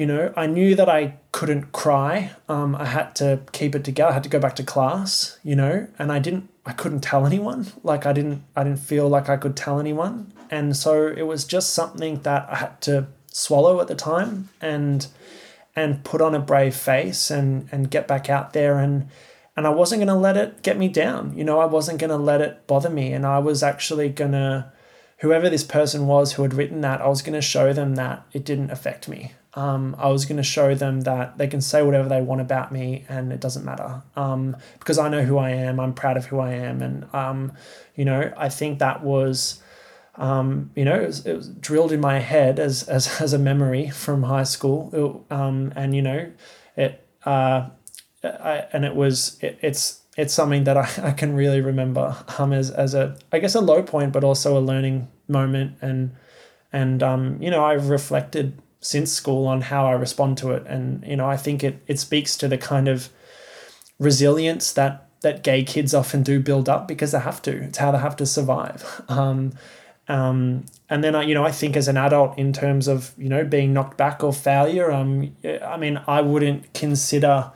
you 0.00 0.06
know, 0.06 0.32
I 0.34 0.46
knew 0.46 0.74
that 0.76 0.88
I 0.88 1.16
couldn't 1.30 1.72
cry. 1.72 2.30
Um, 2.48 2.74
I 2.74 2.86
had 2.86 3.14
to 3.16 3.42
keep 3.52 3.74
it 3.74 3.84
together. 3.84 4.08
I 4.08 4.14
had 4.14 4.22
to 4.22 4.30
go 4.30 4.40
back 4.40 4.56
to 4.56 4.62
class, 4.62 5.38
you 5.44 5.54
know, 5.54 5.88
and 5.98 6.10
I 6.10 6.18
didn't. 6.18 6.48
I 6.64 6.72
couldn't 6.72 7.02
tell 7.02 7.26
anyone. 7.26 7.66
Like 7.82 8.06
I 8.06 8.14
didn't. 8.14 8.42
I 8.56 8.64
didn't 8.64 8.78
feel 8.78 9.10
like 9.10 9.28
I 9.28 9.36
could 9.36 9.58
tell 9.58 9.78
anyone, 9.78 10.32
and 10.50 10.74
so 10.74 11.06
it 11.06 11.24
was 11.24 11.44
just 11.44 11.74
something 11.74 12.22
that 12.22 12.48
I 12.50 12.56
had 12.56 12.80
to 12.82 13.08
swallow 13.26 13.78
at 13.82 13.88
the 13.88 13.94
time 13.94 14.48
and 14.58 15.06
and 15.76 16.02
put 16.02 16.22
on 16.22 16.34
a 16.34 16.40
brave 16.40 16.74
face 16.74 17.30
and 17.30 17.68
and 17.70 17.90
get 17.90 18.08
back 18.08 18.30
out 18.30 18.54
there 18.54 18.78
and 18.78 19.06
and 19.54 19.66
I 19.66 19.70
wasn't 19.70 19.98
going 20.00 20.08
to 20.08 20.14
let 20.14 20.38
it 20.38 20.62
get 20.62 20.78
me 20.78 20.88
down. 20.88 21.36
You 21.36 21.44
know, 21.44 21.60
I 21.60 21.66
wasn't 21.66 21.98
going 21.98 22.08
to 22.08 22.16
let 22.16 22.40
it 22.40 22.66
bother 22.66 22.88
me, 22.88 23.12
and 23.12 23.26
I 23.26 23.38
was 23.38 23.62
actually 23.62 24.08
going 24.08 24.32
to 24.32 24.72
whoever 25.18 25.50
this 25.50 25.64
person 25.64 26.06
was 26.06 26.32
who 26.32 26.42
had 26.42 26.54
written 26.54 26.80
that, 26.80 27.02
I 27.02 27.08
was 27.08 27.20
going 27.20 27.34
to 27.34 27.42
show 27.42 27.74
them 27.74 27.96
that 27.96 28.24
it 28.32 28.46
didn't 28.46 28.70
affect 28.70 29.06
me 29.06 29.32
um, 29.54 29.96
I 29.98 30.08
was 30.08 30.26
going 30.26 30.36
to 30.36 30.44
show 30.44 30.74
them 30.74 31.00
that 31.02 31.38
they 31.38 31.48
can 31.48 31.60
say 31.60 31.82
whatever 31.82 32.08
they 32.08 32.20
want 32.20 32.40
about 32.40 32.70
me 32.70 33.04
and 33.08 33.32
it 33.32 33.40
doesn't 33.40 33.64
matter 33.64 34.02
um, 34.14 34.56
because 34.78 34.98
I 34.98 35.08
know 35.08 35.22
who 35.22 35.38
I 35.38 35.50
am. 35.50 35.80
I'm 35.80 35.92
proud 35.92 36.16
of 36.16 36.26
who 36.26 36.38
I 36.38 36.52
am. 36.52 36.80
And, 36.82 37.12
um, 37.12 37.52
you 37.96 38.04
know, 38.04 38.32
I 38.36 38.48
think 38.48 38.78
that 38.78 39.02
was, 39.02 39.60
um, 40.14 40.70
you 40.76 40.84
know, 40.84 41.00
it 41.00 41.06
was, 41.06 41.26
it 41.26 41.34
was, 41.34 41.48
drilled 41.48 41.90
in 41.90 42.00
my 42.00 42.20
head 42.20 42.60
as, 42.60 42.84
as, 42.84 43.08
as 43.20 43.32
a 43.32 43.38
memory 43.38 43.90
from 43.90 44.22
high 44.22 44.44
school. 44.44 45.26
It, 45.28 45.34
um, 45.34 45.72
and, 45.74 45.96
you 45.96 46.02
know, 46.02 46.30
it, 46.76 47.04
uh, 47.26 47.70
I, 48.22 48.66
and 48.72 48.84
it 48.84 48.94
was, 48.94 49.36
it, 49.40 49.58
it's, 49.62 50.02
it's 50.16 50.32
something 50.32 50.62
that 50.64 50.76
I, 50.76 50.88
I 51.08 51.10
can 51.10 51.34
really 51.34 51.60
remember 51.60 52.16
um, 52.38 52.52
as, 52.52 52.70
as 52.70 52.94
a, 52.94 53.18
I 53.32 53.40
guess, 53.40 53.56
a 53.56 53.60
low 53.60 53.82
point, 53.82 54.12
but 54.12 54.22
also 54.22 54.56
a 54.56 54.60
learning 54.60 55.08
moment. 55.26 55.76
And, 55.80 56.12
and, 56.72 57.02
um, 57.02 57.42
you 57.42 57.50
know, 57.50 57.64
I've 57.64 57.88
reflected 57.88 58.62
since 58.80 59.12
school 59.12 59.46
on 59.46 59.60
how 59.62 59.86
I 59.86 59.92
respond 59.92 60.38
to 60.38 60.52
it. 60.52 60.66
And, 60.66 61.04
you 61.06 61.16
know, 61.16 61.28
I 61.28 61.36
think 61.36 61.62
it, 61.62 61.82
it 61.86 61.98
speaks 61.98 62.36
to 62.38 62.48
the 62.48 62.58
kind 62.58 62.88
of 62.88 63.10
resilience 63.98 64.72
that, 64.72 65.08
that 65.20 65.42
gay 65.42 65.62
kids 65.62 65.94
often 65.94 66.22
do 66.22 66.40
build 66.40 66.68
up 66.68 66.88
because 66.88 67.12
they 67.12 67.20
have 67.20 67.42
to. 67.42 67.64
It's 67.64 67.78
how 67.78 67.92
they 67.92 67.98
have 67.98 68.16
to 68.16 68.26
survive. 68.26 69.02
Um, 69.08 69.52
um, 70.08 70.64
and 70.88 71.04
then, 71.04 71.14
I, 71.14 71.22
you 71.22 71.34
know, 71.34 71.44
I 71.44 71.52
think 71.52 71.76
as 71.76 71.86
an 71.86 71.96
adult, 71.96 72.36
in 72.36 72.52
terms 72.52 72.88
of, 72.88 73.12
you 73.16 73.28
know, 73.28 73.44
being 73.44 73.72
knocked 73.72 73.96
back 73.96 74.24
or 74.24 74.32
failure, 74.32 74.90
um, 74.90 75.36
I 75.44 75.76
mean, 75.76 76.00
I 76.08 76.20
wouldn't 76.20 76.74
consider 76.74 77.52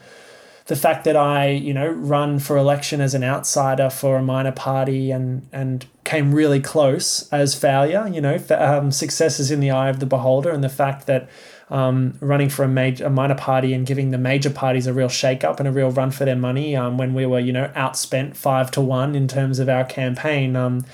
the 0.66 0.76
fact 0.76 1.04
that 1.04 1.16
I, 1.16 1.48
you 1.48 1.74
know, 1.74 1.88
run 1.88 2.38
for 2.38 2.56
election 2.56 3.00
as 3.00 3.14
an 3.14 3.22
outsider 3.22 3.90
for 3.90 4.16
a 4.16 4.22
minor 4.22 4.52
party 4.52 5.10
and 5.10 5.46
and 5.52 5.84
came 6.04 6.34
really 6.34 6.60
close 6.60 7.28
as 7.30 7.54
failure. 7.54 8.08
You 8.08 8.20
know, 8.20 8.38
um, 8.50 8.90
success 8.90 9.38
is 9.38 9.50
in 9.50 9.60
the 9.60 9.70
eye 9.70 9.90
of 9.90 10.00
the 10.00 10.06
beholder, 10.06 10.50
and 10.50 10.64
the 10.64 10.68
fact 10.70 11.06
that 11.06 11.28
um, 11.70 12.16
running 12.20 12.48
for 12.48 12.64
a 12.64 12.68
major 12.68 13.04
a 13.06 13.10
minor 13.10 13.34
party 13.34 13.74
and 13.74 13.86
giving 13.86 14.10
the 14.10 14.18
major 14.18 14.50
parties 14.50 14.86
a 14.86 14.92
real 14.92 15.08
shake 15.08 15.44
up 15.44 15.58
and 15.58 15.68
a 15.68 15.72
real 15.72 15.90
run 15.90 16.10
for 16.10 16.24
their 16.24 16.36
money 16.36 16.74
um, 16.76 16.96
when 16.96 17.12
we 17.12 17.26
were, 17.26 17.40
you 17.40 17.52
know, 17.52 17.70
outspent 17.76 18.36
five 18.36 18.70
to 18.72 18.80
one 18.80 19.14
in 19.14 19.28
terms 19.28 19.58
of 19.58 19.68
our 19.68 19.84
campaign. 19.84 20.56
Um, 20.56 20.84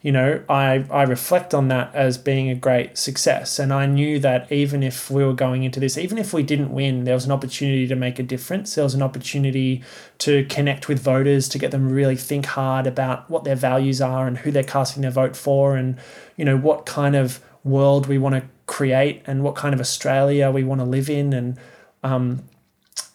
you 0.00 0.12
know, 0.12 0.42
I, 0.48 0.84
I 0.90 1.02
reflect 1.02 1.52
on 1.52 1.68
that 1.68 1.92
as 1.92 2.18
being 2.18 2.48
a 2.48 2.54
great 2.54 2.96
success. 2.96 3.58
And 3.58 3.72
I 3.72 3.86
knew 3.86 4.20
that 4.20 4.50
even 4.52 4.84
if 4.84 5.10
we 5.10 5.24
were 5.24 5.32
going 5.32 5.64
into 5.64 5.80
this, 5.80 5.98
even 5.98 6.18
if 6.18 6.32
we 6.32 6.44
didn't 6.44 6.72
win, 6.72 7.02
there 7.02 7.14
was 7.14 7.24
an 7.24 7.32
opportunity 7.32 7.88
to 7.88 7.96
make 7.96 8.20
a 8.20 8.22
difference. 8.22 8.76
There 8.76 8.84
was 8.84 8.94
an 8.94 9.02
opportunity 9.02 9.82
to 10.18 10.44
connect 10.44 10.86
with 10.88 11.02
voters, 11.02 11.48
to 11.48 11.58
get 11.58 11.72
them 11.72 11.90
really 11.90 12.14
think 12.14 12.46
hard 12.46 12.86
about 12.86 13.28
what 13.28 13.42
their 13.42 13.56
values 13.56 14.00
are 14.00 14.28
and 14.28 14.38
who 14.38 14.52
they're 14.52 14.62
casting 14.62 15.02
their 15.02 15.10
vote 15.10 15.34
for 15.34 15.76
and, 15.76 15.98
you 16.36 16.44
know, 16.44 16.56
what 16.56 16.86
kind 16.86 17.16
of 17.16 17.40
world 17.64 18.06
we 18.06 18.18
want 18.18 18.36
to 18.36 18.44
create 18.66 19.22
and 19.26 19.42
what 19.42 19.56
kind 19.56 19.74
of 19.74 19.80
Australia 19.80 20.50
we 20.52 20.62
want 20.62 20.80
to 20.80 20.84
live 20.84 21.10
in. 21.10 21.32
And, 21.32 21.58
um, 22.04 22.44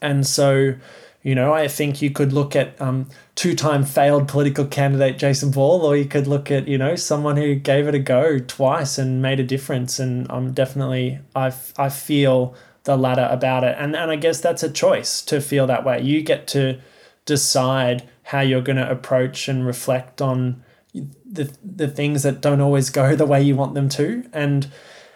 and 0.01 0.27
so, 0.27 0.75
you 1.23 1.35
know, 1.35 1.53
I 1.53 1.69
think 1.69 2.01
you 2.01 2.11
could 2.11 2.33
look 2.33 2.53
at 2.53 2.79
um, 2.81 3.07
two-time 3.35 3.85
failed 3.85 4.27
political 4.27 4.65
candidate 4.65 5.17
Jason 5.17 5.51
Ball, 5.51 5.81
or 5.81 5.95
you 5.95 6.03
could 6.05 6.27
look 6.27 6.51
at 6.51 6.67
you 6.67 6.77
know 6.77 6.97
someone 6.97 7.37
who 7.37 7.55
gave 7.55 7.87
it 7.87 7.95
a 7.95 7.99
go 7.99 8.39
twice 8.39 8.97
and 8.97 9.21
made 9.21 9.39
a 9.39 9.43
difference. 9.43 9.99
And 9.99 10.27
I'm 10.29 10.51
definitely 10.51 11.19
I 11.33 11.53
I 11.77 11.87
feel 11.87 12.55
the 12.83 12.97
latter 12.97 13.27
about 13.31 13.63
it, 13.63 13.77
and 13.79 13.95
and 13.95 14.11
I 14.11 14.17
guess 14.17 14.41
that's 14.41 14.63
a 14.63 14.69
choice 14.69 15.21
to 15.23 15.39
feel 15.39 15.65
that 15.67 15.85
way. 15.85 16.01
You 16.01 16.21
get 16.21 16.45
to 16.47 16.79
decide 17.25 18.03
how 18.23 18.41
you're 18.41 18.61
going 18.61 18.75
to 18.75 18.91
approach 18.91 19.47
and 19.47 19.65
reflect 19.65 20.21
on 20.21 20.61
the 20.93 21.55
the 21.63 21.87
things 21.87 22.23
that 22.23 22.41
don't 22.41 22.59
always 22.59 22.89
go 22.89 23.15
the 23.15 23.25
way 23.25 23.41
you 23.41 23.55
want 23.55 23.75
them 23.75 23.89
to, 23.89 24.25
and. 24.33 24.67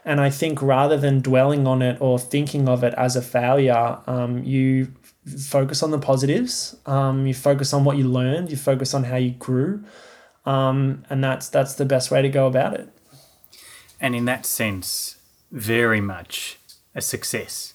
And 0.05 0.21
I 0.21 0.29
think 0.29 0.61
rather 0.61 0.95
than 0.95 1.19
dwelling 1.19 1.67
on 1.67 1.81
it 1.81 1.97
or 1.99 2.17
thinking 2.17 2.69
of 2.69 2.81
it 2.81 2.93
as 2.93 3.17
a 3.17 3.21
failure, 3.21 3.97
um, 4.07 4.41
you 4.45 4.93
focus 5.27 5.83
on 5.83 5.91
the 5.91 5.99
positives. 5.99 6.75
Um, 6.85 7.27
you 7.27 7.33
focus 7.33 7.73
on 7.73 7.83
what 7.83 7.97
you 7.97 8.07
learned. 8.07 8.49
You 8.51 8.57
focus 8.57 8.93
on 8.93 9.05
how 9.05 9.17
you 9.17 9.31
grew, 9.31 9.83
um, 10.45 11.03
and 11.09 11.23
that's 11.23 11.49
that's 11.49 11.75
the 11.75 11.85
best 11.85 12.11
way 12.11 12.21
to 12.21 12.29
go 12.29 12.47
about 12.47 12.73
it. 12.73 12.89
And 13.99 14.15
in 14.15 14.25
that 14.25 14.45
sense, 14.45 15.17
very 15.51 16.01
much 16.01 16.57
a 16.93 17.01
success 17.01 17.73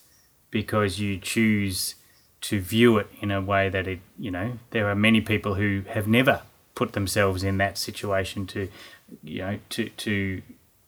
because 0.50 0.98
you 0.98 1.18
choose 1.18 1.96
to 2.42 2.60
view 2.60 2.98
it 2.98 3.08
in 3.20 3.30
a 3.30 3.40
way 3.40 3.68
that 3.68 3.86
it, 3.86 4.00
you 4.18 4.30
know, 4.30 4.58
there 4.70 4.88
are 4.88 4.94
many 4.94 5.20
people 5.20 5.54
who 5.54 5.82
have 5.88 6.06
never 6.06 6.42
put 6.74 6.92
themselves 6.92 7.42
in 7.42 7.58
that 7.58 7.78
situation 7.78 8.46
to, 8.46 8.68
you 9.22 9.38
know, 9.38 9.58
to 9.70 9.88
to 9.88 10.42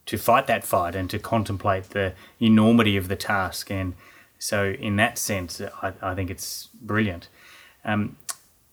to 0.06 0.18
fight 0.18 0.46
that 0.46 0.64
fight 0.64 0.94
and 0.94 1.08
to 1.10 1.18
contemplate 1.18 1.90
the 1.90 2.12
enormity 2.40 2.96
of 2.96 3.08
the 3.08 3.16
task. 3.16 3.70
And 3.70 3.94
so, 4.38 4.70
in 4.70 4.96
that 4.96 5.18
sense, 5.18 5.60
I, 5.82 5.92
I 6.02 6.14
think 6.14 6.30
it's 6.30 6.68
brilliant. 6.80 7.28
Um, 7.84 8.16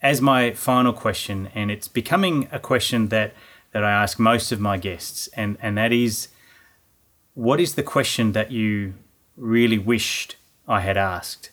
as 0.01 0.21
my 0.21 0.51
final 0.51 0.93
question, 0.93 1.49
and 1.53 1.69
it's 1.69 1.88
becoming 1.88 2.47
a 2.51 2.59
question 2.59 3.09
that 3.09 3.33
that 3.71 3.85
I 3.85 3.91
ask 3.91 4.19
most 4.19 4.51
of 4.51 4.59
my 4.59 4.77
guests, 4.77 5.27
and 5.33 5.57
and 5.61 5.77
that 5.77 5.91
is, 5.91 6.27
what 7.33 7.59
is 7.59 7.75
the 7.75 7.83
question 7.83 8.33
that 8.33 8.51
you 8.51 8.95
really 9.38 9.77
wished 9.77 10.35
I 10.67 10.81
had 10.81 10.97
asked? 10.97 11.51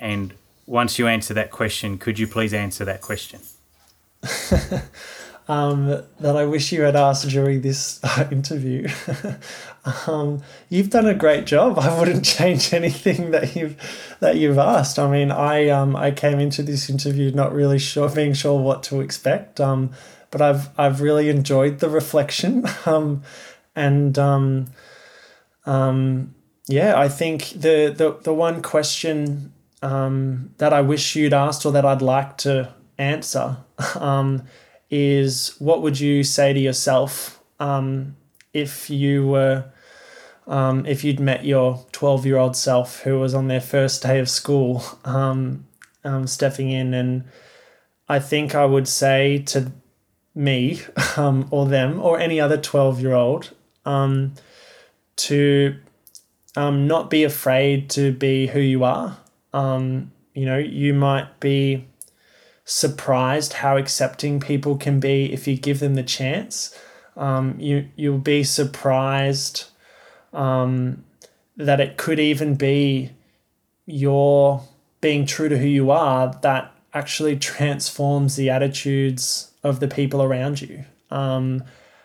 And 0.00 0.34
once 0.66 0.98
you 0.98 1.06
answer 1.06 1.32
that 1.34 1.50
question, 1.50 1.98
could 1.98 2.18
you 2.18 2.26
please 2.26 2.52
answer 2.52 2.84
that 2.84 3.00
question? 3.00 3.40
um, 5.48 6.02
that 6.20 6.36
I 6.36 6.44
wish 6.44 6.72
you 6.72 6.82
had 6.82 6.96
asked 6.96 7.28
during 7.28 7.60
this 7.60 8.00
uh, 8.02 8.26
interview. 8.30 8.88
um, 10.06 10.42
you've 10.68 10.90
done 10.90 11.06
a 11.06 11.14
great 11.14 11.46
job. 11.46 11.78
I 11.78 11.98
wouldn't 11.98 12.24
change 12.36 12.72
anything 12.72 13.30
that 13.30 13.54
you've 13.54 13.76
that 14.20 14.36
you've 14.36 14.58
asked. 14.58 14.98
I 14.98 15.10
mean, 15.10 15.30
I 15.30 15.68
um, 15.68 15.94
I 15.94 16.10
came 16.10 16.40
into 16.40 16.62
this 16.62 16.90
interview 16.90 17.30
not 17.30 17.52
really 17.52 17.78
sure, 17.78 18.08
being 18.08 18.32
sure 18.32 18.60
what 18.60 18.82
to 18.84 19.00
expect. 19.00 19.60
Um, 19.60 19.92
but 20.30 20.40
I've 20.40 20.68
I've 20.78 21.00
really 21.00 21.28
enjoyed 21.28 21.78
the 21.78 21.88
reflection. 21.88 22.64
Um, 22.86 23.22
and 23.74 24.18
um, 24.18 24.66
um, 25.66 26.34
yeah, 26.66 26.98
I 26.98 27.08
think 27.08 27.50
the 27.50 27.92
the 27.94 28.18
the 28.22 28.32
one 28.32 28.62
question 28.62 29.52
um, 29.82 30.54
that 30.58 30.72
I 30.72 30.80
wish 30.80 31.14
you'd 31.14 31.34
asked 31.34 31.66
or 31.66 31.72
that 31.72 31.84
I'd 31.84 32.00
like 32.00 32.38
to 32.38 32.72
answer 32.96 33.58
um, 33.96 34.44
is 34.90 35.54
what 35.58 35.82
would 35.82 35.98
you 35.98 36.22
say 36.22 36.52
to 36.52 36.60
yourself 36.60 37.40
um, 37.58 38.16
if 38.52 38.88
you 38.88 39.26
were 39.26 39.64
um, 40.46 40.86
if 40.86 41.02
you'd 41.02 41.18
met 41.18 41.44
your 41.44 41.84
12 41.92 42.24
year 42.24 42.36
old 42.36 42.56
self 42.56 43.00
who 43.00 43.18
was 43.18 43.34
on 43.34 43.48
their 43.48 43.60
first 43.60 44.02
day 44.02 44.20
of 44.20 44.28
school 44.28 44.82
um, 45.04 45.66
um, 46.04 46.26
stepping 46.26 46.70
in? 46.70 46.94
And 46.94 47.24
I 48.08 48.18
think 48.20 48.54
I 48.54 48.64
would 48.64 48.86
say 48.86 49.38
to 49.46 49.72
me 50.34 50.82
um, 51.16 51.48
or 51.50 51.66
them 51.66 52.00
or 52.00 52.18
any 52.18 52.40
other 52.40 52.56
12 52.56 53.00
year 53.00 53.14
old 53.14 53.50
um, 53.84 54.34
to 55.16 55.76
um, 56.56 56.86
not 56.86 57.10
be 57.10 57.24
afraid 57.24 57.90
to 57.90 58.12
be 58.12 58.46
who 58.46 58.60
you 58.60 58.84
are. 58.84 59.18
Um, 59.52 60.12
you 60.34 60.44
know, 60.44 60.58
you 60.58 60.94
might 60.94 61.40
be 61.40 61.86
surprised 62.66 63.54
how 63.54 63.76
accepting 63.76 64.40
people 64.40 64.76
can 64.76 65.00
be 65.00 65.32
if 65.32 65.46
you 65.46 65.56
give 65.56 65.80
them 65.80 65.94
the 65.94 66.02
chance. 66.02 66.78
Um, 67.16 67.58
you 67.58 67.88
you'll 67.96 68.18
be 68.18 68.44
surprised 68.44 69.64
um, 70.34 71.04
that 71.56 71.80
it 71.80 71.96
could 71.96 72.18
even 72.18 72.56
be 72.56 73.12
your 73.86 74.62
being 75.00 75.24
true 75.24 75.48
to 75.48 75.56
who 75.56 75.66
you 75.66 75.90
are 75.90 76.36
that 76.42 76.74
actually 76.92 77.36
transforms 77.36 78.36
the 78.36 78.50
attitudes 78.50 79.52
of 79.62 79.80
the 79.80 79.88
people 79.88 80.22
around 80.22 80.60
you. 80.60 80.84
Um, 81.10 81.62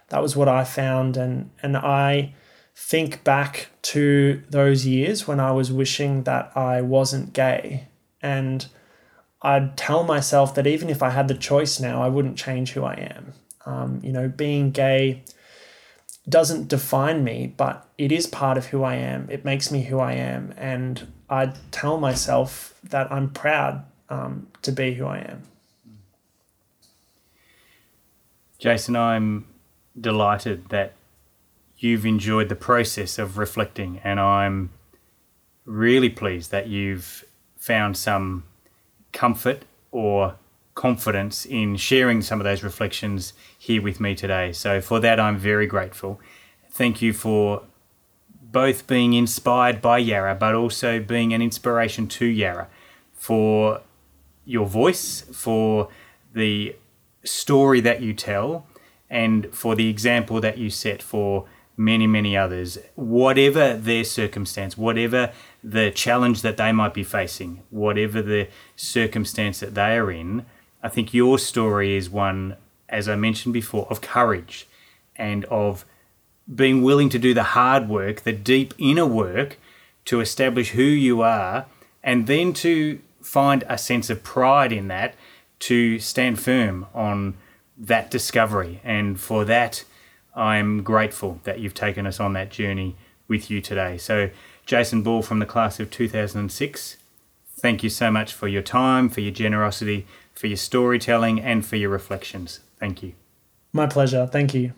that 0.09 0.21
was 0.21 0.35
what 0.35 0.47
I 0.47 0.63
found, 0.63 1.17
and 1.17 1.49
and 1.63 1.75
I 1.75 2.33
think 2.75 3.23
back 3.23 3.69
to 3.81 4.43
those 4.49 4.85
years 4.85 5.27
when 5.27 5.39
I 5.39 5.51
was 5.51 5.71
wishing 5.71 6.23
that 6.23 6.55
I 6.55 6.81
wasn't 6.81 7.33
gay. 7.33 7.87
And 8.21 8.67
I'd 9.41 9.75
tell 9.75 10.03
myself 10.03 10.53
that 10.55 10.67
even 10.67 10.89
if 10.89 11.01
I 11.01 11.09
had 11.09 11.27
the 11.27 11.33
choice 11.33 11.79
now, 11.79 12.01
I 12.01 12.09
wouldn't 12.09 12.37
change 12.37 12.71
who 12.71 12.83
I 12.83 12.93
am. 12.93 13.33
Um, 13.65 13.99
you 14.03 14.11
know, 14.11 14.27
being 14.27 14.71
gay 14.71 15.23
doesn't 16.29 16.67
define 16.67 17.23
me, 17.23 17.53
but 17.57 17.87
it 17.97 18.11
is 18.11 18.27
part 18.27 18.57
of 18.57 18.67
who 18.67 18.83
I 18.83 18.95
am. 18.95 19.27
It 19.29 19.43
makes 19.43 19.71
me 19.71 19.83
who 19.83 19.99
I 19.99 20.13
am. 20.13 20.53
And 20.57 21.11
I'd 21.29 21.57
tell 21.71 21.99
myself 21.99 22.75
that 22.83 23.11
I'm 23.11 23.31
proud 23.31 23.83
um, 24.09 24.47
to 24.61 24.71
be 24.71 24.93
who 24.93 25.05
I 25.05 25.19
am. 25.19 25.43
Jason, 28.59 28.95
I'm 28.95 29.47
delighted 29.99 30.69
that 30.69 30.93
you've 31.77 32.05
enjoyed 32.05 32.47
the 32.47 32.55
process 32.55 33.17
of 33.17 33.39
reflecting, 33.39 33.99
and 34.03 34.19
I'm 34.19 34.69
really 35.65 36.09
pleased 36.09 36.51
that 36.51 36.67
you've 36.67 37.25
found 37.57 37.97
some 37.97 38.43
comfort 39.11 39.63
or 39.91 40.35
confidence 40.75 41.45
in 41.45 41.75
sharing 41.75 42.21
some 42.21 42.39
of 42.39 42.43
those 42.43 42.63
reflections 42.63 43.33
here 43.57 43.81
with 43.81 43.99
me 43.99 44.15
today. 44.15 44.51
So, 44.51 44.81
for 44.81 44.99
that, 44.99 45.19
I'm 45.19 45.37
very 45.37 45.67
grateful. 45.67 46.19
Thank 46.69 47.01
you 47.01 47.13
for 47.13 47.63
both 48.41 48.87
being 48.87 49.13
inspired 49.13 49.81
by 49.81 49.97
Yarra, 49.97 50.35
but 50.35 50.55
also 50.55 50.99
being 50.99 51.33
an 51.33 51.41
inspiration 51.41 52.07
to 52.07 52.25
Yarra 52.25 52.67
for 53.13 53.81
your 54.45 54.65
voice, 54.65 55.21
for 55.31 55.89
the 56.33 56.75
story 57.23 57.79
that 57.81 58.01
you 58.01 58.13
tell, 58.13 58.65
and 59.09 59.53
for 59.53 59.75
the 59.75 59.89
example 59.89 60.41
that 60.41 60.57
you 60.57 60.69
set 60.69 61.01
for 61.01 61.47
many, 61.83 62.07
many 62.07 62.37
others, 62.37 62.77
whatever 62.95 63.75
their 63.75 64.03
circumstance, 64.03 64.77
whatever 64.77 65.31
the 65.63 65.91
challenge 65.91 66.41
that 66.41 66.57
they 66.57 66.71
might 66.71 66.93
be 66.93 67.03
facing, 67.03 67.63
whatever 67.69 68.21
the 68.21 68.47
circumstance 68.75 69.59
that 69.59 69.73
they 69.75 69.97
are 69.97 70.11
in, 70.11 70.45
I 70.83 70.89
think 70.89 71.13
your 71.13 71.39
story 71.39 71.95
is 71.95 72.09
one, 72.09 72.55
as 72.89 73.09
I 73.09 73.15
mentioned 73.15 73.53
before, 73.53 73.87
of 73.89 74.01
courage 74.01 74.67
and 75.15 75.45
of 75.45 75.85
being 76.53 76.81
willing 76.81 77.09
to 77.09 77.19
do 77.19 77.33
the 77.33 77.43
hard 77.43 77.89
work, 77.89 78.21
the 78.21 78.33
deep 78.33 78.73
inner 78.77 79.05
work 79.05 79.57
to 80.05 80.19
establish 80.21 80.71
who 80.71 80.83
you 80.83 81.21
are, 81.21 81.65
and 82.03 82.27
then 82.27 82.53
to 82.53 82.99
find 83.21 83.63
a 83.67 83.77
sense 83.77 84.09
of 84.09 84.23
pride 84.23 84.71
in 84.71 84.87
that, 84.87 85.15
to 85.59 85.99
stand 85.99 86.39
firm 86.39 86.87
on 86.93 87.35
that 87.77 88.09
discovery. 88.09 88.81
And 88.83 89.19
for 89.19 89.45
that, 89.45 89.83
I'm 90.35 90.83
grateful 90.83 91.39
that 91.43 91.59
you've 91.59 91.73
taken 91.73 92.05
us 92.05 92.19
on 92.19 92.33
that 92.33 92.49
journey 92.49 92.95
with 93.27 93.49
you 93.49 93.61
today. 93.61 93.97
So, 93.97 94.29
Jason 94.65 95.01
Ball 95.01 95.21
from 95.21 95.39
the 95.39 95.45
class 95.45 95.79
of 95.79 95.89
2006, 95.89 96.97
thank 97.57 97.83
you 97.83 97.89
so 97.89 98.11
much 98.11 98.33
for 98.33 98.47
your 98.47 98.61
time, 98.61 99.09
for 99.09 99.21
your 99.21 99.33
generosity, 99.33 100.05
for 100.33 100.47
your 100.47 100.57
storytelling, 100.57 101.41
and 101.41 101.65
for 101.65 101.75
your 101.75 101.89
reflections. 101.89 102.59
Thank 102.79 103.03
you. 103.03 103.13
My 103.73 103.87
pleasure. 103.87 104.27
Thank 104.27 104.53
you. 104.53 104.73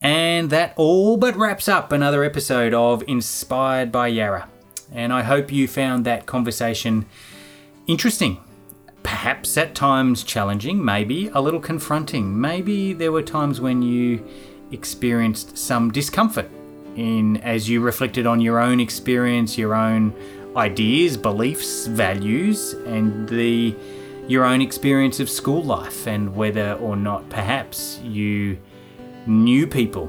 And 0.00 0.50
that 0.50 0.74
all 0.76 1.16
but 1.16 1.34
wraps 1.36 1.68
up 1.68 1.90
another 1.90 2.22
episode 2.22 2.72
of 2.72 3.02
Inspired 3.08 3.90
by 3.90 4.08
Yarra. 4.08 4.48
And 4.92 5.12
I 5.12 5.22
hope 5.22 5.50
you 5.50 5.66
found 5.66 6.04
that 6.04 6.26
conversation 6.26 7.06
interesting 7.86 8.38
perhaps 9.08 9.56
at 9.56 9.74
times 9.74 10.22
challenging, 10.22 10.84
maybe 10.84 11.28
a 11.28 11.40
little 11.40 11.60
confronting. 11.60 12.38
Maybe 12.38 12.92
there 12.92 13.10
were 13.10 13.22
times 13.22 13.58
when 13.58 13.80
you 13.80 14.22
experienced 14.70 15.56
some 15.56 15.90
discomfort 15.90 16.50
in 16.94 17.38
as 17.38 17.70
you 17.70 17.80
reflected 17.80 18.26
on 18.26 18.38
your 18.42 18.58
own 18.58 18.80
experience, 18.80 19.56
your 19.56 19.74
own 19.74 20.12
ideas, 20.54 21.16
beliefs, 21.16 21.86
values, 21.86 22.74
and 22.84 23.26
the 23.30 23.74
your 24.26 24.44
own 24.44 24.60
experience 24.60 25.20
of 25.20 25.30
school 25.30 25.62
life 25.62 26.06
and 26.06 26.36
whether 26.36 26.74
or 26.74 26.94
not 26.94 27.26
perhaps 27.30 27.98
you 28.04 28.58
knew 29.26 29.66
people 29.66 30.04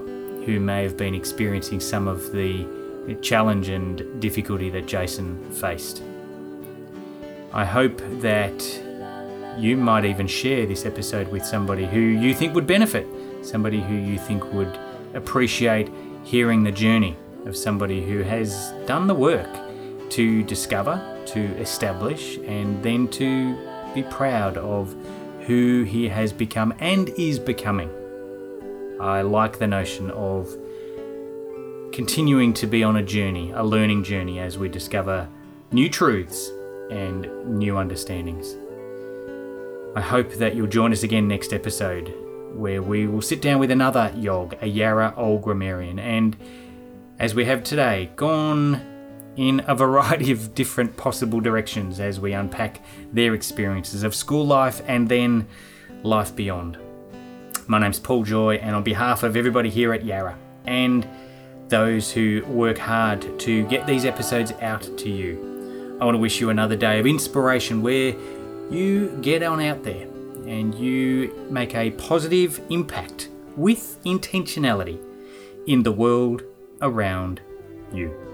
who 0.45 0.59
may 0.59 0.83
have 0.83 0.97
been 0.97 1.15
experiencing 1.15 1.79
some 1.79 2.05
of 2.05 2.33
the 2.33 2.67
challenge 3.21 3.69
and 3.69 4.19
difficulty 4.19 4.69
that 4.69 4.87
Jason 4.87 5.49
faced. 5.51 6.03
I 7.53 7.63
hope 7.63 8.01
that 8.19 8.88
you 9.59 9.75
might 9.75 10.05
even 10.05 10.25
share 10.25 10.65
this 10.65 10.85
episode 10.85 11.29
with 11.31 11.45
somebody 11.45 11.85
who 11.85 11.99
you 11.99 12.33
think 12.33 12.55
would 12.55 12.65
benefit, 12.65 13.05
somebody 13.41 13.81
who 13.81 13.93
you 13.93 14.17
think 14.17 14.43
would 14.53 14.79
appreciate 15.13 15.91
hearing 16.23 16.63
the 16.63 16.71
journey 16.71 17.17
of 17.45 17.57
somebody 17.57 18.05
who 18.05 18.21
has 18.21 18.71
done 18.85 19.07
the 19.07 19.13
work 19.13 19.49
to 20.11 20.43
discover, 20.43 21.23
to 21.27 21.39
establish, 21.57 22.37
and 22.45 22.81
then 22.83 23.07
to 23.09 23.57
be 23.93 24.03
proud 24.03 24.57
of 24.57 24.95
who 25.41 25.83
he 25.83 26.07
has 26.07 26.31
become 26.31 26.73
and 26.79 27.09
is 27.09 27.37
becoming. 27.37 27.89
I 29.01 29.21
like 29.23 29.59
the 29.59 29.67
notion 29.67 30.09
of 30.11 30.55
continuing 31.91 32.53
to 32.53 32.67
be 32.67 32.83
on 32.83 32.95
a 32.95 33.03
journey, 33.03 33.51
a 33.51 33.63
learning 33.63 34.03
journey, 34.03 34.39
as 34.39 34.57
we 34.57 34.69
discover 34.69 35.27
new 35.71 35.89
truths 35.89 36.49
and 36.91 37.27
new 37.45 37.77
understandings. 37.77 38.55
I 39.95 40.01
hope 40.01 40.33
that 40.33 40.55
you'll 40.55 40.67
join 40.67 40.91
us 40.91 41.01
again 41.01 41.27
next 41.27 41.51
episode, 41.51 42.13
where 42.53 42.83
we 42.83 43.07
will 43.07 43.23
sit 43.23 43.41
down 43.41 43.59
with 43.59 43.71
another 43.71 44.13
Yog, 44.15 44.55
a 44.61 44.67
Yarra 44.67 45.15
Old 45.17 45.41
Grammarian, 45.41 45.97
and 45.97 46.37
as 47.17 47.33
we 47.33 47.43
have 47.45 47.63
today, 47.63 48.11
gone 48.15 48.81
in 49.35 49.63
a 49.67 49.73
variety 49.73 50.31
of 50.31 50.53
different 50.53 50.95
possible 50.95 51.39
directions 51.39 51.99
as 51.99 52.19
we 52.19 52.33
unpack 52.33 52.81
their 53.11 53.33
experiences 53.33 54.03
of 54.03 54.13
school 54.13 54.45
life 54.45 54.79
and 54.87 55.09
then 55.09 55.47
life 56.03 56.35
beyond. 56.35 56.77
My 57.65 57.79
name's 57.79 57.99
Paul 57.99 58.23
Joy, 58.23 58.57
and 58.57 58.75
on 58.75 58.83
behalf 58.83 59.23
of 59.23 59.35
everybody 59.35 59.71
here 59.71 59.91
at 59.91 60.05
Yarra 60.05 60.37
and 60.65 61.07
those 61.67 62.11
who 62.11 62.45
work 62.45 62.77
hard 62.77 63.39
to 63.39 63.65
get 63.65 63.87
these 63.87 64.05
episodes 64.05 64.51
out 64.61 64.83
to 64.99 65.09
you, 65.09 65.97
I 65.99 66.05
want 66.05 66.13
to 66.13 66.19
wish 66.19 66.39
you 66.39 66.51
another 66.51 66.75
day 66.75 66.99
of 66.99 67.07
inspiration 67.07 67.81
where 67.81 68.13
you 68.69 69.17
get 69.21 69.43
on 69.43 69.61
out 69.61 69.83
there 69.83 70.07
and 70.45 70.73
you 70.75 71.33
make 71.49 71.75
a 71.75 71.91
positive 71.91 72.61
impact 72.69 73.29
with 73.55 74.01
intentionality 74.03 74.99
in 75.67 75.83
the 75.83 75.91
world 75.91 76.43
around 76.81 77.41
you. 77.93 78.28